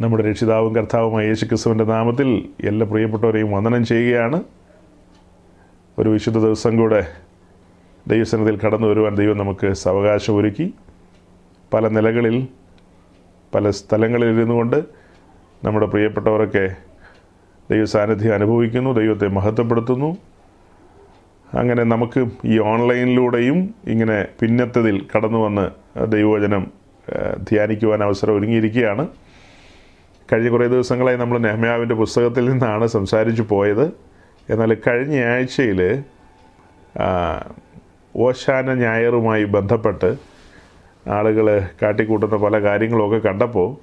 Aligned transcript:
നമ്മുടെ 0.00 0.22
രക്ഷിതാവും 0.30 0.74
കർത്താവുമായ 0.74 1.26
യേശു 1.26 1.44
ക്രിസ്തുവിന്റെ 1.44 1.84
നാമത്തിൽ 1.84 2.48
എല്ലാ 2.64 2.86
പ്രിയപ്പെട്ടവരെയും 2.86 3.52
വന്ദനം 3.52 3.84
ചെയ്യുകയാണ്. 3.84 4.42
ഒരു 5.98 6.08
വിശുദ്ധ 6.08 6.38
ദിവസം 6.38 6.76
കൂടെ 6.76 7.06
ദൈവസനത്തിൽ 8.08 8.56
കടന്നു 8.56 8.86
വരുവാൻ 8.86 9.14
ദൈവം 9.14 9.38
നമുക്ക് 9.38 9.72
സാവകാശം 9.72 10.36
ഒരുക്കി 10.36 10.74
പല 11.74 11.88
നിലകളിൽ 11.88 12.48
പല 13.54 13.70
സ്ഥലങ്ങളിൽ 13.70 14.26
ഇരുന്നു 14.26 14.54
കൊണ്ട് 14.54 14.84
നമ്മുടെ 15.64 15.86
പ്രിയപ്പെട്ടവരൊക്കെ 15.86 16.76
ദൈവ 17.70 17.84
സാന്നിധ്യം 17.84 18.34
അനുഭവിക്കുന്നു 18.34 18.90
ദൈവത്തെ 18.90 19.28
മഹത്വപ്പെടുത്തുന്നു. 19.28 20.16
അങ്ങനെ 21.54 21.82
നമുക്ക് 21.82 22.26
ഈ 22.44 22.58
ഓൺലൈനിലൂടെയും 22.58 23.74
ഇങ്ങനെ 23.86 24.26
പിന്നത്തതിൽ 24.40 25.06
കടന്നു 25.16 25.38
വന്ന് 25.38 25.66
ദൈവവചനം 26.06 26.66
ധ്യാനിക്കുവാൻ 27.50 28.02
അവസരം 28.02 28.36
ഒരുങ്ങിയിരിക്കുകയാണ്. 28.36 29.08
കഴിഞ്ഞ 30.32 30.48
കുറേ 30.48 30.66
ദിവസങ്ങളായി 30.68 31.16
നമ്മൾ 31.16 31.38
നെഹ്മ്യാവിന്റെ 31.38 31.94
പുസ്തകത്തിൽ 31.94 32.50
നിന്നാണ് 32.50 32.86
സംസാരിച്ചു 32.86 33.42
പോയത്. 33.42 33.92
എന്നാൽ 34.50 34.76
കഴിഞ്ഞ 34.86 35.24
ആഴ്ചയിൽ 35.24 36.02
ഓശാന 38.16 38.74
ഞായറുമായി 38.74 39.44
ബന്ധപ്പെട്ട് 39.44 40.16
ആളുകൾ 41.08 41.68
കാട്ടിക്കൂട്ടുന്ന 41.82 42.36
പല 42.36 42.60
കാര്യങ്ങളുമൊക്കെ 42.60 43.28
കണ്ടപ്പോൾ 43.28 43.76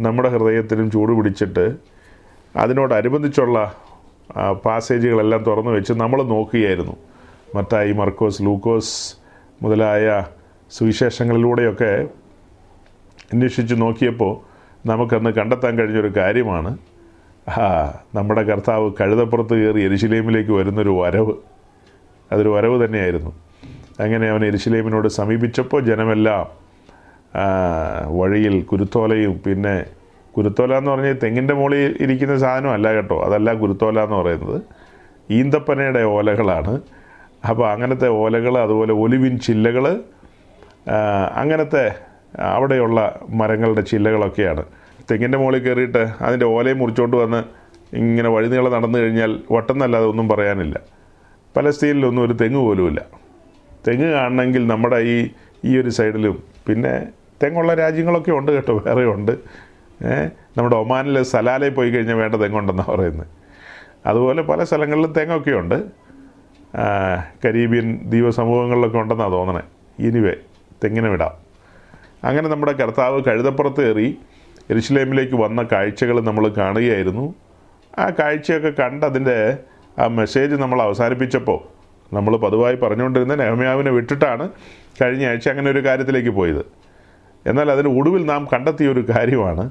നമ്മുടെ 0.00 0.28
ഹൃദയത്തിനും 0.28 0.90
ചൂട് 0.90 1.12
പിടിച്ചിട്ട് 1.12 1.76
അതിനോടനുബന്ധിച്ചുള്ള 2.56 3.74
പാസേജുകളെല്ലാം 4.64 5.44
തുറന്നു 5.44 5.70
വെച്ച് 5.70 5.92
നമ്മൾ 5.92 6.22
നോക്കുകയായിരുന്നു. 6.22 6.96
മത്തായി 7.54 7.92
മർക്കോസ് 7.92 8.42
ലൂക്കോസ് 8.42 9.16
മുതലായ 9.62 10.24
സുവിശേഷങ്ങളിലൂടെയൊക്കെ 10.70 12.08
അന്വേഷിച്ച് 13.32 13.74
നോക്കിയപ്പോൾ 13.78 14.51
നമുക്കന്ന് 14.86 15.30
കണ്ടെത്താൻ 15.30 15.78
കഴിഞ്ഞൊരു 15.78 16.12
കാര്യമാണ്. 16.16 16.78
ആ 17.48 17.66
നമ്മുടെ 18.14 18.42
കർത്താവ് 18.42 18.92
കഴുതപ്പുറത്ത് 19.00 19.54
കയറി 19.54 19.80
എരിശിലേമിലേക്ക് 19.82 20.50
വരുന്നൊരു 20.50 20.90
വരവ്. 21.00 21.34
അതൊരു 22.32 22.48
വരവ് 22.48 22.84
തന്നെയായിരുന്നു. 22.84 23.30
അങ്ങനെ 24.00 24.28
അവൻ 24.28 24.44
എരിശിലേമിനോട് 24.44 25.08
സമീപിച്ചപ്പോൾ 25.08 25.80
ജനമെല്ലാം 25.84 26.46
വഴിയിൽ 28.18 28.62
കുരുത്തോലയും 28.62 29.40
പിന്നെ 29.46 29.84
കുരുത്തോല 30.36 30.74
എന്ന് 30.74 30.90
പറഞ്ഞാൽ 30.90 31.16
തെങ്ങിന്റെ 31.22 31.54
മുകളിൽ 31.54 31.96
ഇരിക്കുന്ന 32.00 32.38
സാധനം 32.38 32.70
അല്ല 32.70 32.92
കേട്ടോ 32.92 33.22
അതല്ല 33.22 33.52
കുരുത്തോല 33.52 34.00
എന്ന് 34.00 34.16
പറയുന്നത്. 34.16 34.62
ഈന്തപ്പനയുടെ 35.30 36.02
ഓലകളാണ്. 36.02 36.80
അപ്പോൾ 37.48 37.70
അങ്ങനത്തെ 37.70 38.08
ഓലകൾ 38.08 38.58
അതുപോലെ 38.58 38.92
ഒലിവിൻ 38.92 39.38
ചില്ലകൾ 39.38 40.00
അങ്ങനത്തെ 41.34 41.84
അവിടെയുള്ള 42.38 43.20
മരങ്ങളുടെ 43.28 43.80
ചില്ലകളൊക്കെയാണ്. 43.80 44.64
തെങ്ങിന്റെ 45.10 45.38
മുകളിൽ 45.38 45.58
കയറിയിട്ട് 45.58 46.08
അതിന്റെ 46.20 46.46
ഓലയും 46.46 46.78
മുറിച്ചുകൊണ്ട് 46.78 47.16
വന്ന് 47.16 47.44
ഇങ്ങനെ 47.96 48.28
വഴിനീളം 48.28 48.72
നടന്നു 48.72 48.98
കഴിഞ്ഞാൽ 48.98 49.40
വട്ടെന്നല്ലാതെ 49.50 50.06
ഒന്നും 50.06 50.28
പറയാനില്ല. 50.28 50.80
പലസ്തീനിലൊന്നും 51.56 52.22
ഒരു 52.22 52.32
തെങ്ങ് 52.32 52.60
പോലുമില്ല. 52.60 53.02
തെങ്ങ് 53.88 54.12
കാണണമെങ്കിൽ 54.12 54.66
നമ്മുടെ 54.66 54.96
ഈ 54.96 55.28
ഈ 55.64 55.78
ഒരു 55.78 55.88
സൈഡിലും 55.88 56.42
പിന്നെ 56.66 57.06
തെങ്ങുള്ള 57.42 57.74
രാജ്യങ്ങളൊക്കെ 57.74 58.30
ഉണ്ട് 58.30 58.52
കേട്ടോ 58.52 58.82
വേറെ 58.86 59.04
ഉണ്ട്. 59.04 59.32
നമ്മുടെ 60.58 60.76
ഒമാനിൽ 60.76 61.22
സലാലയിൽ 61.22 61.72
പോയി 61.72 61.90
കഴിഞ്ഞാൽ 61.90 62.14
വേണ്ട 62.14 62.34
തെങ്ങുണ്ടെന്നാണ് 62.34 62.96
പറയുന്നത്. 62.96 63.26
അതുപോലെ 64.06 64.42
പല 64.42 64.64
സ്ഥലങ്ങളിലും 64.64 65.12
തെങ്ങൊക്കെ 65.12 65.50
ഉണ്ട്. 65.50 65.74
ആ, 66.76 67.16
കരീബിയൻ 67.44 68.00
ദ്വീപ 68.04 68.28
സമൂഹങ്ങളിലൊക്കെ 68.28 68.98
ഉണ്ടെന്നാണ് 68.98 69.32
തോന്നണേ. 69.32 69.62
ഇനിവേ 69.98 70.32
തെങ്ങിനെ 70.84 71.08
വിടാം. 71.08 71.41
അങ്ങനെ 72.24 72.48
നമ്മുടെ 72.48 72.72
കർത്താവ് 72.72 73.24
കഴുതപ്പുറത്ത് 73.24 73.86
കയറി 73.86 74.18
എരിശ്ലേമിലേക്ക് 74.70 75.34
വന്ന 75.34 75.62
കാഴ്ചകൾ 75.62 76.20
നമ്മൾ 76.20 76.48
കാണുകയായിരുന്നു. 76.48 77.34
ആ 77.98 78.10
കാഴ്ചയൊക്കെ 78.10 78.82
കണ്ടതിന്റെ 78.82 79.58
ആ 79.98 80.06
മെസ്സേജ് 80.06 80.54
നമ്മൾ 80.54 80.82
അവസാനിപ്പിച്ചപ്പോൾ 80.82 81.82
നമ്മൾ 82.14 82.36
പതിവായി 82.36 82.76
പറഞ്ഞുകൊണ്ടിരുന്ന 82.76 83.34
നെഹമ്യാവിനെ 83.34 83.90
വിട്ടിട്ടാണ് 83.90 84.48
കഴിഞ്ഞ 85.02 85.26
ആഴ്ച 85.26 85.48
അങ്ങനെ 85.48 85.70
ഒരു 85.70 85.84
കാര്യത്തിലേക്ക് 85.84 86.28
പോയത്. 86.28 86.66
എന്നാൽ 87.46 87.70
അതിന് 87.70 87.88
ഒടുവിൽ 87.88 88.24
നാം 88.26 88.48
കണ്ടെത്തിയ 88.52 88.88
ഒരു 88.88 89.04
കാര്യമാണ്. 89.08 89.70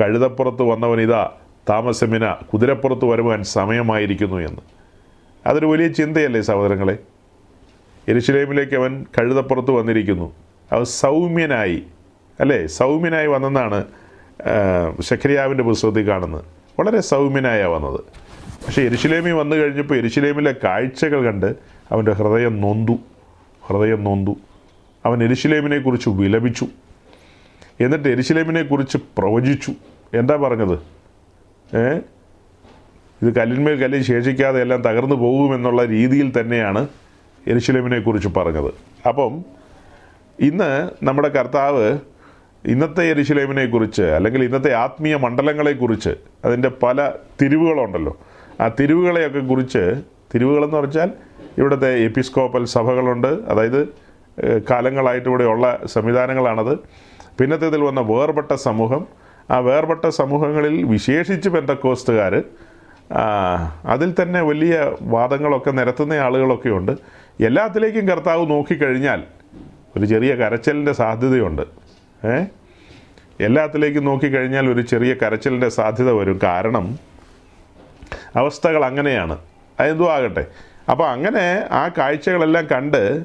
കഴുതപ്പുറത്ത് 0.00 0.62
വന്നവൻ 0.62 1.00
ഇതാ 1.00 1.30
താമസമിന 1.70 2.32
കുതിരപ്പുറത്ത് 2.32 3.04
വരുവാൻ 3.04 3.42
സമയമായിരിക്കുന്നു 3.42 4.36
എന്ന്. 4.36 4.60
അതൊരു 5.46 5.66
വലിയ 5.66 5.88
ചിന്തയല്ലേ 5.88 6.40
സഹോദരങ്ങളെ? 6.40 6.98
എരിശിലേമിലേക്ക് 8.08 8.74
അവൻ 8.74 9.06
കഴുതപ്പുറത്ത് 9.20 9.70
വന്നിരിക്കുന്നു. 9.70 10.32
അവൻ 10.72 10.84
സൗമ്യനായി 10.84 11.82
അല്ലേ? 12.40 12.66
സൗമ്യനായി 12.66 13.26
വന്നെന്നാണ് 13.26 13.84
ശക്രിയാവിന്റെ 15.00 15.64
പുസ്തകത്തിൽ 15.64 16.08
കാണുന്നത്. 16.08 16.44
വളരെ 16.78 17.00
സൗമ്യനായാണ് 17.00 17.72
വന്നത്. 17.72 18.00
പക്ഷേ 18.66 18.82
എരിശിലേമി 18.82 19.30
വന്നു 19.30 19.56
കഴിഞ്ഞപ്പോൾ 19.56 19.94
എരിശിലേമിലെ 19.94 20.54
കാഴ്ചകൾ 20.64 21.24
കണ്ട് 21.24 21.54
അവന്റെ 21.92 22.12
ഹൃദയം 22.12 22.60
നൊന്തു 22.60 22.92
ഹൃദയം 23.66 24.04
നൊന്തു. 24.04 24.36
അവൻ 25.04 25.24
എരിശിലേമിനെക്കുറിച്ച് 25.24 26.08
വിലപിച്ചു. 26.08 26.66
എന്നിട്ട് 27.80 28.08
എരിശിലേമിനെക്കുറിച്ച് 28.08 28.98
പ്രവചിച്ചു. 29.18 29.72
എന്താ 30.14 30.36
പറഞ്ഞത്? 30.36 30.78
ഏ? 31.76 31.98
ഇത് 33.22 33.34
കല്ലിന്മേൽ 33.34 33.82
കല്ലിൽ 33.82 34.02
ശേഷിക്കാതെ 34.02 34.60
എല്ലാം 34.60 34.82
തകർന്നു 34.82 35.14
പോകുമെന്നുള്ള 35.14 35.84
രീതിയിൽ 35.84 36.40
തന്നെയാണ് 36.40 36.88
എരിശിലേമിനെക്കുറിച്ച് 37.46 38.28
കുറിച്ച് 38.28 38.28
പറഞ്ഞത്. 38.28 38.74
അപ്പം 39.08 39.59
ഇന്ന് 40.40 40.90
നമ്മുടെ 41.02 41.28
കർത്താവ് 41.28 41.98
ഇന്നത്തെ 42.66 43.02
എരുശലേമിനെ 43.04 43.66
കുറിച്ച് 43.66 44.02
അല്ലെങ്കിൽ 44.02 44.44
ഇന്നത്തെ 44.44 44.72
ആത്മീയ 44.74 45.16
മണ്ഡലങ്ങളെക്കുറിച്ച് 45.16 46.10
അതിന്റെ 46.44 46.70
പല 46.82 47.12
തിരിവുകളുണ്ടല്ലോ. 47.42 48.16
ആ 48.60 48.68
തിരിവുകളെയൊക്കെ 48.68 49.38
കുറിച്ച് 49.38 50.02
തിരിവുകളെന്ന് 50.34 50.76
പറഞ്ഞാൽ 50.76 51.10
ഇവിടുത്തെ 51.58 51.90
എപ്പിസ്കോപ്പൽ 52.04 52.64
സഭകളുണ്ട്. 52.64 53.26
അതായത് 53.26 53.88
കാലങ്ങളായിട്ട് 54.70 55.28
ഇവിടെയുള്ള 55.28 55.78
സംവിധാനങ്ങളാണത്. 55.86 56.78
പിന്നത്തേതിൽ 57.38 57.80
വന്ന 57.80 58.00
വേർപെട്ട 58.00 58.52
സമൂഹം. 58.54 59.06
ആ 59.50 59.58
വേർപെട്ട 59.58 60.08
സമൂഹങ്ങളിൽ 60.08 60.82
വിശേഷിച്ച് 60.84 61.48
പെന്തക്കോസ്റ്റുകാർ 61.48 62.42
അതിൽ 63.84 64.14
തന്നെ 64.22 64.40
വലിയ 64.40 64.92
വാദങ്ങളൊക്കെ 65.02 65.70
നിരത്തുന്ന 65.70 66.12
ആളുകളൊക്കെ 66.12 66.68
ഉണ്ട് 66.68 66.92
എല്ലാത്തിലേക്കും 67.40 68.08
കർത്താവ് 68.08 68.50
നോക്കിക്കഴിഞ്ഞാൽ 68.50 69.22
ഒരു 69.96 70.06
ചെറിയ 70.06 70.34
കരച്ചലിന്റെ 70.34 70.92
സാധ്യതയുണ്ട്. 70.92 71.62
ഏ? 72.26 72.44
എല്ലാത്തിലേക്കും 73.40 74.04
നോക്കിക്കഴിഞ്ഞാൽ 74.04 74.68
ഒരു 74.68 74.80
ചെറിയ 74.80 75.14
കരച്ചലിന്റെ 75.14 75.68
സാധ്യത 75.68 76.10
വരും. 76.10 76.40
കാരണം 76.42 76.98
അവസ്ഥകൾ 78.36 78.84
അങ്ങനെയാണ്. 78.84 79.38
അതെന്തോ 79.80 80.10
ആകട്ടെ. 80.10 80.46
അപ്പോൾ 80.90 81.08
അങ്ങനെ 81.08 81.68
ആ 81.70 81.90
കാഴ്ചകളെല്ലാം 81.98 82.66
കണ്ട് 82.66 83.24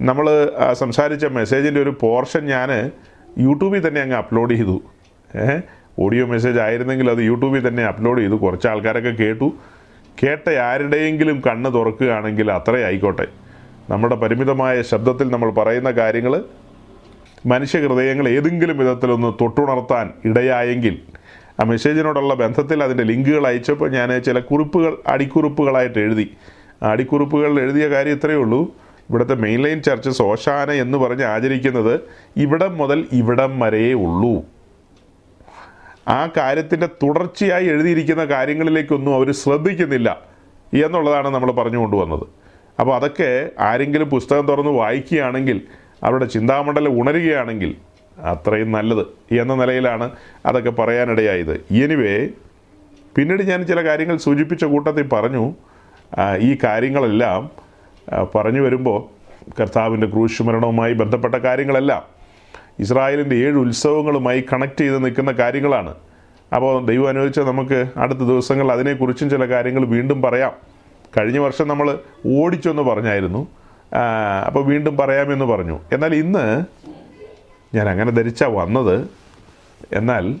നമ്മൾ 0.00 0.52
സംസാരിച്ച 0.72 1.26
മെസ്സേജിന്റെ 1.26 1.82
ഒരു 1.82 1.98
പോർഷൻ 2.00 2.46
ഞാൻ 2.46 2.90
യൂട്യൂബിൽ 3.38 3.88
തന്നെ 3.88 4.00
അങ്ങ് 4.00 4.16
അപ്ലോഡ് 4.16 4.54
ചെയ്തു. 4.54 4.82
ഏഹ് 5.36 5.62
ഓഡിയോ 5.98 6.26
മെസ്സേജ് 6.26 6.58
ആയിരുന്നെങ്കിൽ 6.58 7.10
അത് 7.10 7.18
യൂട്യൂബിൽ 7.18 7.68
തന്നെ 7.68 7.84
അപ്ലോഡ് 7.84 8.20
ചെയ്തു. 8.20 8.34
കുറച്ച് 8.34 8.68
ആൾക്കാരൊക്കെ 8.68 9.10
കേട്ടു. 9.10 9.52
കേട്ട 10.22 10.50
ആരുടെയെങ്കിലും 10.50 11.42
കണ്ണ് 11.46 11.72
തുറക്കുകയാണെങ്കിൽ 11.72 12.52
അത്രേ 12.52 12.84
ആയിക്കോട്ടെ. 12.84 13.26
നമ്മുടെ 13.90 14.14
പരിമിതമായ 14.14 14.82
ശബ്ദത്തിൽ 14.82 15.30
നമ്മൾ 15.30 15.50
പറയുന്ന 15.50 15.90
കാര്യങ്ങൾ 15.90 16.44
മനുഷ്യ 17.46 17.78
ഹൃദയങ്ങൾ 17.78 18.28
ഏതെങ്കിലും 18.28 18.78
വിധത്തിലൊന്ന് 18.78 19.32
തൊട്ടുണർത്താൻ 19.40 20.12
ഇടയായെങ്കിൽ 20.24 20.98
ആ 21.60 21.64
മെസ്സേജിനോടുള്ള 21.64 22.34
ബന്ധത്തിൽ 22.34 22.82
അതിന്റെ 22.82 23.02
ലിങ്കുകൾ 23.04 23.46
അയച്ചപ്പോൾ 23.46 23.90
ഞാൻ 23.90 24.22
ചില 24.22 24.38
കുറിപ്പുകൾ 24.38 24.98
അടിക്കുറിപ്പുകളായിട്ട് 25.06 25.98
എഴുതി. 25.98 26.36
അടിക്കുറിപ്പുകളിൽ 26.82 27.60
എഴുതിയ 27.60 27.88
കാര്യം 27.88 28.12
ഇത്രയേ 28.12 28.36
ഉള്ളൂ. 28.36 28.62
ഇവിടുത്തെ 29.10 29.34
മെയിൻ 29.34 29.62
ലൈൻ 29.62 29.82
ചർച്ച് 29.82 30.10
സോശാന 30.10 30.70
എന്ന് 30.70 30.98
പറഞ്ഞ് 30.98 31.24
ആചരിക്കുന്നത് 31.24 32.00
ഇവിടം 32.36 32.76
മുതൽ 32.76 33.06
ഇവിടം 33.12 33.60
വരെയേ 33.60 33.92
ഉള്ളൂ. 33.92 34.42
ആ 36.08 36.28
കാര്യത്തിന്റെ 36.36 36.86
തുടർച്ചയായി 36.86 37.66
എഴുതിയിരിക്കുന്ന 37.66 38.24
കാര്യങ്ങളിലേക്കൊന്നും 38.24 39.14
അവർ 39.14 39.32
ശ്രദ്ധിക്കുന്നില്ല 39.32 40.20
എന്നുള്ളതാണ് 40.74 41.28
നമ്മൾ 41.28 41.52
പറഞ്ഞു 41.52 41.78
കൊണ്ടുവന്നത്. 41.78 42.26
അപ്പോൾ 42.80 42.96
അതൊക്കെ 42.96 43.50
ആരെങ്കിലും 43.60 44.10
പുസ്തകം 44.10 44.48
തുറന്ന് 44.48 44.70
വായിക്കുകയാണെങ്കിൽ 44.70 45.60
അവരുടെ 46.02 46.24
ചിന്താമണ്ഡലം 46.24 47.00
ഉണരുകയാണെങ്കിൽ 47.00 47.76
അത്രയും 48.18 48.72
നല്ലത് 48.72 49.06
എന്ന 49.34 49.54
നിലയിലാണ് 49.54 50.10
അതൊക്കെ 50.46 50.70
പറയാനിടയായത്. 50.70 51.54
എനിവേ 51.70 52.28
പിന്നീട് 53.16 53.42
ഞാൻ 53.42 53.66
ചില 53.66 53.84
കാര്യങ്ങൾ 53.84 54.16
സൂചിപ്പിച്ച 54.16 54.64
കൂട്ടത്തിൽ 54.64 55.08
പറഞ്ഞു. 55.08 55.54
ഈ 56.38 56.58
കാര്യങ്ങളെല്ലാം 56.64 57.50
പറഞ്ഞു 58.34 58.60
വരുമ്പോൾ 58.60 58.98
കർത്താവിന്റെ 59.60 60.06
ക്രൂശ് 60.06 60.42
മരണവുമായി 60.42 60.92
ബന്ധപ്പെട്ട 60.92 61.34
കാര്യങ്ങളെല്ലാം 61.34 62.02
ഇസ്രായേലിന്റെ 62.80 63.36
ഏഴ് 63.36 63.56
ഉത്സവങ്ങളുമായി 63.56 64.44
കണക്ട് 64.52 64.80
ചെയ്ത് 64.80 65.04
നിൽക്കുന്ന 65.04 65.32
കാര്യങ്ങളാണ്. 65.32 65.94
അപ്പോൾ 66.54 66.86
ദൈവം 66.86 67.08
അനുവദിച്ചാൽ 67.08 67.44
നമുക്ക് 67.44 67.84
അടുത്ത 67.96 68.18
ദിവസങ്ങളിൽ 68.18 68.72
അതിനെക്കുറിച്ചും 68.72 69.30
ചില 69.30 69.44
കാര്യങ്ങൾ 69.44 69.86
വീണ്ടും 69.86 70.22
പറയാം. 70.22 70.67
കഴിഞ്ഞ 71.16 71.38
വർഷം 71.38 71.68
നമ്മൾ 71.68 71.98
ഓടിച്ചെന്ന് 72.26 72.82
പറഞ്ഞായിരുന്നു. 72.82 73.48
അപ്പോൾ 74.46 74.64
വീണ്ടും 74.64 74.96
പറയാമെന്ന് 74.96 75.44
പറഞ്ഞു. 75.44 75.80
എന്നാൽ 75.92 76.14
ഇന്ന് 76.14 76.64
ഞാൻ 77.76 77.88
അങ്ങനെ 77.88 78.10
ധരിച്ചാൽ 78.10 78.48
വന്നത്. 78.48 79.10
എന്നാൽ 79.92 80.34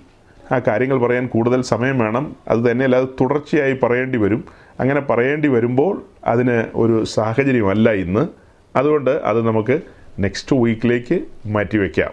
ആ 0.52 0.60
കാര്യങ്ങൾ 0.66 0.98
പറയാൻ 0.98 1.26
കൂടുതൽ 1.26 1.62
സമയം 1.62 1.98
വേണം. 1.98 2.36
അത് 2.48 2.70
തന്നെയല്ല 2.70 2.96
അത് 2.96 3.08
തുടർച്ചയായി 3.20 3.72
പറയേണ്ടി 3.82 4.18
വരും. 4.18 4.44
അങ്ങനെ 4.80 5.00
പറയേണ്ടി 5.00 5.48
വരുമ്പോൾ 5.48 6.02
അതിന് 6.24 6.64
ഒരു 6.74 7.04
സാഹചര്യമല്ല 7.04 7.92
ഇന്ന്. 7.92 8.28
അതുകൊണ്ട് 8.76 9.10
അത് 9.10 9.46
നമുക്ക് 9.46 9.80
നെക്സ്റ്റ് 10.18 10.56
വീക്കിലേക്ക് 10.56 11.24
മാറ്റിവെക്കാം. 11.46 12.12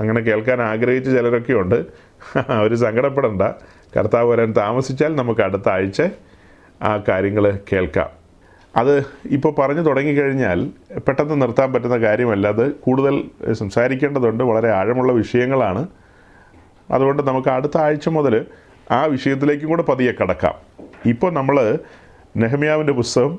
അങ്ങനെ 0.00 0.20
കേൾക്കാൻ 0.20 0.62
ആഗ്രഹിച്ച 0.62 1.10
ചിലരൊക്കെ 1.10 1.52
ഉണ്ട് 1.52 1.86
അവർ 2.48 2.74
സങ്കടപ്പെടണ്ട. 2.84 3.42
കർത്താവ് 3.96 4.30
വരാൻ 4.30 4.52
താമസിച്ചാൽ 4.56 5.16
നമുക്ക് 5.16 5.40
അടുത്ത 5.40 5.68
ആഴ്ച 5.68 6.02
ആ 6.84 7.02
കാര്യങ്ങൾ 7.08 7.58
കേൾക്കാം. 7.72 8.08
അത് 8.76 9.06
ഇപ്പോൾ 9.24 9.54
പറഞ്ഞു 9.54 9.80
തുടങ്ങിക്കഴിഞ്ഞാൽ 9.80 10.70
പെട്ടെന്ന് 10.98 11.42
നിർത്താൻ 11.42 11.72
പറ്റുന്ന 11.72 11.96
കാര്യമല്ല. 11.96 12.48
അത് 12.48 12.72
കൂടുതൽ 12.72 13.30
സംസാരിക്കേണ്ടതുണ്ട്. 13.52 14.44
വളരെ 14.44 14.70
ആഴമുള്ള 14.70 15.12
വിഷയങ്ങളാണ്. 15.12 15.88
അതുകൊണ്ട് 16.90 17.22
നമുക്ക് 17.22 17.48
അടുത്ത 17.48 17.78
ആഴ്ച 17.78 18.08
മുതൽ 18.08 18.46
ആ 18.90 19.04
വിഷയത്തിലേക്കും 19.04 19.68
കൂടെ 19.68 19.82
പതിയെ 19.82 20.12
കടക്കാം. 20.22 20.54
ഇപ്പോൾ 21.06 21.32
നമ്മൾ 21.32 21.78
നെഹമ്യാവിന്റെ 22.36 22.92
പുസ്തകം 22.92 23.38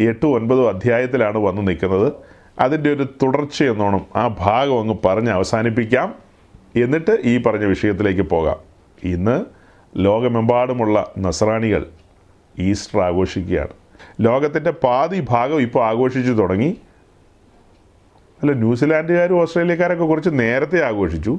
എട്ടും 0.00 0.34
ഒൻപതും 0.34 0.68
അധ്യായത്തിലാണ് 0.68 1.38
വന്നു 1.38 1.62
നിൽക്കുന്നത്. 1.62 2.12
അതിന്റെ 2.58 2.92
ഒരു 2.92 3.02
തുടർച്ചയെന്നോണം 3.02 4.06
ആ 4.16 4.36
ഭാഗം 4.38 4.80
അങ്ങ് 4.80 4.94
പറഞ്ഞ് 5.04 5.30
അവസാനിപ്പിക്കാം. 5.30 6.14
എന്നിട്ട് 6.76 7.18
ഈ 7.24 7.42
പറഞ്ഞ 7.42 7.64
വിഷയത്തിലേക്ക് 7.64 8.22
പോകാം. 8.22 8.56
ഇന്ന് 9.04 9.44
ലോകമെമ്പാടുമുള്ള 9.96 11.12
നസ്രാണികൾ 11.18 11.86
ഈസ്റ്റർ 12.58 13.00
ആഘോഷിക്കുകയാണ്. 13.00 13.68
ലോകത്തിന്റെ 14.20 14.70
പാതി 14.70 15.26
ഭാഗം 15.28 15.60
ഇപ്പോൾ 15.60 15.84
ആഘോഷിച്ചു 15.84 16.32
തുടങ്ങി. 16.32 16.76
അല്ല 18.42 18.52
ന്യൂസിലാൻഡുകാരും 18.52 19.40
ഓസ്ട്രേലിയക്കാരൊക്കെ 19.40 20.04
കുറച്ച് 20.04 20.30
നേരത്തെ 20.32 20.84
ആഘോഷിച്ചു. 20.84 21.38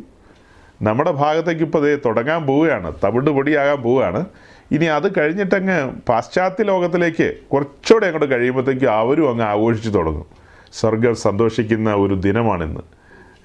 നമ്മുടെ 0.81 1.11
ഭാഗത്തേക്ക് 1.11 1.61
ഇപ്പോൾ 1.61 1.83
ദേ 1.83 1.95
തുടങ്ങാൻ 1.95 2.45
പോവുകയാണ്. 2.45 2.93
തവിട് 3.03 3.29
പൊടിയാകാൻ 3.29 3.77
പോവുകയാണ്. 3.77 4.25
ഇനി 4.71 4.85
അത് 4.85 5.19
കഴിഞ്ഞിട്ടങ്ങ് 5.19 5.91
പാശ്ചാത്യ 6.09 6.63
ലോകത്തിലേക്ക് 6.63 7.33
കുറച്ചുകൂടെ 7.53 8.05
അങ്ങോട്ട് 8.05 8.35
കഴിയുമ്പോഴത്തേക്ക് 8.35 8.85
അവരും 8.85 9.29
അങ്ങ് 9.29 9.45
ആഘോഷിച്ചു 9.45 9.89
തുടങ്ങും. 9.89 10.25
സ്വർഗം 10.73 11.15
സന്തോഷിക്കുന്ന 11.15 11.93
ഒരു 11.93 12.13
ദിനമാണിന്ന്. 12.13 12.81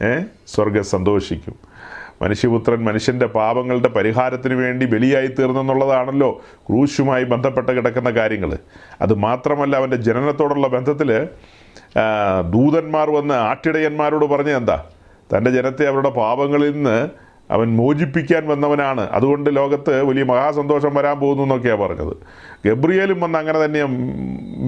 ഏ? 0.04 0.22
സ്വർഗം 0.46 0.84
സന്തോഷിക്കും. 0.84 1.75
മനുഷ്യപുത്രൻ 2.22 2.84
മനുഷ്യന്റെ 2.84 3.26
പാപങ്ങളുടെ 3.26 3.88
പരിഹാരത്തിന് 3.88 4.54
വേണ്ടി 4.54 4.86
ബലിയായി 4.86 5.26
തീർന്നെന്നുള്ളതാണല്ലോ 5.26 6.30
ക്രൂശുമായി 6.68 7.24
ബന്ധപ്പെട്ട് 7.24 7.72
കിടക്കുന്ന 7.72 8.10
കാര്യങ്ങൾ. 8.10 8.52
അത് 9.00 9.14
മാത്രമല്ല 9.14 9.76
അവന്റെ 9.76 9.96
ജനനത്തോടുള്ള 9.96 10.68
ബന്ധത്തിൽ 10.68 11.10
ദൂതന്മാർ 12.50 13.10
വന്ന് 13.10 13.34
ആട്ടിടയന്മാരോട് 13.34 14.24
പറഞ്ഞ 14.24 14.50
എന്താ? 14.50 14.84
തന്റെ 15.32 15.50
ജനത്തെ 15.50 15.84
അവരുടെ 15.88 16.10
പാപങ്ങളിൽ 16.10 16.72
നിന്ന് 16.72 17.08
അവൻ 17.50 17.76
മോചിപ്പിക്കാൻ 17.76 18.48
വന്നവനാണ്. 18.48 19.00
അതുകൊണ്ട് 19.00 19.56
ലോകത്ത് 19.56 20.02
വലിയ 20.02 20.22
മഹാസന്തോഷം 20.22 20.94
വരാൻ 20.94 21.18
പോകുന്നു 21.20 21.42
എന്നൊക്കെയാണ് 21.42 21.80
പറഞ്ഞത്. 21.80 22.14
ഗബ്രിയേലും 22.66 23.20
വന്ന് 23.20 23.38
അങ്ങനെ 23.38 23.64
തന്നെയാണ് 23.64 23.98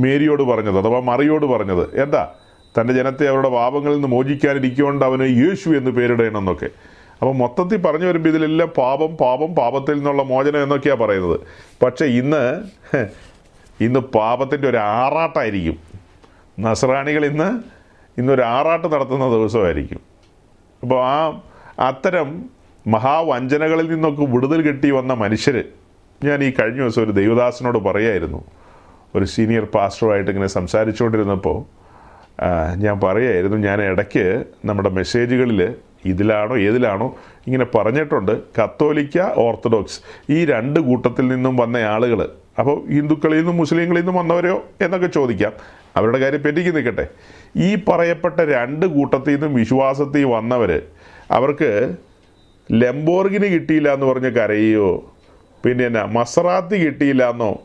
മേരിയോട് 0.02 0.42
പറഞ്ഞത് 0.42 0.78
അഥവാ 0.78 1.00
മറിയോട് 1.00 1.46
പറഞ്ഞത്. 1.46 2.00
എന്താ? 2.02 2.22
തന്റെ 2.76 2.92
ജനത്തെ 2.94 3.28
അവരുടെ 3.28 3.48
പാപങ്ങളിൽ 3.48 3.94
നിന്ന് 3.94 4.08
മോചിക്കാനിരിക്കുകൊണ്ട് 4.08 5.04
അവന് 5.04 5.26
യേശു 5.44 5.68
എന്ന് 5.70 5.90
പേരിടണം 5.90 6.38
എന്നൊക്കെ. 6.38 6.68
അപ്പോൾ 7.20 7.34
മൊത്തത്തിൽ 7.34 7.76
പറഞ്ഞു 7.76 8.06
വരുമ്പോൾ 8.06 8.28
ഇതിലെല്ലാം 8.28 8.72
പാപം 8.78 9.16
പാപം 9.16 9.54
പാപത്തിൽ 9.54 9.94
നിന്നുള്ള 9.94 10.22
മോചനം 10.22 10.62
എന്നൊക്കെയാണ് 10.62 11.00
പറയുന്നത്. 11.00 11.40
പക്ഷേ 11.82 12.04
ഇന്ന് 12.04 12.42
ഇന്ന് 13.80 14.00
പാപത്തിന്റെ 14.00 14.68
ഒരു 14.68 14.76
ആറാട്ടായിരിക്കും. 14.76 15.76
നസ്രാണികൾ 16.60 17.24
ഇന്ന് 17.24 17.48
ഇന്നൊരു 18.18 18.42
ആറാട്ട് 18.42 18.92
നടത്തുന്ന 18.92 19.28
ദിവസമായിരിക്കും. 19.28 20.00
അപ്പോൾ 20.82 21.04
ആ 21.06 21.42
അത്തരം 21.78 22.44
മഹാവഞ്ചനകളിൽ 22.86 23.90
നിന്നൊക്കെ 23.90 24.24
വിടുതൽ 24.24 24.60
കിട്ടി 24.68 24.90
വന്ന 24.90 25.12
മനുഷ്യർ 25.12 25.64
ഞാൻ 26.24 26.44
ഈ 26.44 26.50
കഴിഞ്ഞ 26.50 26.80
ദിവസം 26.80 27.02
ഒരു 27.02 27.10
ദൈവദാസനോട് 27.10 27.78
പറയായിരുന്നു. 27.78 28.44
ഒരു 29.14 29.24
സീനിയർ 29.24 29.64
പാസ്റ്ററുമായിട്ട് 29.64 30.30
ഇങ്ങനെ 30.30 30.46
സംസാരിച്ചുകൊണ്ടിരുന്നപ്പോൾ 30.46 31.58
ഞാൻ 32.76 33.00
പറയായിരുന്നു 33.00 33.56
ഞാൻ 33.56 33.82
ഇടയ്ക്ക് 33.82 34.44
നമ്മുടെ 34.64 34.88
മെസ്സേജുകളിൽ 34.88 35.74
ഇതിലാണോ 36.04 36.58
ഏതിലാണോ 36.58 37.16
ഇങ്ങനെ 37.46 37.64
പറഞ്ഞിട്ടുണ്ട്. 37.64 38.42
കത്തോലിക്ക 38.60 39.18
ഓർത്തഡോക്സ്. 39.18 40.00
ഈ 40.30 40.44
രണ്ട് 40.44 40.80
കൂട്ടത്തിൽ 40.80 41.28
നിന്നും 41.28 41.56
വന്ന 41.56 41.76
ആളുകൾ 41.76 42.30
അപ്പോൾ 42.58 42.88
ഹിന്ദുക്കളിൽ 42.88 43.36
നിന്നും 43.36 43.56
മുസ്ലിങ്ങളിൽ 43.56 44.00
നിന്നും 44.00 44.14
വന്നവരോ 44.14 44.62
എന്നൊക്കെ 44.80 45.06
ചോദിക്കാം. 45.06 45.52
അവരുടെ 45.96 46.18
കാര്യം 46.18 46.42
പെറ്റിക്ക് 46.42 46.76
നിൽക്കട്ടെ. 46.76 47.06
ഈ 47.56 47.74
പറയപ്പെട്ട 47.88 48.40
രണ്ട് 48.40 48.86
കൂട്ടത്തിൽ 48.86 49.32
നിന്നും 49.32 49.54
വിശ്വാസത്തിൽ 49.54 50.24
വന്നവർ 50.24 50.82
അവർക്ക് 51.30 51.96
ലംബോർഗിന് 52.72 53.44
കിട്ടിയില്ല 53.44 53.92
എന്ന് 53.92 54.06
പറഞ്ഞ് 54.06 54.28
കരയോ 54.28 55.12
പിന്നെ 55.64 55.86
എന്നാ 55.86 56.04
മസറാത്തി 56.04 56.86
കിട്ടിയില്ല 56.86 57.30
എന്നോ 57.30 57.60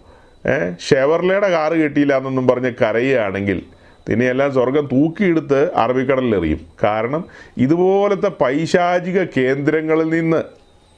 ഏഹ് 0.46 0.76
ഷെവർലയുടെ 0.80 1.50
കാറ് 1.50 1.74
കിട്ടിയില്ല 1.74 2.18
എന്നൊന്നും 2.18 2.48
പറഞ്ഞ് 2.48 2.72
കരയുകയാണെങ്കിൽ 2.82 3.64
തിനെയെല്ലാം 4.10 4.54
സ്വർഗം 4.54 4.86
തൂക്കിയെടുത്ത് 4.86 5.72
അറബിക്കടലിൽ 5.76 6.36
എറിയും 6.36 6.62
കാരണം 6.84 7.26
ഇതുപോലത്തെ 7.58 8.30
പൈശാചിക 8.42 9.24
കേന്ദ്രങ്ങളിൽ 9.24 10.10
നിന്ന് 10.10 10.42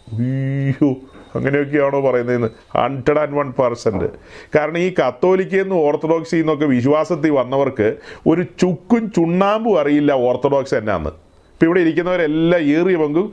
അയ്യോ 0.08 0.90
അങ്ങനെയൊക്കെയാണോ 1.36 2.02
പറയുന്നതെന്ന് 2.02 2.50
ഹൺഡ്രഡ് 2.76 3.20
ആൻഡ് 3.20 3.36
വൺ 3.36 3.52
പെർസെന്റ് 3.52 4.08
കാരണം 4.56 4.78
ഈ 4.78 4.94
കത്തോലിക്കയെന്നും 5.00 5.78
ഓർത്തഡോക്സിൽ 5.78 6.38
നിന്നൊക്കെ 6.38 6.66
വിശ്വാസത്തിൽ 6.66 7.32
വന്നവർക്ക് 7.32 7.96
ഒരു 8.28 8.44
ചുക്കും 8.62 9.12
ചുണ്ണാമ്പും 9.16 9.80
അറിയില്ല 9.80 10.12
ഓർത്തഡോക്സ് 10.12 10.76
എന്നാന്ന്. 10.76 11.25
ഇപ്പം 11.56 11.66
ഇവിടെ 11.68 11.80
ഇരിക്കുന്നവരെല്ലാം 11.84 12.62
ഏറിയ 12.78 12.96
പങ്കും 13.02 13.28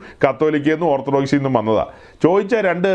നിന്നും 0.67 0.85
ഓർത്തഡോക്സിൽ 0.91 1.37
നിന്നും 1.37 1.53
വന്നതാണ് 1.59 1.91
ചോദിച്ചാൽ 2.23 2.61
രണ്ട് 2.69 2.87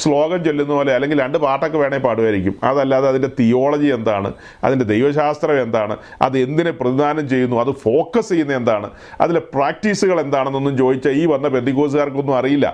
ശ്ലോകം 0.00 0.40
ചൊല്ലുന്ന 0.46 0.72
പോലെ 0.78 0.92
അല്ലെങ്കിൽ 0.94 1.18
രണ്ട് 1.24 1.38
പാട്ടൊക്കെ 1.44 1.78
വേണേൽ 1.82 2.00
പാടുമായിരിക്കും 2.06 2.54
അതല്ലാതെ 2.68 3.06
അതിന്റെ 3.08 3.30
തിയോളജി 3.38 3.88
എന്താണ്? 3.98 4.28
അതിന്റെ 4.64 4.86
ദൈവശാസ്ത്രം 4.92 5.60
എന്താണ്? 5.66 5.96
അത് 6.26 6.36
എന്തിനെ 6.38 6.70
പ്രതിദാനം 6.80 7.24
ചെയ്യുന്നു? 7.28 7.56
അത് 7.64 7.72
ഫോക്കസ് 7.84 8.28
ചെയ്യുന്ന 8.28 8.58
എന്താണ്? 8.60 8.90
അതിലെ 9.20 9.42
പ്രാക്ടീസുകൾ 9.54 10.18
എന്താണെന്നൊന്നും 10.26 10.76
ചോദിച്ചാൽ 10.82 11.16
ഈ 11.22 11.24
വന്ന 11.34 11.48
ബന്ധിക്കോസുകാർക്കൊന്നും 11.56 12.36
അറിയില്ല. 12.40 12.68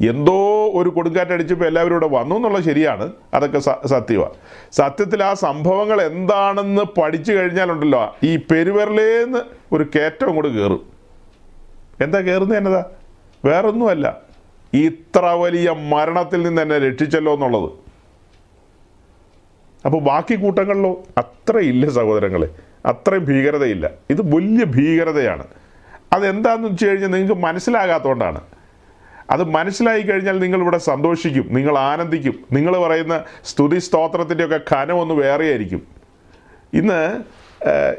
എന്തോ 0.00 0.40
ഒരു 0.78 0.88
കൊടുങ്കാറ്റടിച്ചപ്പോൾ 0.96 1.66
എല്ലാവരും 1.66 1.94
ഇവിടെ 1.96 2.08
വന്നു 2.18 2.34
എന്നുള്ളത് 2.36 2.64
ശരിയാണ്. 2.70 3.06
അതൊക്കെ 3.36 3.60
സത്യമാണ് 3.94 4.36
സത്യത്തിൽ 4.80 5.22
ആ 5.30 5.32
സംഭവങ്ങൾ 5.46 5.98
എന്താണെന്ന് 6.10 6.84
പഠിച്ചു 6.98 7.32
കഴിഞ്ഞാലുണ്ടല്ലോ 7.32 8.04
ഈ 8.30 8.34
പെരുവരലേന്ന് 8.50 9.42
ഒരു 9.76 9.86
കയറ്റം 9.96 10.30
കൂടെ 10.36 10.48
കയറും 10.48 10.97
എന്താ 12.00 12.20
കയറുന്നത് 12.20 12.58
എന്നതാ? 12.58 12.84
വേറൊന്നുമല്ല. 13.44 14.20
ഇത്ര 14.74 15.24
വലിയ 15.24 15.70
മരണത്തിൽ 15.70 16.42
നിന്ന് 16.42 16.62
എന്നെ 16.62 16.78
രക്ഷിച്ചല്ലോ 16.78 17.34
എന്നുള്ളത്. 17.34 17.70
അപ്പോൾ 19.86 20.00
ബാക്കി 20.00 20.34
കൂട്ടങ്ങളിലോ 20.34 21.02
അത്രയില്ല 21.18 21.88
സഹോദരങ്ങളെ. 21.88 22.48
അത്രയും 22.86 23.24
ഭീകരതയില്ല. 23.24 23.90
ഇത് 24.10 24.34
വലിയ 24.36 24.64
ഭീകരതയാണ്. 24.64 25.46
അതെന്താണെന്ന് 26.12 26.68
വെച്ച് 26.68 26.86
കഴിഞ്ഞാൽ 26.86 27.08
നിങ്ങൾക്ക് 27.08 27.42
മനസ്സിലാകാത്തതുകൊണ്ടാണ് 27.42 28.40
അത് 29.30 29.44
മനസ്സിലായി 29.44 30.02
കഴിഞ്ഞാൽ 30.02 30.38
നിങ്ങൾ 30.38 30.60
ഇവിടെ 30.60 30.78
സന്തോഷിക്കും. 30.78 31.46
നിങ്ങൾ 31.50 31.78
ആനന്ദിക്കും. 31.78 32.34
നിങ്ങൾ 32.52 32.78
പറയുന്ന 32.78 33.24
സ്തുതി 33.44 33.78
സ്തോത്രത്തിന്റെയൊക്കെ 33.78 34.60
ഖനമൊന്ന് 34.74 35.14
വേറെയായിരിക്കും. 35.14 35.82
ഇന്ന് 36.72 37.22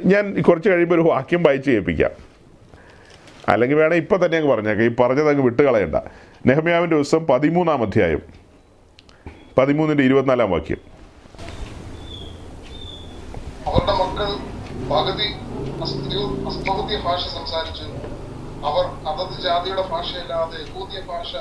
ഞാൻ 0.06 0.42
കുറച്ച് 0.42 0.70
കഴിയുമ്പോൾ 0.70 0.96
ഒരു 0.96 1.02
വാക്യം 1.02 1.44
വായിച്ച് 1.44 1.72
കേൾപ്പിക്കാം. 1.72 2.29
അല്ലെങ്കിൽ 3.48 3.76
വേണേൽ 3.76 3.98
ഇപ്പം 3.98 4.26
തന്നെ 4.26 4.38
അങ്ങ് 4.38 4.52
പറഞ്ഞേക്കാം. 4.52 4.86
ഈ 4.86 4.88
പറഞ്ഞത് 4.88 5.30
അങ്ങ് 5.30 5.44
വിട്ടുകളയണ്ട 5.44 5.96
നെഹമ്യാവിന്റെ 6.46 6.96
ദിവസം 6.96 7.28
പതിമൂന്നാം 7.28 7.82
അധ്യായം. 7.82 8.22
പതിമൂന്നിന്റെ 9.58 10.04
ഇരുപത്തിനാലാം 10.04 10.52
വാക്യം. 10.52 10.78
അവരുടെ 13.68 13.92
മക്കൾ 13.92 14.26
പകുതി 14.90 15.34
അസ്ത്യോ- 15.82 16.48
അസ്തോദ്യ 16.48 16.98
ഭാഷ 16.98 17.20
സംസാരിച്ചു. 17.20 17.84
അവർ 18.66 18.86
അതത് 18.86 19.42
ജാതിയുടെ 19.44 19.82
ഭാഷയല്ലാതെ 19.82 20.62
യഹൂദ്യ 20.62 21.02
ഭാഷ 21.02 21.32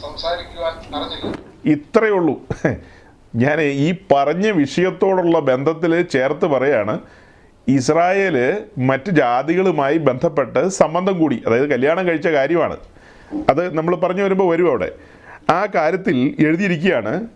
സംസാരിക്കുവാൻ 0.00 0.72
അറിഞ്ഞില്ല. 0.72 1.38
ഇത്രയേ 1.72 2.10
ഉള്ളൂ. 2.10 2.40
ഞാൻ 3.34 3.60
ഈ 3.60 3.94
പറഞ്ഞ 4.14 4.50
വിഷയത്തോടുള്ള 4.50 5.40
ബന്ധത്തിൽ 5.40 6.02
ചേർത്ത് 6.02 6.46
പറയാണ്. 6.46 7.00
ഇസ്രായേൽ 7.68 8.64
മറ്റ് 8.78 9.10
ജാതികളുമായി 9.10 9.98
ബന്ധപ്പെട്ട് 9.98 10.68
സംബന്ധം 10.68 11.18
കൂടി 11.18 11.42
അതായത് 11.46 11.70
കല്യാണം 11.70 12.08
കഴിച്ച 12.08 12.28
കാര്യമാണ്. 12.28 12.76
അത് 13.50 13.74
നമ്മൾ 13.74 13.96
പറഞ്ഞു 13.96 14.22
വരുമ്പോൾ 14.22 14.52
വരും 14.52 14.68
അവിടെ. 14.68 14.92
ആ 15.50 15.66
കാര്യത്തിൽ 15.74 16.36
എഴുതിയിരിക്കുകയാണ് 16.46 17.26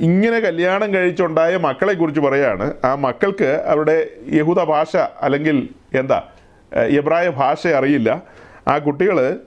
ഇങ്ങനെ 0.00 0.38
കല്യാണം 0.40 0.94
കഴിച്ചുണ്ടായ 0.94 1.56
മക്കളെ 1.56 1.94
കുറിച്ച് 1.94 2.20
പറയാണ്. 2.20 2.74
ആ 2.84 2.94
മക്കൾക്ക് 2.94 3.64
അവരുടെ 3.66 4.06
യഹൂദ 4.32 4.62
ഭാഷ 4.62 4.96
അല്ലെങ്കിൽ 4.96 5.68
എന്താ 5.94 6.22
എബ്രായ 6.74 7.28
ഭാഷ 7.28 7.66
അറിയില്ല. 7.66 8.22
ആ 8.68 8.78
കുട്ടികൾ 8.78 9.40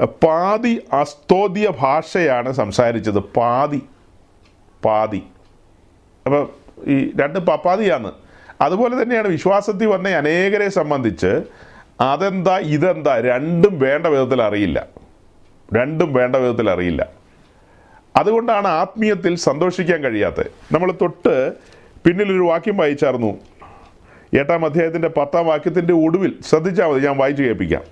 പാതി 0.00 0.82
അസ്തോദ്യ 0.92 1.72
ഭാഷയാണ് 1.80 2.52
സംസാരിച്ചത്. 2.52 3.18
പാതി. 3.18 3.82
പാതി. 4.84 5.22
അപ്പോൾ 6.26 6.50
ഈ 6.86 7.12
രണ്ട് 7.20 7.38
പപ്പാതിയാണ് 7.38 8.12
അതുപോലെ 8.60 9.02
തന്നെയാണ് 9.02 9.28
വിശ്വാസത്തിൽ 9.28 9.86
വന്ന 9.86 10.08
അനേകരെ 10.08 10.68
സംബന്ധിച്ച് 10.68 11.42
അതെന്താ 12.00 12.58
ഇതെന്താ 12.58 13.20
രണ്ടും 13.20 13.78
വേണ്ട 13.78 14.06
വിധത്തിൽ 14.06 14.42
അറിയില്ല. 14.42 14.86
രണ്ടും 15.76 16.12
വേണ്ട 16.12 16.36
വിധത്തിൽ 16.36 16.70
അറിയില്ല. 16.70 17.08
അതുകൊണ്ടാണ് 18.16 18.68
ആത്മീയത്തിൽ 18.68 19.34
സന്തോഷിക്കാൻ 19.36 20.00
കഴിയാത്തത് 20.00 20.50
നമ്മൾ 20.72 20.92
തൊട്ട് 20.92 21.52
പിന്നിലൊരു 22.04 22.42
വാക്യം 22.42 22.76
വായിച്ചായിരുന്നു 22.76 23.38
എട്ടാം 24.38 24.64
അധ്യായത്തിന്റെ 24.64 25.08
പത്താം 25.08 25.46
വാക്യത്തിന്റെ 25.46 25.94
ഒടുവിൽ 25.94 26.34
ശ്രദ്ധിച്ചാൽ 26.48 26.86
മതി 26.86 27.06
ഞാൻ 27.06 27.16
വായിച്ചു 27.16 27.42
കേൾപ്പിക്കാം. 27.42 27.82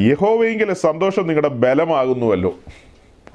യഹോവെങ്കിലെ 0.00 0.74
സന്തോഷം 0.74 1.26
നിങ്ങളുടെ 1.26 1.48
ബലമാകുന്നുവല്ലോ. 1.48 2.54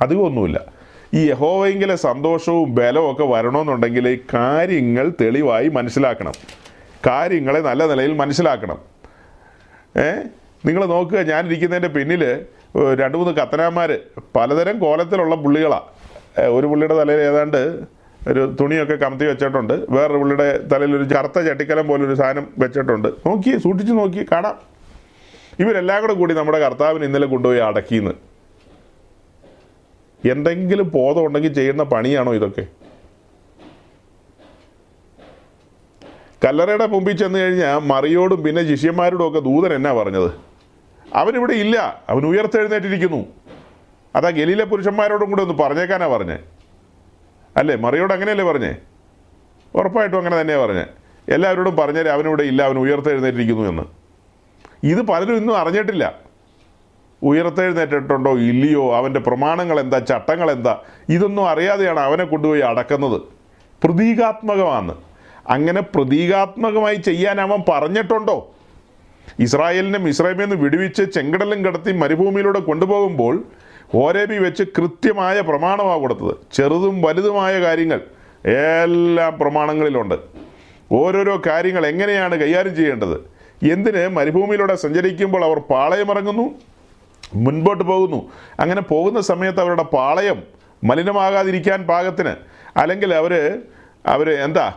അധികമൊന്നുമില്ല. 0.01 0.82
ഈ 1.13 1.29
യഹോവയെങ്കിലെ 1.29 1.95
സന്തോഷവും 1.95 2.75
ബലവും 2.75 3.11
ഒക്കെ 3.11 3.23
വരണമെന്നുണ്ടെങ്കിൽ 3.23 4.19
കാര്യങ്ങൾ 4.33 5.13
തെളിവായി 5.21 5.69
മനസ്സിലാക്കണം. 5.69 6.31
കാര്യങ്ങളെ 7.07 7.59
നല്ല 7.59 7.87
നിലയിൽ 7.87 8.13
മനസ്സിലാക്കണം. 8.13 8.77
ഏ? 9.97 10.07
നിങ്ങൾ 10.65 10.85
നോക്കുക 10.85 11.19
ഞാനിരിക്കുന്നതിന്റെ 11.19 11.87
പിന്നിൽ 11.87 12.23
രണ്ട് 12.99 13.17
മൂന്ന് 13.17 13.33
കത്തനാന്മാർ 13.33 13.99
പലതരം 14.35 14.79
കോലത്തിലുള്ള 14.79 15.35
പുള്ളികളാണ് 15.35 15.89
ഒരു 16.51 16.67
പുള്ളിയുടെ 16.67 16.95
തലയിൽ 16.95 17.19
ഏതാണ്ട് 17.19 17.79
ഒരു 18.27 18.55
തുണിയൊക്കെ 18.59 18.93
കമത്തി 18.93 19.25
വെച്ചിട്ടുണ്ട്. 19.25 19.73
വേറൊരു 19.89 20.17
പുള്ളിയുടെ 20.17 20.59
തലയിൽ 20.71 20.95
ഒരു 20.95 21.15
കറുത്ത 21.15 21.39
ചട്ടിക്കലം 21.39 21.87
പോലെ 21.87 22.03
ഒരു 22.03 22.13
സാധനം 22.13 22.47
വെച്ചിട്ടുണ്ട്. 22.57 23.07
നോക്കി 23.07 23.57
സൂക്ഷിച്ച് 23.57 23.93
നോക്കി 23.93 24.25
കാണാം. 24.31 24.55
ഇവരെല്ലാം 25.59 26.01
കൂടെ 26.01 26.13
കൂടി 26.13 26.33
നമ്മുടെ 26.33 26.59
കർത്താവിന് 26.59 27.05
ഇന്നലെ 27.05 27.27
കൊണ്ടുപോയി 27.27 27.59
അടക്കിന്ന് 27.59 28.32
എന്തെങ്കിലും 30.29 30.91
ബോധം 30.93 31.25
ഉണ്ടെങ്കിൽ 31.25 31.53
ചെയ്യുന്ന 31.53 31.83
പണിയാണോ 31.83 32.33
ഇതൊക്കെ? 32.33 32.65
കല്ലറയുടെ 36.45 36.87
മുമ്പിൽ 36.87 37.17
ചെന്ന് 37.17 37.39
കഴിഞ്ഞാൽ 37.39 37.79
മറിയോടും 37.79 38.43
പിന്നെ 38.43 38.75
ശിഷ്യന്മാരോടും 38.75 39.27
ഒക്കെ 39.27 39.39
ദൂതൻ 39.39 39.73
എന്നാ 39.73 39.93
പറഞ്ഞത്? 39.93 40.31
അവനിവിടെ 41.13 41.53
ഇല്ല. 41.53 42.03
അവൻ 42.09 42.25
ഉയർത്തെഴുന്നേറ്റിരിക്കുന്നു. 42.25 43.25
അതാ 44.15 44.29
ഗലീലെ 44.29 44.65
പുരുഷന്മാരോടും 44.65 45.29
കൂടെ 45.29 45.41
ഒന്ന് 45.41 45.53
പറഞ്ഞേക്കാനാ 45.53 46.07
പറഞ്ഞേ. 46.07 46.37
അല്ലേ? 47.57 47.75
മറിയോട് 47.75 48.13
അങ്ങനെയല്ലേ 48.13 48.45
പറഞ്ഞേ? 48.45 48.75
ഉറപ്പായിട്ടും 49.75 50.17
അങ്ങനെ 50.17 50.41
തന്നെയാണ് 50.41 50.61
പറഞ്ഞേ. 50.61 50.85
എല്ലാവരോടും 51.29 51.75
പറഞ്ഞേരെ 51.75 52.09
അവനിവിടെ 52.09 52.43
ഇല്ല 52.43 52.63
അവൻ 52.63 52.77
ഉയർത്തെഴുന്നേറ്റിരിക്കുന്നു 52.77 53.69
എന്ന്. 53.69 53.83
ഇത് 54.83 55.01
പലരും 55.01 55.37
ഇന്നും 55.37 55.57
അറിഞ്ഞിട്ടില്ല. 55.57 56.22
ഉയർത്തെഴുന്നേറ്റിട്ടുണ്ടോ 57.23 58.31
ഇല്ലയോ? 58.31 58.95
അവന്റെ 58.95 59.19
പ്രമാണങ്ങൾ 59.19 59.79
എന്താ 59.79 59.99
ചട്ടങ്ങൾ 59.99 60.51
എന്താ 60.51 60.81
ഇതൊന്നും 61.09 61.49
അറിയാതെയാണ് 61.49 61.99
അവനെ 61.99 62.23
കൊണ്ടുപോയി 62.23 62.61
അടക്കുന്നത്. 62.61 63.21
പ്രതീകാത്മകമാണ്. 63.83 64.95
അങ്ങനെ 65.49 65.81
പ്രതീകാത്മകമായി 65.81 66.95
ചെയ്യാൻ 66.95 67.41
അവൻ 67.41 67.63
പറഞ്ഞിട്ടുണ്ടോ? 67.69 68.55
ഇസ്രായേലിനെ 69.39 69.99
മിസ്രൈമിൽ 69.99 70.43
നിന്ന് 70.43 70.55
വിടുവിച്ച് 70.55 71.03
ചെങ്കടലും 71.03 71.65
കടത്തി 71.65 71.91
മരുഭൂമിയിലൂടെ 71.91 72.59
കൊണ്ടുപോകുമ്പോൾ 72.59 73.43
ഓരേബി 73.95 74.35
വെച്ച് 74.35 74.63
കൃത്യമായ 74.63 75.41
പ്രമാണമാണ് 75.41 75.99
കൊടുത്തത്. 75.99 76.35
ചെറുതും 76.53 77.01
വലുതുമായ 77.01 77.61
കാര്യങ്ങൾ 77.61 78.01
എല്ലാം 78.83 79.39
പ്രമാണങ്ങളിലുണ്ട്. 79.39 80.15
ഓരോരോ 80.91 81.41
കാര്യങ്ങൾ 81.47 81.87
എങ്ങനെയാണ് 81.87 82.35
കൈകാര്യം 82.35 82.75
ചെയ്യേണ്ടത്? 82.75 83.15
എന്തിന് 83.71 84.07
മരുഭൂമിയിലൂടെ 84.07 84.75
സഞ്ചരിക്കുമ്പോൾ 84.75 85.45
അവർ 85.45 85.59
പാളയമിറങ്ങുന്നു? 85.59 86.72
മുൻപോട്ട് 87.35 87.83
പോകുന്നു. 87.83 88.31
അങ്ങനെ 88.59 88.81
പോകുന്ന 88.81 89.21
സമയത്ത് 89.21 89.59
അവരുടെ 89.59 89.83
പാളയം 89.83 90.43
മലിനമാകാതിരിക്കാൻ 90.83 91.83
പാകത്തിന് 91.83 92.35
അല്ലെങ്കിൽ 92.77 93.13
അവർ 93.13 93.59
അവർ 94.05 94.29
എന്താ 94.31 94.73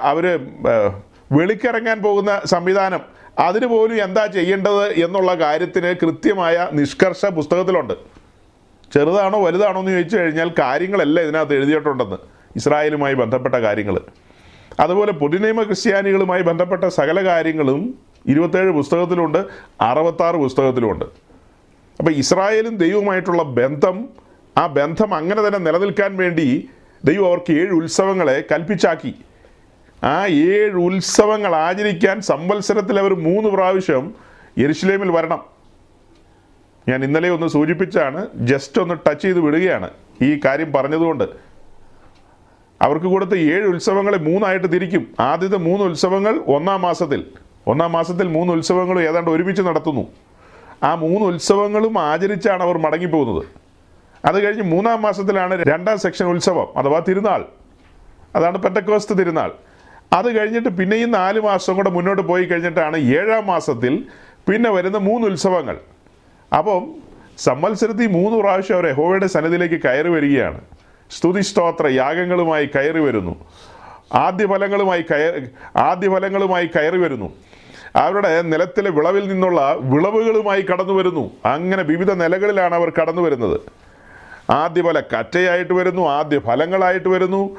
അവർ 0.00 0.40
വെളിക്കിറങ്ങാൻ 1.32 2.02
പോകുന്ന 2.02 2.40
സംവിധാനം 2.44 3.00
അതിന് 3.38 3.66
പോലും 3.66 4.02
എന്താ 4.02 4.26
ചെയ്യേണ്ടത് 4.26 4.92
എന്നുള്ള 4.92 5.34
കാര്യത്തിന് 5.34 5.94
കൃത്യമായ 6.02 6.68
നിഷ്കർഷ 6.72 7.26
പുസ്തകത്തിലുണ്ട്. 7.26 7.94
ചെറുതാണോ 8.92 9.44
വലുതാണോ 9.44 9.80
എന്ന് 9.80 9.92
ചോദിച്ചു 9.92 10.16
കഴിഞ്ഞാൽ 10.16 10.50
കാര്യങ്ങളെല്ലാം 10.58 11.24
ഇതിനകത്ത് 11.24 11.54
എഴുതിയിട്ടുണ്ടെന്ന്. 11.54 12.16
ഇസ്രായേലുമായി 12.56 13.14
ബന്ധപ്പെട്ട 13.14 13.54
കാര്യങ്ങൾ. 13.54 14.00
അതുപോലെ 14.80 15.12
പൊതുനിയമ 15.12 15.62
ക്രിസ്ത്യാനികളുമായി 15.62 16.42
ബന്ധപ്പെട്ട 16.42 16.84
സകല 16.84 17.24
കാര്യങ്ങളും 17.24 17.98
ഇരുപത്തേഴ് 18.26 18.70
പുസ്തകത്തിലുണ്ട് 18.70 19.38
അറുപത്താറ് 19.80 20.36
പുസ്തകത്തിലുമുണ്ട്. 20.36 21.27
അപ്പോൾ 21.98 22.10
ഇസ്രായേലും 22.10 22.76
ദൈവവുമായിട്ടുള്ള 22.76 23.42
ബന്ധം 23.42 24.08
ആ 24.58 24.66
ബന്ധം 24.66 25.14
അങ്ങനെ 25.14 25.46
തന്നെ 25.46 25.58
നിലനിൽക്കാൻ 25.58 26.16
വേണ്ടി 26.16 26.68
ദൈവം 27.04 27.26
അവർക്ക് 27.26 27.52
ഏഴ് 27.52 27.70
ഉത്സവങ്ങളെ 27.70 28.44
കൽപ്പിച്ചാക്കി. 28.52 29.14
ആ 30.04 30.26
ഏഴ് 30.26 30.72
ഉത്സവങ്ങൾ 30.72 31.56
ആചരിക്കാൻ 31.56 32.20
സംവത്സരത്തിൽ 32.20 32.98
അവർ 32.98 33.14
മൂന്ന് 33.14 33.48
പ്രാവശ്യം 33.48 34.14
യെരുശലേമിൽ 34.58 35.10
വരണം. 35.10 35.44
ഞാൻ 36.88 37.04
ഇന്നലെ 37.04 37.30
ഒന്ന് 37.30 37.46
സൂചിപ്പിച്ചാണ് 37.46 38.26
ജസ്റ്റ് 38.34 38.82
ഒന്ന് 38.82 38.94
ടച്ച് 38.94 39.22
ചെയ്ത് 39.22 39.40
വിടുകയാണ് 39.40 39.90
ഈ 40.22 40.40
കാര്യം 40.44 40.72
പറഞ്ഞതുകൊണ്ട്. 40.72 41.24
അവർക്ക് 42.82 43.06
കൊടുത്ത 43.06 43.34
ഏഴ് 43.34 43.66
ഉത്സവങ്ങളെ 43.68 44.18
മൂന്നായിട്ട് 44.18 44.72
തിരിക്കും. 44.72 45.06
ആദ്യത്തെ 45.20 45.56
മൂന്ന് 45.56 45.84
ഉത്സവങ്ങൾ 45.84 46.38
ഒന്നാം 46.46 46.82
മാസത്തിൽ. 46.82 47.24
ഒന്നാം 47.66 47.92
മാസത്തിൽ 47.92 48.28
മൂന്ന് 48.28 48.52
ഉത്സവങ്ങളും 48.52 49.02
ഏതാണ്ട് 49.02 49.30
ഒരുമിച്ച് 49.30 49.62
നടത്തുന്നു. 49.62 50.08
ആ 50.82 50.94
മൂന്ന് 50.94 51.26
ഉത്സവങ്ങളും 51.26 51.98
ആചരിച്ചാണ് 51.98 52.62
അവർ 52.62 52.78
മടങ്ങിപ്പോകുന്നത്. 52.78 53.46
അത് 54.24 54.44
കഴിഞ്ഞ് 54.44 54.62
മൂന്നാം 54.62 55.02
മാസത്തിലാണ് 55.02 55.64
രണ്ടാം 55.64 55.98
സെക്ഷൻ 55.98 56.26
ഉത്സവം 56.26 56.66
അഥവാ 56.76 56.98
തിരുനാൾ. 57.08 57.44
അതാണ് 58.36 58.58
പെറ്റക്കോസ്റ്റ് 58.58 59.18
തിരുനാൾ. 59.18 59.52
അത് 60.12 60.38
കഴിഞ്ഞിട്ട് 60.38 60.68
പിന്നെയും 60.68 61.10
നാല് 61.10 61.40
മാസം 61.40 61.76
കൂടെ 61.76 61.90
മുന്നോട്ട് 61.90 62.22
പോയി 62.22 62.44
കഴിഞ്ഞിട്ടാണ് 62.44 62.96
ഏഴാം 62.96 63.46
മാസത്തിൽ 63.46 64.04
പിന്നെ 64.48 64.70
വരുന്ന 64.70 64.98
മൂന്ന് 64.98 65.26
ഉത്സവങ്ങൾ. 65.26 65.78
അപ്പം 66.58 66.94
സംവത്സരത്തിൽ 67.38 68.06
മൂന്ന് 68.06 68.38
പ്രാവശ്യം 68.38 68.76
അവർ 68.76 68.86
യഹോവയുടെ 68.86 69.26
സന്നിധിയിലേക്ക് 69.26 69.82
കയറി 69.82 70.08
വരികയാണ്. 70.08 70.60
സ്തുതി 71.10 71.40
സ്തോത്ര 71.40 71.86
യാഗങ്ങളുമായി 71.86 72.66
കയറി 72.66 72.98
വരുന്നു. 72.98 73.44
ആദ്യ 74.12 74.46
ഫലങ്ങളുമായി 74.46 75.02
കയറി 75.02 75.48
ആദ്യഫലങ്ങളുമായി 75.76 76.66
കയറി 76.66 76.98
വരുന്നു. 76.98 77.32
അവരുടെ 77.98 78.42
നിലത്തിലെ 78.42 78.90
വിളവിൽ 78.90 79.28
നിന്നുള്ള 79.28 79.76
വിളവുകളുമായി 79.80 80.62
കടന്നു 80.62 80.92
വരുന്നു. 80.92 81.30
അങ്ങനെ 81.44 81.82
വിവിധ 81.82 82.12
നിലകളിലാണ് 82.12 82.74
അവർ 82.74 82.92
കടന്നു 83.00 83.22
വരുന്നത്. 83.22 83.60
ആദ്യ 84.50 84.82
പല 84.82 85.00
കറ്റയായിട്ട് 85.00 85.72
വരുന്നു 85.72 86.08
ആദ്യ 86.08 86.38
ഫലങ്ങളായിട്ട് 86.38 87.08
വരുന്നു 87.08 87.56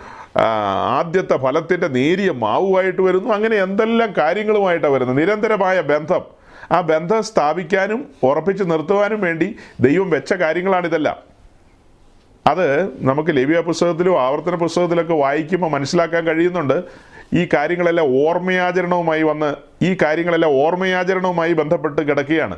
ആദ്യത്തെ 0.99 1.37
ഫലത്തിന്റെ 1.37 1.87
നേരിയ 1.87 2.31
മാവുമായിട്ട് 2.31 3.01
വരുന്നു. 3.01 3.33
അങ്ങനെ 3.33 3.55
എന്തെല്ലാം 3.55 4.13
കാര്യങ്ങളുമായിട്ടാണ് 4.17 4.93
വരുന്നത്? 4.93 5.17
നിരന്തരമായ 5.17 5.81
ബന്ധം. 5.81 6.21
ആ 6.71 6.81
ബന്ധം 6.81 7.23
സ്ഥാപിക്കാനും 7.23 8.07
ഉറപ്പിച്ച് 8.23 8.63
നിർത്തുവാനും 8.63 9.21
വേണ്ടി 9.21 9.55
ദൈവം 9.79 10.09
വെച്ച 10.09 10.33
കാര്യങ്ങളാണിതെല്ലാം 10.33 11.15
അത് 12.47 12.85
നമുക്ക് 13.05 13.37
ലവ്യ 13.37 13.61
പുസ്തകത്തിലും 13.61 14.21
ആവർത്തന 14.21 14.55
പുസ്തകത്തിലൊക്കെ 14.55 15.13
വായിക്കുമ്പോൾ 15.13 15.71
മനസ്സിലാക്കാൻ 15.71 16.27
കഴിയുന്നുണ്ട്. 16.27 16.83
ഈ 17.33 17.49
കാര്യങ്ങളെല്ലാം 17.53 18.27
ഓർമ്മയാചരണവുമായി 18.27 19.23
വന്ന് 19.23 19.55
ഈ 19.81 19.97
കാര്യങ്ങളെല്ലാം 20.01 20.51
ഓർമ്മയാചരണവുമായി 20.51 21.53
ബന്ധപ്പെട്ട് 21.53 22.01
കിടക്കുകയാണ്. 22.01 22.57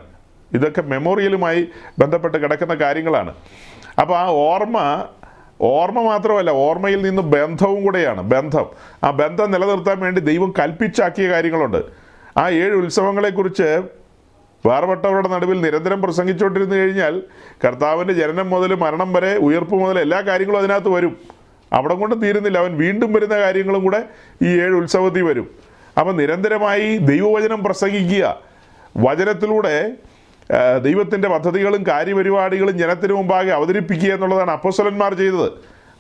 ഇതൊക്കെ 0.54 0.82
മെമ്മോറിയലുമായി 0.82 1.68
ബന്ധപ്പെട്ട് 2.00 2.38
കിടക്കുന്ന 2.38 2.74
കാര്യങ്ങളാണ്. 2.74 3.36
അപ്പോൾ 4.02 4.18
ആ 4.18 4.26
ഓർമ്മ 4.28 5.06
ഓർമ്മ 5.62 6.02
മാത്രമല്ല 6.02 6.52
ഓർമ്മയിൽ 6.52 7.02
നിന്ന് 7.02 7.22
ബന്ധവും 7.22 7.84
കൂടെയാണ് 7.84 8.22
ബന്ധം. 8.22 8.66
ആ 9.04 9.12
ബന്ധം 9.12 9.52
നിലനിർത്താൻ 9.52 10.00
വേണ്ടി 10.00 10.22
ദൈവം 10.22 10.54
കൽപ്പിച്ചാക്കിയ 10.60 11.30
കാര്യങ്ങളുണ്ട്. 11.30 11.84
ആ 12.38 12.50
ഏഴ് 12.50 12.72
ഉത്സവങ്ങളെക്കുറിച്ച് 12.72 13.82
വേർപെട്ടവരുടെ 14.68 15.28
നടുവിൽ 15.28 15.62
നിരന്തരം 15.62 16.02
പ്രസംഗിച്ചുകൊണ്ടിരുന്നു 16.02 16.76
കഴിഞ്ഞാൽ 16.76 17.24
കർത്താവിന്റെ 17.66 18.14
ജനനം 18.14 18.50
മുതൽ 18.50 18.76
മരണം 18.76 19.14
വരെ 19.14 19.38
ഉയർപ്പ് 19.38 19.76
മുതൽ 19.76 20.00
എല്ലാ 20.00 20.22
കാര്യങ്ങളും 20.22 20.60
അതിനകത്ത് 20.60 20.90
വരും. 20.90 21.41
അവിടെ 21.74 21.94
കൊണ്ട് 21.94 22.22
തീരുന്നില്ല. 22.22 22.58
അവൻ 22.58 22.78
വീണ്ടും 22.78 23.14
വരുന്ന 23.14 23.40
കാര്യങ്ങളും 23.40 23.84
കൂടെ 23.84 24.04
ഈ 24.42 24.48
ഏഴ് 24.48 24.72
ഉത്സവത്തിൽ 24.72 25.24
വരും. 25.24 25.48
അപ്പം 26.00 26.18
നിരന്തരമായി 26.18 26.98
ദൈവവചനം 26.98 27.64
പ്രസംഗിക്കുക. 27.64 28.40
വചനത്തിലൂടെ 28.98 29.92
ദൈവത്തിന്റെ 30.84 31.28
പദ്ധതികളും 31.30 31.84
കാര്യപരിപാടികളും 31.88 32.78
ജനത്തിന് 32.78 33.14
മുമ്പാകെ 33.14 33.52
അവതരിപ്പിക്കുക 33.52 34.14
എന്നുള്ളതാണ് 34.14 34.52
അപ്പസ്വലന്മാർ 34.52 35.14
ചെയ്തത്. 35.14 35.52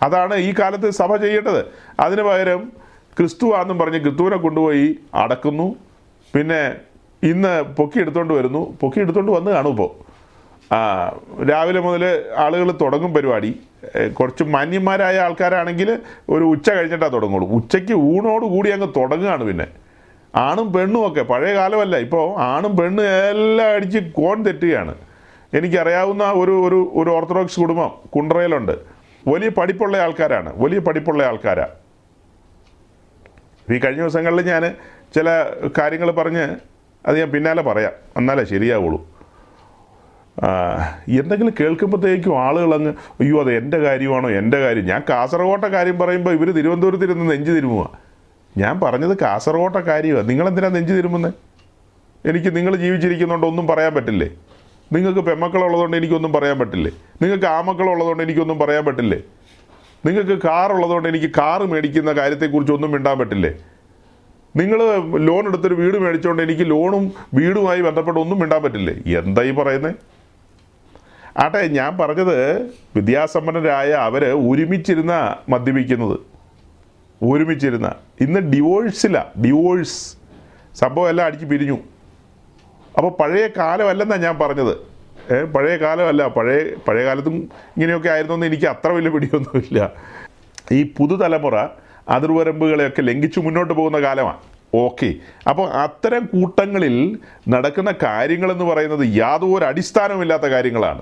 അതാണ് 0.03 0.35
ഈ 0.35 0.53
കാലത്ത് 0.59 0.89
സഭ 0.89 1.15
ചെയ്യേണ്ടത്. 1.15 1.65
അതിന് 1.99 2.21
പകരം 2.21 2.71
ക്രിസ്തുവാന്നും 3.17 3.79
പറഞ്ഞ് 3.79 4.01
ക്രിസ്തുവിനെ 4.01 4.37
കൊണ്ടുപോയി 4.37 4.99
അടക്കുന്നു. 5.13 5.75
പിന്നെ 6.35 6.75
ഇന്ന് 7.23 7.61
പൊക്കി 7.61 7.99
എടുത്തുകൊണ്ട് 7.99 8.33
വരുന്നു. 8.33 8.77
പൊക്കി 8.81 8.99
എടുത്തുകൊണ്ട് 8.99 9.31
വന്ന് 9.31 9.51
കാണും 9.51 9.69
ഇപ്പോൾ 9.69 9.91
രാവിലെ 11.49 11.79
മുതൽ 11.79 12.25
ആളുകൾ 12.37 12.71
തുടങ്ങും 12.71 13.13
പരിപാടി. 13.13 13.59
കുറച്ച് 14.17 14.43
മാന്യന്മാരായ 14.43 15.19
ആൾക്കാരാണെങ്കിൽ 15.19 15.99
ഒരു 16.29 16.43
ഉച്ച 16.43 16.69
കഴിഞ്ഞിട്ടാണ് 16.69 17.13
തുടങ്ങുള്ളൂ. 17.13 17.47
ഉച്ചയ്ക്ക് 17.49 17.93
ഊണോട് 17.93 18.45
കൂടി 18.45 18.69
അങ്ങ് 18.69 18.87
തുടങ്ങുകയാണ് 18.97 19.43
പിന്നെ. 19.43 19.67
ആണും 20.35 20.73
പെണ്ണും 20.73 21.07
ഒക്കെ 21.07 21.21
പഴയ 21.21 21.53
കാലമല്ല 21.53 21.97
ഇപ്പോൾ 21.97 22.39
ആണും 22.39 22.77
പെണ്ണും 22.77 23.05
എല്ലാം 23.05 23.75
അടിച്ച് 23.75 23.99
കോൺ 24.13 24.45
തെറ്റുകയാണ്. 24.45 24.95
എനിക്കറിയാവുന്ന 25.53 26.31
ഒരു 26.31 26.51
ഒരു 26.67 26.91
ഒരു 26.93 27.09
ഓർത്തഡോക്സ് 27.09 27.59
കുടുംബം 27.59 27.91
കുണ്ട്രയിലുണ്ട് 28.15 28.75
വലിയ 29.27 29.49
പഠിപ്പുള്ള 29.49 29.97
ആൾക്കാരാണ് 29.97 30.53
വലിയ 30.63 30.79
പഠിപ്പുള്ള 30.79 31.23
ആൾക്കാരാണ് 31.23 31.75
ഈ 33.71 33.77
കഴിഞ്ഞ 33.79 34.01
ദിവസങ്ങളിൽ 34.01 34.41
ഞാൻ 34.41 34.63
ചില 35.15 35.27
കാര്യങ്ങൾ 35.77 36.11
പറഞ്ഞ് 36.11 36.45
അത് 37.07 37.19
ഞാൻ 37.19 37.31
പിന്നാലെ 37.31 37.61
പറയാം. 37.61 37.93
എന്നാലേ 38.17 38.43
ശരിയാവുള്ളൂ. 38.45 39.10
എന്തെങ്കിലും 41.19 41.53
കേൾക്കുമ്പോഴത്തേക്കും 41.59 42.33
ആളുകൾ 42.39 42.73
അങ്ങ് 42.75 42.91
അയ്യോ 43.21 43.39
അത് 43.41 43.51
എന്റെ 43.57 43.77
കാര്യമാണോ? 43.77 44.29
എന്റെ 44.29 44.59
കാര്യം. 44.59 44.85
ഞാൻ 44.85 45.01
കാസർഗോട്ടെ 45.09 45.67
കാര്യം 45.67 45.97
പറയുമ്പോൾ 45.99 46.33
ഇവർ 46.37 46.49
തിരുവനന്തപുരത്തിരുന്ന് 46.57 47.31
നെഞ്ച് 47.31 47.51
തിരുമുക 47.51 47.83
ഞാൻ 48.57 48.79
പറഞ്ഞത് 48.79 49.17
കാസർഗോട്ടെ 49.21 49.79
കാര്യമാണ് 49.79 50.29
നിങ്ങളെന്തിനാണ് 50.29 50.75
നെഞ്ച് 50.75 50.93
തിരുമുന്നത് 50.93 51.33
എനിക്ക് 52.29 52.55
നിങ്ങൾ 52.55 52.75
ജീവിച്ചിരിക്കുന്നതുകൊണ്ട് 52.75 53.47
ഒന്നും 53.47 53.67
പറയാൻ 53.67 53.93
പറ്റില്ലേ? 53.93 54.29
നിങ്ങൾക്ക് 54.93 55.19
പെമ്മക്കളുള്ളതുകൊണ്ട് 55.19 55.97
എനിക്കൊന്നും 55.97 56.33
പറയാൻ 56.33 56.59
പറ്റില്ലേ? 56.59 56.91
നിങ്ങൾക്ക് 57.21 57.45
ആമക്കളുള്ളതുകൊണ്ട് 57.45 58.23
എനിക്കൊന്നും 58.23 58.59
പറയാൻ 58.59 58.85
പറ്റില്ലേ? 58.85 59.19
നിങ്ങൾക്ക് 60.05 60.35
കാറുള്ളതുകൊണ്ട് 60.47 61.09
എനിക്ക് 61.09 61.29
കാറ് 61.37 61.65
മേടിക്കുന്ന 61.71 62.11
കാര്യത്തെക്കുറിച്ച് 62.11 62.73
ഒന്നും 62.73 62.91
മിണ്ടാൻ 62.91 63.15
പറ്റില്ലേ? 63.19 63.51
നിങ്ങൾ 64.55 64.79
ലോൺ 65.27 65.43
എടുത്തൊരു 65.49 65.73
വീട് 65.73 65.97
മേടിച്ചുകൊണ്ട് 65.97 66.43
എനിക്ക് 66.43 66.65
ലോണും 66.71 67.03
വീടുമായി 67.33 67.81
ബന്ധപ്പെട്ട് 67.81 68.19
ഒന്നും 68.19 68.39
മിണ്ടാൻ 68.39 68.63
പറ്റില്ലേ? 68.63 68.95
എന്താ 69.19 69.43
ഈ 69.49 69.51
പറയുന്നത് 69.51 69.95
ആട്ടെ 71.37 71.67
ഞാൻ 71.67 71.97
പറഞ്ഞത് 71.97 72.61
വിദ്യാസമ്പന്നരായ 72.95 73.91
അവർ 73.91 74.25
ഒരുമിച്ചിരുന്ന 74.25 75.37
മദ്യപിക്കുന്നത്. 75.49 76.19
ഒരുമിച്ചിരുന്ന. 77.23 77.95
ഇന്ന് 78.21 78.39
ഡിവോഴ്സില്ല 78.39 79.31
ഡിവോഴ്സ് 79.45 80.17
സംഭവം 80.75 81.09
എല്ലാം 81.09 81.25
അടിച്ച് 81.25 81.45
പിരിഞ്ഞു. 81.45 81.77
അപ്പോൾ 82.97 83.11
പഴയ 83.11 83.47
കാലമല്ലെന്നാണ് 83.57 84.23
ഞാൻ 84.23 84.39
പറഞ്ഞത്. 84.39 84.77
പഴയ 85.45 85.75
കാലമല്ല 85.77 86.27
പഴയ 86.27 86.75
പഴയ 86.87 87.05
കാലത്തും 87.05 87.35
ഇങ്ങനെയൊക്കെ 87.77 88.09
ആയിരുന്നെന്ന് 88.09 88.45
എനിക്ക് 88.45 88.65
അത്ര 88.65 88.89
വലിയ 88.89 89.09
പിടിയൊന്നുമില്ല. 89.09 89.91
ഈ 90.71 90.93
പുതുതലമുറ 90.97 91.67
അതിർവരമ്പുകളെയൊക്കെ 92.09 93.01
ലംഘിച്ച് 93.01 93.39
മുന്നോട്ട് 93.39 93.73
പോകുന്ന 93.73 93.99
കാലമാണ് 94.01 94.37
ഓക്കെ. 94.75 95.13
അപ്പോൾ 95.49 95.69
അത്തരം 95.69 96.25
കൂട്ടങ്ങളിൽ 96.25 97.19
നടക്കുന്ന 97.49 97.93
കാര്യങ്ങളെന്ന് 98.03 98.65
പറയുന്നത് 98.65 99.15
യാതൊരു 99.15 99.65
അടിസ്ഥാനമില്ലാത്ത 99.65 100.43
കാര്യങ്ങളാണ്. 100.43 101.01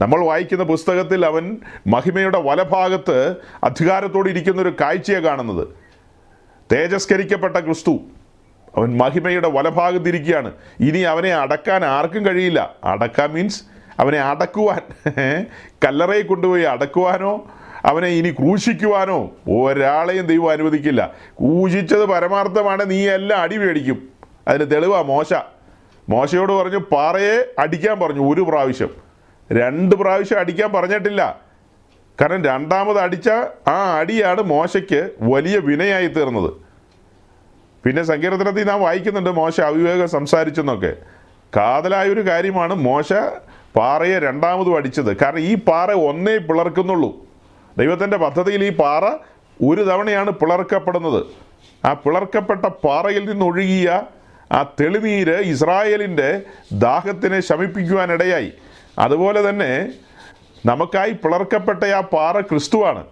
നമ്മൾ 0.00 0.24
വായിക്കുന്ന 0.24 0.64
പുസ്തകത്തിൽ 0.64 1.26
അവൻ 1.26 1.56
മഹിമയുടെ 1.86 2.38
വലഭാഗത്ത് 2.38 3.36
അധികാരത്തോടെ 3.64 4.30
ഇരിക്കുന്ന 4.30 4.62
ഒരു 4.62 4.76
കാഴ്ചയെ 4.80 5.18
കാണുന്നത്. 5.18 5.68
തേജസ്കരിക്കപ്പെട്ട 6.72 7.56
ക്രിസ്തു. 7.56 7.98
അവൻ 8.76 8.96
മഹിമയുടെ 8.96 9.48
വലഭാഗത്തിരിക്കുകയാണ് 9.48 10.52
ഇനി 10.80 10.98
അവനെ 10.98 11.34
അടക്കാൻ 11.34 11.84
ആർക്കും 11.84 12.26
കഴിയില്ല. 12.26 12.74
അടക്കാൻ 12.84 13.32
മീൻസ് 13.32 13.62
അവനെ 13.98 14.20
അടക്കുവാൻ. 14.20 14.80
കല്ലറയിൽ 15.84 16.22
കൊണ്ടുപോയി 16.22 16.62
അടക്കുവാനോ 16.62 17.50
അവനെ 17.84 18.08
ഇനി 18.08 18.30
ക്രൂശിക്കുവാനോ 18.30 19.30
ഒരാളെയും 19.50 20.26
ദൈവം 20.26 20.50
അനുവദിക്കില്ല. 20.50 21.14
ക്രൂശിച്ചത് 21.40 22.04
പരമാർത്ഥമാണ് 22.04 22.90
നീ 22.90 23.08
എല്ലാം 23.08 23.40
അടി 23.40 23.58
മേടിക്കും. 23.58 24.08
അതിന് 24.48 24.70
തെളിവാ 24.70 25.02
മോശ. 25.02 25.34
മോശയോട് 26.08 26.52
പറഞ്ഞു 26.52 26.78
പാറയെ 26.78 27.54
അടിക്കാൻ 27.58 28.00
പറഞ്ഞു 28.00 28.34
ഒരു 28.34 28.40
പ്രാവശ്യം. 28.40 29.09
രണ്ട് 29.52 29.96
പ്രാവശ്യം 29.96 30.38
അടിക്കാൻ 30.38 30.72
പറഞ്ഞിട്ടില്ല. 30.72 31.40
കാരണം 32.20 32.44
രണ്ടാമത് 32.44 32.98
അടിച്ച 32.98 33.28
ആ 33.68 33.98
അടിയാണ് 33.98 34.42
മോശയ്ക്ക് 34.42 35.10
വലിയ 35.20 35.58
വിനയായി 35.58 36.06
തീർന്നത്. 36.06 36.52
പിന്നെ 37.84 38.02
സങ്കീർത്തനത്തിൽ 38.02 38.64
നാം 38.64 38.80
വായിക്കുന്നുണ്ട് 38.80 39.30
മോശ 39.30 39.60
അവിവേകം 39.60 40.08
സംസാരിച്ചെന്നൊക്കെ. 40.08 40.96
കാതലായ 41.56 42.08
ഒരു 42.08 42.26
കാര്യമാണ് 42.26 42.74
മോശ 42.74 43.12
പാറയെ 43.76 44.18
രണ്ടാമതും 44.18 44.76
അടിച്ചത്. 44.76 45.16
കാരണം 45.16 45.38
ഈ 45.38 45.54
പാറ 45.54 45.90
ഒന്നേ 45.90 46.36
പിളർക്കുന്നുള്ളൂ. 46.36 47.16
ദൈവത്തിന്റെ 47.78 48.16
പദ്ധതിയിൽ 48.16 48.64
ഈ 48.64 48.70
പാറ 48.70 49.04
ഒരു 49.64 49.82
തവണയാണ് 49.82 50.30
പിളർക്കപ്പെടുന്നത്. 50.30 51.26
ആ 51.84 51.92
പിളർക്കപ്പെട്ട 51.92 52.66
പാറയിൽ 52.66 53.28
നിന്നൊഴുകിയ 53.28 54.02
ആ 54.52 54.74
തെളിനീര് 54.80 55.40
ഇസ്രായേലിന്റെ 55.40 56.42
ദാഹത്തിനെ 56.72 57.40
ശമിപ്പിക്കുവാനിടയായി. 57.40 58.52
അതുപോലെ 59.00 59.48
തന്നെ 59.48 59.92
നമുക്കായി 60.66 61.10
പിളർക്കപ്പെട്ട 61.10 61.84
ആ 61.84 62.00
പാറ 62.00 62.40
ക്രിസ്തുവാണ്. 62.40 63.04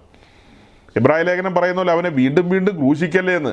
ഇബ്രാഹിം 0.96 1.26
ലേഖനം 1.26 1.54
പറയുന്ന 1.54 1.76
പോലെ 1.76 1.92
അവനെ 1.92 2.08
വീണ്ടും 2.08 2.50
വീണ്ടും 2.50 2.76
ക്രൂശിക്കല്ലേ 2.76 3.36
എന്ന്. 3.36 3.50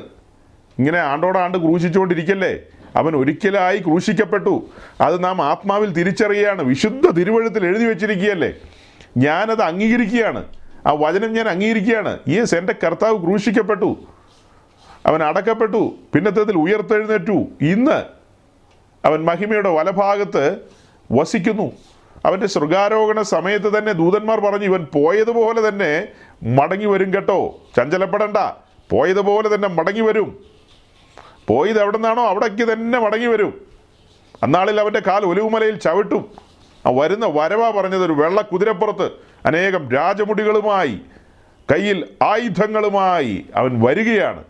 ഇങ്ങനെ 0.79 0.99
ആണ്ടോടാണ്ട് 0.99 1.57
ക്രൂശിച്ചുകൊണ്ടിരിക്കല്ലേ? 1.57 2.57
അവൻ 2.95 3.15
ഒരിക്കലായി 3.15 3.77
ക്രൂശിക്കപ്പെട്ടു. 3.77 4.69
അത് 5.01 5.23
നാം 5.23 5.41
ആത്മാവിൽ 5.41 5.93
തിരിച്ചറിയുകയാണ്. 5.93 6.63
വിശുദ്ധ 6.63 7.09
തിരുവഴുത്തിൽ 7.09 7.65
എഴുതി 7.65 7.85
വെച്ചിരിക്കുകയല്ലേ? 7.85 8.53
ഞാനത് 9.17 9.61
അംഗീകരിക്കുകയാണ്. 9.61 10.45
ആ 10.87 10.91
വചനം 10.91 11.33
ഞാൻ 11.33 11.47
അംഗീകരിക്കുകയാണ്. 11.47 12.19
ഈ 12.27 12.39
എന്റെ 12.39 12.75
കർത്താവ് 12.85 13.21
ക്രൂശിക്കപ്പെട്ടു. 13.21 13.97
അവൻ 15.05 15.23
അടക്കപ്പെട്ടു. 15.23 15.95
പിന്നത്തേതിൽ 16.13 16.57
ഉയർത്തെഴുന്നേറ്റു. 16.57 17.45
ഇന്ന് 17.61 18.03
അവൻ 19.05 19.25
മഹിമയുടെ 19.25 19.69
വലഭാഗത്ത് 19.69 20.57
വസിക്കുന്നു. 21.11 21.71
അവന്റെ 22.25 22.47
ശൃഗാരോഹണ 22.47 23.21
സമയത്ത് 23.21 23.77
തന്നെ 23.77 23.93
ദൂതന്മാർ 23.93 24.39
പറഞ്ഞു 24.39 24.65
ഇവൻ 24.65 24.87
പോയതുപോലെ 24.93 25.69
തന്നെ 25.69 26.07
മടങ്ങി 26.43 26.85
വരും 26.85 27.13
കേട്ടോ. 27.13 27.59
ചഞ്ചലപ്പെടണ്ട. 27.77 28.37
പോയതുപോലെ 28.89 29.55
തന്നെ 29.55 29.67
മടങ്ങി 29.67 30.01
വരും. 30.01 30.39
പോയത് 31.47 31.81
എവിടെ 31.81 31.97
നിന്നാണോ 31.97 32.23
അവിടേക്ക് 32.23 32.73
തന്നെ 32.73 32.99
മടങ്ങി 32.99 33.25
വരും. 33.25 33.61
അന്നാളിൽ 34.43 34.79
അവന്റെ 34.79 34.99
കാൽ 34.99 35.25
ഒലിവുമലയിൽ 35.25 35.75
ചവിട്ടും. 35.75 36.31
ആ 36.85 36.89
വരുന്ന 36.89 37.25
വരവാ 37.25 37.69
പറഞ്ഞത് 37.69 38.05
ഒരു 38.05 38.13
വെള്ള 38.13 38.41
കുതിരപ്പുറത്ത് 38.41 39.11
അനേകം 39.45 39.91
രാജമുടികളുമായി 39.91 40.99
കയ്യിൽ 41.71 42.07
ആയുധങ്ങളുമായി 42.23 43.45
അവൻ 43.55 43.81
വരികയാണ്. 43.81 44.43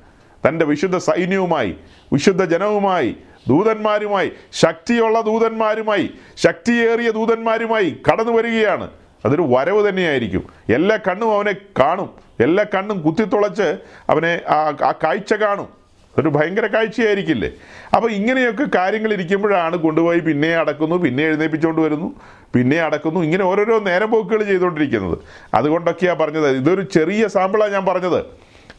തന്റെ 0.47 0.65
വിശുദ്ധ 0.65 0.97
സൈന്യവുമായി 0.97 1.75
വിശുദ്ധ 2.13 2.43
ജനവുമായി 2.43 3.17
ദൂതന്മാരുമായി 3.47 4.31
ശക്തിയുള്ള 4.53 5.21
ദൂതന്മാരുമായി 5.21 6.09
ശക്തിയേറിയ 6.37 7.11
ദൂതന്മാരുമായി 7.11 7.97
കടന്നു 8.11 8.31
വരികയാണ്. 8.31 8.89
അതൊരു 9.25 9.41
വരവ് 9.41 9.89
തന്നെയായിരിക്കും. 9.89 10.43
എല്ലാ 10.73 10.95
കണ്ണും 10.95 11.35
അവനെ 11.35 11.55
കാണും. 11.79 12.09
എല്ലാ 12.39 12.65
കണ്ണും 12.75 13.01
കുത്തിത്തുളച്ച് 13.01 13.77
അവനെ 14.09 14.41
ആ 14.49 14.55
ആ 14.83 14.93
കാഴ്ച 15.03 15.33
കാണും. 15.33 15.85
അതൊരു 16.15 16.29
ഭയങ്കര 16.29 16.65
കാഴ്ചയായിരിക്കില്ലേ? 16.65 17.51
അപ്പോൾ 17.95 18.11
ഇങ്ങനെയൊക്കെ 18.11 18.65
കാര്യങ്ങൾ 18.75 19.13
ഇരിക്കുമ്പോഴാണ് 19.13 19.77
കൊണ്ടുപോയി 19.77 20.19
പിന്നെ 20.19 20.55
അടക്കുന്നു 20.55 20.95
പിന്നെ 20.95 21.23
എഴുന്നേപ്പിച്ചുകൊണ്ട് 21.23 21.81
വരുന്നു 21.81 22.15
പിന്നെ 22.53 22.77
അടക്കുന്നു. 22.77 23.19
ഇങ്ങനെ 23.19 23.43
ഓരോരോ 23.43 23.79
നേരം 23.79 24.11
പോക്കുകൾ 24.11 24.43
ചെയ്തുകൊണ്ടിരിക്കുന്നത്. 24.43 25.17
അതുകൊണ്ടൊക്കെയാണ് 25.53 26.19
പറഞ്ഞത്. 26.19 26.49
ഇതൊരു 26.49 26.81
ചെറിയ 26.81 27.27
സാമ്പിളാണ് 27.27 27.71
ഞാൻ 27.71 27.85
പറഞ്ഞത്. 27.85 28.25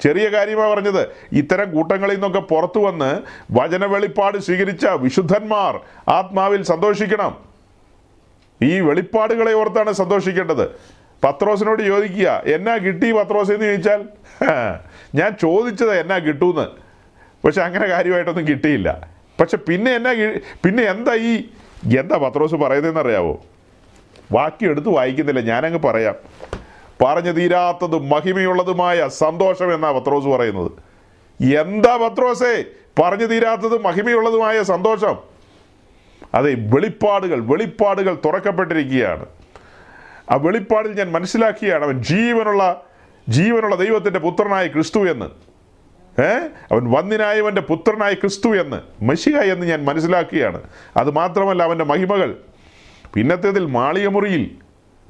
ചെറിയ 0.00 0.28
കാര്യമാണ് 0.28 0.70
പറഞ്ഞത്. 0.70 1.09
ഇത്തരം 1.32 1.72
കൂട്ടങ്ങളിൽ 1.72 2.14
നിന്നൊക്കെ 2.14 2.38
പുറത്തു 2.38 2.80
വന്ന് 2.80 3.20
വചന 3.52 3.85
വെളിപ്പാട് 3.85 4.38
സ്വീകരിച്ച 4.38 4.87
വിശുദ്ധന്മാർ 4.87 5.80
ആത്മാവിൽ 6.09 6.62
സന്തോഷിക്കണം. 6.62 7.38
ഈ 8.62 8.80
വെളിപ്പാടുകളെ 8.80 9.52
ഓർത്താണ് 9.52 9.92
സന്തോഷിക്കേണ്ടത്. 9.92 10.96
പത്രോസിനോട് 11.24 11.82
ചോദിക്കുക 11.82 12.42
എന്നാ 12.46 12.76
കിട്ടി 12.76 13.12
പത്രോസ് 13.12 13.52
എന്ന് 13.52 13.66
ചോദിച്ചാൽ? 13.66 14.02
ഞാൻ 15.14 15.37
ചോദിച്ചത് 15.40 16.00
എന്നാ 16.00 16.18
കിട്ടൂന്ന്. 16.18 16.66
പക്ഷെ 17.44 17.62
അങ്ങനെ 17.62 17.87
കാര്യമായിട്ടൊന്നും 17.87 18.46
കിട്ടിയില്ല. 18.46 19.09
പക്ഷെ 19.40 19.56
പിന്നെ 19.56 19.94
എന്നാ 19.94 20.12
പിന്നെ 20.64 20.82
എന്താ 20.82 21.14
ഈ 21.14 21.44
എന്താ 21.98 22.16
പത്രോസ് 22.16 22.54
പറയുന്നതെന്ന് 22.54 23.00
അറിയാവോ? 23.00 23.44
വാക്കി 24.32 24.66
എടുത്ത് 24.66 24.88
വായിക്കുന്നില്ല. 24.88 25.40
ഞാനങ്ങ് 25.40 25.78
പറയാം. 25.78 26.14
പറഞ്ഞു 27.04 27.30
തീരാത്തതും 27.30 28.09
മഹിമയുള്ളതുമായ 28.09 29.09
സന്തോഷം 29.09 29.74
എന്നാ 29.74 29.90
പത്രോസ് 29.90 30.26
പറയുന്നത്. 30.26 30.72
എന്താ 31.42 31.96
പത്രോസേ? 31.96 32.64
പറഞ്ഞു 33.02 33.26
തീരാത്തതും 33.26 33.82
മഹിമയുള്ളതുമായ 33.82 34.62
സന്തോഷം. 34.62 35.16
അതെ 36.35 36.54
വെളിപ്പാടുകൾ 36.54 37.40
വെളിപ്പാടുകൾ 37.40 38.18
തുറക്കപ്പെട്ടിരിക്കുകയാണ്. 38.24 39.26
ആ 40.30 40.35
വെളിപ്പാടിൽ 40.35 40.92
ഞാൻ 40.92 41.12
മനസ്സിലാക്കിയാണ് 41.12 41.85
അവൻ 41.85 42.02
ജീവനുള്ള 42.02 42.82
ജീവനുള്ള 43.28 43.76
ദൈവത്തിന്റെ 43.76 44.20
പുത്രനായ 44.20 44.66
ക്രിസ്തു 44.66 45.11
എന്ന്. 45.11 45.24
ഏ? 46.20 46.35
അവൻ 46.72 46.92
വന്നിനായവന്റെ 46.92 47.61
പുത്രനായ 47.61 48.14
ക്രിസ്തു 48.14 48.48
എന്ന്. 48.48 49.04
മഷിക 49.04 49.37
എന്ന് 49.37 49.66
ഞാൻ 49.66 49.85
മനസ്സിലാക്കുകയാണ് 49.85 50.62
അത് 50.96 51.11
മാത്രമല്ല 51.11 51.62
അവന്റെ 51.62 51.85
മഹിമകൾ. 51.85 52.37
പിന്നത്തേതിൽ 53.14 53.66
മാളികമുറിയിൽ 53.66 54.50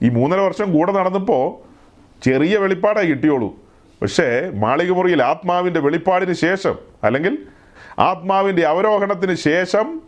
ഈ 0.02 0.08
മൂന്നര 0.08 0.38
വർഷം 0.38 0.72
കൂടെ 0.72 0.92
നടന്നപ്പോൾ 0.92 1.65
ചെറിയ 2.22 2.56
വെളിപ്പാടേ 2.56 3.02
കിട്ടിയോളൂ. 3.02 3.54
പക്ഷേ 4.02 4.50
മാളികമുറിയിൽ 4.54 5.22
ആത്മാവിന്റെ 5.22 5.80
വെളിപ്പാടിന് 5.80 6.32
ശേഷം 6.32 6.74
അല്ലെങ്കിൽ 7.04 7.38
ആത്മാവിന്റെ 7.98 8.62
അവരോഹണത്തിന് 8.62 9.34
ശേഷം 9.34 10.00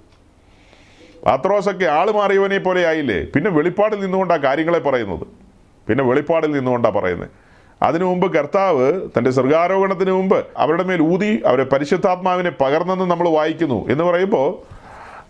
അത്രോസൊക്കെ 1.26 1.84
ആൾ 1.84 2.10
മാറിയവനെ 2.10 2.58
പോലെ 2.58 2.86
ആയില്ലേ? 2.86 3.24
പിന്നെ 3.34 3.50
വെളിപ്പാടിൽ 3.50 4.00
നിന്നുകൊണ്ടാണ് 4.00 4.42
കാര്യങ്ങളെ 4.42 4.78
പറയുന്നത്. 4.78 5.26
പിന്നെ 5.88 6.04
വെളിപ്പാടിൽ 6.04 6.50
നിന്നുകൊണ്ടാണ് 6.50 6.94
പറയുന്നത്. 6.94 7.28
അതിനു 7.82 8.04
മുമ്പ് 8.04 8.32
കർത്താവ് 8.32 9.08
തന്റെ 9.18 9.30
സൃഗാരോഹണത്തിന് 9.30 10.10
മുമ്പ് 10.10 10.46
അവരുടെ 10.56 10.82
മേൽ 10.82 11.02
ഊതി 11.02 11.42
അവരെ 11.46 11.64
പരിശുദ്ധാത്മാവിനെ 11.64 12.50
പകർന്നെന്ന് 12.50 13.04
നമ്മൾ 13.04 13.28
വായിക്കുന്നു. 13.28 13.88
എന്ന് 13.88 14.04
പറയുമ്പോൾ 14.04 14.78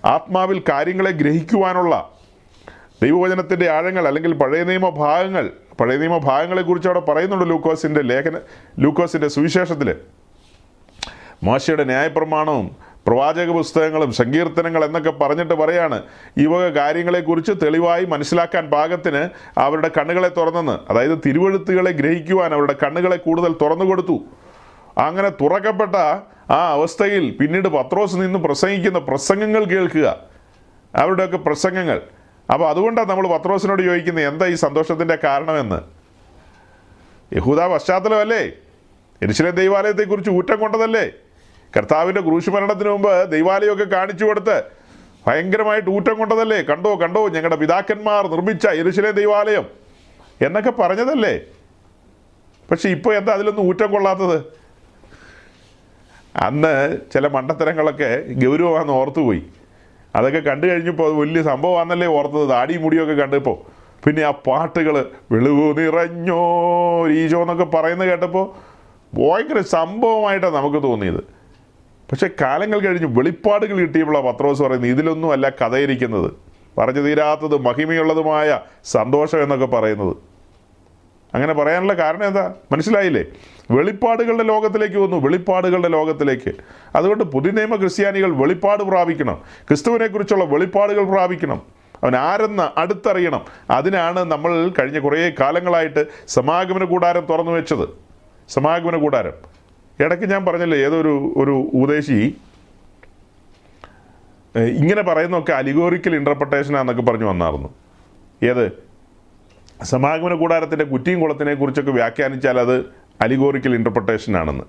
ആത്മാവിൽ 0.06 0.62
കാര്യങ്ങളെ 0.68 1.10
ഗ്രഹിക്കുവാനുള്ള 1.10 2.17
ദൈവവചനത്തിന്റെ 3.02 3.70
ആഴങ്ങൾ 3.70 4.06
അല്ലെങ്കിൽ 4.06 4.32
പഴയ 4.34 4.64
നിയമ 4.64 4.88
ഭാഗങ്ങൾ 4.88 5.50
പഴയ 5.80 5.96
നിയമ 5.96 6.18
ഭാഗങ്ങളെക്കുറിച്ച് 6.18 6.88
അവിടെ 6.88 7.00
പറയുന്നുണ്ട് 7.00 7.50
ലൂക്കോസിന്റെ 7.50 8.02
ലേഖന 8.02 8.40
ലൂക്കോസിന്റെ 8.78 9.28
സുവിശേഷത്തിൽ 9.28 9.94
മോശയുടെ 11.44 11.84
ന്യായപ്രമാണവും 11.84 12.76
പ്രവാചക 13.06 13.50
പുസ്തകങ്ങളും 13.50 14.12
സങ്കീർത്തനങ്ങൾ 14.12 14.84
എന്നൊക്കെ 14.84 15.10
പറഞ്ഞിട്ട് 15.10 15.54
പറയാണ് 15.54 16.02
ഈ 16.38 16.46
വക 16.46 16.68
കാര്യങ്ങളെക്കുറിച്ച് 16.68 17.52
തെളിവായി 17.52 18.04
മനസ്സിലാക്കാൻ 18.04 18.70
പാകത്തിന് 18.70 19.28
അവരുടെ 19.58 19.90
കണ്ണുകളെ 19.98 20.28
തുറന്നെന്ന്. 20.28 20.78
അതായത് 20.90 21.18
തിരുവഴുത്തുകളെ 21.26 21.90
ഗ്രഹിക്കുവാൻ 21.90 22.54
അവരുടെ 22.54 22.74
കണ്ണുകളെ 22.82 23.16
കൂടുതൽ 23.16 23.56
തുറന്നു 23.62 23.84
കൊടുത്തു. 23.84 24.24
അങ്ങനെ 24.98 25.28
തുറക്കപ്പെട്ട 25.28 25.96
ആ 26.52 26.72
അവസ്ഥയിൽ 26.72 27.36
പിന്നീട് 27.40 27.68
പത്രോസ് 27.68 28.16
നിന്ന് 28.16 28.38
പ്രസംഗിക്കുന്ന 28.38 28.98
പ്രസംഗങ്ങൾ 28.98 29.64
കേൾക്കുക. 29.64 30.16
അവരുടെയൊക്കെ 30.96 31.36
പ്രസംഗങ്ങൾ. 31.36 32.00
അപ്പോൾ 32.52 32.70
അതുകൊണ്ടാണ് 32.70 33.08
നമ്മൾ 33.10 33.28
പത്രോസിനോട് 33.28 33.82
ചോദിക്കുന്നത് 33.82 34.26
എന്താ 34.26 34.46
ഈ 34.46 34.54
സന്തോഷത്തിന്റെ 34.54 35.18
കാരണമെന്ന്? 35.24 35.80
യഹൂദ 37.36 37.60
പശ്ചാത്തലമല്ലേ? 37.60 38.42
എരിശിലെ 39.22 39.50
ദൈവാലയത്തെക്കുറിച്ച് 39.50 40.30
ഊറ്റം 40.30 40.58
കൊണ്ടതല്ലേ? 40.60 41.10
കർത്താവിന്റെ 41.76 42.20
ക്രൂശുമരണത്തിന് 42.20 42.88
മുമ്പ് 42.88 43.30
ദൈവാലയമൊക്കെ 43.30 43.84
കാണിച്ചു 43.84 44.24
കൊടുത്ത് 44.24 44.56
ഭയങ്കരമായിട്ട് 45.26 45.90
ഊറ്റം 45.90 46.18
കൊണ്ടതല്ലേ? 46.18 46.62
കണ്ടോ 46.62 46.96
കണ്ടോ 46.96 47.28
ഞങ്ങളുടെ 47.28 47.56
പിതാക്കന്മാർ 47.56 48.30
നിർമ്മിച്ച 48.30 48.66
എരിശിലെ 48.66 49.10
ദൈവാലയം 49.10 49.66
എന്നൊക്കെ 50.46 50.70
പറഞ്ഞതല്ലേ? 50.70 51.34
പക്ഷെ 52.70 52.88
ഇപ്പോൾ 52.88 53.16
എന്താ 53.16 53.32
അതിലൊന്നും 53.32 53.66
ഊറ്റം 53.68 53.90
കൊള്ളാത്തത്? 53.92 54.38
അന്ന് 56.46 56.98
ചില 57.12 57.26
മണ്ടത്തരങ്ങളൊക്കെ 57.28 58.10
ഗൗരവമാണെന്ന് 58.44 58.92
ഓർത്തുപോയി. 58.92 59.42
അതൊക്കെ 60.18 60.40
കണ്ടു 60.50 60.66
കഴിഞ്ഞപ്പോൾ 60.66 61.06
അത് 61.08 61.16
വലിയ 61.20 61.42
സംഭവമാണെന്നല്ലേ 61.42 62.08
ഓർത്തത്. 62.18 62.46
താടിയും 62.50 62.82
മുടിയൊക്കെ 62.82 63.14
കണ്ടപ്പോൾ 63.22 63.56
പിന്നെ 64.04 64.22
ആ 64.22 64.30
പാട്ടുകൾ 64.46 64.94
വെളിവ് 65.32 65.66
നിറഞ്ഞോ 65.78 66.42
ഈശോ 67.20 67.40
എന്നൊക്കെ 67.42 67.66
പറയുന്നത് 67.76 68.08
കേട്ടപ്പോൾ 68.08 68.46
ഭയങ്കര 69.18 69.60
സംഭവമായിട്ടാണ് 69.76 70.54
നമുക്ക് 70.56 70.80
തോന്നിയത്. 70.82 71.20
പക്ഷേ 72.10 72.28
കാലങ്ങൾ 72.40 72.78
കഴിഞ്ഞ് 72.80 73.08
വെളിപ്പാടുകൾ 73.18 73.76
കിട്ടിയപ്പോഴാണ് 73.78 74.26
പത്രോസ് 74.26 74.62
പറയുന്നത് 74.62 74.90
ഇതിലൊന്നും 74.90 75.32
അല്ല 75.32 75.48
കഥയിരിക്കുന്നത്. 75.60 76.28
പറഞ്ഞു 76.78 77.00
തീരാത്തത് 77.00 77.56
മഹിമയുള്ളതുമായ 77.66 78.48
സന്തോഷം 78.84 79.42
എന്നൊക്കെ 79.42 79.66
പറയുന്നത്. 79.66 80.16
അങ്ങനെ 81.34 81.54
പറയാനുള്ള 81.54 81.92
കാരണം 81.92 82.24
എന്താ? 82.24 82.54
മനസ്സിലായില്ലേ? 82.72 83.24
വെളിപ്പാടുകളുടെ 83.70 84.42
ലോകത്തിലേക്ക് 84.42 84.96
വന്നു 84.96 85.16
വെളിപ്പാടുകളുടെ 85.16 85.88
ലോകത്തിലേക്ക്. 85.88 86.52
അതുകൊണ്ട് 86.96 87.24
പുതിയ 87.24 87.50
നിയമ 87.50 87.76
ക്രിസ്ത്യാനികൾ 87.76 88.30
വെളിപ്പാട് 88.30 88.82
പ്രാപിക്കണം. 88.82 89.34
ക്രിസ്തുവിനെക്കുറിച്ചുള്ള 89.68 90.44
വെളിപ്പാടുകൾ 90.44 91.04
പ്രാപിക്കണം. 91.04 91.62
അവൻ 92.02 92.16
ആരെന്ന് 92.16 92.78
അടുത്തറിയണം. 92.78 93.44
അതിനാണ് 93.70 94.20
നമ്മൾ 94.20 94.70
കഴിഞ്ഞ 94.78 94.98
കുറേ 94.98 95.32
കാലങ്ങളായിട്ട് 95.40 96.06
സമാഗമന 96.28 96.84
കൂടാരം 96.84 97.26
തുറന്നു 97.26 97.52
വെച്ചത്. 97.52 97.88
സമാഗമന 98.48 98.96
കൂടാരം. 98.96 99.32
ഇടയ്ക്ക് 100.00 100.30
ഞാൻ 100.30 100.44
പറഞ്ഞല്ലേ 100.44 100.78
ഏതൊരു 100.78 101.34
ഒരു 101.36 101.70
ഉപദേശി 101.74 102.36
ഇങ്ങനെ 104.56 105.02
പറയുന്നതൊക്കെ 105.02 105.52
അലിഗോറിക്കൽ 105.52 106.16
ഇന്റർപ്രട്ടേഷനാന്നൊക്കെ 106.16 107.02
പറഞ്ഞു 107.02 107.24
വന്നായിരുന്നു 107.24 107.68
ഏത്? 108.42 108.87
സമാഗമന 109.82 110.34
കൂടാരത്തിന്റെ 110.34 110.84
കുറ്റിയും 110.84 111.20
കുളത്തിനെ 111.20 111.54
കുറിച്ചൊക്കെ 111.54 111.90
വ്യാഖ്യാനിച്ചാൽ 111.90 112.60
അത് 112.60 112.84
അലിഗോറിക്കൽ 113.20 113.74
ഇന്റർപ്രട്ടേഷൻ 113.74 114.36
ആണെന്ന്. 114.36 114.64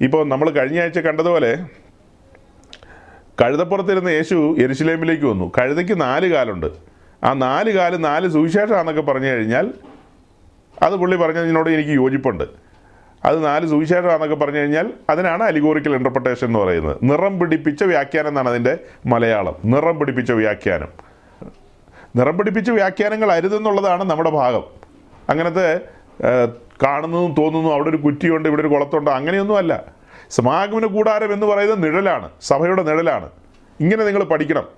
ഇപ്പോൾ 0.00 0.28
നമ്മൾ 0.28 0.50
കഴിഞ്ഞ 0.50 0.80
ആഴ്ച 0.80 0.98
കണ്ടതുപോലെ 0.98 1.66
കഴുതപ്പുറത്തിരുന്ന 3.42 4.08
യേശു 4.08 4.56
എരുശിലേമിലേക്ക് 4.58 5.24
വന്നു. 5.24 5.52
കഴുതയ്ക്ക് 5.58 6.00
നാല് 6.00 6.26
കാലുണ്ട്. 6.26 6.66
ആ 7.24 7.32
നാല് 7.32 7.70
കാൽ 7.70 7.96
നാല് 7.96 8.28
സുവിശേഷമാണെന്നൊക്കെ 8.28 9.02
പറഞ്ഞു 9.02 9.26
കഴിഞ്ഞാൽ 9.26 9.74
അത് 10.82 10.96
പുള്ളി 10.96 11.16
പറഞ്ഞതിനോട് 11.16 11.70
എനിക്ക് 11.70 11.90
യോജിപ്പുണ്ട്. 11.90 12.44
അത് 13.24 13.44
നാല് 13.44 13.66
സുവിശേഷമാണെന്നൊക്കെ 13.66 14.36
പറഞ്ഞു 14.36 14.58
കഴിഞ്ഞാൽ 14.58 14.92
അതിനാണ് 15.10 15.42
അലിഗോറിക്കൽ 15.42 15.94
ഇന്റർപ്രട്ടേഷൻ 15.94 16.46
എന്ന് 16.46 16.58
പറയുന്നത്. 16.58 16.96
നിറം 17.02 17.38
പിടിപ്പിച്ച 17.38 17.84
വ്യാഖ്യാനം 17.84 18.28
എന്നാണ് 18.28 18.48
അതിന്റെ 18.48 18.78
മലയാളം. 19.06 19.54
നിറം 19.64 19.98
പിടിപ്പിച്ച 19.98 20.32
വ്യാഖ്യാനം. 20.32 21.11
നിറം 22.16 22.38
പിടിപ്പിച്ച് 22.38 22.72
വ്യാഖ്യാനങ്ങൾ 22.72 23.32
അരുതെന്നുള്ളതാണ് 23.32 24.04
നമ്മുടെ 24.04 24.30
ഭാഗം. 24.30 24.62
അങ്ങനത്തെ 25.28 25.80
കാണുന്നതും 26.82 27.34
തോന്നുന്നതും 27.38 27.74
അവിടെ 27.74 27.88
ഒരു 27.88 27.96
കുറ്റിയുണ്ട് 27.96 28.48
ഇവിടെ 28.48 28.60
ഒരു 28.60 28.68
കുളത്തുണ്ട് 28.68 29.10
അങ്ങനെയൊന്നുമല്ല. 29.10 29.84
സമാഗമന 30.30 30.86
കൂടാരം 30.86 31.32
എന്ന് 31.32 31.46
പറയുന്നത് 31.46 31.84
നിഴലാണ് 31.84 32.30
സഭയുടെ 32.42 32.82
നിഴലാണ്. 32.82 33.30
ഇങ്ങനെ 33.80 34.04
നിങ്ങൾ 34.04 34.24
പഠിക്കണം. 34.24 34.68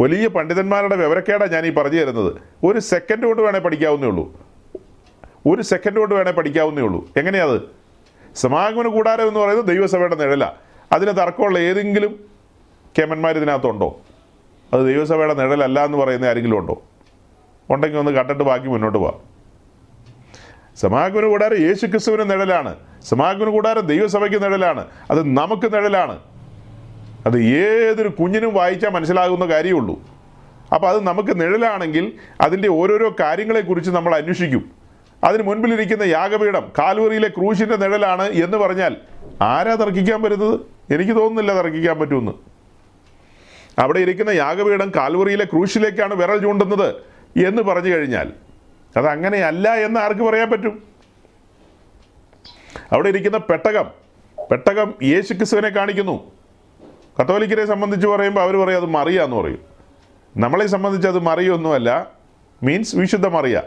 വലിയ 0.00 0.28
പണ്ഡിതന്മാരുടെ 0.28 0.96
വിവരക്കേടാണ് 0.96 1.52
ഞാൻ 1.52 1.66
ഈ 1.66 1.70
പറഞ്ഞു 1.70 2.00
തരുന്നത്. 2.00 2.36
ഒരു 2.64 2.78
സെക്കൻഡ് 2.78 3.26
കൊണ്ട് 3.26 3.42
വേണേൽ 3.42 3.60
പഠിക്കാവുന്നേ 3.60 4.08
ഉള്ളൂ. 4.08 4.32
ഒരു 5.46 5.62
സെക്കൻഡ് 5.62 5.98
കൊണ്ട് 5.98 6.14
വേണേൽ 6.14 6.32
പഠിക്കാവുന്നേ 6.32 6.82
ഉള്ളൂ. 6.82 7.08
എങ്ങനെയാത് 7.16 7.62
സമാഗമന 8.34 8.88
കൂടാരം 8.88 9.28
എന്ന് 9.28 9.40
പറയുന്നത് 9.40 9.66
ദൈവസഭയുടെ 9.66 10.14
നിഴല. 10.14 10.52
അതിന് 10.92 11.10
തർക്കമുള്ള 11.10 11.58
ഏതെങ്കിലും 11.58 12.24
കേമന്മാർ 12.98 13.36
ഇതിനകത്തുണ്ടോ 13.36 14.00
അത് 14.72 14.94
ദൈവസഭയുടെ 14.94 15.34
നിഴലല്ല 15.34 15.84
എന്ന് 15.84 15.98
പറയുന്ന 15.98 16.26
ആരെങ്കിലും 16.26 16.58
ഉണ്ടോ? 16.58 16.82
ഉണ്ടെങ്കിൽ 17.70 17.98
ഒന്ന് 17.98 18.10
കണ്ടിട്ട് 18.10 18.42
ബാക്കി 18.42 18.66
മുന്നോട്ട് 18.66 18.98
പോവാം. 18.98 19.34
സമാഗമന 20.76 21.26
കൂടാരം 21.26 21.56
യേശു 21.56 21.86
ക്രിസ്തുവിന് 21.86 22.30
നിഴലാണ്. 22.30 22.76
സമാഗമന 23.02 23.50
കൂടാരം 23.50 23.80
ദൈവസഭയ്ക്ക് 23.80 24.42
നിഴലാണ്. 24.42 24.86
അത് 25.10 25.36
നമുക്ക് 25.36 25.74
നിഴലാണ്. 25.74 26.18
അത് 27.26 27.42
ഏതൊരു 27.42 28.08
കുഞ്ഞിനും 28.08 28.54
വായിച്ചാൽ 28.54 28.90
മനസ്സിലാകുന്ന 28.90 29.46
കാര്യമുള്ളൂ 29.46 30.02
അപ്പോൾ 30.74 30.88
അത് 30.88 31.06
നമുക്ക് 31.06 31.40
നിഴലാണെങ്കിൽ 31.40 32.12
അതിന്റെ 32.40 32.68
ഓരോരോ 32.68 33.14
കാര്യങ്ങളെക്കുറിച്ച് 33.20 33.90
നമ്മൾ 33.90 34.14
അന്വേഷിക്കും. 34.14 34.70
അതിന് 35.24 35.42
മുൻപിലിരിക്കുന്ന 35.42 36.02
യാഗപീഠം 36.02 36.72
കാൽവറിയിലെ 36.78 37.28
ക്രൂശിന്റെ 37.28 37.76
നിഴലാണ് 37.76 38.22
എന്ന് 38.22 38.56
പറഞ്ഞാൽ 38.56 38.96
ആരാ 39.42 39.74
തർക്കിക്കാൻ 39.74 40.22
പറ്റുന്നത് 40.22 40.60
എനിക്ക് 40.94 41.12
തോന്നുന്നില്ല 41.12 41.52
തർക്കിക്കാൻ 41.52 42.00
പറ്റുമെന്ന്. 42.00 42.32
അവിടെ 43.78 43.98
ഇരിക്കുന്ന 43.98 44.30
യാഗപീഠം 44.30 44.92
കാൽവറിയിലെ 44.96 45.44
ക്രൂശിലേക്കാണ് 45.44 46.14
വിരൽ 46.14 46.38
ചൂണ്ടുന്നത് 46.38 46.94
എന്ന് 47.46 47.62
പറഞ്ഞു 47.62 47.94
കഴിഞ്ഞാൽ 47.94 48.32
അത് 48.96 49.06
എന്ന് 49.68 50.00
ആർക്ക് 50.00 50.22
പറയാൻ 50.22 50.50
പറ്റും? 50.50 50.82
അവിടെ 52.92 53.08
ഇരിക്കുന്ന 53.08 53.36
പെട്ടകം 53.36 53.90
പെട്ടകം 54.50 54.94
യേശു 55.02 55.34
ക്രിസ്തുവിനെ 55.34 55.68
കാണിക്കുന്നു. 55.68 56.32
കത്തോലിക്കരെ 57.20 57.66
സംബന്ധിച്ച് 57.66 58.06
പറയുമ്പോൾ 58.06 58.40
അവർ 58.40 58.56
പറയും 58.56 58.76
അത് 58.76 58.86
മറിയാന്ന് 58.86 59.36
പറയും. 59.36 59.58
നമ്മളെ 60.36 60.66
സംബന്ധിച്ച് 60.66 61.08
അത് 61.08 61.18
മറിയൊന്നുമല്ല 61.18 62.10
മീൻസ് 62.62 62.96
വിശുദ്ധ 62.96 63.26
മറിയ. 63.26 63.62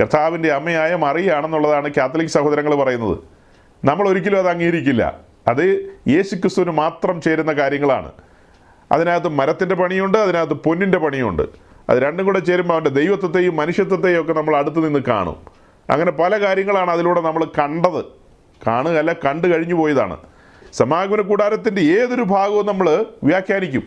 കർത്താവിന്റെ 0.00 0.52
അമ്മയായ 0.52 0.94
മറിയാണെന്നുള്ളതാണ് 0.94 1.90
കാത്തലിക് 1.98 2.28
സഹോദരങ്ങൾ 2.28 2.74
പറയുന്നത്. 2.74 3.18
നമ്മൾ 3.84 4.08
ഒരിക്കലും 4.08 4.38
അത് 4.38 4.48
അംഗീകരിക്കില്ല. 4.48 5.20
അത് 5.48 5.92
യേശു 6.08 6.34
ക്രിസ്തുവിന് 6.34 6.70
മാത്രം 6.70 7.20
ചേരുന്ന 7.20 7.52
കാര്യങ്ങളാണ്. 7.52 8.12
അതിനകത്ത് 8.92 9.28
മരത്തിന്റെ 9.28 9.74
പണിയുണ്ട് 9.74 10.18
അതിനകത്ത് 10.18 10.54
പൊന്നിന്റെ 10.54 10.98
പണിയുണ്ട്. 10.98 11.42
അത് 11.90 11.98
രണ്ടും 11.98 12.26
കൂടെ 12.26 12.38
ചേരുമ്പോൾ 12.38 12.74
അവന്റെ 12.74 12.90
ദൈവത്വത്തെയും 12.90 13.56
മനുഷ്യത്വത്തെയും 13.56 14.20
ഒക്കെ 14.20 14.32
നമ്മൾ 14.32 14.56
അടുത്ത് 14.56 14.86
നിന്ന് 14.86 15.00
കാണും. 15.08 15.36
അങ്ങനെ 15.90 16.12
പല 16.12 16.46
കാര്യങ്ങളാണ് 16.46 16.90
അതിലൂടെ 16.90 17.20
നമ്മൾ 17.20 17.44
കണ്ടത്. 17.44 18.04
കാണുകയല്ല 18.66 19.12
കണ്ടു 19.12 19.48
കഴിഞ്ഞു 19.48 19.74
പോയതാണ്. 19.74 20.16
സമാഗമന 20.72 21.20
കൂടാരത്തിന്റെ 21.20 21.82
ഏതൊരു 21.82 22.22
ഭാഗവും 22.22 22.66
നമ്മൾ 22.66 23.06
വ്യാഖ്യാനിക്കും. 23.24 23.82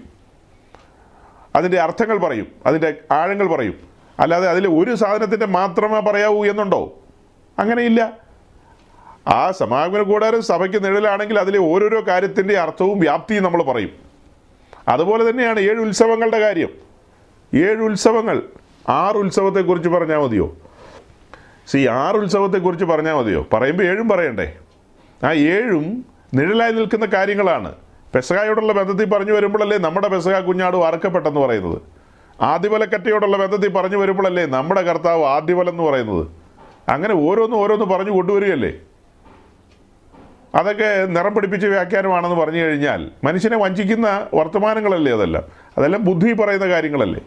അതിന്റെ 1.56 1.80
അർത്ഥങ്ങൾ 1.80 2.18
പറയും 2.18 2.48
അതിന്റെ 2.66 2.94
ആഴങ്ങൾ 3.12 3.48
പറയും. 3.48 3.74
അല്ലാതെ 4.20 4.50
അതിൽ 4.50 4.68
ഒരു 4.68 4.96
സാധനത്തിന്റെ 4.96 5.46
മാത്രമേ 5.46 6.00
പറയാവൂ 6.00 6.46
എന്നുണ്ടോ? 6.46 7.00
അങ്ങനെയില്ല. 7.60 8.18
ആ 9.28 9.52
സമാഗമന 9.52 10.02
കൂടാരം 10.02 10.42
സഭയ്ക്ക് 10.42 10.86
നിഴലാണെങ്കിൽ 10.86 11.40
അതിലെ 11.40 11.60
ഓരോരോ 11.60 12.02
കാര്യത്തിന്റെ 12.08 12.58
അർത്ഥവും 12.58 13.00
വ്യാപ്തിയും 13.00 13.44
നമ്മൾ 13.44 13.64
പറയും. 13.64 14.09
അതുപോലെ 14.90 15.30
തന്നെയാണ് 15.30 15.60
ഏഴ് 15.60 15.80
ഉത്സവങ്ങളുടെ 15.80 16.40
കാര്യം. 16.40 16.70
ഏഴ് 17.54 17.78
ഉത്സവങ്ങൾ 17.78 18.42
ആറ് 18.90 19.16
ഉത്സവത്തെക്കുറിച്ച് 19.16 19.90
പറഞ്ഞാൽ 19.90 20.18
മതിയോ? 20.18 20.58
സി 21.68 21.88
ആറ് 21.88 22.16
ഉത്സവത്തെക്കുറിച്ച് 22.16 22.86
പറഞ്ഞാൽ 22.86 23.14
മതിയോ? 23.16 23.48
പറയുമ്പോൾ 23.54 23.84
ഏഴും 23.84 24.10
പറയണ്ടേ? 24.10 24.58
ആ 25.24 25.32
ഏഴും 25.32 26.06
നിഴലായി 26.34 26.72
നിൽക്കുന്ന 26.72 27.06
കാര്യങ്ങളാണ്. 27.06 27.76
പെസകായോടുള്ള 28.16 28.74
ബന്ധത്തിൽ 28.74 29.10
പറഞ്ഞു 29.10 29.32
വരുമ്പോഴല്ലേ 29.32 29.78
നമ്മുടെ 29.78 30.08
പെസക 30.08 30.40
കുഞ്ഞാട് 30.40 30.78
അറക്കപ്പെട്ടെന്ന് 30.78 31.40
പറയുന്നത്. 31.40 31.82
ആദ്യവലക്കറ്റയോടുള്ള 32.42 33.38
ബന്ധത്തിൽ 33.38 33.74
പറഞ്ഞു 33.74 33.98
വരുമ്പോഴല്ലേ 33.98 34.46
നമ്മുടെ 34.46 34.82
കർത്താവ് 34.82 35.24
ആദ്യവലം 35.24 35.70
എന്ന് 35.70 35.84
പറയുന്നത്. 35.84 36.28
അങ്ങനെ 36.90 37.14
ഓരോന്നും 37.14 37.58
ഓരോന്ന് 37.58 37.86
പറഞ്ഞു 37.86 38.12
കൊണ്ടുവരികയല്ലേ? 38.12 38.74
അതൊക്കെ 40.56 41.06
നിറം 41.06 41.36
പിടിപ്പിച്ച 41.36 41.66
വ്യാഖ്യാനമാണെന്ന് 41.66 42.36
പറഞ്ഞു 42.36 42.62
കഴിഞ്ഞാൽ 42.64 43.12
മനുഷ്യനെ 43.24 43.58
വഞ്ചിക്കുന്ന 43.58 44.28
വർത്തമാനങ്ങളല്ലേ 44.34 45.12
അതെല്ലാം? 45.12 45.44
അതെല്ലാം 45.78 46.06
ബുദ്ധി 46.06 46.34
പറയുന്ന 46.34 46.68
കാര്യങ്ങളല്ലേ? 46.68 47.22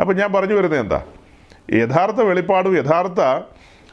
അപ്പം 0.00 0.16
ഞാൻ 0.16 0.32
പറഞ്ഞു 0.32 0.54
വരുന്നത് 0.54 0.80
എന്താ? 0.80 1.02
യഥാർത്ഥ 1.72 2.20
വെളിപ്പാടും 2.20 2.76
യഥാർത്ഥ 2.76 3.20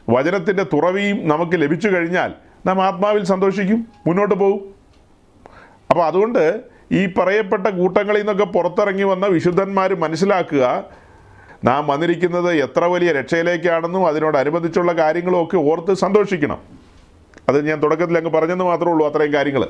വചനത്തിന്റെ 0.10 0.64
തുറവിയും 0.64 1.28
നമുക്ക് 1.28 1.62
ലഭിച്ചു 1.62 1.88
കഴിഞ്ഞാൽ 1.88 2.34
നാം 2.66 2.82
ആത്മാവിൽ 2.82 3.24
സന്തോഷിക്കും 3.24 3.88
മുന്നോട്ട് 4.08 4.36
പോകും 4.36 4.76
അപ്പോൾ 5.90 6.06
അതുകൊണ്ട് 6.06 6.62
ഈ 6.92 7.14
പറയപ്പെട്ട 7.14 7.68
കൂട്ടങ്ങളിൽ 7.68 8.20
നിന്നൊക്കെ 8.20 8.44
പുറത്തിറങ്ങി 8.44 9.04
വന്ന 9.04 9.26
വിശുദ്ധന്മാർ 9.26 9.94
മനസ്സിലാക്കുക 9.94 10.86
നാം 11.64 11.88
വന്നിരിക്കുന്നത് 11.88 12.54
എത്ര 12.54 12.84
വലിയ 12.86 13.12
രക്ഷയിലേക്കാണെന്നും 13.12 14.08
അതിനോടനുബന്ധിച്ചുള്ള 14.08 14.92
കാര്യങ്ങളും 14.92 15.44
ഒക്കെ 15.44 15.58
ഓർത്ത് 15.58 15.94
സന്തോഷിക്കണം. 15.94 16.81
അത് 17.50 17.68
ഞാൻ 17.70 17.84
തുടക്കത്തിൽ 17.84 18.18
അങ്ങ് 18.18 18.32
പറഞ്ഞെന്ന് 18.32 18.66
മാത്രമേ 18.66 18.92
ഉള്ളൂ 18.92 19.08
അത്രയും 19.08 19.34
കാര്യങ്ങൾ 19.34 19.66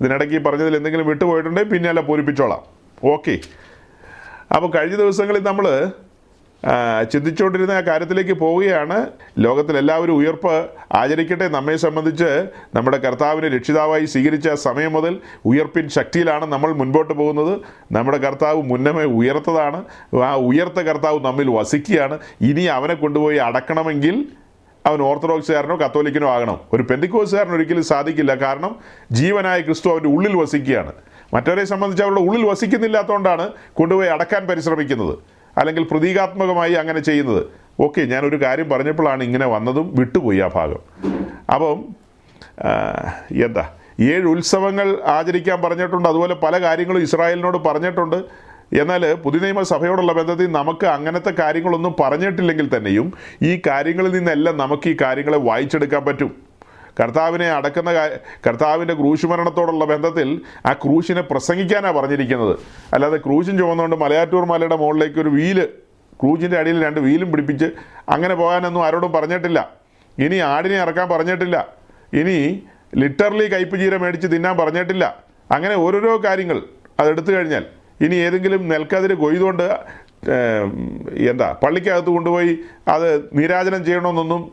ഇതിനിടയ്ക്ക് 0.00 0.44
പറഞ്ഞതിൽ 0.44 0.76
എന്തെങ്കിലും 0.76 1.06
വിട്ടുപോയിട്ടുണ്ടെങ്കിൽ 1.06 1.70
പിന്നെ 1.70 1.88
അല്ല 1.88 2.00
പൂരിപ്പിച്ചോളാം. 2.00 2.62
ഓക്കെ. 3.04 3.38
അപ്പോൾ 4.54 4.70
കഴിഞ്ഞ 4.76 4.96
ദിവസങ്ങളിൽ 4.96 5.42
നമ്മൾ 5.42 5.90
ചിന്തിച്ചുകൊണ്ടിരുന്ന 7.10 7.72
ആ 7.72 7.80
കാര്യത്തിലേക്ക് 7.80 8.32
പോവുകയാണ്. 8.32 9.10
ലോകത്തിലെല്ലാവരും 9.38 10.12
ഉയർപ്പ് 10.12 10.54
ആചരിക്കട്ടെ. 10.92 11.48
നമ്മെ 11.48 11.76
സംബന്ധിച്ച് 11.76 12.30
നമ്മുടെ 12.74 12.96
കർത്താവിനെ 12.96 13.48
രക്ഷിതാവായി 13.48 14.04
സ്വീകരിച്ച 14.04 14.48
സമയം 14.48 14.92
മുതൽ 14.92 15.20
ഉയർപ്പിൻ 15.44 15.88
ശക്തിയിലാണ് 15.88 16.46
നമ്മൾ 16.46 16.72
മുൻപോട്ട് 16.72 17.14
പോകുന്നത്. 17.14 17.60
നമ്മുടെ 17.92 18.18
കർത്താവ് 18.18 18.62
മുന്നമേ 18.62 19.04
ഉയർത്തതാണ്. 19.04 19.84
ആ 20.24 20.34
ഉയർത്ത 20.36 20.80
കർത്താവ് 20.80 21.20
നമ്മിൽ 21.24 21.50
വസിക്കുകയാണ്. 21.50 22.18
ഇനി 22.40 22.62
അവനെ 22.62 22.94
കൊണ്ടുപോയി 22.94 23.36
അടക്കണമെങ്കിൽ 23.36 24.28
അവൻ 24.86 25.02
ഓർത്തഡോക്സുകാരനോ 25.02 25.76
കത്തോലിക്കനോ 25.76 26.30
ആകണം. 26.30 26.60
ഒരു 26.72 26.82
പെന്തിക്കോസുകാരൻ 26.82 27.52
ഒരിക്കലും 27.52 27.82
സാധിക്കില്ല. 27.82 28.34
കാരണം 28.34 28.76
ജീവനായ 29.12 29.60
ക്രിസ്തു 29.60 29.90
അവന്റെ 29.90 30.08
ഉള്ളിൽ 30.08 30.36
വസിക്കുകയാണ്. 30.36 30.92
മറ്റവരെ 31.34 31.64
സംബന്ധിച്ച് 31.64 32.02
അവരുടെ 32.02 32.20
ഉള്ളിൽ 32.20 32.46
വസിക്കുന്നില്ലാത്തതുകൊണ്ടാണ് 32.46 33.52
കൊണ്ടുപോയി 33.74 34.08
അടക്കാൻ 34.08 34.46
പരിശ്രമിക്കുന്നത്. 34.46 35.18
അല്ലെങ്കിൽ 35.58 35.84
പ്രതീകാത്മകമായി 35.84 36.72
അങ്ങനെ 36.72 37.00
ചെയ്യുന്നത്. 37.00 37.44
ഓക്കെ 37.80 38.00
ഞാനൊരു 38.00 38.42
കാര്യം 38.42 38.68
പറഞ്ഞപ്പോഴാണ് 38.68 39.24
ഇങ്ങനെ 39.24 39.46
വന്നതും 39.46 39.94
വിട്ടുപോയി 39.94 40.38
ആ 40.38 40.50
ഭാഗം. 40.54 40.78
അപ്പം 41.54 41.84
എന്താ? 43.44 43.70
ഏഴ് 44.00 44.26
ഉത്സവങ്ങൾ 44.26 44.98
ആചരിക്കാൻ 45.04 45.62
പറഞ്ഞിട്ടുണ്ട്. 45.62 46.08
അതുപോലെ 46.08 46.34
പല 46.34 46.62
കാര്യങ്ങളും 46.62 47.02
ഇസ്രായേലിനോട് 47.02 47.58
പറഞ്ഞിട്ടുണ്ട്. 47.58 48.16
എന്നാൽ 48.72 49.14
പുതിയ 49.14 49.40
നിയമ 49.40 49.62
സഭയോടുള്ള 49.62 50.12
ബന്ധത്തിൽ 50.12 50.52
നമുക്ക് 50.52 50.86
അങ്ങനത്തെ 50.86 51.30
കാര്യങ്ങളൊന്നും 51.38 51.94
പറഞ്ഞിട്ടില്ലെങ്കിൽ 52.00 52.76
തന്നെയും 52.76 53.12
ഈ 53.42 53.62
കാര്യങ്ങളിൽ 53.66 54.12
നിന്നെല്ലാം 54.12 54.56
നമുക്ക് 54.56 54.88
ഈ 54.88 54.96
കാര്യങ്ങളെ 55.02 55.38
വായിച്ചെടുക്കാൻ 55.38 56.04
പറ്റും. 56.04 56.48
കർത്താവിനെ 57.00 57.50
അടക്കുന്ന 57.50 57.92
കർത്താവിന്റെ 58.46 58.94
ക്രൂശുമരണത്തോടുള്ള 58.94 59.84
ബന്ധത്തിൽ 59.84 60.40
ആ 60.66 60.72
ക്രൂശിനെ 60.72 61.20
പ്രസംഗിക്കാനാണ് 61.20 61.96
പറഞ്ഞിരിക്കുന്നത്. 61.96 62.58
അല്ലാതെ 62.94 63.16
ക്രൂശും 63.16 63.58
ചുമന്നുകൊണ്ട് 63.58 63.96
മലയാറ്റൂർ 63.96 64.44
മലയുടെ 64.44 64.76
മുകളിലേക്ക് 64.76 65.18
ഒരു 65.20 65.28
വീൽ 65.28 65.68
ക്രൂശിന്റെ 66.22 66.58
അടിയിൽ 66.58 66.84
രണ്ട് 66.84 67.00
വീലും 67.00 67.30
പിടിപ്പിച്ച് 67.30 67.64
അങ്ങനെ 68.08 68.34
പോകാനൊന്നും 68.34 68.86
ആരോടും 68.86 69.12
പറഞ്ഞിട്ടില്ല. 69.12 69.72
ഇനി 70.18 70.36
ആടിനെ 70.36 70.76
ഇറക്കാൻ 70.76 71.08
പറഞ്ഞിട്ടില്ല. 71.08 71.68
ഇനി 72.12 72.62
ലിറ്ററലി 72.96 73.44
കയ്പ് 73.44 73.76
ചീര 73.76 73.96
മേടിച്ച് 73.96 74.26
തിന്നാൻ 74.26 74.56
പറഞ്ഞിട്ടില്ല. 74.56 75.18
അങ്ങനെ 75.50 75.74
ഓരോരോ 75.74 76.22
കാര്യങ്ങൾ 76.24 76.62
അതെടുത്തു 77.00 77.32
കഴിഞ്ഞാൽ 77.32 77.66
ഇനി 78.00 78.14
ഏതെങ്കിലും 78.14 78.68
നെൽക്കതിര് 78.68 79.14
കൊയ്തുകൊണ്ട് 79.14 79.66
എന്താ 81.30 81.56
പള്ളിക്കകത്ത് 81.62 82.06
കൊണ്ടുപോയി 82.06 82.58
അത് 82.88 83.08
നീരാജനം 83.34 83.84
ചെയ്യണമെന്നൊന്നും 83.84 84.52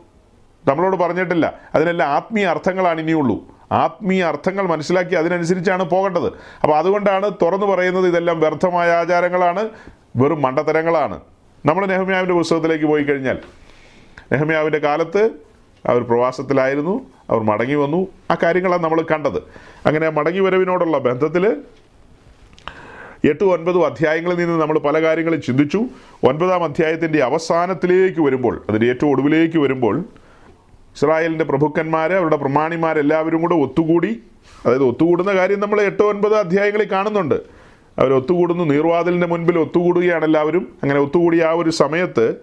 നമ്മളോട് 0.68 0.96
പറഞ്ഞിട്ടില്ല. 0.96 1.54
അതിനെല്ലാം 1.74 2.08
ആത്മീയ 2.08 2.46
അർത്ഥങ്ങളാണ് 2.46 3.00
ഇനിയുള്ളൂ. 3.00 3.36
ആത്മീയ 3.72 4.24
അർത്ഥങ്ങൾ 4.24 4.66
മനസ്സിലാക്കി 4.66 5.14
അതിനനുസരിച്ചാണ് 5.14 5.84
പോകേണ്ടത്. 5.84 6.26
അപ്പോൾ 6.62 6.76
അതുകൊണ്ടാണ് 6.76 7.30
തുറന്നു 7.42 7.66
പറയുന്നത് 7.66 8.06
ഇതെല്ലാം 8.06 8.40
വ്യർത്ഥമായ 8.40 8.90
ആചാരങ്ങളാണ് 8.90 9.70
വെറും 10.16 10.42
മണ്ടത്തരങ്ങളാണ്. 10.42 11.20
നമ്മൾ 11.66 11.86
നെഹമ്യാവിന്റെ 11.86 12.34
പുസ്തകത്തിലേക്ക് 12.34 12.84
പോയി 12.84 13.02
കഴിഞ്ഞാൽ 13.02 13.38
നെഹമ്യാവിന്റെ 14.32 14.78
കാലത്ത് 14.78 15.30
അവർ 15.86 16.02
പ്രവാസത്തിലായിരുന്നു 16.02 17.06
അവർ 17.30 17.42
മടങ്ങി 17.42 17.74
വന്നു. 17.74 18.08
ആ 18.30 18.36
കാര്യങ്ങളാണ് 18.42 18.82
നമ്മൾ 18.84 19.02
കണ്ടത്. 19.02 19.38
അങ്ങനെ 19.86 20.08
മടങ്ങി 20.08 20.40
വരവിനോടുള്ള 20.40 20.98
ബന്ധത്തിൽ 20.98 21.56
എട്ടും 23.26 23.52
ഒൻപതും 23.52 23.86
അധ്യായങ്ങളിൽ 23.86 24.36
നിന്ന് 24.36 24.60
നമ്മൾ 24.60 24.78
പല 24.78 25.02
കാര്യങ്ങളും 25.02 25.42
ചിന്തിച്ചു. 25.42 25.84
ഒൻപതാം 26.24 26.64
അധ്യായത്തിന്റെ 26.64 27.22
അവസാനത്തിലേക്ക് 27.22 28.20
വരുമ്പോൾ 28.20 28.64
അതിന്റെ 28.68 28.86
ഏറ്റവും 28.86 29.10
ഒടുവിലേക്ക് 29.10 29.58
വരുമ്പോൾ 29.58 30.00
ഇസ്രായേലിന്റെ 30.96 31.44
പ്രഭുക്കന്മാർ 31.44 32.12
അവരുടെ 32.12 32.36
പ്രമാണിമാരെല്ലാവരും 32.36 33.40
കൂടെ 33.40 33.54
ഒത്തുകൂടി 33.54 34.22
അതായത് 34.66 34.84
ഒത്തുകൂടുന്ന 34.84 35.32
കാര്യം 35.34 35.60
നമ്മൾ 35.60 35.80
എട്ട് 35.80 36.02
ഒൻപത് 36.02 36.34
അധ്യായങ്ങളിൽ 36.34 36.88
കാണുന്നുണ്ട്. 36.92 37.34
അവർ 37.98 38.12
ഒത്തുകൂടുന്നു 38.12 38.64
നീർവാതിലിന്റെ 38.64 39.26
മുൻപിൽ 39.26 39.58
ഒത്തുകൂടുകയാണ് 39.58 40.24
എല്ലാവരും. 40.24 40.68
അങ്ങനെ 40.82 41.00
ഒത്തുകൂടിയ 41.00 41.44
ആ 41.44 41.50
ഒരു 41.50 41.70
സമയത്ത് 41.70 42.34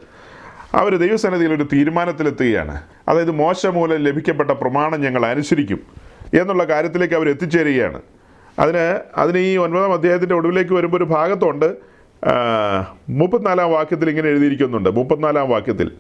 അവർ 0.74 0.96
ദൈവസന്നിധിയിൽ 0.96 1.54
ഒരു 1.54 1.64
തീരുമാനത്തിലെത്തുകയാണ്. 1.74 2.82
അതായത് 3.08 3.32
മോശ 3.32 3.66
മൂലം 3.66 3.98
ലഭിക്കപ്പെട്ട 3.98 4.52
പ്രമാണം 4.52 5.02
ഞങ്ങൾ 5.02 5.26
അനുസരിക്കും 5.26 5.80
എന്നുള്ള 6.40 6.64
കാര്യത്തിലേക്ക് 6.64 7.14
അവർ 7.14 7.30
എത്തിച്ചേരുകയാണ്. 7.30 8.02
അതിന് 8.60 9.00
അതിന് 9.20 9.38
ഈ 9.38 9.58
ഒൻപതാം 9.58 9.94
അധ്യായത്തിന്റെ 9.94 10.36
ഒടുവിലേക്ക് 10.36 10.74
വരുമ്പോൾ 10.74 10.98
ഒരു 10.98 11.04
ഭാഗത്തുണ്ട്. 11.04 11.76
മുപ്പത്തിനാലാം 13.10 13.72
വാക്യത്തിൽ 13.72 14.10
ഇങ്ങനെ 14.10 14.30
എഴുതിയിരിക്കുന്നുണ്ട്. 14.30 14.90
മുപ്പത്തിനാലാം 14.90 15.50
വാക്യത്തിൽ 15.50 15.92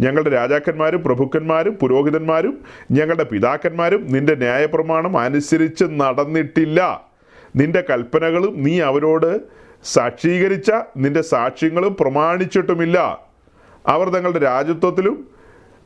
ഞങ്ങളുടെ 0.00 0.30
രാജാക്കന്മാരും 0.30 1.02
പ്രഭുക്കന്മാരും 1.02 1.74
പുരോഹിതന്മാരും 1.74 2.64
ഞങ്ങളുടെ 2.90 3.24
പിതാക്കന്മാരും 3.24 4.06
നിന്റെ 4.12 4.34
ന്യായപ്രമാണം 4.34 5.18
അനുസരിച്ച് 5.18 5.84
നടന്നിട്ടില്ല. 5.84 7.08
നിന്റെ 7.56 7.82
കൽപ്പനകളും 7.90 8.62
നീ 8.62 8.80
അവരോട് 8.80 9.40
സാക്ഷീകരിച്ച 9.84 10.70
നിന്റെ 10.96 11.22
സാക്ഷ്യങ്ങളും 11.22 11.96
പ്രമാണിച്ചിട്ടുമില്ല. 12.00 12.98
അവർ 13.86 14.08
തങ്ങളുടെ 14.08 14.38
രാജ്യത്വത്തിലും 14.38 15.37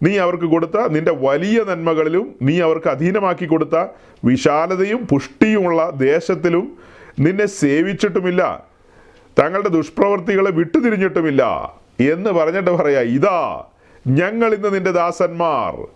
നീ 0.02 0.18
അവർക്ക് 0.18 0.44
കൊടുത്ത 0.44 0.88
നിന്റെ 0.88 1.12
വലിയ 1.12 1.64
നന്മകളിലും 1.68 2.34
നീ 2.42 2.60
അവർക്ക് 2.60 2.88
അധീനമാക്കി 2.88 3.44
കൊടുത്ത 3.44 3.86
വിശാലതയും 4.24 5.06
പുഷ്ടിയുമുള്ള 5.06 5.90
ദേശത്തിലും 5.90 6.78
നിന്നെ 7.20 7.46
സേവിച്ചിട്ടുമില്ല. 7.46 8.64
തങ്ങളുടെ 9.38 9.68
ദുഷ്പ്രവർത്തികളെ 9.68 10.50
വിട്ടുതിരിഞ്ഞിട്ടുമില്ല. 10.50 11.72
എന്ന് 12.00 12.30
പറഞ്ഞിട്ട് 12.30 12.70
പറയാ 12.70 13.00
ഇതാ 13.00 13.64
ഞങ്ങൾ 14.06 14.54
ഇന്ന് 14.54 14.74
നിന്റെ 14.74 14.90
ദാസന്മാർ. 14.90 15.86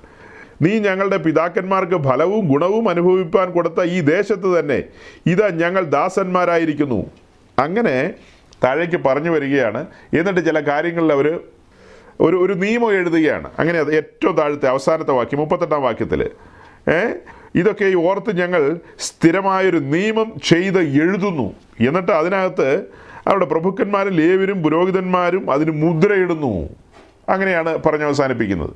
നീ 0.63 0.79
ഞങ്ങളുടെ 0.79 1.17
പിതാക്കന്മാർക്ക് 1.17 2.05
ഫലവും 2.05 2.49
ഗുണവും 2.49 2.89
അനുഭവിപ്പാൻ 2.89 3.53
കൊടുത്ത 3.53 3.83
ഈ 3.83 4.01
ദേശത്ത് 4.01 4.59
തന്നെ 4.59 4.83
ഇതാ 5.27 5.49
ഞങ്ങൾ 5.49 5.85
ദാസന്മാരായിരിക്കുന്നു. 5.85 7.11
അങ്ങനെ 7.59 8.13
താഴേക്ക് 8.65 8.97
പറഞ്ഞു 8.97 9.31
വരികയാണ്. 9.31 9.87
എന്നിട്ട് 10.19 10.41
ചില 10.41 10.61
കാര്യങ്ങളിൽ 10.61 11.13
അവർ 11.13 11.41
ഒരു 12.21 12.37
ഒരു 12.37 12.53
നിയമം 12.53 12.93
എഴുതുകയാണ്. 12.93 13.51
അങ്ങനെ 13.59 13.79
അത് 13.79 13.97
ഏറ്റവും 13.97 14.37
താഴത്തെ 14.37 14.69
അവസാനത്തെ 14.69 15.13
വാക്യം 15.13 15.39
മുപ്പത്തെട്ടാം 15.39 15.83
വാക്യത്തിൽ 15.83 16.31
ഇതൊക്കെ 17.55 17.95
ഓർത്ത് 17.95 18.37
ഞങ്ങൾ 18.37 18.79
സ്ഥിരമായൊരു 18.99 19.77
നിയമം 19.77 20.33
ചെയ്ത് 20.45 20.81
എഴുതുന്നു. 20.81 21.55
എന്നിട്ട് 21.89 22.13
അതിനകത്ത് 22.13 22.77
അവരുടെ 23.27 23.45
പ്രഭുക്കന്മാരും 23.45 24.13
ലേവരും 24.13 24.63
പുരോഹിതന്മാരും 24.63 25.51
അതിന് 25.51 25.71
മുദ്രയിടുന്നു. 25.71 26.69
അങ്ങനെയാണ് 27.29 27.79
പറഞ്ഞ് 27.87 28.05
അവസാനിപ്പിക്കുന്നത്. 28.05 28.71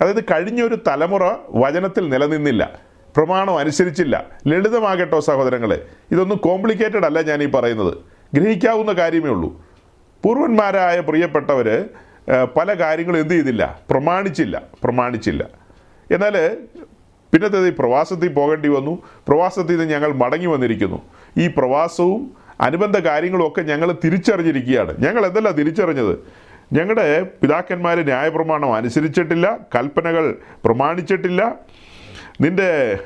അതായത് 0.00 0.24
കഴിഞ്ഞൊരു 0.24 0.78
തലമുറ 0.86 1.34
വചനത്തിൽ 1.48 2.08
നിലനിന്നില്ല. 2.08 2.78
പ്രമാണം 3.16 3.58
അനുസരിച്ചില്ല. 3.58 4.26
ലളിതമാകട്ടോ 4.46 5.20
സഹോദരങ്ങളെ. 5.20 5.86
ഇതൊന്നും 6.12 6.38
കോംപ്ലിക്കേറ്റഡ് 6.38 7.06
അല്ല 7.06 7.22
ഞാൻ 7.22 7.42
ഈ 7.42 7.46
പറയുന്നത്. 7.46 7.94
ഗ്രഹിക്കാവുന്ന 8.34 8.92
കാര്യമേ 8.92 9.30
ഉള്ളൂ. 9.30 9.62
പൂർവന്മാരായ 10.22 11.00
പ്രിയപ്പെട്ടവർ 11.00 11.84
പല 12.28 12.74
കാര്യങ്ങളും 12.74 13.18
എന്ത് 13.18 13.34
ചെയ്തില്ല. 13.34 13.80
പ്രമാണിച്ചില്ല. 13.90 14.62
പ്രമാണിച്ചില്ല. 14.84 15.44
എന്നാൽ 16.10 16.56
പിന്നത്തേത് 17.32 17.76
പ്രവാസത്തിൽ 17.76 18.28
പോകേണ്ടി 18.28 18.68
വന്നു. 18.68 19.02
പ്രവാസത്തിൽ 19.28 19.76
നിന്ന് 19.76 19.94
ഞങ്ങൾ 19.94 20.12
മടങ്ങി 20.12 20.46
വന്നിരിക്കുന്നു. 20.46 21.02
ഈ 21.38 21.46
പ്രവാസവും 21.46 22.30
അനുബന്ധ 22.60 22.98
കാര്യങ്ങളും 22.98 23.48
ഒക്കെ 23.48 23.60
ഞങ്ങൾ 23.60 23.96
തിരിച്ചറിഞ്ഞിരിക്കുകയാണ്. 24.04 24.94
ഞങ്ങൾ 24.98 25.26
എന്തല്ല 25.26 25.50
തിരിച്ചറിഞ്ഞത്? 25.50 26.18
ഞങ്ങളുടെ 26.72 27.22
പിതാക്കന്മാർ 27.42 28.00
ന്യായപ്രമാണം 28.00 28.74
അനുസരിച്ചിട്ടില്ല. 28.74 29.58
കൽപ്പനകൾ 29.74 30.38
പ്രമാണിച്ചിട്ടില്ല. 30.64 31.54
നിന്റെ 32.40 32.98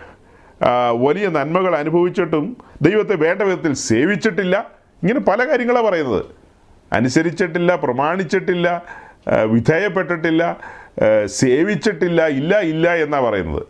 വലിയ 0.92 1.28
നന്മകൾ 1.28 1.76
അനുഭവിച്ചിട്ടും 1.76 2.56
ദൈവത്തെ 2.82 3.14
വേണ്ട 3.14 3.42
വിധത്തിൽ 3.42 3.72
സേവിച്ചിട്ടില്ല. 3.72 4.70
ഇങ്ങനെ 5.02 5.20
പല 5.20 5.48
കാര്യങ്ങളാണ് 5.48 5.86
പറയുന്നത്. 5.86 6.24
അനുസരിച്ചിട്ടില്ല 6.92 7.76
പ്രമാണിച്ചിട്ടില്ല. 7.76 8.82
വിധേയപ്പെട്ടിട്ടില്ല 9.44 10.42
സേവിച്ചിട്ടില്ല 11.26 12.26
ഇല്ല 12.26 12.58
ഇല്ല 12.58 12.94
എന്നാണ് 12.94 13.24
പറയുന്നത്. 13.24 13.66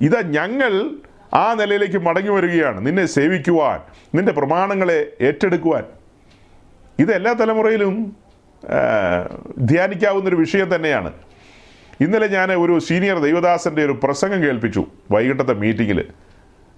ഇതാ 0.00 0.20
ഞങ്ങൾ 0.20 0.90
ആ 1.34 1.54
നിലയിലേക്ക് 1.54 1.98
മടങ്ങി 1.98 2.30
വരികയാണ്. 2.30 2.86
നിന്നെ 2.86 3.06
സേവിക്കുവാൻ 3.06 3.80
നിന്റെ 4.14 4.32
പ്രമാണങ്ങളെ 4.32 5.12
ഏറ്റെടുക്കുവാൻ. 5.20 5.84
ഇത് 6.98 7.12
എല്ലാ 7.12 7.32
തലമുറയിലും 7.32 8.16
ധ്യാനിക്കാവുന്നൊരു 9.58 10.36
വിഷയം 10.36 10.74
തന്നെയാണ്. 10.74 11.12
ഇന്നലെ 12.00 12.28
ഞാൻ 12.28 12.52
ഒരു 12.52 12.78
സീനിയർ 12.78 13.18
ദൈവദാസന്റെ 13.18 13.84
ഒരു 13.84 14.00
പ്രസംഗം 14.04 14.42
കേൾപ്പിച്ചു 14.42 14.86
വൈകിട്ടത്തെ 15.10 15.54
മീറ്റിങ്ങിൽ 15.54 16.04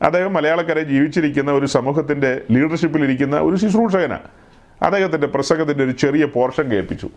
അദ്ദേഹം 0.02 0.34
മലയാളക്കരെ 0.34 0.82
ജീവിച്ചിരിക്കുന്ന 0.82 1.52
ഒരു 1.52 1.66
സമൂഹത്തിന്റെ 1.66 2.40
ലീഡർഷിപ്പിലിരിക്കുന്ന 2.50 3.40
ഒരു 3.40 3.56
ശുശ്രൂഷകനാണ് 3.56 4.28
അദ്ദേഹത്തിന്റെ 4.82 5.26
പ്രസംഗത്തിന്റെ 5.26 5.84
ഒരു 5.84 5.90
ചെറിയ 5.90 6.24
പോർഷൻ 6.24 6.70
കേൾപ്പിച്ചു. 6.72 7.10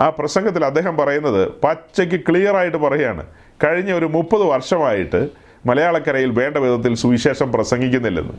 ആ 0.00 0.10
പ്രസംഗത്തിൽ 0.10 0.64
അദ്ദേഹം 0.64 0.96
പറയുന്നത് 0.96 1.48
പച്ചയ്ക്ക് 1.64 2.20
ക്ലിയർ 2.28 2.56
ആയിട്ട് 2.56 2.76
പറയുകയാണ്. 2.76 3.26
കഴിഞ്ഞ 3.64 3.92
ഒരു 3.92 4.06
മുപ്പത് 4.06 4.42
വർഷമായിട്ട് 4.42 5.28
മലയാളക്കരയിൽ 5.66 6.30
വേണ്ട 6.30 6.56
വിധത്തിൽ 6.56 6.94
സുവിശേഷം 6.94 7.52
പ്രസംഗിക്കുന്നില്ലെന്ന്. 7.52 8.32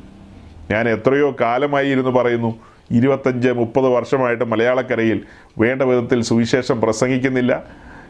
ഞാൻ 0.71 0.89
എത്രയോ 0.89 1.35
കാലമായി 1.41 1.89
ഇരുന്ന് 1.89 2.09
പറയുന്നു 2.09 2.55
ഇരുപത്തഞ്ച് 2.91 3.49
മുപ്പത് 3.49 3.85
വർഷമായിട്ട് 3.85 4.43
മലയാളക്കരയിൽ 4.43 5.23
വേണ്ട 5.57 5.81
വിധത്തിൽ 5.81 6.21
സുവിശേഷം 6.21 6.81
പ്രസംഗിക്കുന്നില്ല. 6.81 7.63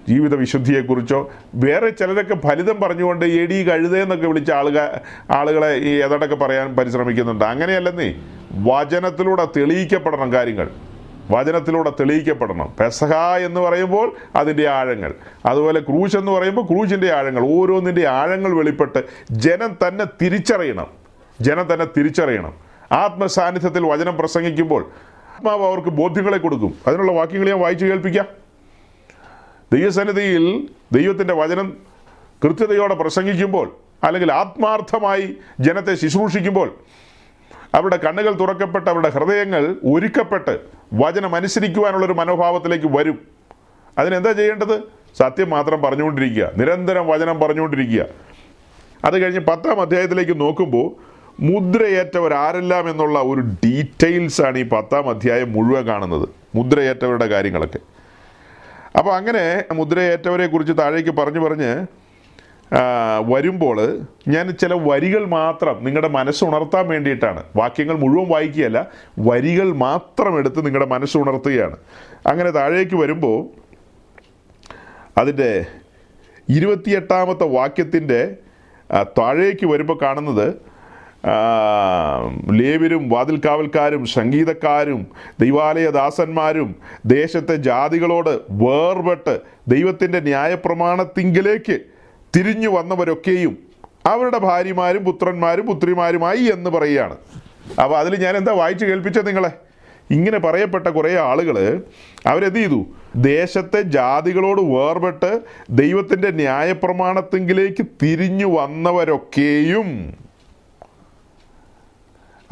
ജീവിത 0.09 0.35
വിശുദ്ധിയെക്കുറിച്ചോ 0.35 1.31
വേറെ 1.55 1.89
ചിലരൊക്കെ 1.89 2.35
ഫലിതം 2.47 2.81
പറഞ്ഞുകൊണ്ട് 2.81 3.25
എടി 3.25 3.69
കഴുതയെന്നൊക്കെ 3.69 4.27
വിളിച്ച 4.27 4.51
ആളുക 4.51 5.01
ആളുകളെ 5.31 5.75
ഈ 5.75 5.89
ഏതാണ്ടൊക്കെ 5.89 6.35
പറയാൻ 6.35 6.75
പരിശ്രമിക്കുന്നുണ്ട്. 6.75 7.45
അങ്ങനെയല്ലെന്നേ 7.45 8.15
വചനത്തിലൂടെ 8.51 9.45
തെളിയിക്കപ്പെടണം 9.45 10.33
കാര്യങ്ങൾ. 10.33 10.69
വചനത്തിലൂടെ 11.31 11.89
തെളിയിക്കപ്പെടണം. 11.89 12.73
പെസഹ 12.79 13.13
എന്ന് 13.15 13.61
പറയുമ്പോൾ 13.61 14.15
അതിന്റെ 14.35 14.67
ആഴങ്ങൾ. 14.67 15.13
അതുപോലെ 15.45 15.79
ക്രൂശ് 15.79 16.17
എന്ന് 16.17 16.31
പറയുമ്പോൾ 16.31 16.67
ക്രൂശിന്റെ 16.67 17.13
ആഴങ്ങൾ. 17.13 17.47
ഓരോന്നിന്റെ 17.49 18.07
ആഴങ്ങൾ 18.07 18.53
വെളിപ്പെട്ട് 18.53 19.03
ജനം 19.31 19.77
തന്നെ 19.87 20.05
തിരിച്ചറിയണം. 20.21 20.87
ജനം 21.41 21.73
തന്നെ 21.73 21.85
തിരിച്ചറിയണം. 21.85 22.53
ആത്മസാന്നിധ്യത്തിൽ 22.91 23.85
വചനം 23.85 24.17
പ്രസംഗിക്കുമ്പോൾ 24.17 24.91
ആത്മാവ് 25.35 25.65
അവർക്ക് 25.65 25.89
ബോധ്യങ്ങളെ 25.89 26.37
കൊടുക്കും. 26.37 26.73
അതിനുള്ള 26.87 27.11
വാക്യങ്ങൾ 27.11 27.47
ഞാൻ 27.47 27.59
വായിച്ചു 27.59 27.85
കേൾപ്പിക്കാം. 27.85 28.25
ദൈവസന്നിധിയിൽ 29.73 30.69
ദൈവത്തിന്റെ 30.91 31.33
വചനം 31.33 31.73
കൃത്യതയോടെ 32.43 32.93
പ്രസംഗിക്കുമ്പോൾ 32.93 33.75
അല്ലെങ്കിൽ 34.03 34.33
ആത്മാർത്ഥമായി 34.33 35.37
ജനത്തെ 35.59 35.95
ശുശ്രൂഷിക്കുമ്പോൾ 35.95 36.75
അവരുടെ 37.75 37.97
കണ്ണുകൾ 37.97 38.33
തുറക്കപ്പെട്ട് 38.33 38.89
അവരുടെ 38.89 39.09
ഹൃദയങ്ങൾ 39.09 39.75
ഒരുക്കപ്പെട്ട് 39.83 40.59
വചനം 40.93 41.35
അനുസരിക്കുവാനുള്ളൊരു 41.35 42.13
മനോഭാവത്തിലേക്ക് 42.13 42.97
വരും. 42.97 43.27
അതിനെന്താ 43.97 44.31
ചെയ്യേണ്ടത്? 44.31 44.79
സത്യം 45.17 45.49
മാത്രം 45.49 45.81
പറഞ്ഞുകൊണ്ടിരിക്കുക. 45.81 46.51
നിരന്തരം 46.55 47.07
വചനം 47.07 47.39
പറഞ്ഞുകൊണ്ടിരിക്കുക. 47.39 48.05
അത് 49.05 49.21
കഴിഞ്ഞ് 49.21 49.39
പത്താം 49.39 49.81
അധ്യായത്തിലേക്ക് 49.81 50.39
നോക്കുമ്പോൾ 50.41 51.15
മുദ്രയേറ്റവർ 51.39 52.33
ആരെല്ലാം 52.33 52.89
എന്നുള്ള 52.89 53.19
ഒരു 53.19 53.41
ഡീറ്റെയിൽസ് 53.41 54.41
ആണ് 54.41 54.57
ഈ 54.57 54.63
പത്താം 54.63 55.09
അധ്യായം 55.09 55.53
മുഴുവൻ 55.53 55.85
കാണുന്നത്. 55.87 56.29
മുദ്രയേറ്റവരുടെ 56.55 57.25
കാര്യങ്ങളൊക്കെ. 57.25 57.79
അപ്പോൾ 58.97 59.15
അങ്ങനെ 59.15 59.63
മുദ്രയേറ്റവരെ 59.73 60.47
കുറിച്ച് 60.47 60.73
താഴേക്ക് 60.79 61.09
പറഞ്ഞു 61.09 61.39
പറഞ്ഞ് 61.39 61.87
വരുമ്പോൾ 63.21 64.03
ഞാൻ 64.27 64.51
ചില 64.51 64.73
വരികൾ 64.73 65.25
മാത്രം 65.25 65.85
നിങ്ങളുടെ 65.85 66.07
മനസ്സുണർത്താൻ 66.07 66.87
വേണ്ടിയിട്ടാണ്. 66.87 67.43
വാക്യങ്ങൾ 67.55 67.95
മുഴുവൻ 67.95 68.27
വായിക്കുകയല്ല 68.29 68.87
വരികൾ 69.19 69.73
മാത്രം 69.73 70.39
എടുത്ത് 70.39 70.65
നിങ്ങളുടെ 70.65 70.89
മനസ്സുണർത്തുകയാണ് 70.89 71.77
അങ്ങനെ 72.27 72.49
താഴേക്ക് 72.49 72.95
വരുമ്പോൾ 72.95 73.45
അതിന്റെ 75.19 75.65
ഇരുപത്തിയെട്ടാമത്തെ 76.49 77.43
വാക്യത്തിന്റെ 77.43 78.37
താഴേക്ക് 78.93 79.65
വരുമ്പോൾ 79.65 79.99
കാണുന്നത് 80.01 80.55
ലേവരും 82.51 83.09
വാതിൽക്കാവൽക്കാരും 83.09 84.05
സംഗീതക്കാരും 84.05 85.07
ദൈവാലയ 85.39 85.89
ദാസന്മാരും 85.89 86.75
ദേശത്തെ 87.05 87.55
ജാതികളോട് 87.55 88.39
വേർപെട്ട് 88.51 89.39
ദൈവത്തിന്റെ 89.67 90.19
ന്യായപ്രമാണത്തിങ്കിലേക്ക് 90.19 91.94
തിരിഞ്ഞു 92.35 92.69
വന്നവരൊക്കെയും 92.69 93.57
അവരുടെ 94.05 94.37
ഭാര്യമാരും 94.37 95.05
പുത്രന്മാരും 95.05 95.65
പുത്രിമാരുമായി 95.65 96.39
എന്ന് 96.39 96.69
പറയുകയാണ്. 96.69 97.17
അപ്പോൾ 97.83 97.97
അതിൽ 97.97 98.15
ഞാൻ 98.15 98.37
എന്താ 98.37 98.53
വായിച്ചു 98.53 98.85
കേൾപ്പിച്ചത് 98.85 99.27
നിങ്ങളെ? 99.27 99.51
ഇങ്ങനെ 100.11 100.39
പറയപ്പെട്ട 100.39 100.87
കുറേ 100.87 101.15
ആളുകൾ 101.15 101.83
അവരെന്ത് 102.25 102.59
ചെയ്തു? 102.59 102.85
ദേശത്തെ 103.15 103.81
ജാതികളോട് 103.81 104.61
വേർപെട്ട് 104.61 105.41
ദൈവത്തിന്റെ 105.69 106.31
ന്യായപ്രമാണത്തെങ്കിലേക്ക് 106.31 107.85
തിരിഞ്ഞു 108.03 108.59
വന്നവരൊക്കെയും. 108.59 110.17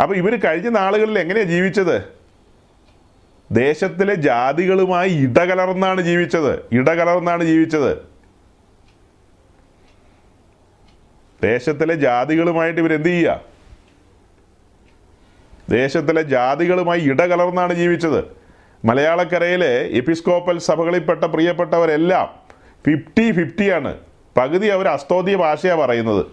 അപ്പോൾ 0.01 0.15
ഇവർ 0.15 0.35
കഴിഞ്ഞ 0.35 0.69
നാളുകളിൽ 0.69 1.19
എങ്ങനെയാണ് 1.19 1.49
ജീവിച്ചത്? 1.49 2.03
ദേശത്തിലെ 3.51 4.15
ജാതികളുമായി 4.15 5.09
ഇടകലർന്നാണ് 5.09 6.01
ജീവിച്ചത്. 6.01 6.59
ഇടകലർന്നാണ് 6.71 7.43
ജീവിച്ചത്. 7.43 8.12
ദേശത്തിലെ 11.43 11.95
ജാതികളുമായിട്ട് 11.95 12.81
ഇവരെന്ത് 12.81 13.07
ചെയ്യുക 13.07 13.41
ദേശത്തിലെ 15.69 16.21
ജാതികളുമായി 16.21 17.01
ഇടകലർന്നാണ് 17.01 17.73
ജീവിച്ചത്. 17.73 18.23
മലയാളക്കരയിലെ 18.85 19.71
എപ്പിസ്കോപ്പൽ 19.81 20.59
സഭകളിൽപ്പെട്ട 20.59 21.23
പ്രിയപ്പെട്ടവരെല്ലാം 21.23 22.29
ഫിഫ്റ്റി 22.87 23.31
ഫിഫ്റ്റിയാണ് 23.31 23.97
പകുതി 24.37 24.67
അവർ 24.67 24.87
അസ്തോദ്യ 24.87 25.35
ഭാഷയാണ് 25.35 25.79
പറയുന്നത്. 25.79 26.25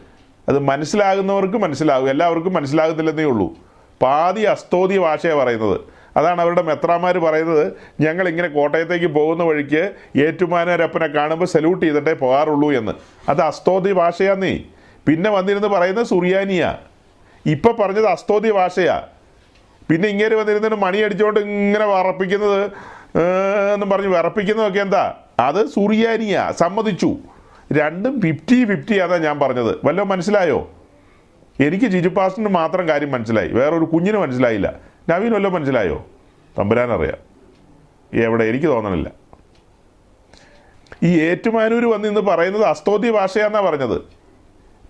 അത് 0.48 0.58
മനസ്സിലാകുന്നവർക്ക് 0.58 1.56
മനസ്സിലാകും 1.56 2.10
എല്ലാവർക്കും 2.10 2.54
മനസ്സിലാകുന്നില്ലെന്നേ 2.54 3.24
ഉള്ളൂ. 3.24 3.56
പാതി 4.02 4.40
അസ്തോദ്യ 4.40 4.98
ഭാഷയാണ് 4.98 5.38
പറയുന്നത്. 5.38 5.80
അതാണ് 6.16 6.40
അവരുടെ 6.40 6.62
മെത്രാമാർ 6.62 7.18
പറയുന്നത് 7.18 7.72
ഞങ്ങൾ 8.00 8.28
ഇങ്ങനെ 8.28 8.48
കോട്ടയത്തേക്ക് 8.48 9.06
പോകുന്ന 9.06 9.44
വഴിക്ക് 9.44 9.92
ഏറ്റുമാനരപ്പനെ 10.16 11.06
കാണുമ്പോൾ 11.06 11.46
സല്യൂട്ട് 11.46 11.86
ചെയ്തിട്ടേ 11.86 12.12
പോകാറുള്ളൂ 12.12 12.72
എന്ന്. 12.72 12.92
അത് 13.28 13.40
അസ്തോദ്യ 13.40 13.92
ഭാഷയാന്നേ 13.92 14.64
പിന്നെ 15.06 15.30
വന്നിരുന്ന് 15.30 15.68
പറയുന്നത് 15.68 16.06
സുറിയാനിയാ. 16.06 16.76
ഇപ്പം 17.46 17.76
പറഞ്ഞത് 17.80 18.06
അസ്തോതി 18.06 18.50
ഭാഷയാ. 18.50 19.06
പിന്നെ 19.90 20.08
ഇങ്ങനെ 20.08 20.36
വന്നിരുന്നിട്ട് 20.36 20.76
മണി 20.76 20.98
അടിച്ചുകൊണ്ട് 20.98 21.40
ഇങ്ങനെ 21.40 21.86
വറപ്പിക്കുന്നത് 21.86 22.64
എന്ന് 23.74 23.86
പറഞ്ഞ് 23.86 24.06
വിറപ്പിക്കുന്നതൊക്കെ 24.06 24.80
എന്താ? 24.80 25.14
അത് 25.40 25.66
സുറിയാനിയാ. 25.66 26.52
സമ്മതിച്ചു. 26.52 27.16
രണ്ടും 27.72 28.20
ഫിഫ്റ്റി 28.20 28.64
ഫിഫ്റ്റി 28.64 28.98
അതാണ് 28.98 29.24
ഞാൻ 29.24 29.38
പറഞ്ഞത്. 29.38 29.76
വല്ലതും 29.84 30.08
മനസ്സിലായോ? 30.08 30.70
എനിക്ക് 31.60 31.84
ജിജുപാസിന് 31.84 32.48
മാത്രം 32.48 32.88
കാര്യം 32.88 33.12
മനസ്സിലായി. 33.12 33.48
വേറൊരു 33.48 33.84
കുഞ്ഞിന് 33.84 34.16
മനസ്സിലായില്ല. 34.18 34.74
നവീൻ 35.08 35.32
വല്ലതും 35.32 35.54
മനസ്സിലായോ? 35.54 36.06
തമ്പുരാനറിയാം. 36.58 37.30
എവിടെ? 38.24 38.44
എനിക്ക് 38.44 38.66
തോന്നണില്ല. 38.66 39.10
ഈ 41.02 41.20
ഏറ്റുമാനൂർ 41.20 41.90
വന്ന് 41.90 42.08
ഇന്ന് 42.08 42.20
പറയുന്നത് 42.20 42.62
അസ്തോദ്യ 42.62 43.10
ഭാഷയാന്നാ 43.10 43.60
പറഞ്ഞത്. 43.60 44.19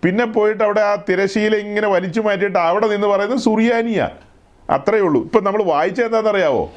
പിന്നെ 0.04 0.24
പോയിട്ട് 0.24 0.64
അവിടെ 0.64 0.80
ആ 0.80 0.94
തിരശീല 1.08 1.56
ഇങ്ങനെ 1.56 1.88
വലിച്ചു 1.88 2.20
മാറ്റിയിട്ട് 2.20 2.58
അവിടെ 2.58 2.88
നിന്ന് 2.88 3.06
പറയുന്നത് 3.06 3.38
സുറിയാനിയ. 3.38 4.08
അത്രയേ 4.70 5.00
ഉള്ളൂ. 5.00 5.22
ഇപ്പം 5.22 5.44
നമ്മൾ 5.44 5.62
വായിച്ചത് 5.62 6.04
എന്താണെന്നറിയാവോ? 6.04 6.72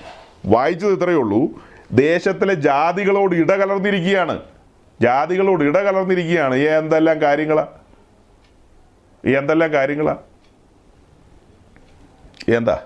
വായിച്ചത് 0.45 0.91
ഇത്രയേ 0.91 1.15
ഉള്ളൂ. 1.15 1.47
ദേശത്തിലെ 1.91 2.53
ജാതികളോട് 2.53 3.35
ഇടകലർന്നിരിക്കുകയാണ്. 3.35 4.39
ജാതികളോട് 5.01 5.63
ഇടകലർന്നിരിക്കുകയാണ്. 5.63 6.55
എന്തെല്ലാം 6.55 7.21
കാര്യങ്ങളാ? 7.21 7.67
എന്തെല്ലാം 9.25 9.73
കാര്യങ്ങളാ? 9.73 10.15
എന്താ? 12.55 12.81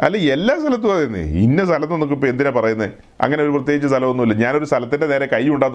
അല്ല 0.00 0.16
എല്ലാ 0.16 0.60
സ്ഥലത്തും 0.60 0.92
അതെന്നെ. 0.92 1.20
ഇന്ന 1.20 1.64
സ്ഥലത്ത് 1.64 1.92
നിന്നൊക്കെ 1.92 2.14
ഇപ്പം 2.14 2.28
എന്തിനാ 2.28 2.50
പറയുന്നത് 2.50 2.90
അങ്ങനെ 3.20 3.42
ഒരു 3.42 3.50
പ്രത്യേകിച്ച് 3.50 3.88
സ്ഥലമൊന്നുമില്ല. 3.88 4.34
ഞാനൊരു 4.34 4.64
സ്ഥലത്തിന്റെ 4.64 5.06
നേരെ 5.06 5.26
കൈ 5.26 5.48
ഉണ്ടാൻ 5.48 5.72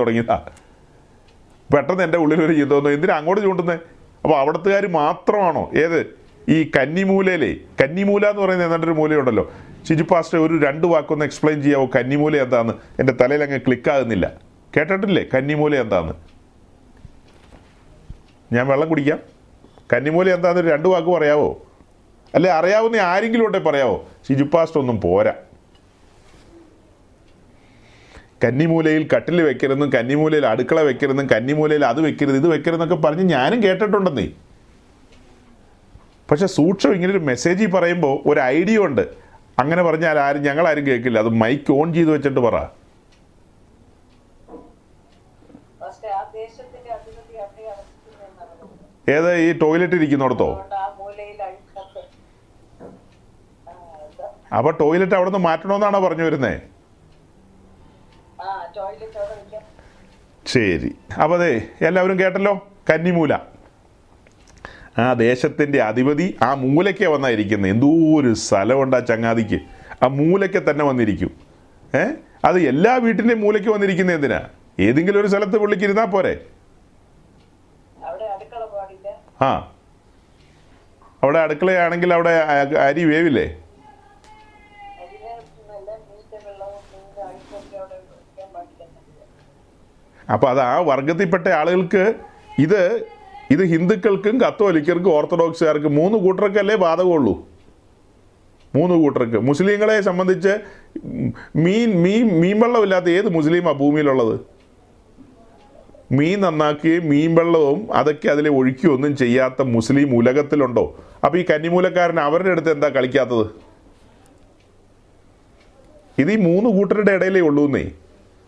പെട്ടെന്ന് 1.74 2.04
എന്റെ 2.04 2.18
ഉള്ളിൽ 2.18 2.44
ഒരു 2.44 2.54
ചിന്ത 2.54 2.74
വന്നു. 2.74 2.90
എന്തിനാ 2.90 3.18
അങ്ങോട്ട് 3.18 3.44
ചൂണ്ടുന്നത് 3.44 3.80
അപ്പോൾ 4.24 4.40
അവിടത്തുകാർ 4.40 4.88
മാത്രമാണോ? 4.88 5.72
ഏത്? 5.78 6.06
ഈ 6.50 6.72
കന്നിമൂലയിലെ 6.76 7.56
കന്നിമൂല 7.84 8.26
എന്ന് 8.26 8.42
പറയുന്ന 8.42 8.64
എന്നിട്ട് 8.64 8.86
ഒരു 8.86 8.94
മൂലയുണ്ടല്ലോ. 8.94 9.52
ചിജു 9.88 10.04
പാസ്റ്റർ 10.04 10.40
ഒരു 10.40 10.66
രണ്ട് 10.66 10.88
വാക്കൊന്ന് 10.88 11.26
എക്സ്പ്ലെയിൻ 11.26 11.62
ചെയ്യാവോ? 11.62 11.86
കന്നിമൂല 11.86 12.38
എന്താന്ന്? 12.38 12.74
എന്റെ 13.00 13.14
തലയിൽ 13.14 13.44
അങ്ങ് 13.44 13.58
ക്ലിക്കാകുന്നില്ല 13.58 14.32
കേട്ടിട്ടില്ലേ? 14.78 15.26
കന്നിമൂല 15.34 15.76
എന്താന്ന്? 15.76 16.14
ഞാൻ 18.54 18.68
വെള്ളം 18.68 18.90
കുടിക്കാം. 18.90 19.20
കന്നിമൂല 19.94 20.34
എന്താന്ന് 20.34 20.72
രണ്ട് 20.72 20.88
വാക്ക് 20.88 21.08
പറയാവോ? 21.08 21.62
അല്ലെ 22.36 22.52
അറിയാവുന്ന 22.52 22.96
ആരെങ്കിലും 22.96 23.46
ഉണ്ടെ 23.46 23.60
പറയാവോ? 23.60 24.08
ചിജു 24.28 24.44
പാസ്റ്റർ 24.44 24.82
ഒന്നും 24.82 25.02
പോരാ. 25.02 25.34
കന്നിമൂലയിൽ 28.44 29.04
കട്ടിൽ 29.14 29.38
വെക്കരുതെന്നും 29.48 29.90
കന്നിമൂലയിൽ 29.96 30.46
അടുക്കള 30.52 30.80
വെക്കരുതെന്നും 30.90 31.28
കന്നിമൂലയിൽ 31.34 31.84
അത് 31.92 32.00
വെക്കരുത് 32.08 32.38
ഇത് 32.42 32.48
വെക്കരുതെന്നൊക്കെ 32.54 32.98
പറഞ്ഞ് 33.06 33.26
ഞാനും 33.36 33.60
കേട്ടിട്ടുണ്ടെന്നേ. 33.66 34.26
പക്ഷെ 36.30 36.48
സൂക്ഷ്മം 36.58 36.94
ഇങ്ങനെ 36.98 37.12
ഒരു 37.16 37.22
മെസ്സേജിൽ 37.30 37.70
പറയുമ്പോൾ 37.76 38.16
ഒരു 38.32 38.40
ഐഡിയ 38.58 38.78
ഉണ്ട്. 38.88 39.04
അങ്ങനെ 39.62 39.82
പറഞ്ഞാൽ 39.88 40.18
ആരും 40.26 40.44
ഞങ്ങളാരും 40.48 40.84
കേൾക്കില്ല. 40.88 41.20
അത് 41.24 41.32
മൈക്ക് 41.44 41.72
ഓൺ 41.80 41.88
ചെയ്ത് 41.98 42.12
വെച്ചിട്ട് 42.16 42.42
പറ. 42.48 42.58
ഏതാ 49.14 49.32
ഈ 49.46 49.50
ടോയ്ലറ്റ് 49.62 49.96
ഇരിക്കുന്നിടത്തോ? 50.00 50.50
അപ്പൊ 54.58 54.72
ടോയ്ലറ്റ് 54.82 55.16
അവിടെ 55.18 55.30
നിന്ന് 55.30 55.42
മാറ്റണമെന്നാണോ 55.48 56.00
പറഞ്ഞു 56.06 56.24
വരുന്നത് 56.28 56.56
ആ 58.44 58.48
ടോയ്ലറ്റ് 58.76 59.18
അവിടെ 59.22 59.36
വെക്കാം 59.40 59.64
ശരി. 60.46 60.90
അപ്പോൾ 61.24 61.36
അതെ 61.36 61.52
എല്ലാവരും 61.82 62.20
കേട്ടല്ലോ? 62.20 62.54
കന്നിമൂല. 62.90 63.34
ആ 64.98 65.14
ദേശത്തിന്റെ 65.14 65.82
അധിപതി 65.82 66.38
ആ 66.42 66.54
മൂലയ്ക്ക് 66.54 67.06
വന്നായിരിക്കുന്നത് 67.06 67.72
എന്തോ 67.72 67.88
ഒരു 68.18 68.34
സ്ഥലമുണ്ട് 68.34 68.96
ആ 68.96 69.00
ചങ്ങാതിക്ക്. 69.00 69.60
ആ 70.04 70.08
മൂലയ്ക്ക് 70.08 70.70
തന്നെ 70.70 70.86
വന്നിരിക്കും. 70.86 71.32
ഏ? 71.96 72.04
അത് 72.46 72.60
എല്ലാ 72.62 72.98
വീട്ടിന്റെ 72.98 73.34
മൂലയ്ക്ക് 73.36 73.70
വന്നിരിക്കുന്നത് 73.70 74.16
എന്തിനാ? 74.16 74.42
ഏതെങ്കിലും 74.80 75.20
ഒരു 75.20 75.28
സ്ഥലത്ത് 75.28 75.58
പുള്ളിക്കിരുന്നാ 75.58 76.06
പോരെ? 76.06 76.34
ആ. 79.42 79.52
അവിടെ 81.24 81.40
അടുക്കളയാണെങ്കിൽ 81.40 82.14
അവിടെ 82.14 82.30
അരി 82.80 83.06
വേവില്ലേ 83.06 83.44
അതിന് 83.44 85.32
നല്ല 85.70 85.90
മീന്റെ 86.02 86.38
വെള്ളവും 86.46 86.82
മീന്റെ 86.92 87.22
അഴുക്കൊക്കെ 87.22 87.78
അവിടെ 87.78 87.98
വെക്കാൻ 88.10 88.50
പാടില്ല 88.54 88.84
അപ്പോൾ 90.30 90.50
അത് 90.50 90.60
ആ 90.60 90.80
വർഗത്തിൽപ്പെട്ട 90.80 91.48
ആളുകൾക്ക് 91.48 92.14
ഇത് 92.60 93.08
ഇത് 93.52 93.64
ഹിന്ദുക്കൾക്കും 93.64 94.42
കത്തോലിക്കർക്കും 94.42 95.14
ഓർത്തഡോക്സുകാർക്കും 95.14 95.96
മൂന്ന് 95.96 96.18
കൂട്ടർക്കല്ലേ 96.18 96.76
ബാധകമുള്ളൂ. 96.76 97.48
മൂന്ന് 98.76 98.96
കൂട്ടർക്ക്. 98.96 99.38
മുസ്ലിങ്ങളെ 99.38 100.02
സംബന്ധിച്ച് 100.02 100.58
മീൻ 101.56 102.02
മീൻ 102.04 102.40
മീൻ 102.42 102.60
വെള്ളമില്ലാത്ത 102.60 103.10
ഏത് 103.10 103.30
മുസ്ലിമാണ് 103.30 103.78
ഭൂമിയിലുള്ളത്? 103.78 104.40
മീൻ 106.12 106.42
നന്നാക്കുകയും 106.42 107.10
മീൻ 107.10 107.36
വെള്ളവും 107.36 107.94
അതൊക്കെ 107.94 108.28
അതിലെ 108.28 108.50
ഒഴുക്കിയൊന്നും 108.50 109.16
ചെയ്യാത്ത 109.16 109.62
മുസ്ലിം 109.62 110.16
ഉലകത്തിലുണ്ടോ? 110.16 111.00
അപ്പോൾ 111.24 111.38
ഈ 111.38 111.46
കന്നിമൂലക്കാരൻ 111.50 112.20
അവരുടെ 112.20 112.50
അടുത്ത് 112.50 112.72
എന്താ 112.72 112.90
കളിക്കാത്തത്? 112.90 113.48
ഇത് 116.18 116.32
ഈ 116.32 116.36
മൂന്ന് 116.36 116.70
കൂട്ടരുടെ 116.70 117.12
ഇടയിലേ 117.12 117.42
ഉള്ളൂന്നേ. 117.42 117.92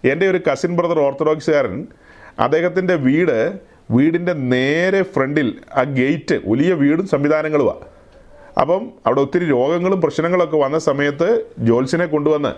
എന്റെ 0.10 0.26
ഒരു 0.32 0.40
കസിൻ 0.48 0.72
ബ്രദർ 0.78 1.00
ഓർത്തഡോക്സുകാരൻ 1.00 1.76
അദ്ദേഹത്തിന്റെ 2.46 2.96
വീട് 3.08 3.38
വീടിന്റെ 3.96 4.34
നേരെ 4.54 5.02
ഫ്രണ്ടിൽ 5.14 5.50
ആ 5.80 5.84
ഗേറ്റ് 5.98 6.36
വലിയ 6.48 6.72
വീടും 6.82 7.06
സംവിധാനങ്ങളുമാണ് 7.08 7.84
അപ്പം 8.62 8.84
അവിടെ 9.06 9.22
ഒത്തിരി 9.22 9.46
രോഗങ്ങളും 9.52 10.00
പ്രശ്നങ്ങളൊക്കെ 10.04 10.58
വന്ന 10.58 10.78
സമയത്ത് 10.88 11.28
ജോൽസിനെ 11.68 12.06
കൊണ്ടുവന്ന് 12.06 12.52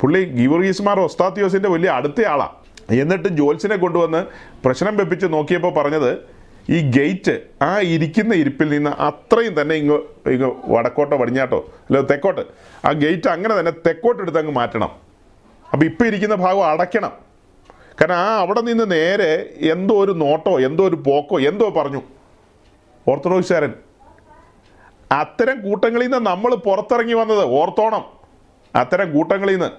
പുള്ളി 0.00 0.20
ഗീവർഗീസ്മാർ 0.38 0.98
ഒസ്താത്തിയോസിന്റെ 1.00 1.68
വലിയ 1.68 1.90
അടുത്ത 1.90 2.26
ആളാണ് 2.32 2.54
എന്നിട്ട് 2.96 3.28
ജോൽസിനെ 3.38 3.76
കൊണ്ടുവന്ന് 3.76 4.20
പ്രശ്നം 4.64 4.94
വെപ്പിച്ച് 4.96 5.26
നോക്കിയപ്പോൾ 5.32 5.72
പറഞ്ഞത് 5.78 6.10
ഈ 6.68 6.78
ഗേറ്റ് 6.94 7.34
ആ 7.62 7.72
ഇരിക്കുന്ന 7.94 8.32
ഇരിപ്പിൽ 8.34 8.68
നിന്ന് 8.68 8.92
അത്രയും 9.06 9.54
തന്നെ 9.58 9.74
ഇങ്ങ് 9.74 9.96
ഇങ്ങ് 10.32 10.50
വടക്കോട്ടോ 10.74 11.16
പടിഞ്ഞാട്ടോ 11.16 11.60
അല്ല 11.86 12.00
തെക്കോട്ട് 12.10 12.42
ആ 12.84 12.92
ഗേറ്റ് 13.02 13.28
അങ്ങനെ 13.28 13.54
തന്നെ 13.54 13.72
തെക്കോട്ട് 13.86 14.20
എടുത്ത് 14.22 14.40
അങ്ങ് 14.42 14.54
മാറ്റണം. 14.58 14.90
അപ്പോൾ 15.72 15.84
ഇപ്പം 15.84 16.06
ഇരിക്കുന്ന 16.06 16.34
ഭാഗം 16.34 16.70
അടയ്ക്കണം. 16.70 17.12
കാരണം 18.00 18.14
ആ 18.14 18.38
അവിടെ 18.38 18.60
നിന്ന് 18.60 18.90
നേരെ 18.90 19.50
എന്തോ 19.56 20.04
ഒരു 20.04 20.12
നോട്ടോ 20.12 20.60
എന്തോ 20.60 20.88
ഒരു 20.88 20.96
പോക്കോ 20.96 21.40
എന്തോ 21.40 21.70
പറഞ്ഞു. 21.70 22.02
ഓർത്തഡോക്സുകാരൻ 23.08 23.72
അത്തരം 25.12 25.70
കൂട്ടങ്ങളിൽ 25.70 26.06
നിന്ന് 26.06 26.30
നമ്മൾ 26.30 26.54
പുറത്തിറങ്ങി 26.54 27.14
വന്നത് 27.14 27.44
ഓർത്തോണം. 27.44 28.04
അത്തരം 28.74 29.12
കൂട്ടങ്ങളിൽ 29.12 29.52
നിന്ന്. 29.52 29.70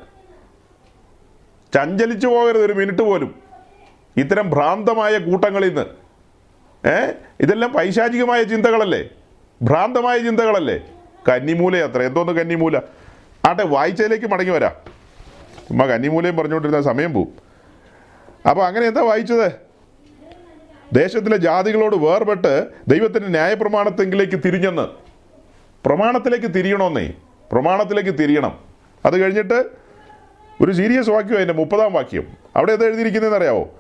ചഞ്ചലിച്ചു 1.74 2.28
പോകരുത് 2.28 2.66
ഒരു 2.66 2.74
മിനിറ്റ് 2.74 3.02
പോലും. 3.02 3.36
ഇത്തരം 4.18 4.50
ഭ്രാന്തമായ 4.50 5.18
കൂട്ടങ്ങളിൽ 5.18 5.68
നിന്ന്. 5.68 5.86
ഏ? 6.88 7.12
ഇതെല്ലാം 7.40 7.74
പൈശാചികമായ 7.74 8.44
ചിന്തകളല്ലേ? 8.44 9.10
ഭ്രാന്തമായ 9.62 10.18
ചിന്തകളല്ലേ? 10.18 10.80
കന്നിമൂല 11.30 11.78
അത്ര. 11.78 12.02
എന്തോന്ന് 12.02 12.34
കന്നിമൂല? 12.34 12.78
ആട്ടെ 13.50 13.64
വായിച്ചതിലേക്ക് 13.64 14.26
മടങ്ങി 14.26 14.52
വരാം. 14.52 14.99
ചുമ്മാ 15.70 15.86
കന്നിമൂലയും 15.86 16.38
പറഞ്ഞുകൊണ്ടിരുന്ന 16.38 16.82
സമയം 16.82 17.14
പോവും. 17.14 17.30
അപ്പോൾ 18.50 18.66
അങ്ങനെ 18.66 18.88
എന്താ 18.88 19.02
വായിച്ചത്? 19.02 19.52
ദേശത്തിലെ 20.94 21.38
ജാതികളോട് 21.38 21.96
വേർപെട്ട് 21.96 22.68
ദൈവത്തിന്റെ 22.88 23.30
ന്യായപ്രമാണത്തെങ്കിലേക്ക് 23.30 24.40
തിരിഞ്ഞെന്ന്. 24.46 24.88
പ്രമാണത്തിലേക്ക് 25.86 26.46
തിരിയണമെന്നേ 26.46 27.14
പ്രമാണത്തിലേക്ക് 27.52 28.20
തിരിയണം. 28.20 28.60
അത് 29.06 29.18
കഴിഞ്ഞിട്ട് 29.18 29.66
ഒരു 30.62 30.72
സീരിയസ് 30.72 31.10
വാക്യം 31.10 31.36
അതിന്റെ 31.36 31.54
മുപ്പതാം 31.54 31.94
വാക്യം. 31.94 32.28
അവിടെ 32.56 32.72
എന്താ 32.72 32.86
എഴുതിയിരിക്കുന്നതെന്ന് 32.86 33.38
അറിയാവോ? 33.38 33.80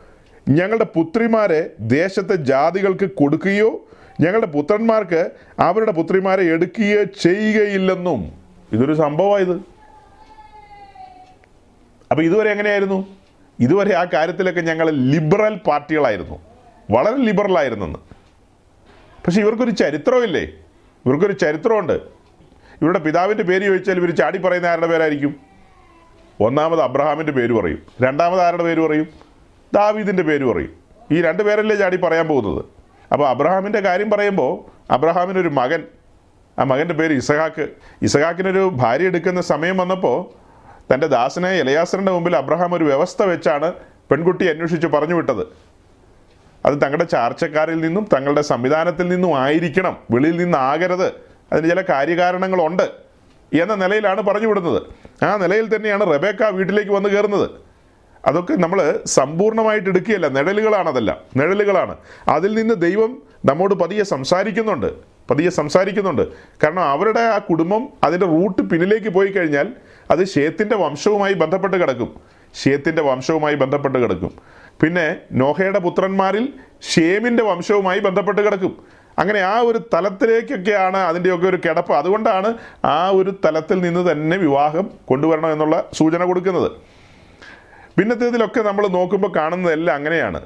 ഞങ്ങളുടെ 0.50 0.84
പുത്രിമാരെ 0.84 1.70
ദേശത്തെ 1.80 2.36
ജാതികൾക്ക് 2.36 3.12
കൊടുക്കുകയോ 3.12 3.88
ഞങ്ങളുടെ 4.22 4.48
പുത്രന്മാർക്ക് 4.48 5.32
അവരുടെ 5.60 5.92
പുത്രിമാരെ 5.92 6.44
എടുക്കുകയോ 6.44 7.04
ചെയ്യുകയില്ലെന്നും. 7.04 8.32
ഇതൊരു 8.74 8.94
സംഭവമായത് 8.94 9.79
അപ്പോൾ 12.12 12.22
ഇതുവരെ 12.22 12.50
എങ്ങനെയായിരുന്നു? 12.52 13.08
ഇതുവരെ 13.60 13.96
ആ 13.96 14.04
കാര്യത്തിലൊക്കെ 14.04 14.62
ഞങ്ങൾ 14.62 14.92
ലിബറൽ 14.92 15.56
പാർട്ടികളായിരുന്നു. 15.56 16.40
വളരെ 16.92 17.18
ലിബറലായിരുന്നെന്ന് 17.18 18.00
പക്ഷേ 19.26 19.42
ഇവർക്കൊരു 19.42 19.72
ചരിത്രമില്ലേ? 19.72 20.44
ഇവർക്കൊരു 21.06 21.34
ചരിത്രമുണ്ട്. 21.34 21.94
ഇവരുടെ 22.82 23.00
പിതാവിന്റെ 23.00 23.44
പേര് 23.44 23.64
ചോദിച്ചാൽ 23.64 23.98
ഇവർ 23.98 24.16
ചാടി 24.16 24.38
പറയുന്ന 24.38 24.68
ആരുടെ 24.68 24.88
പേരായിരിക്കും? 24.88 25.36
ഒന്നാമത് 26.42 26.82
അബ്രഹാമിന്റെ 26.82 27.32
പേര് 27.32 27.54
പറയും. 27.54 27.82
രണ്ടാമത് 28.02 28.42
ആരുടെ 28.42 28.64
പേര് 28.64 28.80
പറയും? 28.80 29.08
ദാവീദിന്റെ 29.74 30.24
പേര് 30.24 30.46
പറയും. 30.46 30.74
ഈ 31.12 31.22
രണ്ട് 31.22 31.44
പേരല്ലേ 31.44 31.76
ചാടി 31.76 31.98
പറയാൻ 31.98 32.28
പോകുന്നത്. 32.28 32.66
അപ്പോൾ 33.12 33.30
അബ്രഹാമിന്റെ 33.30 33.80
കാര്യം 33.80 34.10
പറയുമ്പോൾ 34.10 34.72
അബ്രഹാമിനൊരു 34.94 35.50
മകൻ 35.50 35.84
ആ 36.60 36.64
മകന്റെ 36.64 36.94
പേര് 36.94 37.14
ഇസഹാക്ക്. 37.14 37.70
ഇസഹാക്കിനൊരു 38.02 38.72
ഭാര്യ 38.74 39.06
എടുക്കുന്ന 39.06 39.42
സമയം 39.42 39.78
വന്നപ്പോൾ 39.78 40.49
തന്റെ 40.94 41.08
ദാസനെ 41.08 41.50
ഇലയാസറിന്റെ 41.50 42.12
മുമ്പിൽ 42.12 42.36
അബ്രഹാം 42.36 42.74
ഒരു 42.74 42.84
വ്യവസ്ഥ 42.84 43.24
വെച്ചാണ് 43.24 43.74
പെൺകുട്ടി 44.12 44.46
അന്വേഷിച്ച് 44.46 44.88
പറഞ്ഞു 44.88 45.16
വിട്ടത്. 45.16 45.42
അത് 46.66 46.74
തങ്ങളുടെ 46.74 47.04
ചാർച്ചക്കാരിൽ 47.04 47.82
നിന്നും 47.82 48.08
തങ്ങളുടെ 48.14 48.42
സംവിധാനത്തിൽ 48.42 49.08
നിന്നും 49.08 49.40
ആയിരിക്കണം. 49.40 49.98
വെളിയിൽ 50.12 50.38
നിന്നാകരുത്. 50.38 51.14
അതിന് 51.54 51.70
ചില 51.70 51.82
കാര്യകാരണങ്ങളുണ്ട് 51.82 52.84
എന്ന 53.62 53.76
നിലയിലാണ് 53.76 54.22
പറഞ്ഞു 54.22 54.48
വിടുന്നത്. 54.48 54.84
ആ 55.26 55.38
നിലയിൽ 55.38 55.76
തന്നെയാണ് 55.76 56.04
റബേക്ക 56.04 56.44
വീട്ടിലേക്ക് 56.44 56.92
വന്ന് 56.92 57.10
കയറുന്നത്. 57.10 57.50
അതൊക്കെ 58.26 58.54
നമ്മൾ 58.54 59.00
സമ്പൂർണമായിട്ട് 59.06 59.90
എടുക്കുകയല്ല. 59.90 60.28
നിഴലുകളാണ് 60.28 60.90
അതെല്ലാം 60.90 61.18
നിഴലുകളാണ്. 61.36 61.96
അതിൽ 62.28 62.54
നിന്ന് 62.54 62.74
ദൈവം 62.74 63.22
നമ്മോട് 63.46 63.74
പതിയെ 63.74 64.04
സംസാരിക്കുന്നുണ്ട്. 64.04 64.94
പതിയെ 65.30 65.50
സംസാരിക്കുന്നുണ്ട്. 65.50 66.22
കാരണം 66.64 66.84
അവരുടെ 66.84 67.20
ആ 67.20 67.38
കുടുംബം 67.38 67.90
അതിന്റെ 68.04 68.26
റൂട്ട് 68.26 68.62
പിന്നിലേക്ക് 68.62 69.10
പോയി 69.10 69.28
കഴിഞ്ഞാൽ 69.28 69.74
അത് 70.12 70.28
ഷേത്തിന്റെ 70.28 70.76
വംശവുമായി 70.76 71.34
ബന്ധപ്പെട്ട് 71.34 71.78
കിടക്കും. 71.78 72.20
ഷേത്തിന്റെ 72.64 73.02
വംശവുമായി 73.02 73.56
ബന്ധപ്പെട്ട് 73.56 73.98
കിടക്കും. 73.98 74.34
പിന്നെ 74.82 75.16
നോഹയുടെ 75.32 75.80
പുത്രന്മാരിൽ 75.80 76.54
ഷേമിന്റെ 76.90 77.44
വംശവുമായി 77.44 78.00
ബന്ധപ്പെട്ട് 78.00 78.42
കിടക്കും. 78.42 78.84
അങ്ങനെ 79.20 79.40
ആ 79.40 79.60
ഒരു 79.60 79.78
തലത്തിലേക്കൊക്കെയാണ് 79.94 80.98
അതിന്റെയൊക്കെ 80.98 81.48
ഒരു 81.48 81.58
കിടപ്പ്. 81.58 81.94
അതുകൊണ്ടാണ് 81.94 82.58
ആ 82.86 83.10
ഒരു 83.10 83.40
തലത്തിൽ 83.46 83.82
നിന്ന് 83.82 84.12
തന്നെ 84.12 84.38
വിവാഹം 84.38 84.92
കൊണ്ടുവരണം 85.06 85.52
എന്നുള്ള 85.52 85.90
സൂചന 85.94 86.24
കൊടുക്കുന്നത്. 86.24 86.72
പിന്നത്തേതിലൊക്കെ 88.00 88.62
നമ്മൾ 88.62 88.88
നോക്കുമ്പോൾ 88.88 89.36
കാണുന്നതെല്ലാം 89.36 89.96
അങ്ങനെയാണ്. 89.96 90.42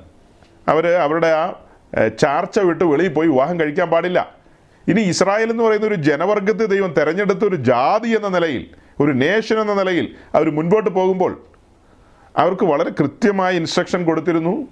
അവർ 0.68 0.88
അവരുടെ 0.88 1.28
ആ 1.28 1.54
ചാർച്ച 2.08 2.60
വിട്ട് 2.60 2.84
വെളിയിൽ 2.84 3.14
പോയി 3.14 3.28
വിവാഹം 3.28 3.60
കഴിക്കാൻ 3.60 3.90
പാടില്ല. 3.90 4.34
ഇനി 4.88 5.02
ഇസ്രായേൽ 5.02 5.50
എന്ന് 5.50 5.64
പറയുന്ന 5.64 5.88
ഒരു 5.88 5.96
ജനവർഗത്തെ 5.96 6.66
ദൈവം 6.66 6.94
തെരഞ്ഞെടുത്ത 6.98 7.46
ഒരു 7.46 7.56
ജാതി 7.56 8.10
എന്ന 8.10 8.28
നിലയിൽ 8.28 8.83
ഒരു 9.02 9.12
നേഷൻ 9.12 9.60
എന്ന 9.60 9.74
നിലയിൽ 9.74 10.16
അവർ 10.36 10.50
മുൻപോട്ട് 10.50 10.90
പോകുമ്പോൾ 10.90 11.42
അവർക്ക് 12.38 12.66
വളരെ 12.66 12.90
കൃത്യമായ 12.90 13.56
ഇൻസ്ട്രക്ഷൻ 13.56 14.06
കൊടുത്തിരുന്നു. 14.06 14.68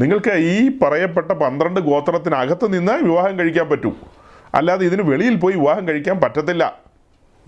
നിങ്ങൾക്ക് 0.00 0.30
ഈ 0.30 0.78
പറയപ്പെട്ട 0.78 1.32
പന്ത്രണ്ട് 1.32 1.80
ഗോത്രത്തിനകത്ത് 1.80 2.72
നിന്ന് 2.72 2.92
വിവാഹം 2.92 3.38
കഴിക്കാൻ 3.38 3.68
പറ്റൂ. 3.68 3.92
അല്ലാതെ 4.54 4.86
ഇതിന് 4.86 5.02
വെളിയിൽ 5.02 5.36
പോയി 5.36 5.54
വിവാഹം 5.54 5.88
കഴിക്കാൻ 5.88 6.20
പറ്റത്തില്ല. 6.20 6.80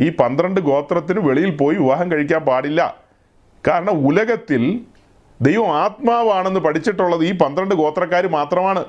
ഈ 0.01 0.11
പന്ത്രണ്ട് 0.11 0.61
ഗോത്രത്തിന് 0.61 1.21
വെളിയിൽ 1.21 1.57
പോയി 1.57 1.77
വിവാഹം 1.77 2.12
കഴിക്കാൻ 2.12 2.45
പാടില്ല. 2.45 2.97
കാരണം 3.69 4.07
ഉലകത്തിൽ 4.07 4.81
ദൈവം 5.43 5.77
ആത്മാവാണെന്ന് 5.77 6.61
പഠിച്ചിട്ടുള്ളത് 6.61 7.25
ഈ 7.25 7.33
പന്ത്രണ്ട് 7.33 7.75
ഗോത്രക്കാർ 7.75 8.27
മാത്രമാണ്. 8.27 8.85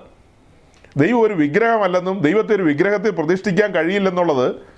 ദൈവം 0.97 1.21
ഒരു 1.21 1.34
വിഗ്രഹമല്ലെന്നും 1.34 2.19
ദൈവത്തെ 2.19 2.55
ഒരു 2.55 2.63
വിഗ്രഹത്തെ 2.63 3.09
പ്രതിഷ്ഠിക്കാൻ 3.09 3.71
കഴിയില്ലെന്നുള്ളത് 3.76 4.74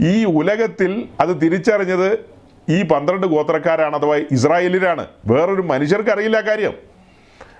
ഈ 0.00 0.24
ഉലകത്തിൽ 0.24 1.08
അത് 1.20 1.42
തിരിച്ചറിഞ്ഞത് 1.42 2.18
ഈ 2.68 2.82
പന്ത്രണ്ട് 2.82 3.26
ഗോത്രക്കാരാണ് 3.26 3.96
അഥവാ 3.96 4.16
ഇസ്രായേലിലാണ് 4.16 5.06
വേറൊരു 5.26 5.62
മനുഷ്യർക്ക് 5.62 6.10
അറിയില്ല 6.10 6.40
കാര്യം. 6.40 6.74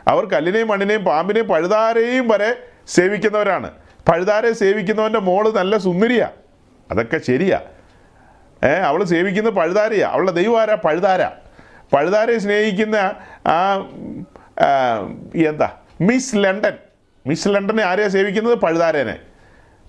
അവർ 0.09 0.25
കല്ലിനെയും 0.25 0.69
മണ്ണിനെയും 0.69 1.05
പാമ്പിനെയും 1.05 1.49
പഴുതാരെയും 1.49 2.29
വരെ 2.29 2.57
സേവിക്കുന്നവരാണ്. 2.89 3.71
പഴുതാരെ 4.09 4.53
സേവിക്കുന്നവന്റെ 4.53 5.19
മോൾ 5.19 5.51
നല്ല 5.51 5.77
സുന്ദരിയാ. 5.77 6.31
അതൊക്കെ 6.91 7.19
ശരിയാ. 7.19 7.61
ഏ 8.65 8.69
അവൾ 8.69 9.05
സേവിക്കുന്ന 9.05 9.51
പഴുതാരയാ. 9.51 10.09
അവളുടെ 10.09 10.31
ദൈവം 10.31 10.61
ആരാ 10.61 10.75
പഴുതാര. 10.75 11.27
പഴുതാരെ 11.97 12.39
സ്നേഹിക്കുന്ന 12.39 12.97
ആ, 13.47 13.75
എന്താ? 15.35 15.71
Miss 16.01 16.37
London. 16.37 16.73
മിസ് 17.27 17.49
ലണ്ടനെ 17.49 17.85
ആരെയാണ് 17.85 18.11
സേവിക്കുന്നത്? 18.11 18.59
പഴുതാരേനെ. 18.59 19.19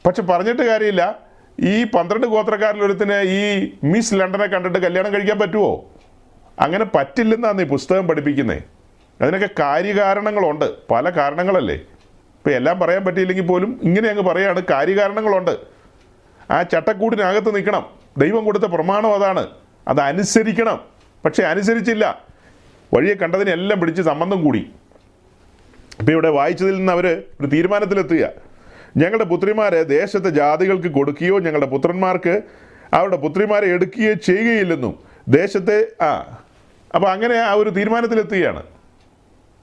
പക്ഷെ 0.07 0.21
പറഞ്ഞിട്ട് 0.21 0.61
കാര്യമില്ല. 0.61 1.28
ഈ 1.59 1.83
പന്ത്രണ്ട് 1.83 2.27
ഗോത്രക്കാരിൽ 2.27 2.83
ഒരുത്തിന് 2.83 3.13
ഈ 3.13 3.71
മിസ് 3.83 4.13
ലണ്ടനെ 4.13 4.45
കണ്ടിട്ട് 4.45 4.79
കല്യാണം 4.79 5.13
കഴിക്കാൻ 5.13 5.39
പറ്റുമോ 5.39 5.85
അങ്ങനെ 6.59 6.85
പറ്റില്ലെന്നാണ് 6.85 7.61
ഈ 7.61 7.65
പുസ്തകം 7.65 8.07
പഠിപ്പിക്കുന്നത് 8.07 8.63
അതിനൊക്കെ 9.21 9.49
കാര്യകാരണങ്ങളുണ്ട്. 9.59 10.87
പല 10.91 11.09
കാരണങ്ങളല്ലേ. 11.09 11.75
ഇപ്പം 11.75 12.51
എല്ലാം 12.51 12.79
പറയാൻ 12.79 13.05
പറ്റിയില്ലെങ്കിൽ 13.05 13.47
പോലും 13.47 13.79
ഇങ്ങനെ 13.83 14.09
അങ്ങ് 14.09 14.23
പറയാണ്. 14.23 14.63
കാര്യകാരണങ്ങളുണ്ട്. 14.71 15.57
ആ 16.51 16.61
ചട്ടക്കൂടിനകത്ത് 16.63 17.55
നിൽക്കണം. 17.55 17.85
ദൈവം 18.17 18.45
കൊടുത്ത 18.45 18.63
പ്രമാണം 18.63 19.13
അതാണ്. 19.13 19.47
അത് 19.87 19.99
അനുസരിക്കണം. 19.99 20.79
പക്ഷെ 21.25 21.43
അനുസരിച്ചില്ല. 21.43 22.23
വഴിയെ 22.93 23.13
കണ്ടതിനെല്ലാം 23.13 23.79
പിടിച്ച് 23.79 24.01
സംബന്ധം 24.01 24.43
കൂടി. 24.43 24.69
ഇപ്പം 25.99 26.13
ഇവിടെ 26.13 26.29
വായിച്ചതിൽ 26.29 26.77
നിന്ന് 26.77 26.93
അവർ 26.93 27.23
ഒരു 27.41 27.47
തീരുമാനത്തിലെത്തുക. 27.47 28.48
ഞങ്ങളുടെ 28.97 29.23
പുത്രിമാരെ 29.23 29.83
ദേശത്തെ 29.83 30.29
ജാതികൾക്ക് 30.29 30.87
കൊടുക്കുകയോ 30.87 31.39
ഞങ്ങളുടെ 31.39 31.65
പുത്രന്മാർക്ക് 31.65 32.41
അവരുടെ 32.93 33.17
പുത്രിമാരെ 33.17 33.65
എടുക്കുകയോ 33.65 34.13
ചെയ്യുകയില്ലെന്നും 34.13 34.99
ദേശത്തെ 35.29 36.03
ആ 36.03 36.41
അപ്പോൾ 36.95 37.11
അങ്ങനെ 37.11 37.35
ആ 37.35 37.53
ഒരു 37.53 37.69
തീരുമാനത്തിലെത്തുകയാണ്. 37.69 38.63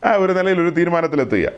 ആ 0.05 0.13
ഒരു 0.13 0.33
നിലയിൽ 0.33 0.61
ഒരു 0.61 0.71
തീരുമാനത്തിലെത്തുക. 0.71 1.51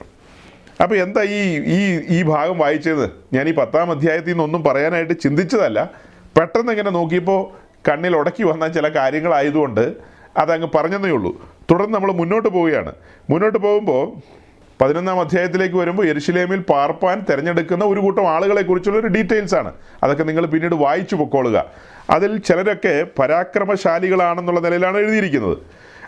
അപ്പോൾ 0.82 0.94
എന്താ 0.94 1.22
ഈ 1.22 1.58
ഈ 1.58 2.00
ഈ 2.08 2.22
ഭാഗം 2.22 2.58
വായിച്ചത്? 2.58 3.10
ഞാൻ 3.32 3.48
ഈ 3.48 3.54
പത്താം 3.54 3.90
അധ്യായത്തിൽ 3.90 4.28
നിന്നൊന്നും 4.28 4.64
പറയാനായിട്ട് 4.64 5.20
ചിന്തിച്ചതല്ല. 5.20 5.90
പെട്ടെന്ന് 6.38 6.72
ഇങ്ങനെ 6.72 6.90
നോക്കിയപ്പോൾ 6.90 7.68
കണ്ണിൽ 7.90 8.16
ഉടക്കി 8.16 8.42
വന്ന 8.42 8.68
ചില 8.68 8.88
കാര്യങ്ങളായതുകൊണ്ട് 8.88 9.94
അതങ്ങ് 10.36 10.68
പറഞ്ഞതേ 10.74 11.10
ഉള്ളൂ. 11.10 11.42
തുടർന്ന് 11.70 11.94
നമ്മൾ 11.94 12.12
മുന്നോട്ട് 12.12 12.48
പോവുകയാണ്. 12.48 12.92
മുന്നോട്ട് 13.30 13.58
പോകുമ്പോൾ 13.58 14.37
പതിനൊന്നാം 14.80 15.20
അധ്യായത്തിലേക്ക് 15.20 15.74
വരുമ്പോൾ 15.74 16.08
എരുശിലേമിൽ 16.08 16.60
പാർപ്പാൻ 16.60 17.26
തിരഞ്ഞെടുക്കുന്ന 17.30 17.84
ഒരു 17.84 18.00
കൂട്ടം 18.00 18.28
ആളുകളെ 18.28 18.62
കുറിച്ചുള്ള 18.62 18.98
ഒരു 18.98 19.06
ഡീറ്റെയിൽസ് 19.06 19.54
ആണ്. 19.54 19.72
അതൊക്കെ 20.02 20.22
നിങ്ങൾ 20.22 20.46
പിന്നീട് 20.46 20.74
വായിച്ചു 20.74 21.16
പൊക്കോളുക. 21.16 21.64
അതിൽ 22.10 22.36
ചിലരൊക്കെ 22.38 23.06
പരാക്രമശാലികളാണെന്നുള്ള 23.18 24.60
നിലയിലാണ് 24.60 24.98
എഴുതിയിരിക്കുന്നത്. 24.98 25.58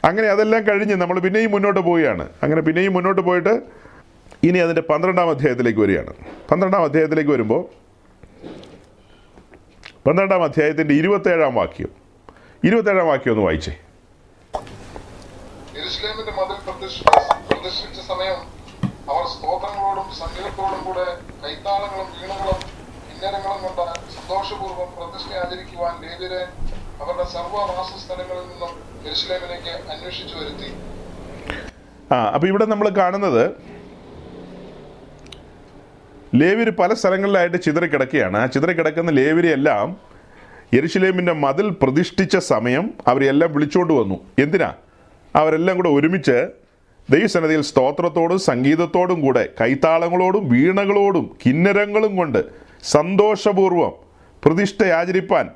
അങ്ങനെ 0.05 0.29
അതെല്ലാം 0.29 0.67
കഴിഞ്ഞ് 0.69 0.95
നമ്മൾ 0.95 1.19
പിന്നെയും 1.19 1.51
മുന്നോട്ട് 1.51 1.81
പോവുകയാണ്. 1.81 2.29
അങ്ങനെ 2.43 2.63
പിന്നെയും 2.63 2.93
മുന്നോട്ട് 2.93 3.21
പോയിട്ട് 3.21 3.61
ഇനി 4.43 4.59
അതിന്റെ 4.59 4.83
പന്ത്രണ്ടാം 4.83 5.31
അധ്യായത്തിലേക്ക് 5.31 5.81
വരികയാണ്. 5.81 6.15
പന്ത്രണ്ടാം 6.51 6.85
അധ്യായത്തിലേക്ക് 6.85 7.31
വരുമ്പോൾ 7.31 7.65
പന്ത്രണ്ടാം 10.09 10.45
അധ്യായത്തിന്റെ 10.45 10.95
ഇരുപത്തേഴാം 10.95 11.55
വാക്യം. 11.55 11.89
ഇരുപത്തേഴാം 12.65 13.07
വാക്യം 13.07 13.33
ഒന്ന് 13.33 13.45
വായിച്ചേ. 13.45 13.77
അവർ 19.11 19.25
സ്തോത്രങ്ങളോടും 19.35 20.09
സംഗീതത്തോടും 20.21 20.81
കൂടെ 20.87 21.07
കൈത്താളങ്ങളും 21.43 22.09
വീണുകളും 22.17 22.61
കിന്നരങ്ങളും 23.07 23.61
കൊണ്ട് 23.65 23.85
സന്തോഷപൂർവം 24.17 24.91
പ്രതിഷ്ഠ 24.99 25.31
ആചരിക്കുവാൻ 25.43 25.95
ലേവ്യരെ 26.05 26.43
അവരുടെ 27.03 27.27
സർവവാസസ്ഥലങ്ങളിൽ 27.35 28.45
നിന്നും 28.53 28.73
യെരൂശലേമിലേക്ക് 29.07 29.75
അന്വേഷിച്ചു 29.93 30.35
വരുത്തി. 30.41 30.69
ആ 32.15 32.17
അപ്പൊ 32.35 32.47
ഇവിടെ 32.53 32.67
നമ്മൾ 32.67 32.89
കാണുന്നത് 33.01 33.45
ലേവിര് 36.41 36.73
പല 36.81 36.91
സ്ഥലങ്ങളിലായിട്ട് 36.95 37.59
ചിതറിക്കിടക്കുകയാണ് 37.67 38.39
ആ 38.39 38.47
ചിതറിക്കിടക്കുന്ന 38.55 39.11
ലേവിരെയെല്ലാം 39.11 39.87
യെരുഷലേമിന്റെ 40.75 41.33
മതിൽ 41.45 41.69
പ്രതിഷ്ഠിച്ച 41.83 42.37
സമയം 42.53 42.85
അവരെല്ലാം 43.11 43.51
വിളിച്ചുകൊണ്ട് 43.55 43.93
വന്നു. 43.93 44.17
എന്തിനാ? 44.45 44.69
അവരെല്ലാം 45.35 45.77
കൂടെ 45.77 45.91
ഒരുമിച്ച് 45.97 46.37
ദൈവസന്നതിയിൽ 47.11 47.61
സ്തോത്രത്തോടും 47.61 48.39
സംഗീതത്തോടും 48.39 49.21
കൂടെ 49.21 49.49
കൈത്താളങ്ങളോടും 49.61 50.49
വീണകളോടും 50.49 51.37
കിന്നരങ്ങളും 51.47 52.17
കൊണ്ട് 52.17 52.41
സന്തോഷപൂർവം 52.85 53.93
പ്രതിഷ്ഠ 54.45 54.85
ആചരിപ്പാൻ 54.85 55.47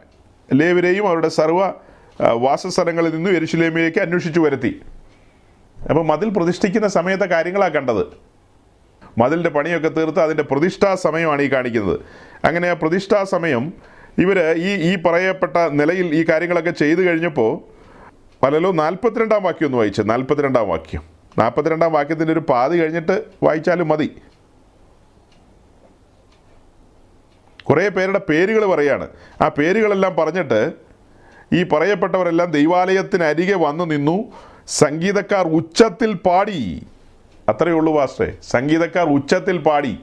ലേവരെയും 0.52 1.06
അവരുടെ 1.08 1.28
സർവ 1.28 1.72
വാസസ്ഥലങ്ങളിൽ 2.44 3.14
നിന്നും 3.14 3.36
എരിശിലേമയിലേക്ക് 3.36 3.98
അന്വേഷിച്ചു 3.98 4.40
വരുത്തി. 4.40 4.72
അപ്പോൾ 5.90 6.04
മതിൽ 6.04 6.28
പ്രതിഷ്ഠിക്കുന്ന 6.28 6.88
സമയത്തെ 6.88 7.26
കാര്യങ്ങളാണ് 7.26 7.74
കണ്ടത്. 7.74 8.04
മതിലിന്റെ 9.18 9.50
പണിയൊക്കെ 9.50 9.88
തീർത്ത് 9.88 10.20
അതിന്റെ 10.20 10.42
പ്രതിഷ്ഠാ 10.42 10.94
സമയമാണ് 10.94 11.42
ഈ 11.42 11.48
കാണിക്കുന്നത്. 11.52 11.98
അങ്ങനെ 12.44 12.68
ആ 12.68 12.76
പ്രതിഷ്ഠാ 12.82 13.24
സമയം 13.24 13.72
ഇവർ 14.18 14.38
ഈ 14.40 14.70
ഈ 14.88 14.92
പറയപ്പെട്ട 15.06 15.56
നിലയിൽ 15.56 16.14
ഈ 16.14 16.24
കാര്യങ്ങളൊക്കെ 16.28 16.70
ചെയ്തു 16.70 17.00
കഴിഞ്ഞപ്പോൾ 17.00 17.52
പലരും 18.42 18.76
നാൽപ്പത്തിരണ്ടാം 18.76 19.42
വാക്യം 19.42 19.66
ഒന്ന് 19.66 19.78
വായിച്ചത് 19.78 20.10
നാൽപ്പത്തിരണ്ടാം 20.10 20.68
വാക്യം. 20.68 21.13
നാൽപ്പത്തിരണ്ടാം 21.38 21.92
വാക്യത്തിന്റെ 21.92 22.32
ഒരു 22.32 22.40
പാതി 22.40 22.78
കഴിഞ്ഞിട്ട് 22.78 23.24
വായിച്ചാലും 23.42 23.88
മതി. 23.88 24.22
കുറേ 27.62 27.88
പേരുടെ 27.88 28.18
പേരുകൾ 28.18 28.66
പറയാണ്. 28.66 29.08
ആ 29.42 29.48
പേരുകളെല്ലാം 29.48 30.16
പറഞ്ഞിട്ട് 30.16 30.72
ഈ 31.52 31.62
പറയപ്പെട്ടവരെല്ലാം 31.62 32.50
ദൈവാലയത്തിനരികെ 32.50 33.54
വന്നു 33.54 33.84
നിന്നു. 33.84 34.32
സംഗീതക്കാർ 34.66 35.48
ഉച്ചത്തിൽ 35.48 36.14
പാടി. 36.14 36.86
അത്രയേ 37.48 37.74
ഉള്ളൂ 37.74 37.94
വാസ്റ്റേ 37.94 38.36
സംഗീതക്കാർ 38.42 39.06
ഉച്ചത്തിൽ 39.06 39.58
പാടി. 39.58 39.98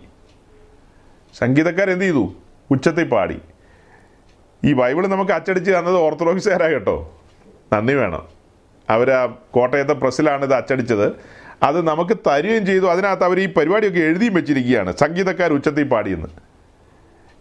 സംഗീതക്കാർ 1.38 1.89
എന്ത് 1.89 2.05
ചെയ്തു? 2.05 2.34
ഉച്ചത്തിൽ 2.71 3.09
പാടി. 3.09 3.41
ഈ 4.65 4.73
ബൈബിൾ 4.73 5.07
നമുക്ക് 5.07 5.32
അച്ചടിച്ച് 5.32 5.71
തന്നത് 5.71 5.95
ഓർത്തഡോക്സുകാരാ 5.95 6.65
കേട്ടോ. 6.65 7.19
നന്ദി 7.73 7.93
വേണം. 7.93 8.40
അവർ 8.91 9.11
ആ 9.11 9.25
കോട്ടയത്തെ 9.25 9.93
പ്രസ്സിലാണ് 9.93 10.43
ഇത് 10.45 10.53
അച്ചടിച്ചത്. 10.53 11.07
അത് 11.63 11.87
നമുക്ക് 11.87 12.17
തരികയും 12.27 12.65
ചെയ്തു. 12.65 12.85
അതിനകത്ത് 12.85 13.23
അവർ 13.23 13.39
ഈ 13.39 13.53
പരിപാടിയൊക്കെ 13.53 13.99
എഴുതിയും 13.99 14.33
വെച്ചിരിക്കുകയാണ്. 14.33 14.97
സംഗീതക്കാർ 14.97 15.53
ഉച്ചത്തിൽ 15.53 15.83
പാടിയെന്ന്. 15.83 16.27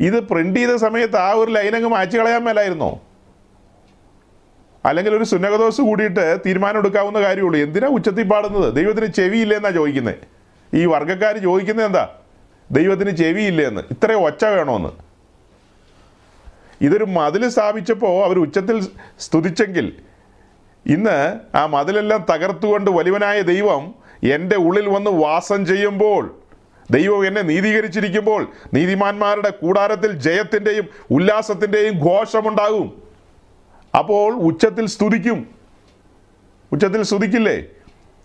ഇത് 0.01 0.21
പ്രിന്റ് 0.21 0.61
ചെയ്ത 0.61 0.75
സമയത്ത് 0.77 1.17
ആ 1.17 1.31
ഒരു 1.33 1.51
ലൈനങ്ങ് 1.51 1.89
മാറ്റി 1.89 2.19
കളയാൻ 2.19 2.45
മേലായിരുന്നോ? 2.45 3.01
അല്ലെങ്കിൽ 4.85 5.15
ഒരു 5.15 5.25
സുന്നകദോസ് 5.25 5.81
കൂടിയിട്ട് 5.81 6.39
തീരുമാനം 6.47 6.79
എടുക്കാവുന്ന 6.79 7.21
കാര്യമുള്ളൂ. 7.21 7.61
എന്തിനാ 7.61 7.89
ഉച്ചത്തിൽ 7.89 8.29
പാടുന്നത്? 8.29 8.75
ദൈവത്തിന് 8.75 9.07
ചെവിയില്ലേ 9.07 9.57
എന്നാ 9.57 9.71
ചോദിക്കുന്നത് 9.71 10.15
ഈ 10.75 10.85
വർഗക്കാർ 10.85 11.39
ചോദിക്കുന്നത് 11.39 11.87
എന്താ? 11.87 12.09
ദൈവത്തിന് 12.71 13.11
ചെവിയില്ലേ 13.11 13.67
എന്ന്. 13.67 13.81
ഇത്രയും 13.91 14.25
ഒച്ച 14.25 14.45
വേണമെന്ന് 14.45 14.91
ഇതൊരു 16.81 17.05
മതിൽ 17.05 17.49
സ്ഥാപിച്ചപ്പോൾ 17.49 18.25
അവർ 18.25 18.39
ഉച്ചത്തിൽ 18.39 18.87
സ്തുതിച്ചെങ്കിൽ 19.21 19.93
ഇന്ന് 20.87 21.41
ആ 21.57 21.67
മതിലെല്ലാം 21.67 22.27
തകർത്തുകൊണ്ട് 22.31 22.91
വലിവനായ 22.91 23.41
ദൈവം 23.41 23.95
എന്റെ 24.33 24.57
ഉള്ളിൽ 24.57 24.89
വന്ന് 24.89 25.11
വാസം 25.11 25.67
ചെയ്യുമ്പോൾ 25.67 26.41
ദൈവം 26.91 27.27
എന്നെ 27.27 27.43
നീതീകരിച്ചിരിക്കുമ്പോൾ 27.43 28.53
നീതിമാന്മാരുടെ 28.75 29.51
കൂടാരത്തിൽ 29.51 30.13
ജയത്തിന്റെയും 30.13 30.87
ഉല്ലാസത്തിന്റെയും 31.11 31.95
ഘോഷമുണ്ടാകും. 31.99 33.03
അപ്പോൾ 33.99 34.35
ഉച്ചത്തിൽ 34.35 34.87
സ്തുതിക്കും. 34.87 35.49
ഉച്ചത്തിൽ 36.73 37.03
സ്തുതിക്കില്ലേ? 37.03 37.65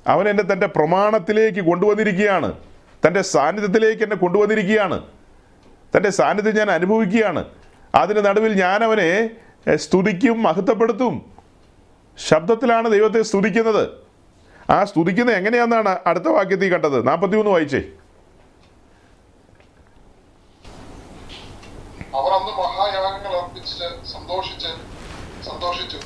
അവൻ 0.07 0.29
എന്നെ 0.29 0.43
തന്റെ 0.43 0.67
പ്രമാണത്തിലേക്ക് 0.67 1.59
കൊണ്ടുവന്നിരിക്കുകയാണ്. 1.59 2.53
തന്റെ 3.07 3.21
സാന്നിധ്യത്തിലേക്ക് 3.21 4.03
എന്നെ 4.03 4.15
കൊണ്ടുവന്നിരിക്കുകയാണ്. 4.15 5.01
തന്റെ 5.97 6.09
സാന്നിധ്യം 6.09 6.55
ഞാൻ 6.55 6.71
അനുഭവിക്കുകയാണ്. 6.71 7.45
അതിന് 7.95 8.25
നടുവിൽ 8.25 8.53
ഞാനവനെ 8.53 9.29
സ്തുതിക്കും 9.75 10.43
മഹത്വപ്പെടുത്തും. 10.43 11.34
ശബ്ദത്തിലാണ് 12.17 12.91
ദൈവത്തെ 12.91 13.21
സ്തുതിക്കുന്നത്. 13.21 13.89
ആ 14.69 14.83
സ്തുതിക്കുന്നത് 14.83 15.35
എങ്ങനെയാണെന്നാണ് 15.35 15.99
അടുത്ത 16.07 16.27
വാക്യത്തിൽ 16.27 16.73
കണ്ടത്? 16.73 17.07
നാൽപ്പത്തി 17.07 17.35
മൂന്ന് 17.35 17.51
വായിച്ചേ. 17.51 17.81
അവർ 22.15 22.31
അന്ന് 22.31 22.51
മഹായാഗങ്ങൾ 22.51 23.37
അർപ്പിച്ച് 23.37 24.07
സന്തോഷിച്ച് 24.07 24.67
സന്തോഷിച്ചു. 25.49 25.97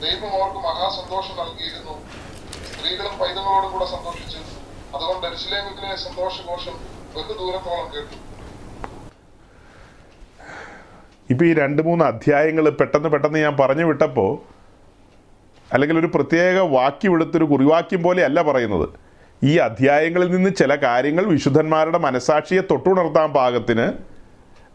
ദൈവം 0.00 0.42
അവർക്ക് 0.42 0.58
മഹാസന്തോഷം 0.58 1.36
നൽകിയിരുന്നു. 1.36 2.04
സ്ത്രീകളും 2.74 3.18
പൈതങ്ങളോടും 3.18 3.72
കൂടെ 3.72 3.84
സന്തോഷിച്ചു. 3.84 4.38
അതുകൊണ്ട് 4.96 5.26
എരുസലേമിലെ 5.26 5.96
സന്തോഷഘോഷം 5.96 6.72
ബഹുദൂരത്തോളം 7.16 7.92
കേട്ടു. 7.94 8.16
ഇപ്പൊ 11.30 11.44
ഈ 11.44 11.54
രണ്ട് 11.54 11.82
മൂന്ന് 11.82 12.04
അധ്യായങ്ങൾ 12.04 12.70
പെട്ടെന്ന് 12.70 13.08
പെട്ടെന്ന് 13.08 13.38
ഞാൻ 13.38 13.56
പറഞ്ഞു 13.56 13.84
വിട്ടപ്പോൾ 13.84 14.53
അല്ലെങ്കിൽ 15.74 15.98
ഒരു 15.98 16.10
പ്രത്യേക 16.14 16.58
വാക്യം 16.58 17.14
എടുത്തൊരു 17.14 17.44
കുറിവാക്യം 17.44 18.02
പോലെയല്ല 18.02 18.42
പറയുന്നത്. 18.42 18.88
ഈ 19.44 19.56
അധ്യായങ്ങളിൽ 19.56 20.30
നിന്ന് 20.30 20.50
ചില 20.50 20.74
കാര്യങ്ങൾ 20.74 21.24
വിശുദ്ധന്മാരുടെ 21.24 21.98
മനസാക്ഷിയെ 21.98 22.60
തൊട്ടുണർത്താൻ 22.60 23.32
പാകത്തിന് 23.32 23.92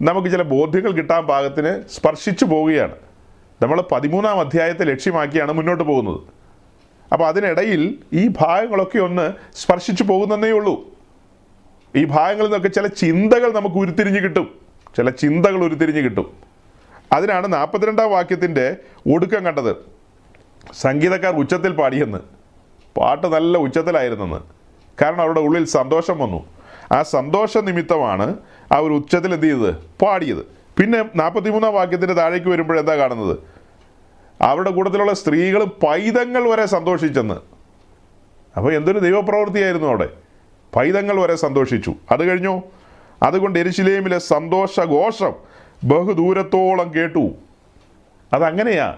നമുക്ക് 0.02 0.30
ചില 0.30 0.42
ബോധ്യങ്ങൾ 0.42 0.92
കിട്ടാൻ 0.92 1.24
പാകത്തിന് 1.24 1.84
സ്പർശിച്ചു 1.96 2.46
പോവുകയാണ്. 2.46 2.96
നമ്മൾ 3.62 3.84
പതിമൂന്നാം 3.92 4.40
അധ്യായത്തെ 4.40 4.84
ലക്ഷ്യമാക്കിയാണ് 4.84 5.52
മുന്നോട്ട് 5.52 5.84
പോകുന്നത്. 5.84 6.20
അപ്പോൾ 7.14 7.28
അതിനിടയിൽ 7.28 8.00
ഈ 8.14 8.28
ഭാഗങ്ങളൊക്കെ 8.28 9.00
ഒന്ന് 9.00 9.34
സ്പർശിച്ചു 9.56 10.04
പോകുന്നതേ 10.04 10.52
ഉള്ളൂ. 10.52 10.88
ഈ 11.96 12.06
ഭാഗങ്ങളിൽ 12.06 12.44
നിന്നൊക്കെ 12.44 12.68
ചില 12.68 12.88
ചിന്തകൾ 12.88 13.52
നമുക്ക് 13.52 13.76
ഉരുത്തിരിഞ്ഞ് 13.76 14.20
കിട്ടും. 14.20 14.56
ചില 14.98 15.10
ചിന്തകൾ 15.10 15.64
ഉരുത്തിരിഞ്ഞ് 15.64 16.02
കിട്ടും. 16.02 16.34
അതിനാണ് 17.12 17.54
നാൽപ്പത്തിരണ്ടാം 17.54 18.12
വാക്യത്തിന്റെ 18.12 18.76
ഒടുക്കം 19.14 19.46
കണ്ടത്. 19.46 19.89
സംഗീതക്കാർ 20.74 21.36
ഉച്ചത്തിൽ 21.36 21.72
പാടിയെന്ന്. 21.72 22.18
പാട്ട് 22.98 23.28
നല്ല 23.28 23.58
ഉച്ചത്തിലായിരുന്നെന്ന്. 23.58 24.40
കാരണം 25.02 25.22
അവരുടെ 25.22 25.40
ഉള്ളിൽ 25.40 25.66
സന്തോഷം 25.66 26.20
വന്നു. 26.20 26.46
ആ 26.92 27.04
സന്തോഷ 27.04 27.58
നിമിത്തമാണ് 27.58 28.38
അവർ 28.72 28.92
ഉച്ചത്തിൽ 28.92 29.34
എന്ത് 29.34 29.46
ചെയ്തത്? 29.46 29.76
പാടിയത്. 30.02 30.46
പിന്നെ 30.78 31.06
നാൽപ്പത്തിമൂന്നാം 31.16 31.74
വാക്യത്തിന്റെ 31.74 32.14
താഴേക്ക് 32.14 32.48
വരുമ്പോൾ 32.48 32.80
എന്താ 32.80 32.98
കാണുന്നത്? 32.98 33.38
അവരുടെ 34.42 34.70
കൂട്ടത്തിലുള്ള 34.70 35.14
സ്ത്രീകൾ 35.14 35.64
പൈതങ്ങൾ 35.64 36.50
വരെ 36.50 36.66
സന്തോഷിച്ചെന്ന്. 36.66 37.34
അപ്പോൾ 38.58 38.74
എന്തൊരു 38.74 39.00
ദൈവപ്രവൃത്തിയായിരുന്നു 39.00 39.88
അവിടെ. 39.88 40.10
പൈതങ്ങൾ 40.76 41.20
വരെ 41.20 41.36
സന്തോഷിച്ചു. 41.36 41.96
അത് 42.12 42.24
കഴിഞ്ഞു? 42.24 42.62
അതുകൊണ്ട് 43.24 43.60
എരിശിലേമിലെ 43.60 44.20
സന്തോഷഘോഷം 44.20 45.34
ബഹുദൂരത്തോളം 45.84 46.94
കേട്ടു. 46.94 47.32
അതങ്ങനെയാ. 48.34 48.98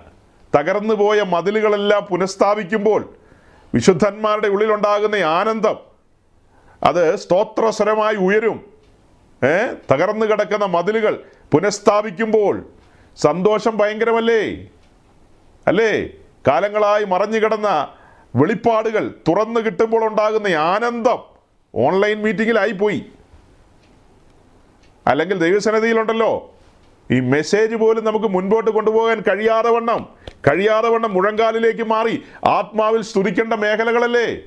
തകർന്നു 0.56 0.94
പോയ 0.94 1.22
മതിലുകളെല്ലാം 1.22 2.06
പുനഃസ്ഥാപിക്കുമ്പോൾ 2.06 3.14
വിശുദ്ധന്മാരുടെ 3.74 4.48
ഉള്ളിലുണ്ടാകുന്ന 4.48 5.16
ആനന്ദം 5.16 5.76
അത് 6.84 7.16
സ്തോത്രസ്വരമായി 7.16 8.16
ഉയരും. 8.16 8.66
ഏ? 9.44 9.74
തകർന്നു 9.92 10.26
കിടക്കുന്ന 10.26 10.66
മതിലുകൾ 10.66 11.24
പുനഃസ്ഥാപിക്കുമ്പോൾ 11.52 12.70
സന്തോഷം 13.18 13.78
ഭയങ്കരമല്ലേ? 13.78 14.68
അല്ലേ? 15.68 16.08
കാലങ്ങളായി 16.48 17.06
മറഞ്ഞു 17.06 17.40
കിടന്ന 17.40 17.88
വെളിപ്പാടുകൾ 18.36 19.14
തുറന്നു 19.28 19.60
കിട്ടുമ്പോൾ 19.60 20.06
ഉണ്ടാകുന്ന 20.06 20.48
ആനന്ദം 20.48 21.20
ഓൺലൈൻ 21.76 22.22
മീറ്റിങ്ങിലായി 22.22 22.72
പോയി. 22.72 23.06
അല്ലെങ്കിൽ 25.08 25.40
ദൈവസന്നിധിയിലുണ്ടല്ലോ. 25.40 26.56
ഈ 27.12 27.20
മെസ്സേജ് 27.20 27.76
പോലും 27.76 28.06
നമുക്ക് 28.06 28.26
മുൻപോട്ട് 28.26 28.72
കൊണ്ടുപോകാൻ 28.72 29.20
കഴിയാതെ 29.20 29.70
വണ്ണം. 29.70 30.21
കഴിയാതെ 30.48 30.90
വണ്ണം 30.90 31.14
മുഴങ്കാലിലേക്ക് 31.14 31.84
മാറി 31.84 32.24
ആത്മാവിൽ 32.46 33.02
സ്തുതിക്കേണ്ട 33.02 33.54
മേഖലകളല്ലേ? 33.54 34.42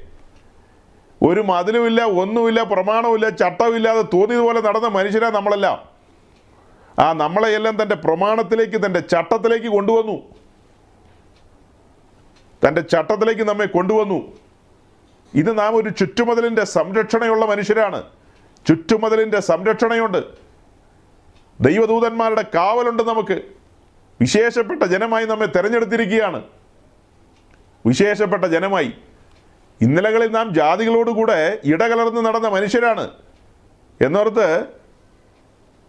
ഒരു 1.23 1.41
മതിലുമില്ല 1.41 2.03
ഒന്നുമില്ല 2.03 2.63
പ്രമാണമില്ല 2.63 3.29
ചട്ടമില്ലാതെ 3.29 4.03
തോന്നിയതുപോലെ 4.03 4.61
നടന്ന 4.61 4.89
മനുഷ്യരാ 4.89 5.31
നമ്മളെല്ലാം. 5.31 5.89
ആ 6.99 7.13
നമ്മളെയെല്ലാം 7.13 7.83
തന്റെ 7.83 7.95
പ്രമാണത്തിലേക്ക് 7.95 8.87
തന്റെ 8.87 9.01
ചട്ടത്തിലേക്ക് 9.01 9.67
കൊണ്ടുവന്നു. 9.67 10.23
തന്റെ 12.69 12.81
ചട്ടത്തിലേക്ക് 12.81 13.43
നമ്മെ 13.43 13.67
കൊണ്ടുവന്നു. 13.67 14.33
ഇത് 15.35 15.59
നാം 15.59 15.77
ഒരു 15.77 15.89
ചുറ്റുമതിലിന്റെ 15.89 16.65
സംരക്ഷണയുള്ള 16.65 17.47
മനുഷ്യരാണ്. 17.47 18.03
ചുറ്റുമതിലിന്റെ 18.69 19.41
സംരക്ഷണയുണ്ട്. 19.41 20.25
ദൈവദൂതന്മാരുടെ 21.61 22.45
കാവലുണ്ട് 22.55 23.03
നമുക്ക്. 23.03 23.64
വിശേഷപ്പെട്ട 24.21 24.83
ജനമായി 24.83 25.27
നമ്മെ 25.27 25.47
തിരഞ്ഞെടുത്തിരിക്കുകയാണ്. 25.47 26.43
വിശേഷപ്പെട്ട 27.87 28.45
ജനമായി. 28.45 28.93
ഇന്നലകളിൽ 29.81 30.31
നാം 30.31 30.55
ജാതികളോടുകൂടെ 30.55 31.59
ഇടകലർന്ന് 31.65 32.21
നടന്ന 32.21 32.49
മനുഷ്യരാണ്. 32.49 33.11
എന്നോർത്ത് 34.01 34.65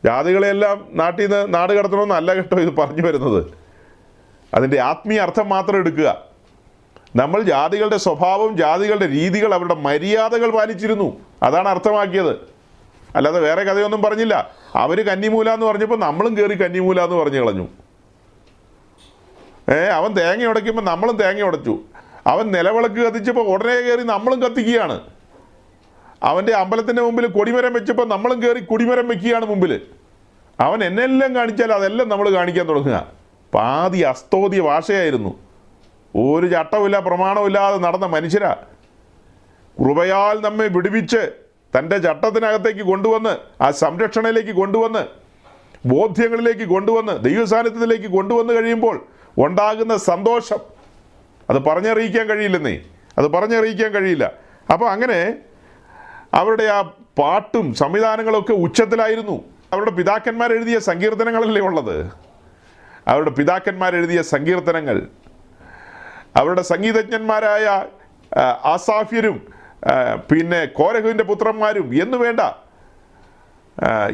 ജാതികളെല്ലാം 0.06 0.88
നാട്ടിൽ 0.94 1.32
നിന്ന് 1.32 1.54
നാട് 1.54 1.74
കടത്തണമെന്നല്ല 1.74 2.34
കേട്ടോ 2.34 2.60
ഇത് 2.60 2.76
പറഞ്ഞു 2.76 3.08
വരുന്നത്. 3.08 3.46
അതിന്റെ 4.54 4.80
ആത്മീയ 4.80 5.20
അർത്ഥം 5.20 5.50
മാത്രം 5.50 5.78
എടുക്കുക. 5.78 6.24
നമ്മൾ 7.16 7.42
ജാതികളുടെ 7.42 7.98
സ്വഭാവം 7.98 8.58
ജാതികളുടെ 8.58 9.08
രീതികൾ 9.08 9.54
അവരുടെ 9.54 9.76
മര്യാദകൾ 9.76 10.50
പാലിച്ചിരുന്നു. 10.50 11.18
അതാണ് 11.44 11.70
അർത്ഥമാക്കിയത്. 11.70 12.32
അല്ലാതെ 13.16 13.40
വേറെ 13.40 13.64
കഥയൊന്നും 13.64 14.02
പറഞ്ഞില്ല. 14.02 14.56
അവർ 14.76 15.06
കന്നിമൂല 15.06 15.50
എന്ന് 15.50 15.66
പറഞ്ഞപ്പോൾ 15.66 16.00
നമ്മളും 16.00 16.38
കയറി 16.38 16.62
കന്നിമൂല 16.62 17.02
എന്ന് 17.02 17.16
പറഞ്ഞു 17.16 17.40
കളഞ്ഞു. 17.40 17.68
ഏ 19.72 19.74
അവൻ 19.74 20.14
തേങ്ങ 20.14 20.46
ഉടയ്ക്കുമ്പോൾ 20.46 20.82
നമ്മളും 20.82 21.18
തേങ്ങ 21.18 21.42
ഉടച്ചു. 21.42 21.80
അവൻ 22.28 22.52
നിലവിളക്ക് 22.52 22.96
കത്തിച്ചപ്പോൾ 22.96 23.48
ഉടനെ 23.48 23.82
കയറി 23.82 24.02
നമ്മളും 24.04 24.42
കത്തിക്കുകയാണ്. 24.42 25.02
അവന്റെ 26.24 26.54
അമ്പലത്തിന്റെ 26.54 27.02
മുമ്പിൽ 27.02 27.26
കൊടിമരം 27.28 27.74
വെച്ചപ്പോൾ 27.74 28.08
നമ്മളും 28.08 28.44
കയറി 28.44 28.60
കൊടിമരം 28.60 29.08
വെക്കുകയാണ് 29.08 29.46
മുമ്പിൽ 29.46 29.82
അവൻ 30.60 30.84
എന്നെല്ലാം 30.84 31.36
കാണിച്ചാൽ 31.36 31.72
അതെല്ലാം 31.72 32.10
നമ്മൾ 32.10 32.30
കാണിക്കാൻ 32.30 32.70
തുടങ്ങുക. 32.70 33.12
പാതി 33.54 34.00
അസ്തോതിയ 34.00 34.62
ഭാഷയായിരുന്നു. 34.62 35.40
ഒരു 36.16 36.48
ചട്ടമില്ല 36.48 37.00
പ്രമാണമില്ലാതെ 37.00 37.78
നടന്ന 37.78 38.06
മനുഷ്യരാ. 38.06 38.56
കൃപയാൽ 39.80 40.42
നമ്മെ 40.42 40.68
വിടുവിച്ച് 40.68 41.32
തന്റെ 41.78 41.98
ചട്ടത്തിനകത്തേക്ക് 41.98 42.82
കൊണ്ടുവന്ന് 42.82 43.64
ആ 43.64 43.72
സംരക്ഷണയിലേക്ക് 43.72 44.50
കൊണ്ടുവന്ന് 44.50 45.06
ബോധ്യങ്ങളിലേക്ക് 45.88 46.66
കൊണ്ടുവന്ന് 46.70 47.24
ദൈവസാന്നിധ്യത്തിലേക്ക് 47.24 48.06
കൊണ്ടുവന്ന് 48.06 48.54
കഴിയുമ്പോൾ 48.54 49.06
ഉണ്ടാകുന്ന 49.38 49.98
സന്തോഷം. 49.98 50.58
അത് 51.50 51.58
പറഞ്ഞറിയിക്കാൻ 51.58 52.26
കഴിയില്ലെന്നേ. 52.30 52.80
അത് 53.18 53.28
പറഞ്ഞറിയിക്കാൻ 53.28 53.92
കഴിയില്ല. 53.92 54.32
അപ്പോൾ 54.74 54.90
അങ്ങനെ 54.90 55.36
അവരുടെ 56.34 56.64
ആ 56.64 56.82
പാട്ടും 57.18 57.74
സംവിധാനങ്ങളൊക്കെ 57.74 58.54
ഉച്ചത്തിലായിരുന്നു. 58.54 59.44
അവരുടെ 59.74 59.92
പിതാക്കന്മാർ 59.92 60.54
എഴുതിയ 60.54 60.80
സങ്കീർത്തനങ്ങളല്ലേ 60.80 61.62
ഉള്ളത്? 61.62 62.12
അവരുടെ 63.08 63.30
പിതാക്കന്മാർ 63.30 63.96
എഴുതിയ 63.96 64.22
സങ്കീർത്തനങ്ങൾ. 64.22 65.08
അവരുടെ 66.36 66.62
സംഗീതജ്ഞന്മാരായ 66.62 67.86
ആസാഫ്യരും 68.64 69.48
പിന്നെ 70.32 70.66
കോരഹുവിന്റെ 70.66 71.24
പുത്രന്മാരും 71.24 72.02
എന്നു 72.02 72.18
വേണ്ട 72.18 72.40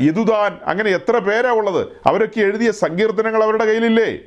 യദുദാൻ 0.02 0.60
അങ്ങനെ 0.66 0.90
എത്ര 0.90 1.18
പേരാ 1.18 1.52
ഉള്ളത്? 1.52 1.88
അവരൊക്കെ 2.06 2.40
എഴുതിയ 2.40 2.72
സങ്കീർത്തനങ്ങൾ 2.72 3.44
അവരുടെ 3.44 3.66
കയ്യിലില്ലേ? 3.66 4.18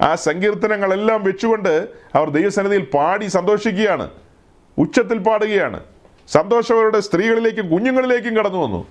ആ 0.00 0.14
സങ്കീർത്തനങ്ങളെല്ലാം 0.14 1.24
വെച്ചുകൊണ്ട് 1.24 1.88
അവർ 2.14 2.30
ദൈവസന്നിധിയിൽ 2.30 2.84
പാടി 2.84 3.26
സന്തോഷിക്കുകയാണ്. 3.26 4.10
ഉച്ചത്തിൽ 4.78 5.18
പാടുകയാണ്. 5.18 5.84
സന്തോഷം 6.28 6.76
അവരുടെ 6.76 7.00
സ്ത്രീകളിലേക്കും 7.00 7.70
കുഞ്ഞുങ്ങളിലേക്കും 7.70 8.36
കടന്നു 8.36 8.58
വന്നു. 8.58 8.86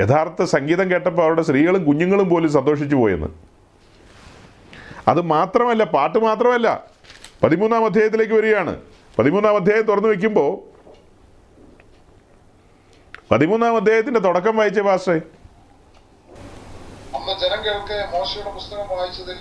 യഥാർത്ഥ 0.00 0.44
സംഗീതം 0.44 0.90
കേട്ടപ്പോൾ 0.90 1.22
അവരുടെ 1.22 1.42
സ്ത്രീകളും 1.42 1.84
കുഞ്ഞുങ്ങളും 1.84 2.28
പോലും 2.28 2.52
സന്തോഷിച്ചു 2.52 2.96
പോയെന്ന്. 2.96 3.28
അത് 5.08 5.20
മാത്രമല്ല 5.20 5.84
പാട്ട് 5.84 6.18
മാത്രമല്ല. 6.18 6.84
പതിമൂന്നാം 7.42 7.84
അധ്യായത്തിലേക്ക് 7.84 8.32
വരികയാണ്. 8.32 8.80
പതിമൂന്നാം 9.18 9.56
അധ്യായം 9.56 9.82
തുറന്നു 9.82 10.08
വെക്കുമ്പോൾ 10.08 10.76
പതിമൂന്നാം 13.30 13.76
അധ്യായത്തിന്റെ 13.76 14.20
തുടക്കം 14.20 14.56
വായിച്ച 14.56 14.80
പാസ്റ്റേ 14.80 15.20
അന്ന് 17.26 17.38
ജനം 17.40 17.64
കേൾക്കെ 17.64 18.18
മോശയുടെ 18.18 18.50
പുസ്തകം 18.50 18.96
വായിച്ചതിൽ 18.96 19.36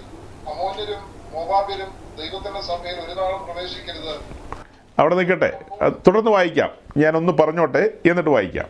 അമോന്യരും 0.47 0.99
മോബാബിലും 1.31 1.87
ദൈവത്തിന്റെ 2.17 2.61
സഭയിൽ 2.61 2.93
ഒരു 2.93 3.21
നാളും 3.21 3.45
പ്രവേശിക്കരുത്. 3.45 4.19
അവിടെ 4.99 5.15
നിൽക്കട്ടെ. 5.15 5.61
തുടർന്ന് 6.07 6.31
വായിക്കാം. 6.31 6.69
ഞാനൊന്ന് 6.97 7.33
പറഞ്ഞോട്ടെ 7.33 7.89
എന്നിട്ട് 8.05 8.29
വായിക്കാം. 8.29 8.65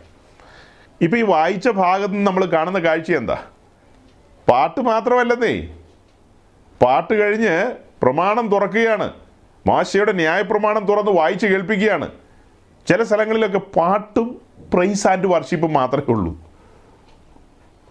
ഇപ്പൊ 1.00 1.18
ഈ 1.18 1.22
വായിച്ച 1.22 1.68
ഭാഗത്ത് 1.68 2.14
നിന്ന് 2.14 2.26
നമ്മൾ 2.26 2.44
കാണുന്ന 2.44 2.78
കാഴ്ച 2.78 3.12
എന്താ? 3.12 3.44
പാട്ട് 4.48 4.80
മാത്രമല്ലെന്നേ. 4.80 5.76
പാട്ട് 6.82 7.14
കഴിഞ്ഞ് 7.14 7.74
പ്രമാണം 8.02 8.48
തുറക്കുകയാണ്. 8.48 9.12
മാശയുടെ 9.66 10.12
ന്യായപ്രമാണം 10.12 10.84
തുറന്ന് 10.84 11.10
വായിച്ച് 11.10 11.46
കേൾപ്പിക്കുകയാണ്. 11.46 12.10
ചില 12.88 13.02
സ്ഥലങ്ങളിലൊക്കെ 13.02 13.58
പാട്ടും 13.58 14.40
പ്രൈസ് 14.74 15.06
ആൻഡ് 15.06 15.26
വർഷിപ്പും 15.26 15.72
മാത്രമേ 15.72 16.12
ഉള്ളൂ. 16.12 16.45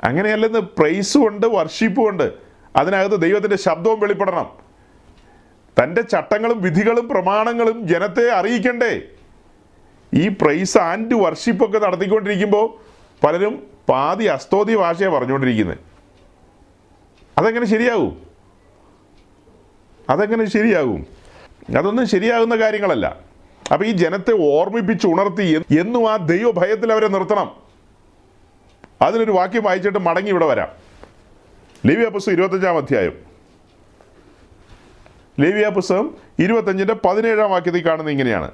അങ്ങനെയല്ലെന്ന് 0.03 0.59
പ്രൈസും 0.59 1.27
ഉണ്ട് 1.27 1.47
വർഷിപ്പും 1.47 2.09
ഉണ്ട്. 2.09 2.33
അതിനകത്ത് 2.75 3.21
ദൈവത്തിന്റെ 3.21 3.57
ശബ്ദവും 3.57 3.99
വെളിപ്പെടണം. 3.99 4.65
തന്റെ 5.83 6.01
ചട്ടങ്ങളും 6.01 6.61
വിധികളും 6.61 7.09
പ്രമാണങ്ങളും 7.09 7.87
ജനത്തെ 7.87 8.31
അറിയിക്കണ്ടേ. 8.31 9.01
ഈ 10.13 10.27
പ്രൈസ് 10.27 10.77
ആൻഡ് 10.77 11.15
വർഷിപ്പൊക്കെ 11.15 11.79
നടത്തിക്കൊണ്ടിരിക്കുമ്പോൾ 11.79 12.79
പലരും 13.25 13.63
പാതി 13.89 14.25
അസ്തോതി 14.25 14.75
ഭാഷയെ 14.75 15.07
പറഞ്ഞുകൊണ്ടിരിക്കുന്നത് 15.07 15.77
അതെങ്ങനെ 17.37 17.65
ശരിയാകും? 17.65 18.21
അതെങ്ങനെ 20.09 20.45
ശരിയാകും? 20.45 21.05
അതൊന്നും 21.77 22.07
ശരിയാകുന്ന 22.07 22.55
കാര്യങ്ങളല്ല. 22.55 23.19
അപ്പോൾ 23.73 23.85
ഈ 23.85 23.91
ജനത്തെ 23.91 24.31
ഓർമ്മിപ്പിച്ച് 24.31 25.07
ഉണർത്തി 25.07 25.63
എന്നും 25.79 26.11
ആ 26.11 26.15
ദൈവഭയത്തിൽ 26.15 26.91
അവരെ 26.91 27.07
നിർത്തണം. 27.07 27.64
അതിനൊരു 29.01 29.31
വാക്യം 29.31 29.63
വായിച്ചിട്ട് 29.63 29.99
മടങ്ങി 29.99 30.29
ഇവിടെ 30.29 30.45
വരാം. 30.45 30.67
ലേവിയ 31.85 32.09
പുസ്തകം 32.09 32.33
ഇരുപത്തഞ്ചാം 32.33 32.77
അധ്യായം. 32.77 33.19
ലേവിയ 35.39 35.69
പുസ്തകം 35.69 36.15
ഇരുപത്തഞ്ചിന്റെ 36.39 36.93
പതിനേഴാം 36.93 37.51
വാക്യത്തിൽ 37.51 37.85
കാണുന്നത് 37.85 38.11
ഇങ്ങനെയാണ്. 38.11 38.51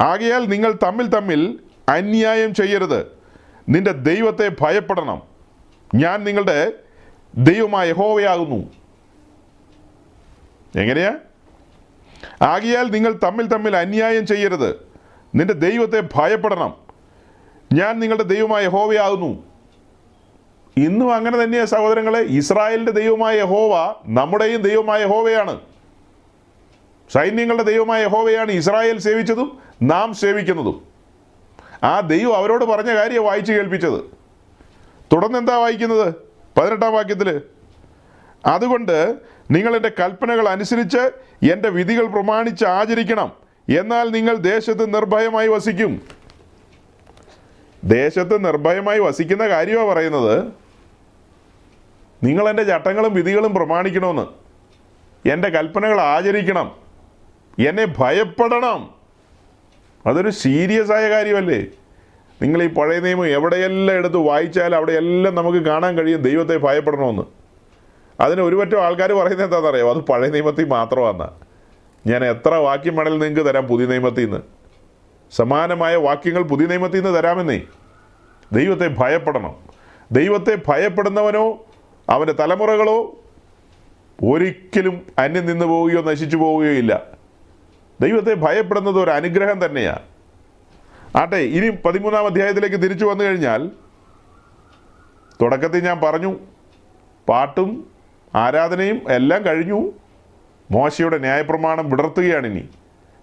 ആകയാൽ 0.00 0.46
നിങ്ങൾ 0.46 0.72
തമ്മിൽ 0.72 1.06
തമ്മിൽ 1.06 1.58
അന്യായം 1.88 2.54
ചെയ്യരുത്. 2.54 3.06
നിന്റെ 3.68 3.92
ദൈവത്തെ 3.92 4.50
ഭയപ്പെടണം. 4.60 5.22
ഞാൻ 5.94 6.24
നിങ്ങളുടെ 6.24 6.72
ദൈവമായ 7.34 7.88
യഹോവയാകുന്നു. 7.88 8.70
എങ്ങനെയാ? 10.80 11.16
ആകിയാൽ 12.42 12.90
നിങ്ങൾ 12.90 13.18
തമ്മിൽ 13.24 13.46
തമ്മിൽ 13.46 13.76
അന്യായം 13.76 14.26
ചെയ്യരുത്. 14.26 14.86
നിന്റെ 15.34 15.54
ദൈവത്തെ 15.54 16.08
ഭയപ്പെടണം. 16.14 16.89
ഞാൻ 17.72 18.00
നിങ്ങളുടെ 18.00 18.22
ദൈവമായ 18.22 18.64
യഹോവയാകുന്നു. 18.64 19.44
ഇന്നും 20.76 21.14
അങ്ങനെ 21.14 21.44
തന്നെയാണ് 21.44 21.66
സഹോദരങ്ങളെ 21.66 22.20
ഇസ്രായേലിന്റെ 22.20 22.92
ദൈവമായ 22.92 23.38
യഹോവ 23.38 23.94
നമ്മുടെയും 24.06 24.62
ദൈവമായ 24.62 25.02
യഹോവയാണ്. 25.02 25.60
സൈന്യങ്ങളുടെ 27.12 27.62
ദൈവമായ 27.62 28.04
യഹോവയാണ് 28.04 28.52
ഇസ്രായേൽ 28.52 28.98
സേവിച്ചതും 28.98 29.58
നാം 29.82 30.14
സേവിക്കുന്നതും. 30.14 30.86
ആ 31.82 32.00
ദൈവം 32.00 32.36
അവരോട് 32.36 32.64
പറഞ്ഞ 32.64 32.94
കാര്യം 32.94 33.24
വായിച്ചു 33.24 33.52
കേൾപ്പിച്ചത്. 33.52 34.00
തുടർന്ന് 35.12 35.38
എന്താ 35.38 35.58
വായിക്കുന്നത്? 35.58 36.14
പതിനെട്ടാം 36.60 36.92
വാക്യത്തിൽ 36.92 37.40
അതുകൊണ്ട് 38.46 39.14
നിങ്ങൾ 39.50 39.76
എന്റെ 39.76 39.88
കൽപ്പനകൾ 39.88 40.48
അനുസരിച്ച് 40.48 41.10
എന്റെ 41.52 41.68
വിധികൾ 41.68 42.06
പ്രമാണിച്ച് 42.06 42.64
ആചരിക്കണം. 42.64 43.32
എന്നാൽ 43.78 44.10
നിങ്ങൾ 44.10 44.36
ദേശത്ത് 44.36 44.94
നിർഭയമായി 44.94 45.48
വസിക്കും. 45.48 46.19
ദേശത്ത് 47.84 48.44
നിർഭയമായി 48.44 48.98
വസിക്കുന്ന 48.98 49.48
കാര്യമാണ് 49.48 49.88
പറയുന്നത്. 49.88 50.44
നിങ്ങൾ 52.22 52.48
എന്റെ 52.48 52.62
ചട്ടങ്ങളും 52.62 53.14
വിധികളും 53.14 53.54
പ്രമാണിക്കണമെന്ന്. 53.54 54.26
എന്റെ 55.28 55.48
കൽപ്പനകൾ 55.48 56.00
ആചരിക്കണം. 56.00 56.76
എന്നെ 57.68 57.94
ഭയപ്പെടണം. 57.98 58.90
അതൊരു 60.06 60.30
സീരിയസ് 60.30 60.92
ആയ 60.92 61.10
കാര്യമല്ലേ? 61.10 61.64
നിങ്ങൾ 62.42 62.62
ഈ 62.62 62.66
പഴയ 62.66 63.00
നിയമം 63.00 63.26
എവിടെയെല്ലാം 63.26 63.96
എടുത്ത് 63.96 64.16
വായിച്ചാൽ 64.16 64.74
അവിടെയെല്ലാം 64.74 65.34
നമുക്ക് 65.34 65.58
കാണാൻ 65.58 65.98
കഴിയും 65.98 66.22
ദൈവത്തെ 66.22 66.56
ഭയപ്പെടണമെന്ന്. 66.56 67.22
അതിന് 68.20 68.40
ഒരു 68.40 68.56
പറ്റം 68.56 68.84
ആൾക്കാർ 68.84 69.12
പറയുന്നത് 69.12 69.44
എന്താണെന്നറിയോ? 69.44 69.90
അത് 69.90 69.98
പഴയ 69.98 70.28
നിയമത്തിൽ 70.28 70.64
മാത്രമാണ്. 70.64 71.30
ഞാൻ 72.06 72.24
എത്ര 72.24 72.54
വാക്യം 72.54 72.96
വേണമെങ്കിലും 72.96 73.26
നിങ്ങൾക്ക് 73.26 73.50
തരാം 73.50 73.66
പുതിയ 73.66 73.86
നിയമത്തിൽ 73.86 74.24
നിന്ന്. 74.24 74.59
സമാനമായ 75.30 75.96
വാക്യങ്ങൾ 75.96 76.42
പുതിയ 76.42 76.66
നിയമത്തിൽ 76.66 77.00
നിന്ന് 77.00 77.18
തരാമെന്നേ. 77.18 77.60
ദൈവത്തെ 78.52 78.94
ഭയപ്പെടണം. 78.98 79.56
ദൈവത്തെ 80.12 80.58
ഭയപ്പെടുന്നവനോ 80.68 81.66
അവന്റെ 82.08 82.32
തലമുറകളോ 82.32 83.16
ഒരിക്കലും 84.24 85.06
അന്യം 85.18 85.46
നിന്ന് 85.46 85.66
പോവുകയോ 85.66 86.02
നശിച്ചു 86.02 86.36
പോവുകയോ 86.36 86.70
ഇല്ല. 86.70 87.02
ദൈവത്തെ 88.00 88.34
ഭയപ്പെടുന്നത് 88.34 89.00
ഒരു 89.00 89.10
അനുഗ്രഹം 89.10 89.64
തന്നെയാണ് 89.64 90.02
ആട്ടെ 91.16 91.36
ഇനി 91.36 91.70
പതിമൂന്നാം 91.70 92.26
അധ്യായത്തിലേക്ക് 92.26 92.76
തിരിച്ചു 92.76 93.04
വന്നു 93.04 93.24
കഴിഞ്ഞാൽ 93.24 93.70
തുടക്കത്തിൽ 95.42 95.84
ഞാൻ 95.84 96.00
പറഞ്ഞു 96.00 96.36
പാട്ടും 97.28 97.86
ആരാധനയും 98.34 99.00
എല്ലാം 99.08 99.46
കഴിഞ്ഞു. 99.46 99.92
മോശയുടെ 100.70 101.18
ന്യായപ്രമാണം 101.18 101.90
വിടർത്തുകയാണ് 101.90 102.46
ഇനി 102.46 102.68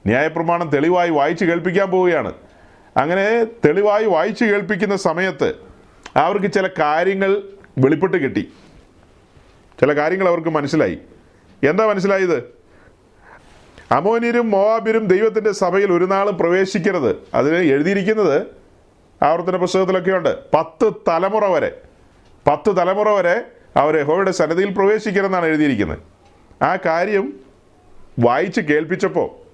ന്യായപ്രമാണം 0.08 0.70
തെളിവായി 0.70 1.10
വായിച്ചു 1.10 1.46
കേൾപ്പിക്കാൻ 1.46 1.92
പോവുകയാണ്. 1.92 2.34
അങ്ങനെ 2.98 3.44
തെളിവായി 3.44 4.06
വായിച്ചു 4.06 4.46
കേൾപ്പിക്കുന്ന 4.46 4.96
സമയത്ത് 4.96 5.54
അവർക്ക് 6.18 6.52
ചില 6.52 6.70
കാര്യങ്ങൾ 6.80 7.42
വെളിപ്പെട്ട് 7.78 8.18
കിട്ടി. 8.18 8.54
ചില 9.80 9.98
കാര്യങ്ങൾ 9.98 10.28
അവർക്ക് 10.28 10.50
മനസ്സിലായി. 10.50 10.98
എന്താ 11.64 11.86
മനസ്സിലായത്? 11.86 12.58
അമോനിരും 13.92 14.52
മോവാബിരും 14.52 15.08
ദൈവത്തിന്റെ 15.08 15.52
സഭയിൽ 15.52 15.92
ഒരു 15.92 16.06
നാളും 16.06 16.38
പ്രവേശിക്കരുത്. 16.38 17.16
അതിന് 17.34 17.56
എഴുതിയിരിക്കുന്നത് 17.56 18.48
ആവർത്തന 19.24 19.58
പുസ്തകത്തിലൊക്കെയുണ്ട് 19.58 20.38
പത്ത് 20.54 20.92
തലമുറ 21.08 21.46
വരെ 21.46 21.82
പത്ത് 22.48 22.78
തലമുറ 22.78 23.10
വരെ 23.10 23.42
അവർ 23.78 23.98
യഹോവയുടെ 23.98 24.32
സന്നദ്ധിയിൽ 24.32 24.74
പ്രവേശിക്കരുതെന്നാണ് 24.74 25.46
എഴുതിയിരിക്കുന്നത്. 25.46 26.00
ആ 26.64 26.78
കാര്യം 26.86 27.34
വായിച്ച് 28.20 28.62
കേൾപ്പിച്ചപ്പോൾ 28.62 29.47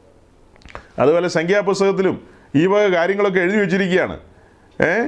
അതുപോലെ 0.99 1.27
സംഖ്യാപുസ്തകത്തിലും 1.27 2.27
ഈ 2.55 2.65
വക 2.65 2.81
കാര്യങ്ങളൊക്കെ 2.81 3.39
എഴുതി 3.39 3.57
വെച്ചിരിക്കുകയാണ്. 3.57 4.19
ഏ? 4.81 5.07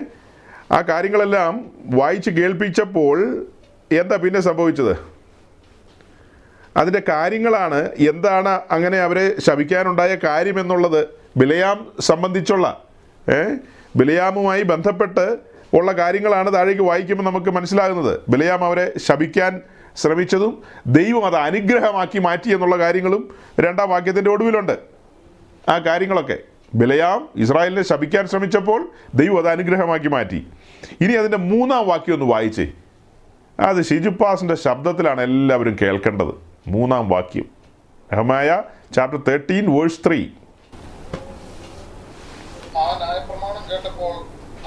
ആ 0.71 0.81
കാര്യങ്ങളെല്ലാം 0.81 1.71
വായിച്ച് 1.85 2.29
കേൾപ്പിച്ചപ്പോൾ 2.29 3.45
എന്താ 3.91 4.15
പിന്നെ 4.15 4.39
സംഭവിച്ചത്? 4.39 4.97
അതിന്റെ 6.77 7.01
കാര്യങ്ങളാണ് 7.09 7.89
എന്താണ് 8.09 8.59
അങ്ങനെ 8.71 8.99
അവരെ 8.99 9.39
ശപിക്കാനുണ്ടായ 9.39 10.17
കാര്യമെന്നുള്ളത് 10.23 11.07
ബിലയാം 11.37 11.87
സംബന്ധിച്ചുള്ള 11.99 12.83
ഏ? 13.29 13.55
ബിലയാമുമായി 13.95 14.63
ബന്ധപ്പെട്ട് 14.63 15.37
ഉള്ള 15.73 15.91
കാര്യങ്ങളാണ് 15.91 16.53
താഴേക്ക് 16.53 16.81
വായിക്കുമ്പോൾ 16.81 17.23
നമുക്ക് 17.23 17.49
മനസ്സിലാകുന്നത്. 17.49 18.19
ബിലയാം 18.29 18.65
അവരെ 18.65 18.91
ശപിക്കാൻ 18.97 19.61
ശ്രമിച്ചതും 19.97 20.63
ദൈവം 20.87 21.25
അത് 21.25 21.35
അനുഗ്രഹമാക്കി 21.35 22.19
മാറ്റി 22.19 22.49
എന്നുള്ള 22.49 22.77
കാര്യങ്ങളും 22.77 23.35
രണ്ടാം 23.59 23.89
വാക്യത്തിന്റെ 23.89 24.31
ഒടുവിലുണ്ട്. 24.31 24.94
ആ 25.69 25.79
കാര്യങ്ങളൊക്കെ 25.79 26.37
ബിലയാം 26.75 27.29
ഇസ്രായേലിനെ 27.35 27.83
ശപിക്കാൻ 27.83 28.27
ശ്രമിച്ചപ്പോൾ 28.27 28.91
ദൈവം 29.13 29.37
അത് 29.37 29.49
അനുഗ്രഹമാക്കി 29.49 30.07
മാറ്റി. 30.07 30.47
ഇനി 31.01 31.13
അതിന്റെ 31.13 31.37
മൂന്നാം 31.37 31.87
വാക്യം 31.87 32.13
ഒന്ന് 32.13 32.25
വായിച്ചേ. 32.25 32.67
അത് 33.59 33.81
ഷിജുപ്പാസിന്റെ 33.85 34.55
ശബ്ദത്തിലാണ് 34.55 35.21
എല്ലാവരും 35.21 35.77
കേൾക്കേണ്ടത്. 35.81 36.33
മൂന്നാം 36.67 37.09
വാക്യം. 37.09 37.45
അഹമായ 38.11 38.61
ചാപ്റ്റർ 38.95 39.21
തേർട്ടീൻ 39.27 39.79
വേഴ്സ് 39.79 39.99
ത്രീ 40.07 40.27
ആ 42.77 42.97
ന്യായപ്രമാണം 42.97 43.63
കേട്ടപ്പോൾ 43.71 44.15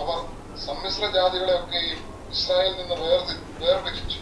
അവർ 0.01 0.19
സമ്മിശ്ര 0.59 1.07
ജാതികളെയൊക്കെയും 1.07 1.99
ഇസ്രായേലിൽ 2.31 2.77
നിന്ന് 2.77 2.95
വേർതിരിച്ചു. 3.67 4.19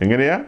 എങ്ങനെയാ? 0.00 0.40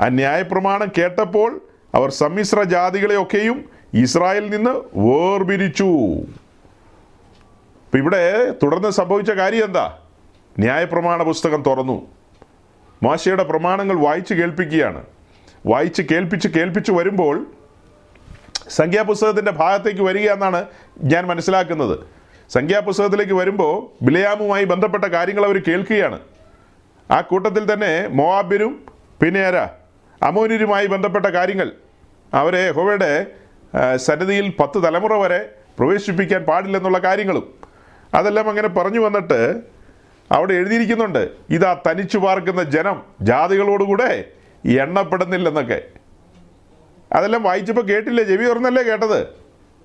ആ 0.00 0.08
ന്യായപ്രമാണം 0.08 0.88
കേട്ടപ്പോൾ 0.98 1.60
അവർ 1.94 2.10
സമ്മിശ്ര 2.10 2.62
ജാതികളെയൊക്കെയും 2.62 3.75
ഇസ്രായേലിൽ 4.02 4.50
നിന്ന് 4.50 4.70
വേർപിരിച്ചു. 4.98 5.84
ഇപ്പം 7.84 7.98
ഇവിടെ 7.98 8.50
തുടർന്ന് 8.62 8.90
സംഭവിച്ച 8.90 9.30
കാര്യം 9.30 9.64
എന്താ? 9.64 9.98
ന്യായപ്രമാണ 10.58 11.22
പുസ്തകം 11.22 11.62
തുറന്നു. 11.62 12.06
മോശയുടെ 13.02 13.44
പ്രമാണങ്ങൾ 13.44 13.96
വായിച്ച് 13.96 14.34
കേൾപ്പിക്കുകയാണ്. 14.34 15.04
വായിച്ച് 15.66 16.02
കേൾപ്പിച്ച് 16.02 16.48
കേൾപ്പിച്ച് 16.48 16.92
വരുമ്പോൾ 16.92 17.46
സംഖ്യാപുസ്തകത്തിന്റെ 18.68 19.52
ഭാഗത്തേക്ക് 19.52 20.00
വരിക 20.00 20.32
എന്നാണ് 20.32 20.64
ഞാൻ 21.02 21.26
മനസ്സിലാക്കുന്നത്. 21.26 21.98
സംഖ്യാപുസ്തകത്തിലേക്ക് 22.50 23.32
വരുമ്പോൾ 23.32 24.04
ബിലയാമുമായി 24.04 24.64
ബന്ധപ്പെട്ട 24.64 25.04
കാര്യങ്ങൾ 25.04 25.44
അവർ 25.44 25.62
കേൾക്കുകയാണ്. 25.68 26.20
ആ 27.10 27.20
കൂട്ടത്തിൽ 27.20 27.72
തന്നെ 27.72 28.08
മോവാബ്യരും 28.08 28.86
പിന്നെ 29.20 29.46
ആരാ? 29.46 29.70
അമോനിരുമായി 30.22 30.86
ബന്ധപ്പെട്ട 30.86 31.26
കാര്യങ്ങൾ. 31.26 31.72
അവരെ 32.34 32.70
ഹോവയുടെ 32.70 33.26
സന്നിധിയിൽ 33.96 34.54
പത്ത് 34.60 34.82
തലമുറ 34.82 35.14
വരെ 35.14 35.50
പ്രവേശിപ്പിക്കാൻ 35.78 36.42
പാടില്ലെന്നുള്ള 36.42 36.98
കാര്യങ്ങളും 36.98 37.54
അതെല്ലാം 38.14 38.48
അങ്ങനെ 38.48 38.68
പറഞ്ഞു 38.68 39.00
വന്നിട്ട് 39.00 39.62
അവിടെ 40.32 40.52
എഴുതിയിരിക്കുന്നുണ്ട്. 40.52 41.30
ഇതാ 41.50 41.80
തനിച്ചു 41.90 42.18
പാർക്കുന്ന 42.18 42.62
ജനം 42.62 43.02
ജാതികളോടുകൂടെ 43.20 44.30
എണ്ണപ്പെടുന്നില്ലെന്നൊക്കെ. 44.64 45.82
അതെല്ലാം 47.12 47.42
വായിച്ചപ്പോൾ 47.42 47.82
കേട്ടില്ലേ? 47.82 48.24
ചെവി 48.24 48.44
തുറന്നല്ലേ 48.44 48.82
കേട്ടത്? 48.82 49.28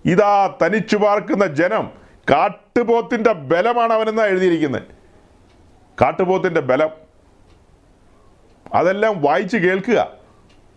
ഇതാ 0.06 0.58
തനിച്ചു 0.66 0.98
പാർക്കുന്ന 0.98 1.46
ജനം 1.46 1.92
കാട്ടുപോത്തിന്റെ 2.32 3.32
ബലമാണ് 3.32 3.94
അവനെന്നാണ് 3.94 4.30
എഴുതിയിരിക്കുന്നത് 4.30 4.82
കാട്ടുപോത്തിന്റെ 6.02 6.62
ബലം. 6.62 6.90
അതെല്ലാം 8.74 9.22
വായിച്ച് 9.22 9.58
കേൾക്കുക. 9.58 10.21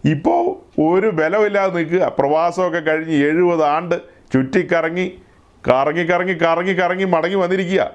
ഇപ്പോൾ 0.04 0.44
ഒരു 0.80 1.06
ബലമില്ലാതെ 1.06 1.74
നിൽക്കുക. 1.74 2.12
പ്രവാസമൊക്കെ 2.18 2.78
കഴിഞ്ഞ് 2.78 3.16
എഴുപത് 3.24 3.64
ആണ്ട് 3.64 3.94
ചുറ്റിക്കറങ്ങി 4.32 5.12
കറങ്ങി 5.68 6.02
കറങ്ങി 6.02 6.32
കറങ്ങി 6.32 6.72
കറങ്ങി 6.72 7.04
മടങ്ങി 7.04 7.36
വന്നിരിക്കുക. 7.36 7.90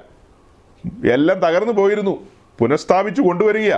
എല്ലാം 1.11 1.39
തകർന്നു 1.39 1.73
പോയിരുന്നു. 1.73 2.27
പുനഃസ്ഥാപിച്ചു 2.59 3.21
കൊണ്ടുവരിക. 3.21 3.73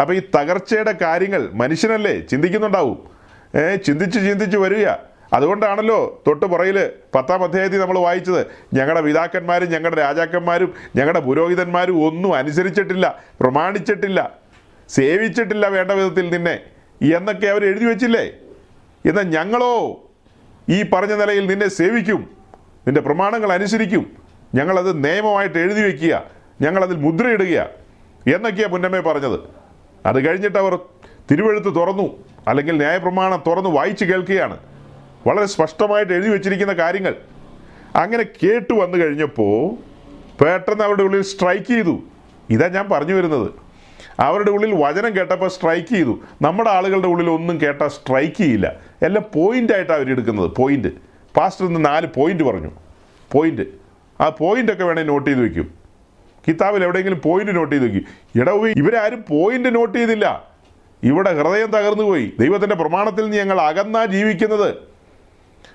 അപ്പോൾ 0.00 0.14
ഈ 0.16 0.22
തകർച്ചയുടെ 0.36 0.94
കാര്യങ്ങൾ 1.02 1.48
മനുഷ്യനല്ലേ 1.52 2.20
ചിന്തിക്കുന്നുണ്ടാവും. 2.20 2.98
ചിന്തിച്ച് 3.84 4.18
ചിന്തിച്ച് 4.18 4.56
വരിക. 4.56 4.88
അതുകൊണ്ടാണല്ലോ 5.32 6.22
തൊട്ട് 6.26 6.46
പുറയിൽ 6.46 6.90
പത്താം 7.14 7.42
അധ്യായത്തിൽ 7.42 7.78
നമ്മൾ 7.78 7.98
വായിച്ചത്. 7.98 8.46
ഞങ്ങളുടെ 8.74 9.00
പിതാക്കന്മാരും 9.00 9.70
ഞങ്ങളുടെ 9.70 10.00
രാജാക്കന്മാരും 10.00 10.74
ഞങ്ങളുടെ 10.96 11.20
പുരോഹിതന്മാരും 11.20 12.06
ഒന്നും 12.06 12.34
അനുസരിച്ചിട്ടില്ല 12.34 13.24
പ്രമാണിച്ചിട്ടില്ല 13.40 14.30
സേവിച്ചിട്ടില്ല 14.88 15.66
വേണ്ട 15.66 15.90
വിധത്തിൽ 15.90 16.30
നിന്നെ. 16.30 16.60
എന്നൊക്കെ 17.02 17.46
അവർ 17.46 17.64
എഴുതി 17.64 17.84
വെച്ചില്ലേ? 17.84 18.30
എന്നാൽ 19.06 19.22
ഞങ്ങളോ 19.22 20.04
ഈ 20.68 20.82
പറഞ്ഞ 20.82 21.14
നിലയിൽ 21.14 21.46
നിന്നെ 21.46 21.68
സേവിക്കും. 21.68 22.30
നിന്റെ 22.86 23.00
പ്രമാണങ്ങൾ 23.00 23.52
അനുസരിക്കും. 23.52 24.16
ഞങ്ങളത് 24.54 25.04
നിയമമായിട്ട് 25.04 25.58
എഴുതി 25.58 25.82
വയ്ക്കുക 25.82 26.24
ഞങ്ങളതിൽ 26.60 26.96
മുദ്രയിടുക. 26.96 27.68
എന്നൊക്കെയാണ് 28.34 28.72
മുന്നമ്മേ 28.72 29.00
പറഞ്ഞത്. 29.00 29.40
അത് 30.06 30.28
കഴിഞ്ഞിട്ട് 30.28 30.58
അവർ 30.58 30.78
തിരുവഴുത്ത് 31.30 31.74
തുറന്നു. 31.74 32.24
അല്ലെങ്കിൽ 32.48 32.76
ന്യായപ്രമാണം 32.76 33.42
തുറന്ന് 33.46 33.70
വായിച്ച് 33.70 34.04
കേൾക്കുകയാണ്. 34.04 34.58
വളരെ 35.26 35.46
സ്പഷ്ടമായിട്ട് 35.46 36.12
എഴുതി 36.12 36.28
വച്ചിരിക്കുന്ന 36.28 36.72
കാര്യങ്ങൾ. 36.72 37.14
അങ്ങനെ 37.96 38.24
കേട്ടു 38.42 38.74
വന്നു 38.74 38.96
കഴിഞ്ഞപ്പോൾ 38.96 39.74
പെട്ടെന്ന് 40.44 40.84
അവരുടെ 40.84 41.02
ഉള്ളിൽ 41.02 41.22
സ്ട്രൈക്ക് 41.22 41.66
ചെയ്തു. 41.66 42.00
ഇതാ 42.50 42.68
ഞാൻ 42.68 42.88
പറഞ്ഞു 42.88 43.14
വരുന്നത്. 43.14 43.50
അവരുടെ 44.20 44.50
ഉള്ളിൽ 44.50 44.84
വചനം 44.84 45.16
കേട്ടപ്പോൾ 45.16 45.48
സ്ട്രൈക്ക് 45.48 45.88
ചെയ്തു. 45.88 46.20
നമ്മുടെ 46.42 46.70
ആളുകളുടെ 46.70 47.06
ഉള്ളിൽ 47.06 47.30
ഒന്നും 47.30 47.60
കേട്ടാൽ 47.60 47.88
സ്ട്രൈക്ക് 47.88 48.36
ചെയ്യില്ല. 48.36 48.76
എല്ലാം 49.02 49.24
പോയിന്റായിട്ടാണ് 49.34 49.98
അവർ 49.98 50.10
എടുക്കുന്നത്. 50.10 50.50
പോയിന്റ് 50.50 50.88
പാസ്റ്റർ 51.36 51.66
ഇന്ന് 51.66 51.84
നാല് 51.84 52.06
പോയിന്റ് 52.06 52.44
പറഞ്ഞു. 52.44 52.70
പോയിന്റ് 53.32 53.62
ആ 54.20 54.28
പോയിന്റ് 54.28 54.72
ഒക്കെ 54.72 54.84
വേണേൽ 54.84 55.06
നോട്ട് 55.06 55.30
ചെയ്ത് 55.30 55.40
വെക്കും. 55.40 55.74
കിതാബിൽ 56.48 56.82
എവിടെയെങ്കിലും 56.82 57.20
പോയിന്റ് 57.24 57.56
നോട്ട് 57.56 57.76
ചെയ്ത് 57.76 57.86
വെക്കും. 57.86 58.40
ഇടവ് 58.40 58.68
ഇവരാരും 58.76 59.24
പോയിന്റ് 59.30 59.74
നോട്ട് 59.74 59.98
ചെയ്തില്ല. 59.98 60.50
ഇവിടെ 61.02 61.34
ഹൃദയം 61.34 61.66
തകർന്നു 61.66 62.04
പോയി. 62.04 62.32
ദൈവത്തിന്റെ 62.40 62.76
പ്രമാണത്തിൽ 62.76 63.26
ഞങ്ങൾ 63.26 63.60
അകന്നാ 63.60 64.04
ജീവിക്കുന്നത്. 64.04 64.74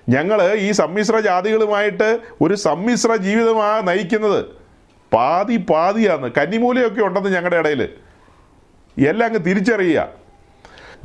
ഞങ്ങൾ 0.10 0.54
ഈ 0.54 0.72
സമ്മിശ്ര 0.72 1.20
ജാതികളുമായിട്ട് 1.20 2.20
ഒരു 2.42 2.54
സമ്മിശ്ര 2.54 3.16
ജീവിതമാണ് 3.16 3.88
നയിക്കുന്നത്. 3.88 4.46
പാതി 5.14 5.58
പാതിയാണ് 5.58 6.32
കന്നിമൂലയൊക്കെ 6.32 7.02
ഉണ്ടെന്ന് 7.02 7.30
ഞങ്ങളുടെ 7.30 7.56
ഇടയിൽ 7.56 7.90
എല്ലാം 8.98 9.28
അങ്ങ് 9.28 9.46
തിരിച്ചറിയുക. 9.46 10.10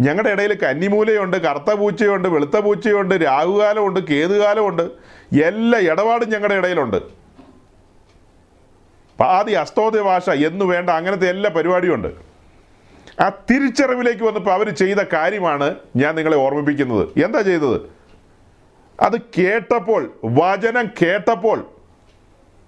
ഞങ്ങളുടെ 0.00 0.30
ഇടയിൽ 0.30 0.54
കന്നിമൂലയുണ്ട് 0.54 1.36
കറുത്ത 1.36 1.74
പൂച്ചയുണ്ട് 1.74 2.28
വെളുത്ത 2.28 2.60
പൂച്ചയുണ്ട് 2.60 3.14
രാഹുകാലമുണ്ട് 3.14 4.00
കേതുകാലമുണ്ട്. 4.00 4.82
എല്ലാ 5.44 5.78
ഇടപാടും 5.78 6.28
ഞങ്ങളുടെ 6.28 6.54
ഇടയിലുണ്ട്. 6.54 6.96
പാതി 9.20 9.52
അസ്തോദ്യ 9.52 10.00
ഭാഷ 10.00 10.30
എന്നു 10.30 10.64
വേണ്ട 10.64 10.90
അങ്ങനത്തെ 10.90 11.28
എല്ലാ 11.28 11.50
പരിപാടിയും 11.50 12.12
ആ 13.20 13.28
തിരിച്ചറിവിലേക്ക് 13.28 14.22
വന്നപ്പോൾ 14.22 14.50
അവർ 14.50 14.70
ചെയ്ത 14.70 14.96
കാര്യമാണ് 14.96 15.74
ഞാൻ 15.96 16.14
നിങ്ങളെ 16.14 16.36
ഓർമ്മിപ്പിക്കുന്നത്. 16.36 17.08
എന്താ 17.24 17.40
ചെയ്തത്? 17.40 17.80
അത് 19.00 19.20
കേട്ടപ്പോൾ 19.38 20.12
വചനം 20.24 20.88
കേട്ടപ്പോൾ 21.02 21.70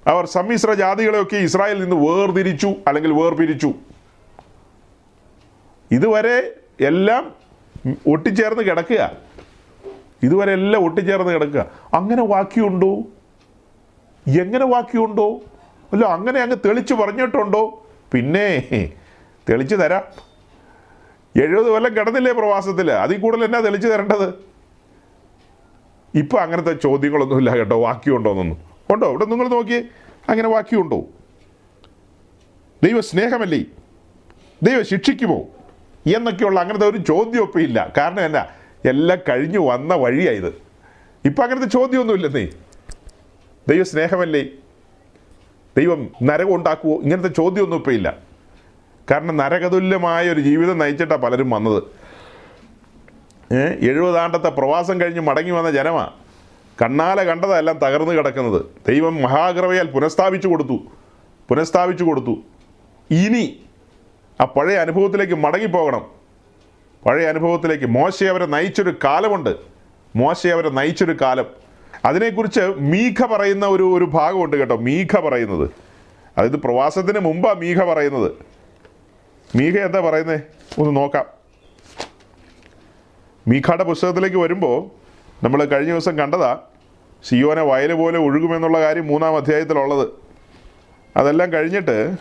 അവർ 0.06 0.26
സമ്മിശ്ര 0.26 0.72
ജാതികളെയൊക്കെ 0.72 1.36
ഇസ്രായേലിൽ 1.36 1.88
നിന്ന് 1.88 1.96
വേർതിരിച്ചു 1.96 2.74
അല്ലെങ്കിൽ 2.86 3.12
വേർപിരിച്ചു. 3.12 3.74
ഇതുവരെ 5.92 6.54
എല്ലാം 6.80 7.34
ഒട്ടിച്ചേർന്ന് 8.12 8.62
കിടക്കുക. 8.62 9.12
ഇതുവരെ 10.22 10.52
എല്ലാം 10.52 10.84
ഒട്ടിച്ചേർന്ന് 10.84 11.32
കിടക്കുക. 11.32 11.66
അങ്ങനെ 11.94 12.26
വാക്യമുണ്ടോ? 12.26 12.92
എങ്ങനെ 14.40 14.64
വാക്യമുണ്ടോ? 14.64 15.40
അല്ല 15.92 16.04
അങ്ങനെ 16.04 16.40
അങ്ങ് 16.40 16.56
തെളിച്ച് 16.64 16.94
പറഞ്ഞിട്ടുണ്ടോ? 16.94 17.86
പിന്നെ 18.12 18.46
തെളിച്ച് 19.50 19.76
തരാം. 19.76 20.04
എഴുപത് 21.42 21.66
കൊല്ലം 21.66 21.96
കിടന്നില്ലേ 21.96 22.32
പ്രവാസത്തിൽ? 22.32 22.90
അതിൽ 22.90 23.20
കൂടുതൽ 23.20 23.44
എന്നാ 23.44 23.60
തെളിച്ച് 23.60 23.88
തരേണ്ടത്? 23.88 24.34
ഇപ്പം 26.14 26.40
അങ്ങനത്തെ 26.40 26.72
ചോദ്യങ്ങളൊന്നുമില്ല 26.72 27.50
കേട്ടോ. 27.50 27.82
വാക്യമുണ്ടോന്നൊന്നും 27.82 28.58
ഉണ്ടോ? 28.90 29.10
ഇവിടെ 29.10 29.24
നിങ്ങൾ 29.24 29.48
നോക്കിയേ. 29.48 29.82
അങ്ങനെ 30.28 30.48
വാക്യമുണ്ടോ? 30.48 31.00
ദൈവ 32.82 33.00
സ്നേഹമല്ലേ 33.00 33.64
ദൈവ 34.62 34.82
ശിക്ഷിക്കുമോ? 34.82 35.46
എന്നൊക്കെയുള്ള 36.06 36.60
അങ്ങനത്തെ 36.60 36.86
ഒരു 36.86 36.98
ചോദ്യം 36.98 37.42
ഇപ്പം 37.42 37.60
ഇല്ല 37.60 37.92
കാരണം 37.96 38.20
എന്നാ 38.20 38.46
എല്ലാം 38.84 39.18
കഴിഞ്ഞു 39.28 39.58
വന്ന 39.58 39.94
വഴിയായത് 39.94 40.62
ഇപ്പം 41.24 41.42
അങ്ങനത്തെ 41.42 41.66
ചോദ്യമൊന്നുമില്ലെന്നേ. 41.66 42.48
ദൈവ 43.68 43.82
സ്നേഹമല്ലേ? 43.82 44.48
ദൈവം 45.76 46.08
നരകം 46.22 46.54
ഉണ്ടാക്കുമോ 46.54 47.00
ഇങ്ങനത്തെ 47.00 47.28
ചോദ്യമൊന്നും 47.28 47.76
ഇപ്പം 47.76 47.92
ഇല്ല 47.92 48.18
കാരണം 49.10 49.36
നരകതുല്യമായ 49.36 50.30
ഒരു 50.30 50.40
ജീവിതം 50.40 50.78
നയിച്ചിട്ടാണ് 50.78 51.22
പലരും 51.22 51.50
വന്നത്. 51.50 51.82
എഴുപതാണ്ടത്തെ 53.80 54.48
പ്രവാസം 54.48 55.00
കഴിഞ്ഞ് 55.00 55.20
മടങ്ങി 55.20 55.50
വന്ന 55.50 55.70
ജനമാ. 55.70 56.10
കണ്ണാലെ 56.82 57.22
കണ്ടതെല്ലാം 57.22 57.78
തകർന്നു 57.78 58.12
കിടക്കുന്നത്. 58.12 58.64
ദൈവം 58.88 59.22
മഹാകൃപയാൽ 59.22 59.86
പുനഃസ്ഥാപിച്ചു 59.86 60.48
കൊടുത്തു. 60.48 60.78
പുനഃസ്ഥാപിച്ചു 61.48 62.04
കൊടുത്തു. 62.04 62.38
ഇനി 63.10 63.60
ആ 64.40 64.44
പഴയ 64.44 64.76
അനുഭവത്തിലേക്ക് 64.76 65.34
മടങ്ങിപ്പോകണം. 65.34 66.06
പഴയ 67.06 67.26
അനുഭവത്തിലേക്ക്. 67.26 67.84
മോശയെ 67.84 68.28
അവരെ 68.28 68.46
നയിച്ചൊരു 68.46 68.94
കാലമുണ്ട്. 69.04 69.56
മോശയെ 70.16 70.52
അവരെ 70.52 70.70
നയിച്ചൊരു 70.70 71.16
കാലം. 71.20 71.46
അതിനെക്കുറിച്ച് 72.04 72.60
മീഖ 72.60 73.26
പറയുന്ന 73.26 73.66
ഒരു 73.66 73.94
ഒരു 73.94 74.04
ഭാഗമുണ്ട് 74.04 74.56
കേട്ടോ. 74.56 74.76
മീഖ 74.76 75.20
പറയുന്നത്. 75.20 75.70
അതായത് 76.38 76.56
പ്രവാസത്തിന് 76.56 77.18
മുമ്പാണ് 77.18 77.60
മീഖ 77.60 77.84
പറയുന്നത്. 77.84 78.32
മീഖ 79.56 79.78
എന്താ 79.78 80.00
പറയുന്നത് 80.00 80.40
ഒന്ന് 80.78 80.96
നോക്കാം. 80.96 81.24
മീഖയുടെ 83.48 83.84
പുസ്തകത്തിലേക്ക് 83.84 84.36
വരുമ്പോൾ 84.36 84.90
നമ്മൾ 85.44 85.64
കഴിഞ്ഞ 85.64 85.92
ദിവസം 85.92 86.18
കണ്ടതാ 86.18 86.58
സിയോനെ 87.24 87.62
വയൽ 87.62 87.92
പോലെ 87.92 88.18
ഒഴുകുമെന്നുള്ള 88.18 88.80
കാര്യം 88.80 89.06
മൂന്നാം 89.06 89.36
അധ്യായത്തിലുള്ളത്. 89.36 90.08
അതെല്ലാം 91.16 91.52
കഴിഞ്ഞിട്ട് 91.52 92.16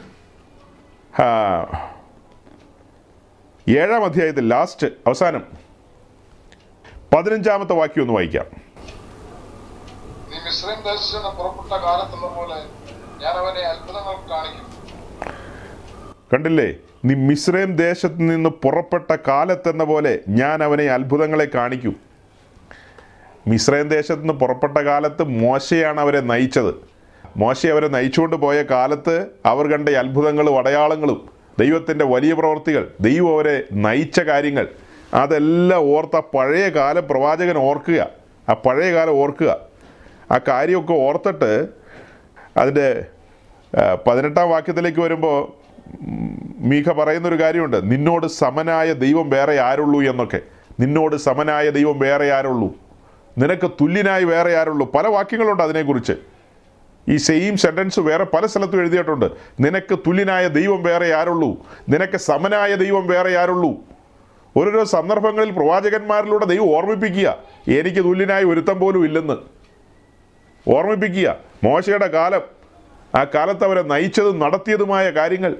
ഏഴാം 3.70 4.05
അധ്യായത്തിൽ 4.05 4.47
ലാസ്റ്റ് 4.47 4.88
അവസാനം 4.88 5.43
പതിനഞ്ചാമത്തെ 7.16 7.74
വാക്യം 7.74 8.01
ഒന്ന് 8.01 8.14
വായിക്കാം. 8.14 8.45
നീ 10.30 10.38
മിശ്രം 10.38 10.84
ദേശത്ത് 10.84 11.18
നിന്ന് 11.18 11.38
പുറപ്പെട്ട 11.38 11.82
പോലെ 12.26 12.55
ഞാൻ 13.24 13.34
അവനെ 13.34 13.62
അത്ഭുതങ്ങൾ 13.62 14.30
കാണിക്കും. 14.30 14.66
കണ്ടില്ലേ? 16.34 16.74
നീ 17.05 17.14
മിശ്രയും 17.14 17.76
ദേശത്ത് 17.76 18.20
നിന്ന് 18.20 18.49
പുറപ്പെട്ട 18.49 19.18
കാലത്തെന്ന 19.28 19.84
പോലെ 19.84 20.20
ഞാൻ 20.28 20.64
അവനെ 20.64 20.84
അത്ഭുതങ്ങളെ 20.84 21.47
കാണിക്കും. 21.55 21.95
മിശ്രയും 23.47 23.88
ദേശത്ത് 23.88 24.22
നിന്ന് 24.22 24.34
പുറപ്പെട്ട 24.34 24.78
കാലത്ത് 24.78 25.24
മോശയാണ് 25.24 26.01
അവരെ 26.01 26.20
നയിച്ചത്. 26.20 26.74
മോശ 27.38 27.68
അവരെ 27.68 27.88
നയിച്ചുകൊണ്ട് 27.88 28.36
പോയ 28.36 28.62
കാലത്ത് 28.62 29.28
അവർ 29.45 29.68
കണ്ട 29.68 29.89
അത്ഭുതങ്ങളും 29.89 30.57
അടയാളങ്ങളും 30.57 31.40
ദൈവത്തിന്റെ 31.59 32.05
വലിയ 32.05 32.33
പ്രവർത്തികൾ 32.33 32.91
ദൈവം 33.01 33.33
അവരെ 33.33 33.63
നയിച്ച 33.73 34.19
കാര്യങ്ങൾ 34.19 34.67
അതെല്ലാം 35.13 35.81
ഓർത്ത 35.81 36.21
പഴയ 36.35 36.69
കാല 36.69 36.99
പ്രവാചകൻ 36.99 37.57
ഓർക്കുക 37.57 38.09
ആ 38.49 38.53
പഴയ 38.53 38.93
കാലം 38.93 39.11
ഓർക്കുക. 39.11 39.59
ആ 40.31 40.39
കാര്യമൊക്കെ 40.47 40.93
ഓർത്തിട്ട് 40.93 41.67
അതിന്റെ 42.57 43.05
പതിനെട്ടാം 44.07 44.49
വാക്യത്തിലേക്ക് 44.49 44.99
വരുമ്പോൾ 44.99 45.53
മീഖ 46.59 46.91
പറയുന്നൊരു 46.91 47.41
കാര്യമുണ്ട് 47.41 47.91
നിന്നോട് 47.91 48.27
സമനായ 48.27 48.93
ദൈവം 48.93 49.29
വേറെ 49.29 49.59
ആരുള്ളൂ 49.59 50.01
എന്നൊക്കെ. 50.01 50.39
നിന്നോട് 50.79 51.15
സമനായ 51.15 51.69
ദൈവം 51.69 51.99
വേറെ 51.99 52.31
ആരുള്ളൂ? 52.31 52.75
നിനക്ക് 53.37 53.71
തുല്യനായി 53.81 54.23
വേറെ 54.23 54.57
ആരുള്ളൂ? 54.57 54.91
പല 54.91 55.07
വാക്യങ്ങളുണ്ട് 55.07 55.63
അതിനെക്കുറിച്ച്. 55.63 56.13
ഈ 57.09 57.17
സെയിം 57.17 57.57
സെന്റൻസ് 57.57 57.99
വേറെ 57.99 58.23
പല 58.23 58.45
സ്ഥലത്തും 58.45 58.79
എഴുതിയിട്ടുണ്ട്. 58.79 59.25
നിനക്ക് 59.59 59.99
തുല്യനായ 59.99 60.47
ദൈവം 60.47 60.83
വേറെ 60.83 61.13
ആരുള്ളൂ? 61.13 61.65
നിനക്ക് 61.89 62.17
സമനായ 62.17 62.75
ദൈവം 62.75 63.07
വേറെ 63.07 63.37
ആരുള്ളൂ? 63.37 63.73
ഓരോരോ 64.57 64.83
സന്ദർഭങ്ങളിൽ 64.83 65.51
പ്രവാചകന്മാരിലൂടെ 65.51 66.45
ദൈവം 66.45 66.75
ഓർമ്മിപ്പിക്കുക. 66.75 67.37
എനിക്ക് 67.67 67.97
തുല്യനായ 67.97 68.43
ഒരുത്തം 68.43 68.79
പോലും 68.79 69.05
ഇല്ലെന്ന്. 69.05 69.33
ഓർമ്മിപ്പിക്കുക. 70.69 71.37
മോശയുടെ 71.63 72.07
കാലം. 72.07 72.41
ആ 73.15 73.23
കാലത്ത് 73.23 73.63
അവരെ 73.63 73.81
നയിച്ചതും 73.81 74.39
നടത്തിയതുമായ 74.39 75.09
കാര്യങ്ങൾ. 75.09 75.55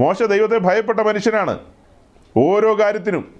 മോശ 0.00 0.22
ദൈവത്തെ 0.22 0.58
ഭയപ്പെട്ട 0.58 1.00
മനുഷ്യനാണ്. 1.00 1.58
ഓരോ 2.36 2.78
കാര്യത്തിനും. 2.78 3.34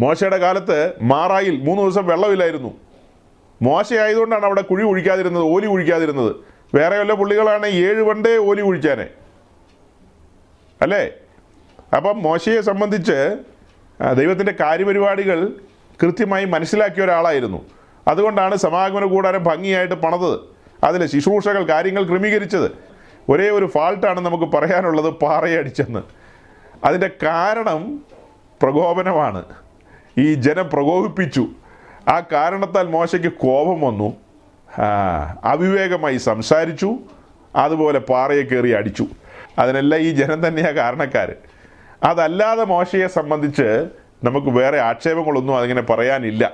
മോശയുടെ 0.00 0.36
കാലത്ത് 0.36 0.92
മാറായിൽ 1.02 1.64
മൂന്ന് 1.64 1.82
ദിവസം 1.82 2.06
വെള്ളമില്ലായിരുന്നു. 2.06 2.83
മോശ 3.66 3.88
ആയതുകൊണ്ടാണ് 3.94 4.44
അവിടെ 4.44 4.62
കുഴി 4.70 4.84
കുഴിക്കാതിരുന്നത് 4.84 5.44
ഓലി 5.44 5.66
കുഴിക്കാതിരുന്നത് 5.66 6.36
വേറെ 6.74 6.98
വല്ല 6.98 7.12
പുള്ളികളാണ് 7.12 7.66
ഏഴ് 7.66 8.02
വണ്ടേ 8.02 8.36
ഓലി 8.36 8.62
കുഴിച്ചാനെ 8.62 9.06
അല്ലേ? 10.82 11.02
അപ്പം 11.96 12.22
മോശയെ 12.22 12.60
സംബന്ധിച്ച് 12.60 13.18
ദൈവത്തിന്റെ 14.16 14.54
കാര്യപരിപാടികൾ 14.60 15.38
കൃത്യമായി 16.02 16.44
മനസ്സിലാക്കിയ 16.44 17.04
ഒരാളായിരുന്നു. 17.04 17.60
അതുകൊണ്ടാണ് 18.08 18.56
സമാഗമന 18.56 19.04
കൂടാരം 19.04 19.44
ഭംഗിയായിട്ട് 19.44 19.94
പണത്. 19.94 20.32
അതിൽ 20.84 21.06
ശുശ്രൂഷകൾ 21.06 21.62
കാര്യങ്ങൾ 21.68 22.02
ക്രമീകരിച്ചത്. 22.02 22.70
ഒരേ 23.28 23.50
ഒരു 23.50 23.66
ഫാൾട്ടാണ് 23.66 24.20
നമുക്ക് 24.20 24.44
പറയാനുള്ളത് 24.44 25.10
പാറയടിച്ചെന്ന്. 25.10 26.02
അതിന്റെ 26.84 27.10
കാരണം 27.22 28.04
പ്രകോപനമാണ്. 28.62 29.44
ഈ 30.18 30.34
ജനം 30.34 30.70
പ്രകോപിപ്പിച്ചു. 30.72 31.46
ആ 32.08 32.22
കാരണത്താൽ 32.32 32.86
മോശയ്ക്ക് 32.86 33.32
കോപം 33.32 33.80
വന്നു. 33.80 34.16
അവിവേകമായി 35.44 36.16
സംസാരിച്ചു. 36.16 36.98
അതുപോലെ 37.56 37.98
പാറയെ 37.98 38.42
കയറി 38.42 38.70
അടിച്ചു. 38.70 39.06
അതിനെല്ലാം 39.58 40.00
ഈ 40.00 40.10
ജനം 40.10 40.48
തന്നെയാണ് 40.48 40.76
കാരണക്കാർ 40.76 41.34
അതല്ലാതെ 42.04 42.64
മോശയെ 42.64 43.06
സംബന്ധിച്ച് 43.06 43.88
നമുക്ക് 44.24 44.46
വേറെ 44.46 44.80
ആക്ഷേപങ്ങളൊന്നും 44.80 45.58
അതിങ്ങനെ 45.58 45.82
പറയാനില്ല. 45.82 46.52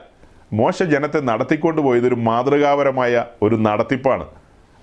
മോശ 0.52 0.82
ജനത്തെ 0.82 1.20
നടത്തിക്കൊണ്ട് 1.20 1.80
പോയതൊരു 1.80 2.14
മാതൃകാപരമായ 2.14 3.24
ഒരു 3.42 3.56
നടത്തിപ്പാണ്. 3.56 4.26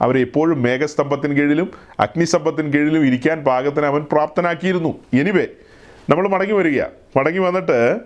അവരെ 0.01 0.19
എപ്പോഴും 0.19 0.61
മേഘസ്തംഭത്തിന് 0.63 1.37
കീഴിലും 1.37 1.71
അഗ്നിസ്തംഭത്തിന് 1.99 2.73
കീഴിലും 2.73 3.05
ഇരിക്കാൻ 3.05 3.43
പാകത്തിന് 3.43 3.85
അവൻ 3.85 4.01
പ്രാപ്തനാക്കിയിരുന്നു. 4.11 4.99
എനിവേ 5.13 5.47
നമ്മൾ 6.09 6.27
മടങ്ങി 6.27 6.53
വരിക 6.53 6.81
മടങ്ങി 7.17 7.39
വന്നിട്ട് 7.39 7.99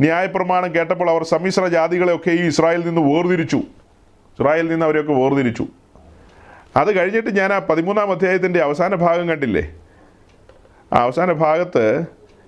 ന്യായപ്രമാണം 0.00 0.74
കേട്ടപ്പോൾ 0.74 1.10
അവർ 1.10 1.22
സമ്മിശ്ര 1.24 1.66
ജാതികളെയൊക്കെ 1.66 2.30
ഈ 2.30 2.46
ഇസ്രായേലിൽ 2.46 2.86
നിന്ന് 2.86 3.00
വേർതിരിച്ചു. 3.00 3.56
ഇസ്രായേലിൽ 3.56 4.70
നിന്ന് 4.70 4.86
അവരെയൊക്കെ 4.86 5.12
വേർതിരിച്ചു. 5.12 5.66
അത് 6.76 6.98
കഴിഞ്ഞിട്ട് 6.98 7.36
ഞാൻ 7.36 7.52
ആ 7.52 7.58
പതിമൂന്നാം 7.58 8.10
അധ്യായത്തിന്റെ 8.10 8.60
അവസാന 8.60 8.94
ഭാഗം 8.94 9.28
കണ്ടില്ലേ? 9.28 9.74
ആ 10.92 11.02
അവസാന 11.02 11.32
ഭാഗത്ത് 11.32 12.04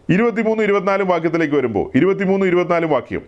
ഇരുപത്തിമൂന്ന് 0.09 0.63
ഇരുപത്തിനാലും 0.63 1.09
വാക്യത്തിലേക്ക് 1.09 1.55
വരുമ്പോൾ 1.55 1.91
ഇരുപത്തിമൂന്ന് 1.95 2.47
ഇരുപത്തിനാലും 2.47 2.91
വാക്യം. 2.91 3.23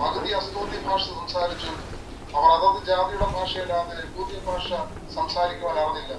അവരുടെ 0.00 0.38
സംസാരിച്ചു. 1.18 1.89
അവർ 2.36 2.50
അതത് 2.56 2.80
ജാതിയുടെ 2.88 3.26
ഭാഷയല്ലാതെ 3.36 3.96
പുതിയ 4.16 4.38
ഭാഷ 4.48 4.68
സംസാരിക്കുവാൻ 5.14 5.76
അറിഞ്ഞില്ല. 5.84 6.12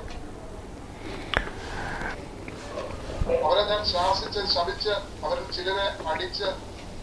അവരെ 3.46 3.64
ഞാൻ 3.72 3.82
ശാസിച്ച് 3.92 4.42
ശപിച്ച് 4.54 4.94
അവരിൽ 5.26 5.46
ചിലരെ 5.58 5.86
അടിച്ച് 6.12 6.48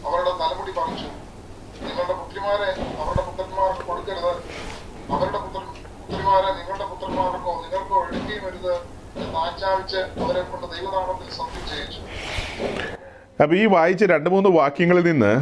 അവരുടെ 0.09 0.33
തലമുടി 0.41 0.73
പറിച്ചു. 0.79 1.09
നിങ്ങളുടെ 1.87 2.15
പുത്രിമാരെ 2.21 2.71
അവരുടെ 3.01 3.23
പുത്രന്മാർക്ക് 3.29 3.85
കൊടുക്കരുത്. 3.91 4.33
അവരുടെ 5.15 5.39
പുത്രൻ 5.45 5.67
പുത്രിമാരെ 6.01 6.51
നിങ്ങളുടെ 6.59 6.87
പുത്രന്മാർക്കോ 6.93 7.53
നിങ്ങൾക്കോ 7.63 7.99
എടുക്കുകയും 8.07 8.45
വരുത് 8.47 8.75
എന്ന് 9.23 9.39
ആജ്ഞാപിച്ച് 9.45 10.01
അവരെ 10.25 10.43
കൊണ്ട് 10.51 10.67
ദൈവനാമത്തിൽ 10.75 11.31
സത്യം 11.39 11.65
ചെയ്യിച്ചു. 11.71 12.01
അപ്പൊ 13.43 13.55
ഈ 13.63 13.65
വായിച്ച 13.77 14.05
രണ്ട് 14.15 14.29
മൂന്ന് 14.35 14.51
വാക്യങ്ങളിൽ 14.59 15.05
നിന്ന് 15.11 15.33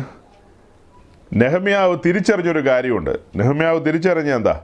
നെഹമ്യാവ് 1.32 1.98
തിരിച്ചറിഞ്ഞൊരു 2.06 2.66
കാര്യമുണ്ട്. 2.66 3.18
നെഹമ്യാവ് 3.36 3.86
തിരിച്ചറിഞ്ഞ 3.86 4.34
എന്താ 4.34 4.60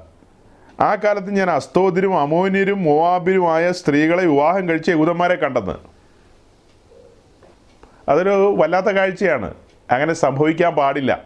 ആ 0.80 0.94
കാലത്ത് 0.94 1.30
ഞാൻ 1.30 1.50
അസ്തോദിരും 1.50 2.20
അമോന്യരും 2.20 2.82
മോവാബിരുമായ 2.82 3.72
സ്ത്രീകളെ 3.72 4.24
വിവാഹം 4.24 4.68
കഴിച്ച 4.68 4.88
യഹൂദന്മാരെ 4.88 5.34
കണ്ടെന്ന്. 5.34 5.74
അതൊരു 8.08 8.54
വല്ലാത്ത 8.58 8.86
കാഴ്ചയാണ്. 8.86 9.54
അങ്ങനെ 9.90 10.12
സംഭവിക്കാൻ 10.12 10.74
പാടില്ല. 10.74 11.22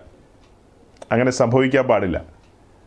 അങ്ങനെ 1.12 1.30
സംഭവിക്കാൻ 1.30 1.84
പാടില്ല. 1.84 2.22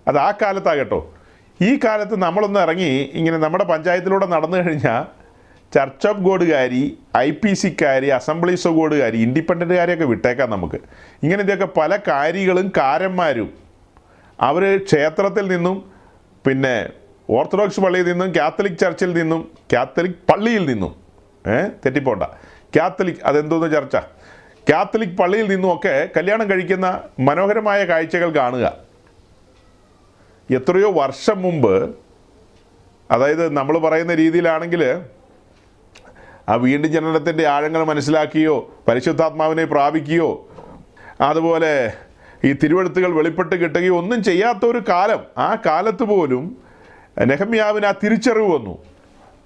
അത് 0.07 0.17
ആ 0.17 0.31
കാലത്താകട്ടോ. 0.31 1.13
ഈ 1.61 1.79
കാലത്ത് 1.85 2.21
നമ്മളൊന്ന് 2.21 2.59
ഇറങ്ങി 2.59 3.11
ഇങ്ങനെ 3.13 3.37
നമ്മുടെ 3.37 3.63
പഞ്ചായത്തിലൂടെ 3.63 4.25
നടന്നു 4.25 4.57
കഴിഞ്ഞാൽ 4.57 5.18
ചർച്ച് 5.73 6.07
ഓഫ് 6.07 6.17
ഗോഡുകാരി 6.17 6.97
ഐ 7.17 7.31
പി 7.31 7.53
സിക്കാരി 7.53 8.07
അസംബ്ലീസ് 8.07 8.67
ഓഫ് 8.67 8.75
ഗോഡുകാരി 8.75 9.17
ഇൻഡിപെൻഡന്റുകാരെയൊക്കെ 9.17 10.05
വിട്ടേക്കാം 10.05 10.49
നമുക്ക്. 10.49 10.75
ഇങ്ങനെ 11.23 11.43
ഇതൊക്കെ 11.43 11.65
പല 11.65 11.99
കാര്യങ്ങളും 12.07 12.71
കാരന്മാരും 12.77 13.53
അവർ 14.41 14.83
ക്ഷേത്രത്തിൽ 14.83 15.47
നിന്നും 15.55 15.91
പിന്നെ 16.47 16.89
ഓർത്തഡോക്സ് 17.29 17.79
പള്ളിയിൽ 17.79 18.05
നിന്നും 18.11 18.35
കാത്തലിക് 18.35 18.77
ചർച്ചിൽ 18.77 19.13
നിന്നും 19.13 19.51
കാത്തലിക് 19.73 20.11
പള്ളിയിൽ 20.11 20.65
നിന്നും 20.65 20.95
ഏ 21.47 21.57
തെറ്റിപ്പോണ്ട. 21.85 22.23
കാത്തലിക് 22.75 23.21
അതെന്തോന്ന് 23.25 23.71
ചർച്ച? 23.75 23.95
കാത്തലിക് 24.71 25.17
പള്ളിയിൽ 25.17 25.47
നിന്നുമൊക്കെ 25.49 26.09
കല്യാണം 26.17 26.49
കഴിക്കുന്ന 26.49 27.03
മനോഹരമായ 27.19 27.85
കാഴ്ചകൾ 27.85 28.35
കാണുക. 28.35 28.77
എത്രയോ 30.49 30.91
വർഷം 30.91 31.41
മുമ്പ് 31.41 31.95
അതായത് 33.11 33.49
നമ്മൾ 33.57 33.77
പറയുന്ന 33.77 34.13
രീതിയിലാണെങ്കിൽ 34.13 34.83
ആ 36.49 36.55
വീണ്ടും 36.55 36.91
ജനനത്തിന്റെ 36.91 37.47
ആഴങ്ങൾ 37.47 37.83
മനസ്സിലാക്കിയോ? 37.83 38.75
പരിശുദ്ധാത്മാവിനെ 38.87 39.65
പ്രാപിക്കുകയോ 39.65 40.47
അതുപോലെ 41.21 41.93
ഈ 42.43 42.53
തിരുവഴുത്തുകൾ 42.53 43.11
വെളിപ്പെട്ട് 43.11 43.55
കിട്ടുകയോ 43.55 43.97
ഒന്നും 43.97 44.23
ചെയ്യാത്ത 44.23 44.65
ഒരു 44.65 44.81
കാലം. 44.89 45.19
ആ 45.37 45.57
കാലത്ത് 45.65 46.03
പോലും 46.03 46.57
നെഹമ്യാവിന് 47.25 47.85
ആ 47.85 47.93
തിരിച്ചറിവ് 48.03 48.53
വന്നു. 48.53 48.77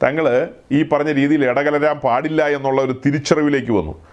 തങ്ങൾ 0.04 0.48
ഈ 0.72 0.84
പറഞ്ഞ 0.84 1.12
രീതിയിൽ 1.12 1.46
ഇടകലരാൻ 1.46 1.98
പാടില്ല 1.98 2.48
എന്നുള്ള 2.50 2.82
ഒരു 2.82 3.02
തിരിച്ചറിവിലേക്ക് 3.06 3.72
വന്നു. 3.72 4.06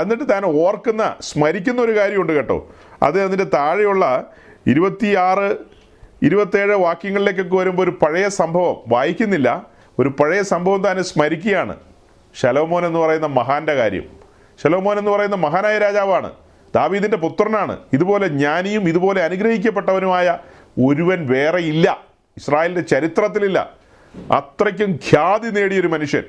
എന്നിട്ട് 0.00 0.30
താൻ 0.30 0.44
ഓർക്കുന്ന 0.44 1.14
സ്മരിക്കുന്ന 1.20 1.82
ഒരു 1.82 1.96
കാര്യമുണ്ട് 1.96 2.32
കേട്ടോ. 2.32 2.70
അത് 3.02 3.22
അതിന്റെ 3.22 3.44
താഴെയുള്ള 3.44 4.24
ഇരുപത്തിയാറ് 4.66 5.56
ഇരുപത്തേഴ് 6.22 6.74
വാക്യങ്ങളിലേക്കൊക്കെ 6.74 7.56
വരുമ്പോൾ 7.56 7.82
ഒരു 7.82 7.90
പഴയ 7.90 8.28
സംഭവം. 8.28 8.76
വായിക്കുന്നില്ല. 8.88 9.66
ഒരു 9.98 10.08
പഴയ 10.08 10.42
സംഭവം 10.42 10.82
താൻ 10.82 11.04
സ്മരിക്കുകയാണ്. 11.04 11.76
ശലോമോൻ 12.40 12.86
എന്ന് 12.86 12.98
പറയുന്ന 12.98 13.26
മഹാന്റെ 13.26 13.74
കാര്യം. 13.74 14.02
ശലോമോൻ 14.62 14.98
എന്ന് 14.98 15.10
പറയുന്ന 15.10 15.36
മഹാനായ 15.36 15.78
രാജാവാണ്. 15.78 16.32
ദാവീദിന്റെ 16.74 17.16
പുത്രനാണ്. 17.16 17.78
ഇതുപോലെ 17.92 18.26
ജ്ഞാനിയും 18.26 18.88
ഇതുപോലെ 18.88 19.22
അനുഗ്രഹിക്കപ്പെട്ടവനുമായ 19.22 20.38
ഒരുവൻ 20.86 21.26
വേറെ 21.26 21.58
ഇല്ല. 21.58 22.00
ഇസ്രായേലിന്റെ 22.36 22.80
ചരിത്രത്തിലില്ല. 22.80 23.70
അത്രയ്ക്കും 24.32 24.90
ഖ്യാതി 24.90 25.50
നേടിയൊരു 25.50 25.88
മനുഷ്യൻ. 25.88 26.22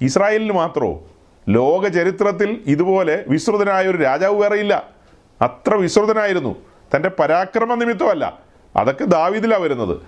ഇസ്രായേലിന് 0.00 0.52
മാത്രമോ 0.52 1.02
ലോക 1.48 1.88
ചരിത്രത്തിൽ 1.88 2.62
ഇതുപോലെ 2.66 3.24
വിസ്തൃതനായ 3.28 3.86
ഒരു 3.86 3.98
രാജാവ് 3.98 4.54
ഇല്ല. 4.54 4.88
അത്ര 5.42 5.74
വിസ്തൃതനായിരുന്നു. 5.74 6.56
തന്റെ 6.96 7.10
പരാക്രമ 7.18 7.74
നിമിത്തമല്ല. 7.74 8.38
അതൊക്കെ 8.76 9.04
ദാവീദിലാണ് 9.04 9.62
വരുന്നത്. 9.62 10.00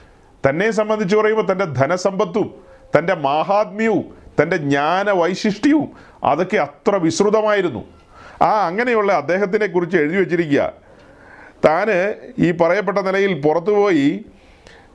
തന്നെ 0.49 0.71
സംബന്ധിച്ച് 0.71 1.17
പറയുമ്പോൾ 1.17 1.53
തന്റെ 1.53 1.65
ധനസമ്പത്തും 1.65 2.55
തന്റെ 2.99 3.15
മാഹാത്മ്യവും 3.15 4.24
തന്റെ 4.41 4.57
ജ്ഞാന 4.57 5.11
വൈശിഷ്ട്യവും 5.11 5.89
അതൊക്കെ 6.25 6.57
അത്ര 6.57 6.97
വിസ്തൃതമായിരുന്നു. 6.97 7.85
ആ 8.43 8.67
അങ്ങനെയുള്ള 8.67 9.13
അദ്ദേഹത്തിനെ 9.13 9.67
കുറിച്ച് 9.67 9.97
എഴുതി 9.97 10.17
വച്ചിരിക്കുക. 10.17 10.73
താന് 11.65 12.15
ഈ 12.39 12.51
പറയപ്പെട്ട 12.51 12.99
നിലയിൽ 12.99 13.41
പുറത്തുപോയി 13.41 14.25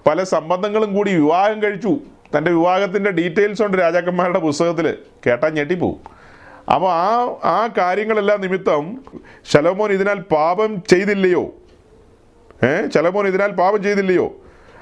പല 0.07 0.23
സംബന്ധങ്ങളും 0.23 0.93
കൂടി 0.93 1.13
വിവാഹം 1.13 1.63
കഴിച്ചു. 1.63 1.99
തന്റെ 2.37 2.51
വിവാഹത്തിന്റെ 2.51 3.11
ഡീറ്റെയിൽസ് 3.11 3.61
ഉണ്ട് 3.61 3.77
രാജാക്കന്മാരുടെ 3.77 4.39
പുസ്തകത്തിൽ 4.39 4.97
കേട്ടാൽ 5.27 5.53
ഞെട്ടിപ്പോവും. 5.53 5.99
അപ്പോൾ 6.73 6.91
ആ 6.91 7.13
ആ 7.43 7.69
കാര്യങ്ങളെല്ലാം 7.77 8.41
നിമിത്തം 8.41 9.03
ശലോമോൻ 9.53 9.91
ഇതിനാൽ 9.91 10.19
പാപം 10.19 10.83
ചെയ്തില്ലയോ? 10.83 11.53
ഏ 12.63 12.87
ശലോമോൻ 12.95 13.27
ഇതിനാൽ 13.27 13.51
പാപം 13.51 13.83
ചെയ്തില്ലയോ? 13.83 14.35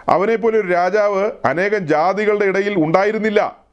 അവനെപ്പോലെ 0.10 0.60
ഒരു 0.60 0.68
രാജാവ് 0.68 1.32
അനേകം 1.45 1.88
ജാതികളുടെ 1.88 2.45
ഇടയിൽ 2.45 2.84
ഉണ്ടായിരുന്നില്ല. 2.84 3.66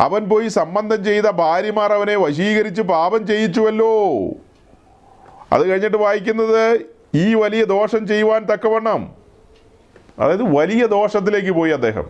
അവൻ 0.00 0.28
പോയി 0.28 0.48
സംബന്ധം 0.48 1.04
ചെയ്ത 1.04 1.24
ഭാര്യമാർ 1.24 1.92
അവനെ 1.92 2.16
വശീകരിച്ച് 2.16 2.82
പാപം 2.82 3.26
ചെയ്യിച്ചുവല്ലോ. 3.26 4.24
അത് 5.52 5.68
കഴിഞ്ഞിട്ട് 5.68 5.96
വായിക്കുന്നത് 5.96 6.80
ഈ 7.14 7.34
വലിയ 7.34 7.64
ദോഷം 7.64 8.06
ചെയ്യുവാൻ 8.06 8.44
തക്കവണ്ണം. 8.44 9.14
അതായത് 10.18 10.56
വലിയ 10.56 10.86
ദോഷത്തിലേക്ക് 10.86 11.50
പോയി 11.50 11.70
അദ്ദേഹം. 11.70 12.06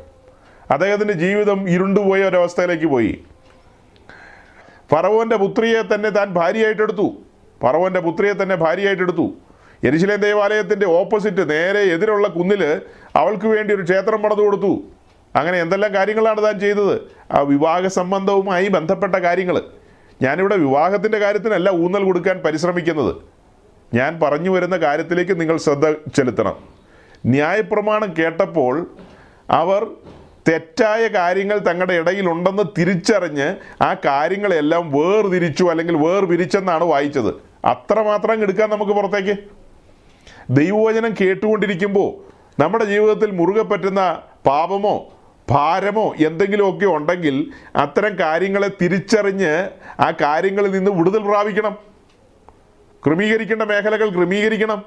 അദ്ദേഹത്തിന്റെ 0.71 1.15
ജീവിതം 1.15 1.71
ഇരുണ്ടുപോയ 1.71 2.23
ഒരവസ്ഥയിലേക്ക് 2.23 2.87
പോയി. 2.87 3.25
ഫറവോന്റെ 4.93 5.37
പുത്രിയെ 5.37 5.95
തന്നെ 5.95 6.11
താൻ 6.11 6.29
ഭാര്യയായിട്ടെടുത്തു 6.35 7.13
ഫറവോന്റെ 7.63 8.01
പുത്രിയെ 8.01 8.33
തന്നെ 8.33 8.55
ഭാര്യയായിട്ടെടുത്തു 8.55 9.31
എരിശിലേം 9.85 10.17
ദേവാലയത്തിന്റെ 10.17 10.87
ഓപ്പോസിറ്റ് 10.87 11.51
നേരെ 11.51 11.79
എതിരുള്ള 11.79 12.29
കുന്നിൽ 12.29 12.81
അവൾക്ക് 13.17 13.47
വേണ്ടി 13.47 13.75
ഒരു 13.75 13.83
ക്ഷേത്രം 13.83 14.23
പണിതു 14.23 14.41
കൊടുത്തു. 14.41 14.83
അങ്ങനെ 15.37 15.61
എന്തെല്ലാം 15.61 15.95
കാര്യങ്ങളാണ് 15.95 16.43
താൻ 16.43 16.61
ചെയ്തത്? 16.61 17.01
ആ 17.33 17.41
വിവാഹ 17.41 17.87
സംബന്ധവുമായി 17.87 18.69
ബന്ധപ്പെട്ട 18.69 19.15
കാര്യങ്ങൾ 19.15 19.63
ഞാനിവിടെ 20.23 20.57
വിവാഹത്തിന്റെ 20.57 21.19
കാര്യത്തിനല്ല 21.19 21.71
ഊന്നൽ 21.71 22.05
കൊടുക്കാൻ 22.05 22.39
പരിശ്രമിക്കുന്നത്. 22.39 23.17
ഞാൻ 23.95 24.21
പറഞ്ഞു 24.21 24.51
വരുന്ന 24.51 24.77
കാര്യത്തിലേക്ക് 24.77 25.41
നിങ്ങൾ 25.41 25.57
ശ്രദ്ധ 25.57 25.93
ചെലുത്തണം. 25.93 26.57
ന്യായപ്രമാണം 27.27 28.15
കേട്ടപ്പോൾ 28.19 28.91
അവർ 29.51 29.87
തെറ്റായ 30.49 31.09
കാര്യങ്ങൾ 31.09 31.59
തങ്ങളുടെ 31.59 31.95
ഇടയിലുണ്ടെന്ന് 31.95 32.63
തിരിച്ചറിഞ്ഞ് 32.79 33.57
ആ 33.83 33.95
കാര്യങ്ങളെല്ലാം 33.95 34.93
വേർതിരിച്ചു 34.93 35.65
അല്ലെങ്കിൽ 35.65 35.97
വേർപിരിച്ചെന്നാണ് 35.97 36.85
വായിച്ചത്. 36.85 37.35
അത്രമാത്രം 37.67 38.43
എടുക്കാൻ 38.43 38.71
നമുക്ക് 38.71 38.93
പുറത്തേക്ക്. 38.93 39.37
ദൈവവചനം 40.51 41.15
കേട്ടുകൊണ്ടിരിക്കുമ്പോൾ 41.21 42.37
നമ്മുടെ 42.63 42.85
ജീവിതത്തിൽ 42.85 43.31
മുറുകെ 43.31 43.63
പറ്റുന്ന 43.63 44.23
പാപമോ 44.47 45.13
ഭാരമോ 45.51 46.15
എന്തെങ്കിലുമൊക്കെ 46.27 46.87
ഉണ്ടെങ്കിൽ 46.87 47.53
അത്തരം 47.77 48.19
കാര്യങ്ങളെ 48.19 48.71
തിരിച്ചറിഞ്ഞ് 48.83 49.71
ആ 50.01 50.13
കാര്യങ്ങളിൽ 50.21 50.71
നിന്ന് 50.71 50.91
വിടുതൽ 50.91 51.23
പ്രാപിക്കണം. 51.23 51.77
ക്രമീകരിക്കേണ്ട 53.07 53.63
മേഖലകൾ 53.63 54.09
ക്രമീകരിക്കണം. 54.09 54.83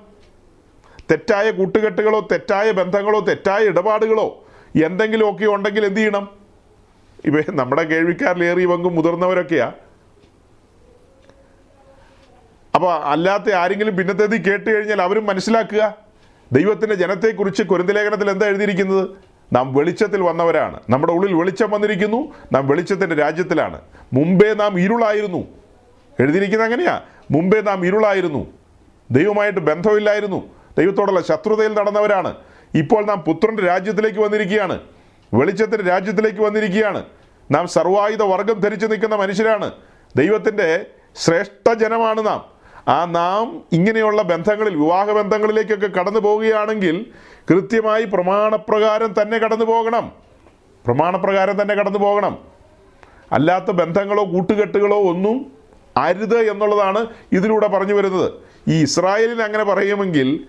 തെറ്റായ 1.12 1.52
കൂട്ടുകെട്ടുകളോ 1.52 2.28
തെറ്റായ 2.32 2.72
ബന്ധങ്ങളോ 2.72 3.20
തെറ്റായ 3.20 3.64
ഇടപാടുകളോ 3.64 4.48
എന്തെങ്കിലുമൊക്കെ 4.84 5.46
ഉണ്ടെങ്കിൽ 5.46 5.86
എന്ത് 5.86 6.00
ചെയ്യണം? 6.00 6.30
ഇവ 7.26 7.44
നമ്മുടെ 7.50 7.84
കേൾവിക്കാരിലേറി 7.84 8.66
പങ്കും 8.66 8.96
മുതിർന്നവരൊക്കെയാ. 8.96 9.74
അപ്പോൾ 12.76 12.94
അല്ലാത്ത 12.94 13.54
ആരെങ്കിലും 13.54 13.96
ഭിന്നത്തേതി 13.96 14.38
കേട്ട് 14.38 14.76
കഴിഞ്ഞാൽ 14.76 15.02
അവരും 15.02 15.26
മനസ്സിലാക്കുക. 15.26 15.98
ദൈവത്തിന്റെ 16.52 16.96
ജനത്തെക്കുറിച്ച് 16.96 17.64
കുരുന്തലേഖനത്തിൽ 17.64 18.30
എന്താ 18.30 18.48
എഴുതിയിരിക്കുന്നത്? 18.48 19.29
നാം 19.54 19.74
വെളിച്ചത്തിൽ 19.74 20.22
വന്നവരാണ്. 20.22 20.80
നമ്മുടെ 20.90 21.14
ഉള്ളിൽ 21.14 21.36
വെളിച്ചം 21.36 21.72
വന്നിരിക്കുന്നു. 21.72 22.34
നാം 22.52 22.68
വെളിച്ചത്തിന്റെ 22.68 23.16
രാജ്യത്തിലാണ്. 23.16 23.82
മുമ്പേ 24.14 24.54
നാം 24.54 24.80
ഇരുളായിരുന്നു. 24.80 25.48
എഴുതിയിരിക്കുന്നത് 26.20 26.74
അങ്ങനെയാ. 26.74 27.02
മുമ്പേ 27.32 27.62
നാം 27.62 27.86
ഇരുളായിരുന്നു. 27.86 28.48
ദൈവമായിട്ട് 29.12 29.60
ബന്ധമില്ലായിരുന്നു. 29.60 30.50
ദൈവത്തോടുള്ള 30.78 31.22
ശത്രുതയിൽ 31.22 31.74
നടന്നവരാണ്. 31.74 32.36
ഇപ്പോൾ 32.76 33.06
നാം 33.06 33.20
പുത്രന്റെ 33.20 33.64
രാജ്യത്തിലേക്ക് 33.64 34.20
വന്നിരിക്കുകയാണ്. 34.20 34.80
വെളിച്ചത്തിന്റെ 35.34 35.90
രാജ്യത്തിലേക്ക് 35.90 36.42
വന്നിരിക്കുകയാണ്. 36.42 37.06
നാം 37.52 37.68
സർവായുധ 37.68 38.24
വർഗം 38.24 38.60
ധരിച്ചു 38.60 38.88
നിൽക്കുന്ന 38.88 39.16
മനുഷ്യരാണ്. 39.16 39.72
ദൈവത്തിന്റെ 40.16 40.86
ശ്രേഷ്ഠ 41.16 41.74
ജനമാണ് 41.74 42.28
നാം. 42.28 42.60
ആ 42.88 43.06
നാം 43.06 43.64
ഇങ്ങനെയുള്ള 43.72 44.22
ബന്ധങ്ങളിൽ 44.22 44.76
വിവാഹ 44.76 45.12
ബന്ധങ്ങളിലേക്കൊക്കെ 45.12 45.88
കടന്നു 45.88 46.20
പോവുകയാണെങ്കിൽ 46.20 47.06
കൃത്യമായി 47.50 48.06
പ്രമാണപ്രകാരം 48.06 49.22
തന്നെ 49.22 49.38
കടന്നു 49.38 49.66
പോകണം. 49.66 50.12
പ്രമാണപ്രകാരം 50.86 51.62
തന്നെ 51.62 51.76
കടന്നു 51.76 52.00
പോകണം. 52.00 52.38
അല്ലാത്ത 53.32 53.72
ബന്ധങ്ങളോ 53.72 54.24
കൂട്ടുകെട്ടുകളോ 54.24 55.02
ഒന്നും 55.02 55.52
അരുത് 55.98 56.38
എന്നുള്ളതാണ് 56.38 57.08
ഇതിലൂടെ 57.32 57.68
പറഞ്ഞു 57.68 57.94
വരുന്നത്. 57.94 58.34
ഈ 58.68 58.82
ഇസ്രായേലിന് 58.82 59.42
അങ്ങനെ 59.42 59.64
പറയുമെങ്കിൽ 59.64 60.48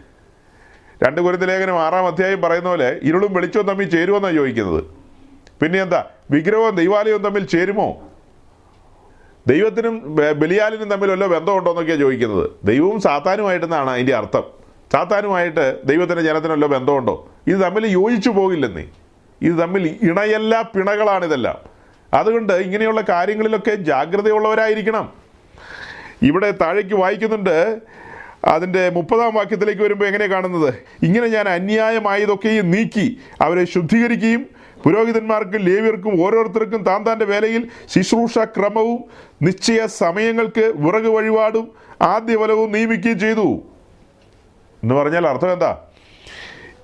രണ്ട് 1.03 1.21
കുരുത്ത 1.21 1.43
ലേഖനം 1.43 1.81
ആറാം 1.81 2.07
അധ്യായം 2.07 2.41
പറയുന്ന 2.41 2.69
പോലെ 2.69 3.01
ഇരുളും 3.03 3.33
വെളിച്ചവും 3.33 3.67
തമ്മിൽ 3.67 3.91
ചേരുമെന്നാണ് 3.91 4.35
ചോദിക്കുന്നത്. 4.35 4.85
പിന്നെ 5.63 5.83
എന്താ? 5.83 6.05
വിഗ്രഹവും 6.31 6.77
ദൈവാലയവും 6.77 7.23
തമ്മിൽ 7.23 7.47
ചേരുമോ? 7.47 8.03
ദൈവത്തിനും 9.47 10.15
ബലിയാലിനും 10.15 10.91
തമ്മിൽ 10.91 11.11
വല്ല 11.11 11.27
ബന്ധമുണ്ടോ 11.27 11.71
എന്നൊക്കെയാണ് 11.71 12.01
ചോദിക്കുന്നത്. 12.01 12.51
ദൈവവും 12.65 13.01
സാത്താനുമായിട്ടെന്നാണ് 13.01 13.91
അതിന്റെ 13.91 14.15
അർത്ഥം. 14.15 14.60
സാത്താനുമായിട്ട് 14.93 15.85
ദൈവത്തിന്റെ 15.85 16.23
ജനത്തിനല്ലോ 16.23 16.69
ബന്ധമുണ്ടോ? 16.69 17.31
ഇത് 17.47 17.57
തമ്മിൽ 17.57 17.87
യോജിച്ചു 17.87 18.31
പോകില്ലെന്നേ. 18.31 18.85
ഇത് 19.43 19.53
തമ്മിൽ 19.53 19.99
ഇണയല്ല 20.03 20.63
പിണകളാണിതെല്ലാം. 20.63 21.59
അതുകൊണ്ട് 22.15 22.53
ഇങ്ങനെയുള്ള 22.53 23.01
കാര്യങ്ങളിലൊക്കെ 23.01 23.75
ജാഗ്രതയുള്ളവരായിരിക്കണം. 23.75 25.13
ഇവിടെ 26.23 26.51
താഴേക്ക് 26.51 26.95
വായിക്കുന്നുണ്ട് 26.95 27.79
അതിന്റെ 28.45 28.91
മുപ്പതാം 28.91 29.35
വാക്യത്തിലേക്ക് 29.35 29.83
വരുമ്പോൾ 29.83 30.05
എങ്ങനെ 30.05 30.27
കാണുന്നത്? 30.27 30.75
ഇങ്ങനെ 31.03 31.27
ഞാൻ 31.27 31.49
അന്യായമായതൊക്കെയും 31.49 32.71
നീക്കി 32.71 33.19
അവരെ 33.41 33.65
ശുദ്ധീകരിക്കുകയും 33.65 34.47
പുരോഹിതന്മാർക്കും 34.85 35.61
ലേവ്യർക്കും 35.61 36.25
ഓരോരുത്തർക്കും 36.25 36.83
താൻ 36.83 37.07
താന്റെ 37.07 37.25
വേലയിൽ 37.25 37.69
ശുശ്രൂഷ 37.89 38.39
ക്രമവും 38.39 39.05
നിശ്ചയ 39.43 39.87
സമയങ്ങൾക്ക് 39.87 40.73
വിറക് 40.77 41.09
വഴിപാടും 41.09 41.73
ആദ്യ 42.03 42.37
ഫലവും 42.37 42.73
നിയമിക്കുകയും 42.73 43.19
ചെയ്തു. 43.19 43.63
എന്ന് 44.83 44.95
പറഞ്ഞാൽ 44.95 45.27
അർത്ഥം 45.27 45.53
എന്താ? 45.53 45.79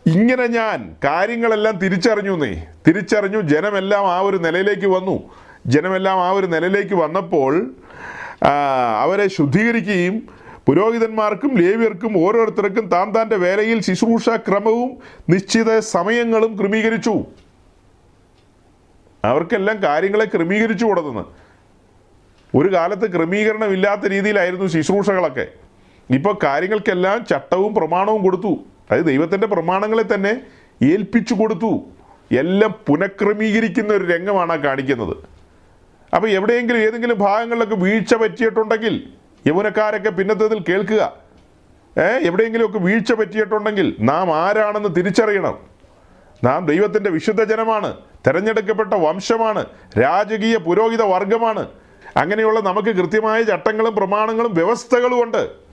ഇങ്ങനെ 0.06 0.46
ഞാൻ 0.46 0.96
കാര്യങ്ങളെല്ലാം 1.04 1.78
തിരിച്ചറിഞ്ഞു 1.78 2.36
നീ. 2.36 2.52
തിരിച്ചറിഞ്ഞു 2.86 3.40
ജനമെല്ലാം 3.40 4.04
ആ 4.12 4.20
ഒരു 4.20 4.36
നിലയിലേക്ക് 4.36 4.86
വന്നു. 4.86 5.16
ജനമെല്ലാം 5.66 6.18
ആ 6.24 6.30
ഒരു 6.30 6.46
നിലയിലേക്ക് 6.46 6.94
വന്നപ്പോൾ 6.94 7.74
അവരെ 9.00 9.28
ശുദ്ധീകരിക്കുകയും 9.28 10.28
പുരോഹിതന്മാർക്കും 10.66 11.56
ലേവ്യർക്കും 11.56 12.12
ഓരോരുത്തർക്കും 12.18 12.86
താൻ 12.88 13.14
താന്റെ 13.14 13.36
വേലയിൽ 13.36 13.80
ശുശ്രൂഷ 13.82 14.28
ക്രമവും 14.28 14.90
നിശ്ചിത 15.28 15.78
സമയങ്ങളും 15.78 16.58
ക്രമീകരിച്ചു. 16.58 17.14
അവർക്കെല്ലാം 19.24 19.82
കാര്യങ്ങളെ 19.82 20.24
ക്രമീകരിച്ചു 20.24 20.84
കൊടുത്തുനിന്ന് 20.86 21.24
ഒരു 22.56 22.74
കാലത്ത് 22.74 23.12
ക്രമീകരണമില്ലാത്ത 23.12 24.06
രീതിയിലായിരുന്നു 24.06 24.66
ശുശ്രൂഷകളൊക്കെ. 24.66 25.46
ഇപ്പോൾ 26.10 26.38
കാര്യങ്ങൾക്കെല്ലാം 26.44 27.24
ചട്ടവും 27.24 27.74
പ്രമാണവും 27.74 28.22
കൊടുത്തു. 28.22 28.58
അതായത് 28.90 29.04
ദൈവത്തിന്റെ 29.04 29.46
പ്രമാണങ്ങളെ 29.46 30.14
തന്നെ 30.14 30.40
ഏൽപ്പിച്ചു 30.82 31.34
കൊടുത്തു. 31.34 31.84
എല്ലാം 32.32 32.74
പുനഃക്രമീകരിക്കുന്ന 32.86 33.94
ഒരു 33.94 34.04
രംഗമാണ് 34.04 34.64
കാണിക്കുന്നത്. 34.64 35.16
അപ്പോൾ 36.14 36.28
എവിടെയെങ്കിലും 36.28 36.78
ഏതെങ്കിലും 36.78 37.18
ഭാഗങ്ങളിലൊക്കെ 37.18 37.74
വീഴ്ച 37.74 38.14
പറ്റിയിട്ടുണ്ടെങ്കിൽ 38.14 39.08
യൗവനക്കാരൊക്കെ 39.46 40.10
പിന്നത്തതിൽ 40.10 40.64
കേൾക്കുക. 40.68 41.12
ഏഹ് 41.98 42.26
എവിടെയെങ്കിലുമൊക്കെ 42.26 42.78
വീഴ്ച 42.78 43.12
പറ്റിയിട്ടുണ്ടെങ്കിൽ 43.12 43.96
നാം 44.00 44.34
ആരാണെന്ന് 44.34 44.88
തിരിച്ചറിയണം. 44.96 45.58
നാം 46.44 46.66
ദൈവത്തിന്റെ 46.66 47.10
വിശുദ്ധ 47.10 47.44
ജനമാണ് 47.44 47.96
തിരഞ്ഞെടുക്കപ്പെട്ട 48.26 48.94
വംശമാണ് 48.94 49.66
രാജകീയ 50.00 50.56
പുരോഹിത 50.56 51.02
വർഗമാണ്. 51.02 51.68
അങ്ങനെയുള്ള 52.16 52.60
നമുക്ക് 52.60 52.88
കൃത്യമായ 52.88 53.42
ചട്ടങ്ങളും 53.42 53.96
പ്രമാണങ്ങളും 53.96 54.54
വ്യവസ്ഥകളും 54.54 55.22
ഉണ്ട്. 55.22 55.65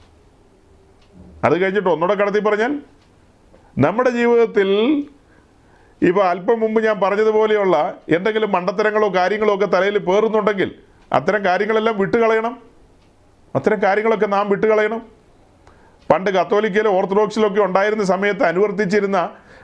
അത് 1.44 1.62
കഴിഞ്ഞിട്ട് 1.62 1.88
ഒന്നുകൂടെ 1.88 2.14
കടത്തി 2.14 2.38
പറഞ്ഞാൽ 2.38 2.72
നമ്മുടെ 3.78 4.10
ജീവിതത്തിൽ 4.10 4.68
ഇപ്പോൾ 6.02 6.24
അല്പം 6.24 6.60
മുമ്പ് 6.60 6.84
ഞാൻ 6.84 7.00
പറഞ്ഞതുപോലെയുള്ള 7.00 7.94
എന്തെങ്കിലും 8.08 8.52
മണ്ടത്തരങ്ങളോ 8.52 9.14
കാര്യങ്ങളോ 9.14 9.54
ഒക്കെ 9.54 9.66
തലയിൽ 9.66 9.98
പേറുന്നുണ്ടെങ്കിൽ 9.98 10.74
അത്തരം 11.12 11.44
കാര്യങ്ങളെല്ലാം 11.44 11.98
വിട്ടുകളയണം. 11.98 12.54
അത്തരം 13.54 13.82
കാര്യങ്ങളൊക്കെ 13.82 14.26
നാം 14.26 14.50
വിട്ടുകളയണം. 14.50 15.02
പണ്ട് 16.10 16.30
കത്തോലിക്കയിലും 16.30 16.90
ഓർത്തഡോക്സിലൊക്കെ 16.90 17.60
ഉണ്ടായിരുന്ന 17.62 18.04
സമയത്ത് 18.04 18.42
അനുവർത്തിച്ചിരുന്ന 18.42 19.18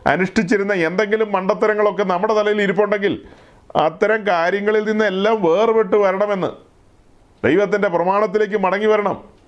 അനുഷ്ഠിച്ചിരുന്ന 0.07 0.73
എന്തെങ്കിലും 0.73 1.33
മണ്ടത്തരങ്ങളൊക്കെ 1.33 2.05
നമ്മുടെ 2.05 2.35
തലയിൽ 2.35 2.63
ഇരിപ്പുണ്ടെങ്കിൽ 2.63 3.23
അത്തരം 3.77 4.27
കാര്യങ്ങളിൽ 4.27 4.85
നിന്നെല്ലാം 4.91 5.43
വേർപെട്ട് 5.43 5.97
വരണമെന്ന് 5.97 6.51
ദൈവത്തിന്റെ 7.45 7.89
പ്രമാണത്തിലേക്ക് 7.89 8.59
മടങ്ങി 8.59 8.87
വരണം. 8.87 9.40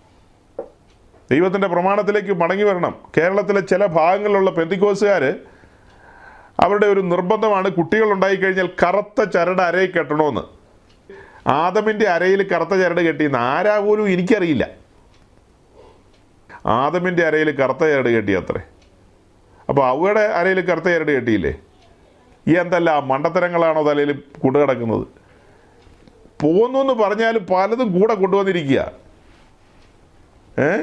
ദൈവത്തിന്റെ 1.33 1.69
പ്രമാണത്തിലേക്ക് 1.69 2.33
മടങ്ങി 2.33 2.63
വരണം. 2.63 2.95
കേരളത്തിലെ 3.19 3.61
ചില 3.61 3.87
ഭാഗങ്ങളിലുള്ള 3.87 4.51
പെന്തിക്കോസുകാർ 4.51 5.35
അവരുടെ 6.61 6.87
ഒരു 6.87 7.01
നിർബന്ധമാണ് 7.01 7.69
കുട്ടികൾ 7.69 8.13
ഉണ്ടായിക്കഴിഞ്ഞാൽ 8.13 8.69
കറുത്ത 8.83 9.25
ചരട് 9.25 9.63
അരയിൽ 9.63 9.91
കെട്ടണമെന്ന് 9.91 10.41
ആദമിന്റെ 11.49 12.09
അരയിൽ 12.09 12.43
കറുത്ത 12.43 12.71
ചരട് 12.71 13.01
കെട്ടിയെന്ന് 13.01 13.39
ആരാ 13.39 13.79
പോലും 13.79 14.09
എനിക്കറിയില്ല. 14.09 14.69
ആദമിന്റെ 16.67 17.27
അരയിൽ 17.27 17.51
കറുത്ത 17.51 17.79
ചരട് 17.79 18.09
കെട്ടി 18.09 18.33
അത്രേ. 18.33 18.61
അപ്പോൾ 19.69 19.87
അവയുടെ 19.87 20.21
അരയിൽ 20.21 20.61
കറുത്ത 20.61 20.87
ചരട് 20.87 21.13
കെട്ടിയില്ലേ? 21.13 21.55
ഈ 22.49 22.57
എന്തല്ല 22.57 22.99
മണ്ടത്തരങ്ങളാണോ 22.99 23.83
തലയിൽ 23.83 24.13
കൊണ്ടുകിടക്കുന്നത് 24.13 25.07
പോകുന്നു 26.41 26.79
എന്ന് 26.79 26.93
പറഞ്ഞാലും 26.93 27.47
പലതും 27.47 28.01
കൂടെ 28.01 28.15
കൊണ്ടുവന്നിരിക്കുക. 28.15 28.93
ഏ? 30.59 30.81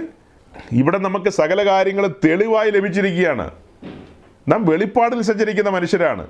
ഇവിടെ 0.71 0.97
നമുക്ക് 0.97 1.29
സകല 1.29 1.71
കാര്യങ്ങളും 1.71 2.15
തെളിവായി 2.25 2.71
ലഭിച്ചിരിക്കുകയാണ്. 2.71 3.51
നാം 4.47 4.65
വെളിപ്പാടിൽ 4.65 5.21
സഞ്ചരിക്കുന്ന 5.21 5.69
മനുഷ്യരാണ്. 5.69 6.27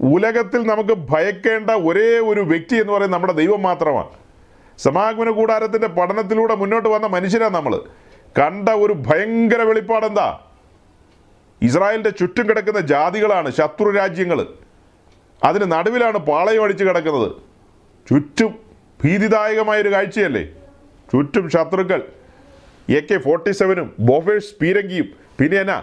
ഉലകത്തിൽ 0.00 0.66
നമുക്ക് 0.66 0.94
ഭയക്കേണ്ട 1.10 1.70
ഒരേ 1.70 2.18
ഒരു 2.18 2.40
വ്യക്തി 2.40 2.76
എന്ന് 2.76 2.92
പറയുന്നത് 2.92 3.12
നമ്മുടെ 3.12 3.32
ദൈവം 3.32 3.62
മാത്രമാണ്. 3.62 4.08
സമാഗമന 4.78 5.30
കൂടാരത്തിന്റെ 5.30 5.86
പഠനത്തിലൂടെ 5.86 6.54
മുന്നോട്ട് 6.54 6.88
വന്ന 6.88 7.06
മനുഷ്യരാണ് 7.06 7.54
നമ്മൾ 7.54 7.80
കണ്ട 8.38 8.68
ഒരു 8.68 8.92
ഭയങ്കര 8.92 9.62
വെളിപ്പാടെന്താ 9.62 10.38
ഇസ്രായേലിന്റെ 11.62 12.10
ചുറ്റും 12.10 12.48
കിടക്കുന്ന 12.48 12.80
ജാതികളാണ് 12.80 13.50
ശത്രു 13.50 13.90
രാജ്യങ്ങൾ 13.90 14.46
അതിന് 15.44 15.72
നടുവിലാണ് 15.72 16.18
പാളയം 16.18 16.64
അടിച്ച് 16.64 16.84
കിടക്കുന്നത്. 16.84 17.32
ചുറ്റും 18.08 18.58
ഭീതിദായകമായൊരു 19.04 19.92
കാഴ്ചയല്ലേ? 19.92 20.44
ചുറ്റും 21.12 21.50
ശത്രുക്കൾ. 21.50 22.02
എ 22.88 23.00
കെ 23.00 23.18
ഫോർട്ടി 23.18 23.50
സെവനും 23.50 23.94
ബോഫേഴ്സ് 23.98 24.54
പീരങ്കിയും 24.60 25.08
പിന്നെ 25.38 25.60
എന്നാ 25.60 25.82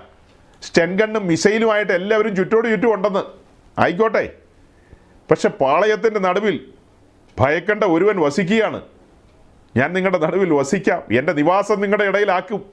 സ്റ്റെൻഗണ്ണും 0.61 1.27
മിസൈലുമായിട്ട് 1.27 1.91
എല്ലാവരും 1.91 2.35
ചുറ്റോട് 2.35 2.67
ചുറ്റും 2.67 2.93
ഉണ്ടെന്ന്. 2.93 3.23
ആയിക്കോട്ടെ. 3.81 4.33
പക്ഷെ 5.31 5.49
പാളയത്തിന്റെ 5.49 6.19
നടുവിൽ 6.19 6.67
ഭയക്കേണ്ട 7.39 7.83
ഒരുവൻ 7.83 8.17
വസിക്കുകയാണ്. 8.17 8.81
ഞാൻ 9.77 9.93
നിങ്ങളുടെ 9.93 10.17
നടുവിൽ 10.17 10.53
വസിക്കാം. 10.53 11.03
എന്റെ 11.17 11.33
നിവാസം 11.33 11.81
നിങ്ങളുടെ 11.81 12.03
ഇടയിലാക്കും. 12.05 12.65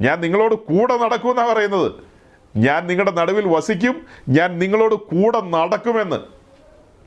ഞാൻ 0.00 0.20
നിങ്ങളോട് 0.20 0.54
കൂടെ 0.54 0.98
നടക്കുമെന്നാണ് 0.98 1.48
പറയുന്നത്. 1.48 1.92
ഞാൻ 2.56 2.86
നിങ്ങളുടെ 2.86 3.10
നടുവിൽ 3.10 3.48
വസിക്കും. 3.48 4.06
ഞാൻ 4.28 4.58
നിങ്ങളോട് 4.58 4.94
കൂടെ 4.94 5.40
നടക്കുമെന്ന്. 5.40 6.16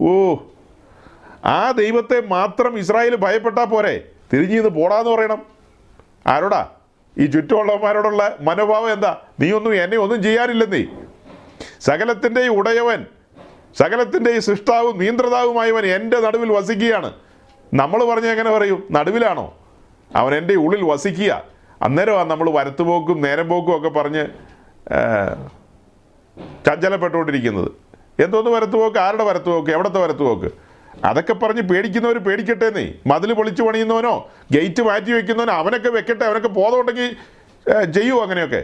ഓ 0.04 0.36
ആ 1.46 1.72
ദൈവത്തെ 1.72 2.22
മാത്രം 2.22 2.80
ഇസ്രായേൽ 2.80 3.16
ഭയപ്പെട്ടാൽ 3.16 3.66
പോരെ. 3.66 4.10
തിരിഞ്ഞു 4.34 4.56
നിന്ന് 4.56 4.70
പോടാന്ന് 4.70 5.12
പറയണം. 5.12 5.61
ആരോടാ? 6.28 6.70
ഈ 7.18 7.26
ചുറ്റുമുള്ളവന്മാരോടുള്ള 7.26 8.38
മനോഭാവം 8.42 8.94
എന്താ? 8.94 9.18
നീ 9.40 9.52
ഒന്നും 9.52 9.84
എന്നെ 9.84 9.98
ഒന്നും 9.98 10.24
ചെയ്യാനില്ലെന്നേ 10.24 10.86
സകലത്തിന്റെ 11.80 12.48
ഉടയവൻ 12.48 13.06
സകലത്തിന്റെ 13.80 14.40
സൃഷ്ടാവും 14.40 14.98
നിയന്ത്രതാവുമായവൻ 14.98 15.86
എന്റെ 15.86 16.20
നടുവിൽ 16.20 16.52
വസിക്കുകയാണ്. 16.52 17.14
നമ്മൾ 17.74 18.10
പറഞ്ഞ 18.10 18.28
എങ്ങനെ 18.28 18.52
പറയും? 18.52 18.88
നടുവിലാണോ? 18.92 19.58
അവൻ 20.16 20.36
എന്റെ 20.36 20.56
ഉള്ളിൽ 20.56 20.84
വസിക്കുക. 20.84 21.44
അന്നേരമാണ് 21.82 22.30
നമ്മൾ 22.30 22.50
വരത്തുപോക്കും 22.50 23.22
നേരം 23.22 23.50
പോക്കും 23.50 23.78
ഒക്കെ 23.78 23.90
പറഞ്ഞ് 23.90 24.28
ചഞ്ചലപ്പെട്ടുകൊണ്ടിരിക്കുന്നത്. 26.66 27.72
എന്തോന്ന് 28.22 28.52
വരത്തുപോക്ക്? 28.52 28.98
ആരുടെ 28.98 29.24
വരത്തുപോക്ക്? 29.24 29.72
എവിടത്തെ 29.72 30.00
വരത്തുപോക്ക്? 30.00 30.71
അതൊക്കെ 31.06 31.34
പറഞ്ഞ് 31.34 31.62
പേടിക്കുന്നവർ 31.62 32.18
പേടിക്കട്ടെ 32.18 32.94
മതിൽ 33.06 33.34
പൊളിച്ചു 33.34 33.64
പണിയുന്നവനോ 33.64 34.32
ഗേറ്റ് 34.52 34.82
മാറ്റി 34.82 35.12
വെക്കുന്നവനോ 35.12 35.54
അവനൊക്കെ 35.54 35.90
വെക്കട്ടെ 35.90 36.26
അവനൊക്കെ 36.26 36.48
ബോധമുണ്ടെങ്കിൽ 36.48 37.16
ചെയ്യൂ 37.92 38.22
അങ്ങനെയൊക്കെ? 38.22 38.64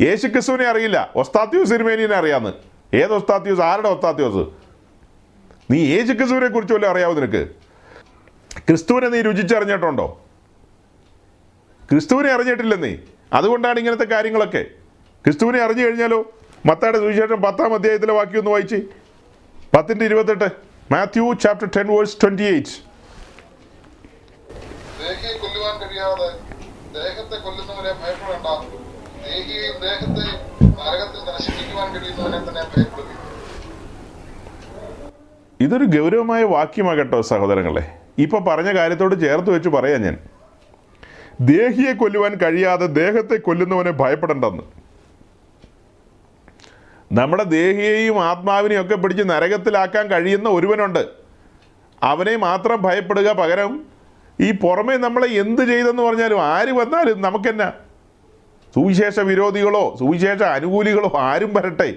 യേശു 0.00 0.26
ക്രിസ്തുവിനെ 0.26 0.64
അറിയില്ല. 0.64 1.12
ഒസ്താത്യൂസ് 1.16 1.70
സിനിമേനിയെ 1.70 2.06
അറിയാമെന്ന് 2.06 2.96
ഏത് 2.96 3.12
ഒസ്താത്യൂസ്? 3.12 3.60
ആരുടെ 3.60 3.88
ഒസ്താത്യൂസ്? 3.88 4.48
നീ 5.72 5.78
യേശു 5.86 6.12
ക്രിസ്തുവിനെ 6.12 6.48
കുറിച്ച് 6.48 6.74
വല്ലതും 6.74 6.92
അറിയാവോ 6.92 7.14
നിനക്ക്? 7.14 7.48
ക്രിസ്തുവിനെ 8.58 9.08
നീ 9.08 9.20
രുചിച്ചറിഞ്ഞിട്ടുണ്ടോ? 9.20 10.20
ക്രിസ്തുവിനെ 11.90 12.30
അറിഞ്ഞിട്ടില്ല 12.32 12.74
നീ 12.74 12.96
അതുകൊണ്ടാണ് 13.32 13.78
ഇങ്ങനത്തെ 13.78 14.04
കാര്യങ്ങളൊക്കെ. 14.04 14.64
ക്രിസ്തുവിനെ 15.24 15.60
അറിഞ്ഞു 15.60 15.84
കഴിഞ്ഞാലോ? 15.84 16.32
മത്തായുടെ 16.66 16.98
സുവിശേഷം 16.98 17.42
പത്താം 17.42 17.74
അധ്യായത്തിലെ 17.74 18.12
വാക്യം 18.12 18.38
ഒന്ന് 18.38 18.50
വായിച്ച്. 18.50 18.76
പത്തിന്റെ 19.76 20.04
ഇരുപത്തെട്ട്. 20.04 20.73
Matthew 20.92 21.24
chapter 21.42 21.68
ten 21.76 21.86
verse 21.94 22.16
twenty 22.22 22.46
eight 22.54 22.74
ദേഹിയെ 25.00 25.32
കൊല്ലുവാൻ 25.42 25.74
കഴിയാതെ 25.82 26.28
ദേഹത്തെ 26.96 27.36
കൊല്ലുന്നവരെ 27.44 27.92
ഭയപ്പെടേണ്ട. 28.02 28.48
ദേഹിയെയും 29.24 29.76
ദേഹത്തെ 29.86 30.26
നരകത്തിൽ 30.80 31.22
നശിപ്പിക്കുവാൻ 31.30 31.88
കഴിയുന്നവനെ 31.94 32.40
തന്നെ 32.48 32.64
ഭയപ്പെടുക 32.74 33.10
ഇതൊരു 35.64 35.86
ഗൗരവമായ 35.96 36.42
വാക്യമാകട്ടോ 36.54 37.18
സഹോദരങ്ങളെ. 37.32 37.84
ഇപ്പൊ 38.24 38.38
പറഞ്ഞ 38.48 38.70
കാര്യത്തോട് 38.78 39.14
ചേർത്ത് 39.24 39.50
വെച്ച് 39.54 39.70
പറയാം 39.76 40.00
ഞാൻ. 40.06 40.16
ദേഹിയെ 41.50 41.92
കൊല്ലുവാൻ 42.00 42.32
കഴിയാതെ 42.42 42.86
ദേഹത്തെ 43.00 43.36
കൊല്ലുന്നവനെ 43.46 43.92
ഭയപ്പെടേണ്ടെന്ന്. 44.00 44.64
നമ്മുടെ 47.12 47.42
ദേഹിയെയും 47.42 48.24
ആത്മാവിനെയും 48.24 48.80
ഒക്കെ 48.80 48.94
പിടിച്ച് 48.94 49.22
നരകത്തിലാക്കാൻ 49.22 50.06
കഴിയുന്ന 50.06 50.48
ഒരുവനുണ്ട്. 50.48 51.08
അവനെ 52.02 52.36
മാത്രം 52.36 52.82
ഭയപ്പെടുക 52.82 53.32
പകരം 53.32 53.86
ഈ 54.40 54.52
പുറമേ 54.52 54.96
നമ്മളെ 54.96 55.26
എന്ത് 55.26 55.62
ചെയ്തെന്ന് 55.62 56.02
പറഞ്ഞാലും 56.02 56.42
ആര് 56.42 56.72
വന്നാലും 56.72 57.22
നമുക്കെന്നാ? 57.22 57.72
സുവിശേഷ 58.74 59.20
വിരോധികളോ 59.20 59.96
സുവിശേഷ 59.98 60.42
അനുകൂലികളോ 60.42 61.12
ആരും 61.18 61.54
വരട്ടെ. 61.54 61.96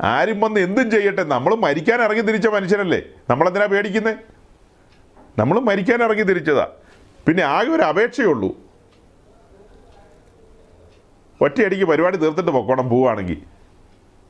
ആരും 0.00 0.40
വന്ന് 0.40 0.60
എന്തും 0.60 0.90
ചെയ്യട്ടെ. 0.90 1.24
നമ്മൾ 1.24 1.54
മരിക്കാൻ 1.54 2.02
ഇറങ്ങി 2.02 2.22
തിരിച്ച 2.22 2.46
മനുഷ്യരല്ലേ 2.46 3.02
നമ്മളെന്തിനാ 3.30 3.66
പേടിക്കുന്നേ? 3.66 4.14
നമ്മൾ 5.38 5.60
മരിക്കാൻ 5.60 6.02
ഇറങ്ങി 6.02 6.22
തിരിച്ചതാ. 6.22 6.68
പിന്നെ 7.26 7.42
ആകെ 7.42 7.68
ഒരു 7.68 7.82
അപേക്ഷയുള്ളൂ 7.82 8.56
ഒറ്റയടിക്ക് 11.40 11.84
പരിപാടി 11.84 12.16
തീർത്തിട്ട് 12.16 12.50
പൊക്കോണം 12.50 12.88
പോവുകയാണെങ്കിൽ. 12.88 13.53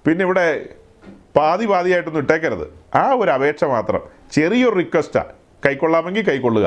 പിന്നെ 0.07 0.25
ഇവിടെ 0.25 0.47
പാതി 1.37 1.65
പാതിയായിട്ടൊന്നും 1.67 2.23
ഇട്ടേക്കരുത്. 2.23 2.67
ആ 2.95 3.13
ഒരു 3.23 3.31
അപേക്ഷ 3.31 3.65
മാത്രം 3.65 4.03
ചെറിയൊരു 4.33 4.77
റിക്വസ്റ്റാണ് 4.77 5.33
കൈക്കൊള്ളാമെങ്കിൽ 5.67 6.25
കൈക്കൊള്ളുക. 6.29 6.67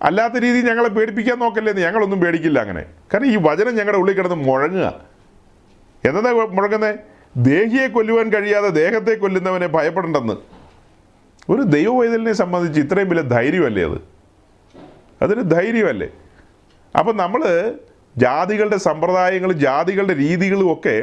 അല്ലാത്ത 0.00 0.36
രീതിയിൽ 0.44 0.64
ഞങ്ങളെ 0.68 0.88
പേടിപ്പിക്കാൻ 0.88 1.38
നോക്കല്ലേ 1.38 1.70
എന്ന് 1.72 1.82
ഞങ്ങളൊന്നും 1.82 2.20
പേടിക്കില്ല 2.20 2.58
അങ്ങനെ. 2.58 2.82
കാരണം 3.10 3.26
ഈ 3.26 3.36
വചനം 3.36 3.74
ഞങ്ങളുടെ 3.78 3.98
ഉള്ളിൽ 3.98 4.14
കിടന്ന് 4.18 4.38
മുഴങ്ങുക. 4.48 4.86
എന്താ 6.04 6.30
മുഴങ്ങുന്നത് 6.32 6.98
ദേഹിയെ 7.36 7.86
കൊല്ലുവാൻ 7.88 8.32
കഴിയാതെ 8.32 8.68
ദേഹത്തെ 8.68 9.14
കൊല്ലുന്നവനെ 9.14 9.66
ഭയപ്പെടേണ്ടെന്ന്. 9.66 10.36
ഒരു 11.52 11.62
ദൈവവൈതലിനെ 11.62 12.32
സംബന്ധിച്ച് 12.32 12.80
ഇത്രയും 12.80 13.08
വലിയ 13.08 13.22
ധൈര്യമല്ലേ 13.22 13.82
അത്? 13.90 13.98
അതൊരു 15.22 15.40
ധൈര്യമല്ലേ? 15.40 16.08
അപ്പം 16.98 17.16
നമ്മൾ 17.16 17.42
ജാതികളുടെ 18.18 18.76
സമ്പ്രദായങ്ങളും 18.76 19.58
ജാതികളുടെ 19.58 20.14
രീതികളും 20.14 20.72
ഒക്കെ 20.72 20.96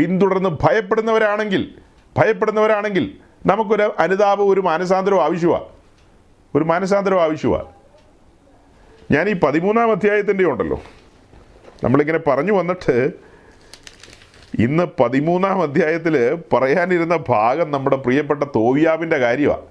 പിന്തുടർന്ന് 0.00 0.48
ഭയപ്പെടുന്നവരാണെങ്കിൽ 0.48 1.74
ഭയപ്പെടുന്നവരാണെങ്കിൽ 2.18 3.16
നമുക്കൊരു 3.46 3.94
അനുതാപം 3.98 4.48
ഒരു 4.48 4.60
മാനസാന്തരം 4.60 5.24
ആവശ്യമാണ് 5.24 5.64
ഒരു 6.54 6.64
മാനസാന്തരം 6.64 7.22
ആവശ്യമാണ് 7.22 7.66
ഞാൻ 9.10 9.28
ഈ 9.28 9.32
പതിമൂന്നാം 9.32 9.90
അധ്യായത്തിന്റെ 9.90 10.44
ഉണ്ടല്ലോ. 10.44 10.82
നമ്മളിങ്ങനെ 11.84 12.18
പറഞ്ഞു 12.18 12.52
വന്നിട്ട് 12.52 13.12
ഇന്ന് 14.58 15.02
പതിമൂന്നാം 15.02 15.62
അധ്യായത്തിൽ 15.62 16.34
പറയാനിരുന്ന 16.52 17.18
ഭാഗം 17.28 17.70
നമ്മുടെ 17.70 17.96
പ്രിയപ്പെട്ട 17.96 18.44
തോവിയാവിന്റെ 18.44 19.18
കാര്യമാണ് 19.18 19.62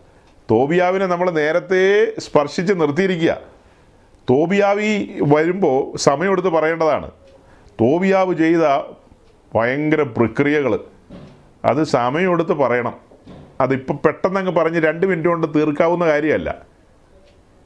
തോബിയാവിനെ 0.51 1.05
നമ്മൾ 1.05 1.31
നേരത്തെ 1.31 2.13
സ്പർശിച്ച് 2.19 2.73
നിർത്തിയിരിക്കുക. 2.73 3.37
തോബിയാവി 4.29 5.19
വരുമ്പോൾ 5.21 5.97
സമയമെടുത്ത് 5.97 6.49
പറയേണ്ടതാണ്. 6.49 7.11
തോബിയാവ് 7.81 8.33
ചെയ്ത 8.33 8.93
ഭയങ്കര 9.55 10.01
പ്രക്രിയകൾ 10.01 10.79
അത് 11.65 11.83
സമയമെടുത്ത് 11.83 12.53
പറയണം. 12.53 12.93
അതിപ്പോൾ 13.61 13.93
പെട്ടെന്ന് 13.93 14.39
അങ്ങ് 14.39 14.51
പറഞ്ഞ് 14.51 14.79
രണ്ട് 14.79 15.07
മിനിറ്റ് 15.07 15.29
കൊണ്ട് 15.29 15.47
തീർക്കാവുന്ന 15.55 16.05
കാര്യമല്ല. 16.05 16.55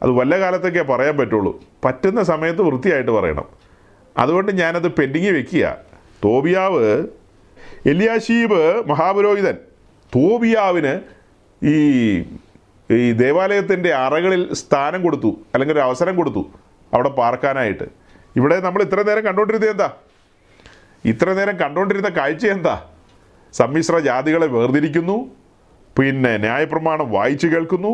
അത് 0.01 0.11
വല്ല 0.11 0.39
കാലത്തൊക്കെ 0.39 0.83
പറയാൻ 0.83 1.17
പറ്റുള്ളൂ. 1.17 1.61
പറ്റുന്ന 1.85 2.23
സമയത്ത് 2.23 2.61
വൃത്തിയായിട്ട് 2.61 3.11
പറയണം. 3.11 3.45
അതുകൊണ്ട് 4.17 4.57
ഞാനത് 4.57 4.91
പെൻഡിങ് 4.91 5.29
വെക്കുക. 5.29 5.77
തോബിയാവ് 6.23 7.07
എലിയാശീബ് 7.85 8.83
മഹാപുരോഹിതൻ. 8.87 9.57
തോബിയാവിന് 10.15 10.99
ഈ 11.65 12.19
ഈ 12.91 13.11
ദേവാലയത്തിന്റെ 13.11 13.93
അറകളിൽ 13.93 14.53
സ്ഥാനം 14.53 15.03
കൊടുത്തു. 15.03 15.27
അല്ലെങ്കിൽ 15.53 15.73
ഒരു 15.73 15.81
അവസരം 15.81 16.15
കൊടുത്തു. 16.15 16.51
അവിടെ 16.93 17.09
പാർക്കാനായിട്ട്. 17.09 17.83
ഇവിടെ 18.35 18.59
നമ്മൾ 18.59 18.81
ഇത്ര 18.81 19.01
നേരം 19.01 19.23
കണ്ടുകൊണ്ടിരുന്നത് 19.23 19.71
എന്താ? 19.71 19.93
ഇത്ര 21.05 21.29
നേരം 21.33 21.55
കണ്ടുകൊണ്ടിരുന്ന 21.61 22.09
കാഴ്ച 22.09 22.45
എന്താ? 22.45 22.75
സമ്മിശ്ര 23.53 23.95
ജാതികളെ 23.99 24.47
വേർതിരിക്കുന്നു 24.47 25.17
പിന്നെ 25.97 26.37
ന്യായപ്രമാണം 26.37 27.11
വായിച്ചു 27.11 27.47
കേൾക്കുന്നു 27.47 27.91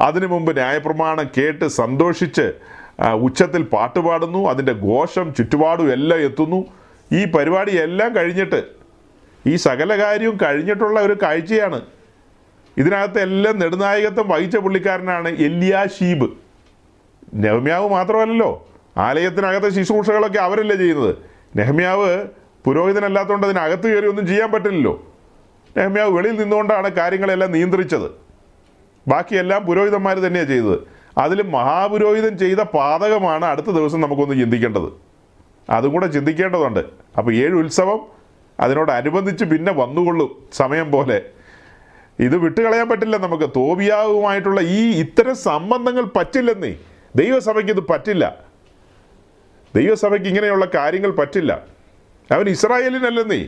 അതിനു 0.00 0.26
മുമ്പ് 0.26 0.56
ന്യായപ്രമാണം 0.56 1.26
കേട്ട് 1.36 1.66
സന്തോഷിച്ച് 1.80 2.46
ഉച്ചത്തിൽ 3.26 3.62
പാട്ടുപാടുന്നു 3.62 4.40
അതിന്റെ 4.50 4.72
ഘോഷം 4.72 5.34
ചുറ്റുപാടും 5.34 5.92
എല്ലാം 5.92 6.20
എത്തുന്നു. 6.20 6.60
ഈ 7.12 7.20
പരിപാടി 7.24 7.72
എല്ലാം 7.86 8.16
കഴിഞ്ഞിട്ട് 8.16 8.60
ഈ 9.46 9.56
സകല 9.56 9.90
കാര്യവും 10.02 10.36
കഴിഞ്ഞിട്ടുള്ള 10.42 11.00
ഒരു 11.00 11.16
കാഴ്ചയാണ്. 11.22 11.80
ഇതിനകത്ത് 12.76 13.20
എല്ലാം 13.20 13.58
നെടുനായകത്വം 13.58 14.28
വഹിച്ച 14.28 14.56
പുള്ളിക്കാരനാണ് 14.56 15.28
എല്ലിയാഷീബ് 15.28 16.28
നെഹമ്യാവ് 17.34 17.88
മാത്രമല്ലല്ലോ 17.88 18.50
ആലയത്തിനകത്തെ 19.06 19.68
ശുശ്രൂഷകളൊക്കെ 19.68 20.38
അവരല്ലേ 20.38 20.76
ചെയ്യുന്നത്. 20.76 21.14
നെഹമ്യാവ് 21.56 22.10
പുരോഹിതനല്ലാത്തതുകൊണ്ട് 22.64 23.46
അതിനകത്ത് 23.46 23.94
കയറി 23.94 24.06
ഒന്നും 24.06 24.26
ചെയ്യാൻ 24.26 24.50
പറ്റില്ലല്ലോ. 24.50 25.06
നെഹമ്യാവ് 25.76 26.16
വെളിയിൽ 26.16 26.40
നിന്നുകൊണ്ടാണ് 26.40 26.90
കാര്യങ്ങളെല്ലാം 26.90 27.52
നിയന്ത്രിച്ചത്. 27.52 28.10
ബാക്കിയെല്ലാം 29.08 29.66
പുരോഹിതന്മാർ 29.66 30.18
തന്നെയാണ് 30.18 30.48
ചെയ്തത്. 30.48 30.78
അതിൽ 31.18 31.42
മഹാപുരോഹിതൻ 31.42 32.38
ചെയ്ത 32.38 32.56
പാതകമാണ് 32.56 33.44
അടുത്ത 33.44 33.66
ദിവസം 33.66 34.00
നമുക്കൊന്ന് 34.00 34.34
ചിന്തിക്കേണ്ടത്. 34.34 34.92
അതും 35.70 35.92
കൂടെ 35.92 36.06
ചിന്തിക്കേണ്ടതുണ്ട്. 36.06 36.80
അപ്പോൾ 37.18 37.34
ഏഴ് 37.34 37.52
ഉത്സവം 37.52 38.00
അതിനോടനുബന്ധിച്ച് 38.60 39.44
പിന്നെ 39.44 39.72
വന്നുകൊള്ളും 39.72 40.48
സമയം 40.52 40.90
പോലെ. 40.92 41.22
ഇത് 42.18 42.36
വിട്ടുകളയാൻ 42.36 42.88
പറ്റില്ല 42.88 43.16
നമുക്ക്. 43.16 43.50
തോബിയാവുമായിട്ടുള്ള 43.56 44.60
ഈ 44.60 45.00
ഇത്തരം 45.00 45.36
സംബന്ധങ്ങൾ 45.36 46.02
പറ്റില്ലെന്നേ. 46.02 46.74
ദൈവസഭയ്ക്ക് 47.16 47.72
ഇത് 47.72 47.80
പറ്റില്ല. 47.90 48.38
ദൈവസഭയ്ക്ക് 49.76 50.26
ഇങ്ങനെയുള്ള 50.26 50.66
കാര്യങ്ങൾ 50.74 51.10
പറ്റില്ല. 51.10 51.79
അവൻ 52.30 52.48
ഇസ്രായേലിനല്ലെന്നേ 52.48 53.46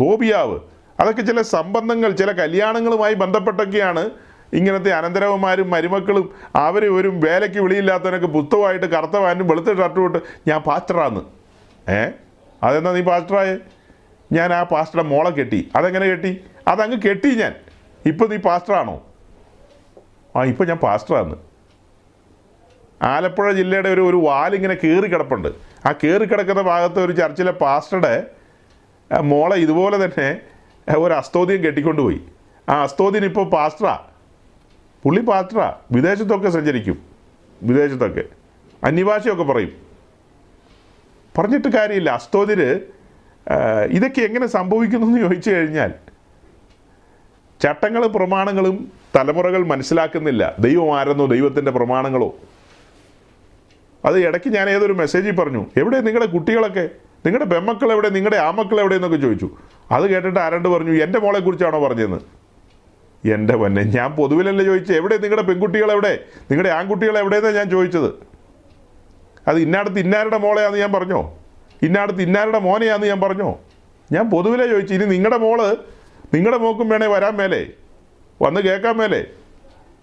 തോബിയാവ്. 0.00 0.58
അതൊക്കെ 1.00 1.22
ചില 1.22 1.42
സംബന്ധങ്ങൾ 1.42 2.10
ചില 2.10 2.32
കല്യാണങ്ങളുമായി 2.32 3.14
ബന്ധപ്പെട്ടൊക്കെയാണ് 3.14 4.10
ഇങ്ങനത്തെ 4.52 4.90
അനന്തരവന്മാരും 4.90 5.70
മരുമക്കളും 5.70 6.34
അവരെ 6.56 6.88
ഒരു 6.88 7.08
വേലയ്ക്ക് 7.08 7.58
വിളിയില്ലാത്തവനൊക്കെ 7.58 8.26
പുസ്തകമായിട്ട് 8.26 8.86
കറുത്തവാനും 8.86 9.48
വെളുത്ത 9.48 9.66
ഷർട്ടും 9.66 10.22
ഞാൻ 10.48 10.60
പാസ്റ്ററാന്ന്. 10.60 11.20
ഏ? 11.90 12.10
അതെന്നാ 12.62 12.92
നീ 12.92 13.00
പാസ്റ്ററായേ? 13.00 13.56
ഞാൻ 14.32 14.52
ആ 14.52 14.62
പാസ്റ്ററുടെ 14.62 15.08
മോളെ 15.08 15.30
കെട്ടി. 15.30 15.70
അതെങ്ങനെ 15.76 16.06
കെട്ടി? 16.06 16.44
അതങ്ങ് 16.68 16.96
കെട്ടി 17.02 17.28
ഞാൻ. 17.28 17.54
ഇപ്പം 18.06 18.30
നീ 18.30 18.36
പാസ്റ്ററാണോ? 18.36 19.02
ആ 20.36 20.44
ഇപ്പം 20.44 20.66
ഞാൻ 20.66 20.76
പാസ്റ്ററാന്ന്. 20.76 21.36
ആലപ്പുഴ 23.02 23.52
ജില്ലയുടെ 23.52 23.88
ഒരു 23.88 24.00
ഒരു 24.00 24.16
വാലിങ്ങനെ 24.16 24.74
കയറി 24.74 25.06
കിടപ്പുണ്ട്. 25.06 25.48
ആ 25.86 25.92
കയറി 25.92 26.24
കിടക്കുന്ന 26.24 26.62
ഭാഗത്ത് 26.62 27.00
ഒരു 27.00 27.12
ചർച്ചിലെ 27.12 27.52
പാസ്റ്ററുടെ 27.52 28.26
മോളെ 29.22 29.56
ഇതുപോലെ 29.56 30.04
തന്നെ 30.04 30.40
ഒരു 30.98 31.14
അസ്തോദ്യം 31.14 31.64
കെട്ടിക്കൊണ്ടുപോയി. 31.64 32.20
ആ 32.68 32.82
അസ്തോദ്യം 32.82 33.24
ഇപ്പോൾ 33.24 33.48
പാസ്റ്ററാ. 33.48 33.98
പുള്ളി 35.04 35.22
പാസ്റ്ററാ. 35.22 35.74
വിദേശത്തൊക്കെ 35.92 36.48
സഞ്ചരിക്കും. 36.48 37.02
വിദേശത്തൊക്കെ. 37.62 38.24
അന്യഭാഷയൊക്കെ 38.84 39.42
പറയും. 39.42 39.72
പറഞ്ഞിട്ട് 41.38 41.68
കാര്യമില്ല. 41.68 42.10
അസ്തോദിന് 42.10 42.80
ഇതൊക്കെ 43.90 44.20
എങ്ങനെ 44.20 44.46
സംഭവിക്കുന്നു 44.46 45.06
എന്ന് 45.06 45.20
ചോദിച്ചു 45.20 45.50
കഴിഞ്ഞാൽ 45.50 45.92
ചട്ടങ്ങളും 47.62 48.12
പ്രമാണങ്ങളും 48.12 48.92
തലമുറകൾ 49.16 49.66
മനസ്സിലാക്കുന്നില്ല. 49.66 50.54
ദൈവം 50.58 50.98
ആരെന്നോ 50.98 51.26
ദൈവത്തിന്റെ 51.26 51.70
പ്രമാണങ്ങളോ. 51.70 52.34
അത് 54.04 54.26
ഇടയ്ക്ക് 54.28 54.50
ഞാൻ 54.50 54.70
ഏതൊരു 54.70 54.92
മെസ്സേജിൽ 54.92 55.36
പറഞ്ഞു 55.36 55.66
എവിടെ 55.76 56.00
നിങ്ങളുടെ 56.00 56.30
കുട്ടികളൊക്കെ? 56.30 56.88
നിങ്ങളുടെ 57.26 57.44
പെമ്മക്കൾ 57.44 57.92
എവിടെ 57.92 58.08
നിങ്ങളുടെ 58.08 58.36
ആമക്കൾ 58.36 58.80
എവിടെ 58.80 58.94
എന്നൊക്കെ 58.94 59.16
ചോദിച്ചു. 59.16 59.50
അത് 59.90 60.10
കേട്ടിട്ട് 60.10 60.40
ആരണ്ട് 60.40 60.68
പറഞ്ഞു 60.68 61.02
എന്റെ 61.02 61.18
മോളെക്കുറിച്ചാണോ 61.18 61.86
പറഞ്ഞതെന്ന് 61.86 62.20
എന്റെ 63.28 63.56
പൊന്നെ 63.56 63.82
ഞാൻ 63.82 64.12
പൊതുവിലല്ലേ 64.12 64.64
ചോദിച്ചത് 64.64 64.96
എവിടെ 64.96 65.16
നിങ്ങളുടെ 65.16 65.46
പെൺകുട്ടികൾ 65.46 65.92
എവിടെ 65.92 66.20
നിങ്ങളുടെ 66.40 66.68
ആൺകുട്ടികൾ 66.68 67.18
എവിടെയെന്നാണ് 67.18 67.56
ഞാൻ 67.56 67.70
ചോദിച്ചത്? 67.70 68.10
അത് 69.48 69.58
ഇന്നാടത്ത് 69.58 69.98
ഇന്നാരുടെ 69.98 70.36
മോളെയാന്ന് 70.36 70.78
ഞാൻ 70.78 70.92
പറഞ്ഞോ? 70.92 71.38
ഇന്നാടത്ത് 71.82 72.22
ഇന്നാരുടെ 72.22 72.58
മോനെയാന്ന് 72.58 73.06
ഞാൻ 73.06 73.20
പറഞ്ഞോ? 73.20 73.58
ഞാൻ 74.12 74.30
പൊതുവിലേ 74.30 74.66
ചോദിച്ചു. 74.66 74.94
ഇനി 74.94 75.04
നിങ്ങളുടെ 75.04 75.36
മോൾ 75.36 75.76
നിങ്ങളുടെ 76.34 76.58
മോക്കും 76.58 76.88
വേണേ 76.88 77.06
വരാൻ 77.06 77.36
മേലേ. 77.36 77.66
വന്ന് 78.42 78.60
കേൾക്കാൻ 78.60 78.96
മേലേ. 78.96 79.24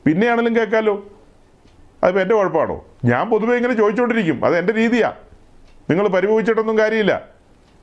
പിന്നെയാണെങ്കിലും 0.06 0.56
കേൾക്കാമല്ലോ 0.56 1.08
അതിപ്പോൾ 2.04 2.22
എന്റെ 2.22 2.36
കുഴപ്പമാണോ? 2.36 2.86
ഞാൻ 3.06 3.30
പൊതുവെ 3.30 3.56
ഇങ്ങനെ 3.56 3.74
ചോദിച്ചുകൊണ്ടിരിക്കും 3.74 4.46
അത് 4.46 4.58
എന്റെ 4.58 4.74
രീതിയാണ് 4.74 5.16
നിങ്ങൾ 5.90 6.08
പരിഭവിച്ചിട്ടൊന്നും 6.08 6.78
കാര്യമില്ല. 6.78 7.26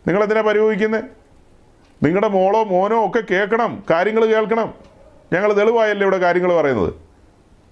നിങ്ങളെന്തിനാ 0.06 0.40
പരിഭവിക്കുന്നത് 0.40 1.04
നിങ്ങളുടെ 2.02 2.28
മോളോ 2.28 2.64
മോനോ 2.64 3.06
ഒക്കെ 3.06 3.22
കേൾക്കണം. 3.30 3.84
കാര്യങ്ങൾ 3.90 4.26
കേൾക്കണം. 4.26 4.74
ഞങ്ങൾ 5.32 5.52
തെളിവായല്ലേ 5.52 6.02
ഇവിടെ 6.02 6.18
കാര്യങ്ങൾ 6.18 6.52
പറയുന്നത്. 6.60 6.94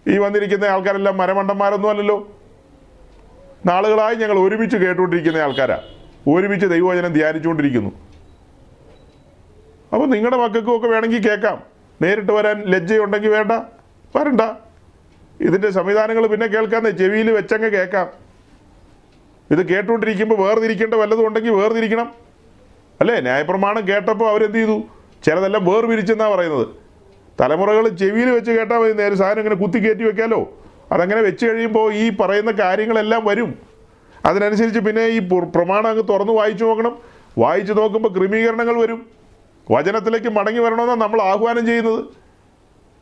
ഈ 0.08 0.18
വന്നിരിക്കുന്ന 0.18 0.64
ആൾക്കാരെല്ലാം 0.64 1.16
മരമണ്ടന്മാരൊന്നും 1.16 1.90
അല്ലല്ലോ. 1.90 2.40
നാളുകളായി 3.66 4.14
ഞങ്ങൾ 4.14 4.38
ഒരുമിച്ച് 4.38 4.76
കേട്ടുകൊണ്ടിരിക്കുന്ന 4.76 5.36
ആൾക്കാരാ. 5.36 5.82
ഒരുമിച്ച് 6.28 6.66
ദൈവവചനം 6.66 7.12
ധ്യാനിച്ചുകൊണ്ടിരിക്കുന്നു. 7.12 7.90
അപ്പോൾ 9.92 10.06
നിങ്ങളുടെ 10.06 10.36
മക്കൾക്കും 10.36 10.76
ഒക്കെ 10.76 10.88
വേണമെങ്കിൽ 10.88 11.28
കേൾക്കാം. 11.28 11.62
നേരിട്ട് 12.02 12.32
വരാൻ 12.32 12.62
ലജ്ജയുണ്ടെങ്കിൽ 12.66 13.28
വേണ്ട. 13.28 13.52
വരണ്ട. 14.16 14.40
ഇതിന്റെ 15.40 15.70
സംവിധാനങ്ങൾ 15.70 16.26
പിന്നെ 16.26 16.46
കേൾക്കാന്നേ. 16.46 16.90
ചെവിയിൽ 16.90 17.30
വെച്ചങ്ങ് 17.30 17.68
കേൾക്കാം. 17.68 18.08
ഇത് 19.50 19.68
കേട്ടുകൊണ്ടിരിക്കുമ്പോൾ 19.68 20.38
വേർതിരിക്കേണ്ട 20.38 20.94
വല്ലതും 20.94 21.26
ഉണ്ടെങ്കിൽ 21.26 21.50
വേർതിരിക്കണം. 21.50 22.14
അല്ലേ? 23.00 23.20
ന്യായപ്രമാണം 23.20 23.88
കേട്ടപ്പോൾ 23.88 24.30
അവരെന്ത് 24.30 24.58
ചെയ്തു? 24.58 24.82
ചിലതെല്ലാം 25.24 25.64
വേർപിരിച്ചെന്നാണ് 25.64 26.34
പറയുന്നത്. 26.34 26.68
തലമുറകൾ 27.40 27.88
ചെവിയിൽ 27.88 28.30
വെച്ച് 28.30 28.50
കേട്ടാൽ 28.50 28.78
മതി. 28.78 28.92
നേരെ 28.92 29.14
സാധനം 29.14 29.38
ഇങ്ങനെ 29.38 29.56
കുത്തി 29.56 29.78
കയറ്റി 29.78 30.02
വെക്കാലോ. 30.04 30.48
അതങ്ങനെ 30.92 31.20
വെച്ച് 31.20 31.46
കഴിയുമ്പോൾ 31.46 31.94
ഈ 31.94 32.16
പറയുന്ന 32.16 32.50
കാര്യങ്ങളെല്ലാം 32.50 33.24
വരും. 33.24 33.58
അതിനനുസരിച്ച് 34.24 34.80
പിന്നെ 34.80 35.06
ഈ 35.06 35.18
പ്രമാണം 35.56 35.86
അങ്ങ് 35.86 36.08
തുറന്ന് 36.08 36.32
വായിച്ചു 36.32 36.64
നോക്കണം. 36.64 36.98
വായിച്ചു 37.38 37.72
നോക്കുമ്പോൾ 37.72 38.08
ക്രമീകരണങ്ങൾ 38.08 38.80
വരും. 38.80 39.06
വചനത്തിലേക്ക് 39.70 40.26
മടങ്ങി 40.26 40.60
വരണമെന്നാണ് 40.60 41.00
നമ്മൾ 41.00 41.22
ആഹ്വാനം 41.22 41.66
ചെയ്യുന്നത്. 41.66 42.04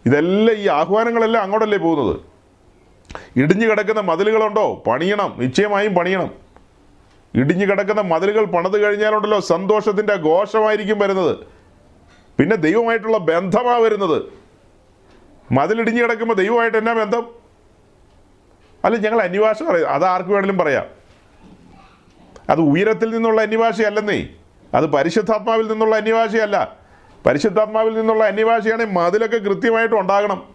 ഇതെല്ലാം 0.07 0.57
ഈ 0.57 0.69
ആഹ്വാനങ്ങളെല്ലാം 0.69 1.43
അങ്ങോട്ടല്ലേ 1.43 1.79
പോകുന്നത്? 1.79 2.21
ഇടിഞ്ഞു 3.37 3.71
കിടക്കുന്ന 3.71 4.01
മതിലുകളുണ്ടോ? 4.01 4.83
പണിയണം. 4.87 5.35
നിശ്ചയമായും 5.39 5.95
പണിയണം. 5.95 6.31
ഇടിഞ്ഞു 7.35 7.67
കിടക്കുന്ന 7.67 8.01
മതിലുകൾ 8.01 8.45
പണിത് 8.45 8.83
കഴിഞ്ഞാലുണ്ടല്ലോ 8.83 9.41
സന്തോഷത്തിന്റെ 9.41 10.15
ഘോഷമായിരിക്കും 10.15 10.99
വരുന്നത്. 10.99 11.37
പിന്നെ 12.39 12.57
ദൈവമായിട്ടുള്ള 12.57 13.19
ബന്ധമാണ് 13.19 13.81
വരുന്നത്. 13.81 14.23
മതിലിടിഞ്ഞു 15.53 16.03
കിടക്കുമ്പോൾ 16.03 16.35
ദൈവമായിട്ട് 16.35 16.79
എന്നാ 16.79 16.93
ബന്ധം? 16.93 17.27
അല്ല 18.85 18.99
ഞങ്ങൾ 18.99 19.23
അന്യഭാഷ 19.23 19.63
പറയാം. 19.63 19.91
അത് 19.91 20.05
ആർക്ക് 20.05 20.29
വേണമെങ്കിലും 20.29 20.59
പറയാം. 20.59 20.87
അത് 22.51 22.61
ഉയരത്തിൽ 22.61 23.11
നിന്നുള്ള 23.11 23.43
അന്യഭാഷയല്ലെന്നേ. 23.43 24.29
അത് 24.75 24.87
പരിശുദ്ധാത്മാവിൽ 24.87 25.69
നിന്നുള്ള 25.69 25.97
അന്യഭാഷയല്ല. 25.97 26.84
പരിശുദ്ധാത്മാവിൽ 27.27 27.95
നിന്നുള്ള 27.95 28.25
അന്യഭാഷയാണെങ്കിൽ 28.25 28.95
മതിലൊക്കെ 28.95 29.37
കൃത്യമായിട്ട് 29.37 29.95
ഉണ്ടാകണം. 29.95 30.55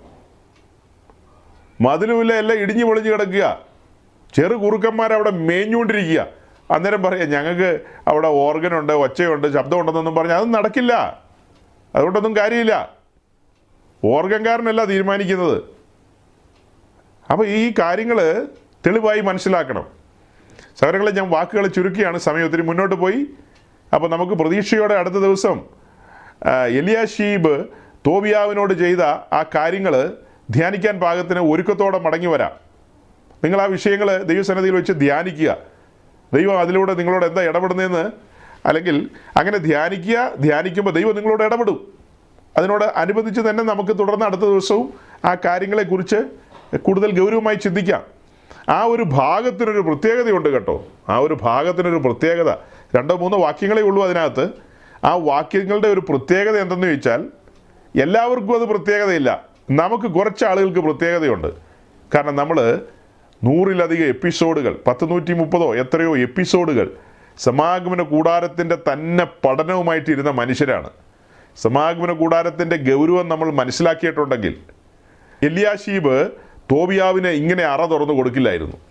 മതിലുമില്ല 1.81 2.33
എല്ലാം 2.33 2.59
ഇടിഞ്ഞു 2.59 2.85
പൊളിഞ്ഞു 2.85 3.11
കിടക്കുക. 3.11 3.59
ചെറു 4.33 4.55
കുറുക്കന്മാർ 4.55 5.13
അവിടെ 5.13 5.29
മേഞ്ഞുകൊണ്ടിരിക്കുക. 5.29 6.27
അന്നേരം 6.71 7.03
പറയാം 7.03 7.29
ഞങ്ങൾക്ക് 7.29 7.81
അവിടെ 8.07 8.27
ഓർഗനുണ്ട് 8.27 8.93
ഒച്ചയുണ്ട് 8.93 9.53
ശബ്ദമുണ്ടെന്നൊന്നും 9.53 10.15
പറഞ്ഞാൽ 10.15 10.37
അതൊന്നും 10.37 10.61
നടക്കില്ല. 10.61 11.23
അതുകൊണ്ടൊന്നും 11.95 12.35
കാര്യമില്ല. 12.35 12.93
ഓർഗൻകാരനല്ല 14.05 14.83
തീരുമാനിക്കുന്നത്. 14.83 15.63
അപ്പോൾ 17.31 17.47
ഈ 17.47 17.73
കാര്യങ്ങൾ 17.79 18.47
തെളിവായി 18.85 19.21
മനസ്സിലാക്കണം. 19.21 19.87
സഹോദരങ്ങളെ 20.79 21.11
ഞാൻ 21.11 21.29
വാക്കുകൾ 21.29 21.67
ചുരുക്കിയാണ് 21.67 22.17
സമയം 22.17 22.45
ഒത്തിരി 22.45 22.61
മുന്നോട്ട് 22.61 22.95
പോയി. 22.95 23.25
അപ്പോൾ 23.93 24.07
നമുക്ക് 24.09 24.33
പ്രതീക്ഷയോടെ 24.33 24.93
അടുത്ത 24.93 25.15
ദിവസം 25.15 25.78
എലിയാഷീബ് 26.47 27.65
തോബിയാവിനോട് 28.07 28.73
ചെയ്ത 28.73 29.01
ആ 29.33 29.45
കാര്യങ്ങൾ 29.55 30.13
ധ്യാനിക്കാൻ 30.49 30.99
പാകത്തിന് 30.99 31.39
ഒരുക്കത്തോടെ 31.39 31.99
മടങ്ങി 31.99 32.27
വരാം. 32.27 32.51
നിങ്ങൾ 33.43 33.61
ആ 33.61 33.65
വിഷയങ്ങൾ 33.65 34.23
ദൈവസന്നദ്ധിയിൽ 34.23 34.75
വെച്ച് 34.75 34.91
ധ്യാനിക്കുക. 34.91 35.57
ദൈവം 36.33 36.59
അതിലൂടെ 36.59 36.93
നിങ്ങളോട് 36.93 37.25
എന്താ 37.25 37.41
ഇടപെടുന്നതെന്ന്? 37.41 38.11
അല്ലെങ്കിൽ 38.65 39.09
അങ്ങനെ 39.37 39.57
ധ്യാനിക്കുക 39.57 40.31
ധ്യാനിക്കുമ്പോൾ 40.39 40.91
ദൈവം 40.91 41.15
നിങ്ങളോട് 41.15 41.43
ഇടപെടും. 41.43 41.93
അതിനോട് 42.57 42.85
അനുബന്ധിച്ച് 42.85 43.41
തന്നെ 43.41 43.63
നമുക്ക് 43.63 43.99
തുടർന്ന് 43.99 44.25
അടുത്ത 44.25 44.41
ദിവസവും 44.41 44.93
ആ 45.25 45.35
കാര്യങ്ങളെക്കുറിച്ച് 45.45 46.15
കൂടുതൽ 46.77 47.19
ഗൗരവമായി 47.19 47.55
ചിന്തിക്കാം. 47.55 48.03
ആ 48.69 48.83
ഒരു 48.83 49.03
ഭാഗത്തിനൊരു 49.03 49.79
പ്രത്യേകതയുണ്ട് 49.79 50.49
കേട്ടോ. 50.49 50.85
ആ 51.09 51.17
ഒരു 51.17 51.37
ഭാഗത്തിനൊരു 51.41 51.95
പ്രത്യേകത. 51.95 52.53
രണ്ടോ 52.95 53.15
മൂന്നോ 53.15 53.39
വാക്യങ്ങളേ 53.39 53.81
ഉള്ളൂ 53.81 54.03
അതിനകത്ത്. 54.03 54.68
ആ 55.03 55.15
വാക്യങ്ങളുടെ 55.15 55.87
ഒരു 55.87 55.99
പ്രത്യേകത 56.09 56.57
എന്തെന്ന് 56.57 56.87
ചോദിച്ചാൽ 56.87 57.25
എല്ലാവർക്കും 58.01 58.61
അത് 58.61 58.69
പ്രത്യേകതയില്ല. 58.69 59.45
നമുക്ക് 59.71 60.03
കുറച്ച് 60.03 60.45
ആളുകൾക്ക് 60.45 60.79
പ്രത്യേകതയുണ്ട്. 60.79 61.47
കാരണം 62.15 62.35
നമ്മൾ 62.35 62.81
നൂറിലധികം 63.43 64.05
എപ്പിസോഡുകൾ 64.05 64.79
പത്ത് 64.87 65.09
നൂറ്റി 65.09 65.33
മുപ്പതോ 65.33 65.75
എത്രയോ 65.75 66.17
എപ്പിസോഡുകൾ 66.17 66.93
സമാഗമന 67.37 68.01
കൂടാരത്തിന്റെ 68.01 68.77
തന്നെ 68.93 69.27
പഠനവുമായിട്ട് 69.45 70.11
ഇരുന്ന 70.11 70.31
മനുഷ്യരാണ്. 70.31 70.89
സമാഗമന 71.57 72.11
കൂടാരത്തിന്റെ 72.13 72.77
ഗൗരവം 72.77 73.29
നമ്മൾ 73.29 73.51
മനസ്സിലാക്കിയിട്ടുണ്ടെങ്കിൽ 73.51 74.55
എലിയാശീബ് 75.43 76.29
തോബിയാവിനെ 76.71 77.29
ഇങ്ങനെ 77.29 77.63
അറ 77.63 77.85
തുറന്നു 77.85 78.13
കൊടുക്കില്ലായിരുന്നു. 78.13 78.88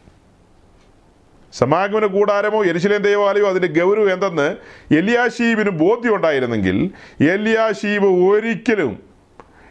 സമാഗമന 1.53 2.07
കൂടാരമോ 2.07 2.65
എരിശിലേം 2.65 3.03
ദേവാലയമോ 3.03 3.49
അതിന്റെ 3.49 3.81
ഗൗരവം 3.81 4.13
എന്തെന്ന് 4.13 4.57
എലിയാശീബിന് 4.95 5.71
ബോധ്യം 5.71 6.15
ഉണ്ടായിരുന്നെങ്കിൽ 6.15 6.91
എലിയാശീബ് 7.31 8.05
ഒരിക്കലും 8.05 9.03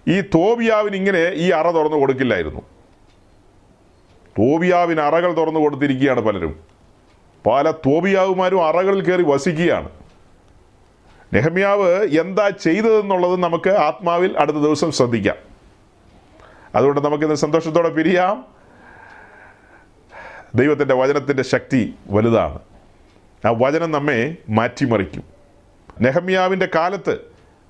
ഈ 0.08 0.22
തോബിയാവിന് 0.22 0.96
ഇങ്ങനെ 0.96 1.32
ഈ 1.34 1.50
അറ 1.50 1.72
തുറന്നു 1.72 1.98
കൊടുക്കില്ലായിരുന്നു. 1.98 2.62
തോബിയാവിന് 4.40 5.00
അറകൾ 5.02 5.38
തുറന്നു 5.38 5.60
കൊടുത്തിരിക്കുകയാണ് 5.60 6.22
പലരും. 6.22 6.60
പല 7.46 7.72
തോബിയാവുമാരും 7.72 8.68
അറകളിൽ 8.68 9.04
കയറി 9.04 9.24
വസിക്കുകയാണ്. 9.24 9.90
നെഹമ്യാവ് 11.34 12.08
എന്താ 12.20 12.50
ചെയ്തതെന്നുള്ളത് 12.50 13.44
നമുക്ക് 13.44 13.70
ആത്മാവിൽ 13.70 14.38
അടുത്ത 14.38 14.58
ദിവസം 14.58 14.92
ശ്രദ്ധിക്കാം. 14.92 15.36
അതുകൊണ്ട് 16.76 17.02
നമുക്കിന്ന് 17.02 17.36
സന്തോഷത്തോടെ 17.36 17.90
പിരിയാം. 17.90 18.57
ദൈവത്തിന്റെ 20.56 20.94
വചനത്തിന്റെ 20.94 21.44
ശക്തി 21.44 21.96
വലുതാണ്. 22.10 22.60
ആ 23.46 23.52
വചനം 23.52 23.92
നമ്മെ 23.92 24.36
മാറ്റിമറിക്കും. 24.50 25.24
നെഹമ്യാവിന്റെ 26.02 26.70
കാലത്ത് 26.76 27.18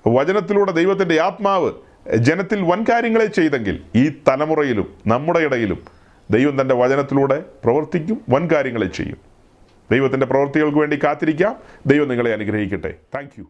വചനത്തിലൂടെ 0.08 0.72
ദൈവത്തിന്റെ 0.72 1.20
ആത്മാവ് 1.20 1.72
ജനത്തിൽ 2.16 2.62
വൻകാര്യങ്ങളെ 2.62 3.26
ചെയ്തെങ്കിൽ 3.26 3.82
ഈ 3.96 4.08
തലമുറയിലും 4.28 4.94
നമ്മുടെ 5.06 5.40
ഇടയിലും 5.40 5.84
ദൈവം 6.30 6.60
തന്റെ 6.60 6.74
വചനത്തിലൂടെ 6.74 7.44
പ്രവർത്തിക്കും 7.64 8.20
വൻകാര്യങ്ങളെ 8.28 8.86
ചെയ്യും. 8.86 9.18
ദൈവത്തിന്റെ 9.90 10.26
പ്രവൃത്തികൾക്ക് 10.26 10.78
വേണ്ടി 10.78 10.98
കാത്തിരിക്കാം. 11.04 11.56
ദൈവം 11.86 12.08
നിങ്ങളെ 12.08 12.32
അനുഗ്രഹിക്കട്ടെ. 12.32 12.94
താങ്ക് 13.14 13.40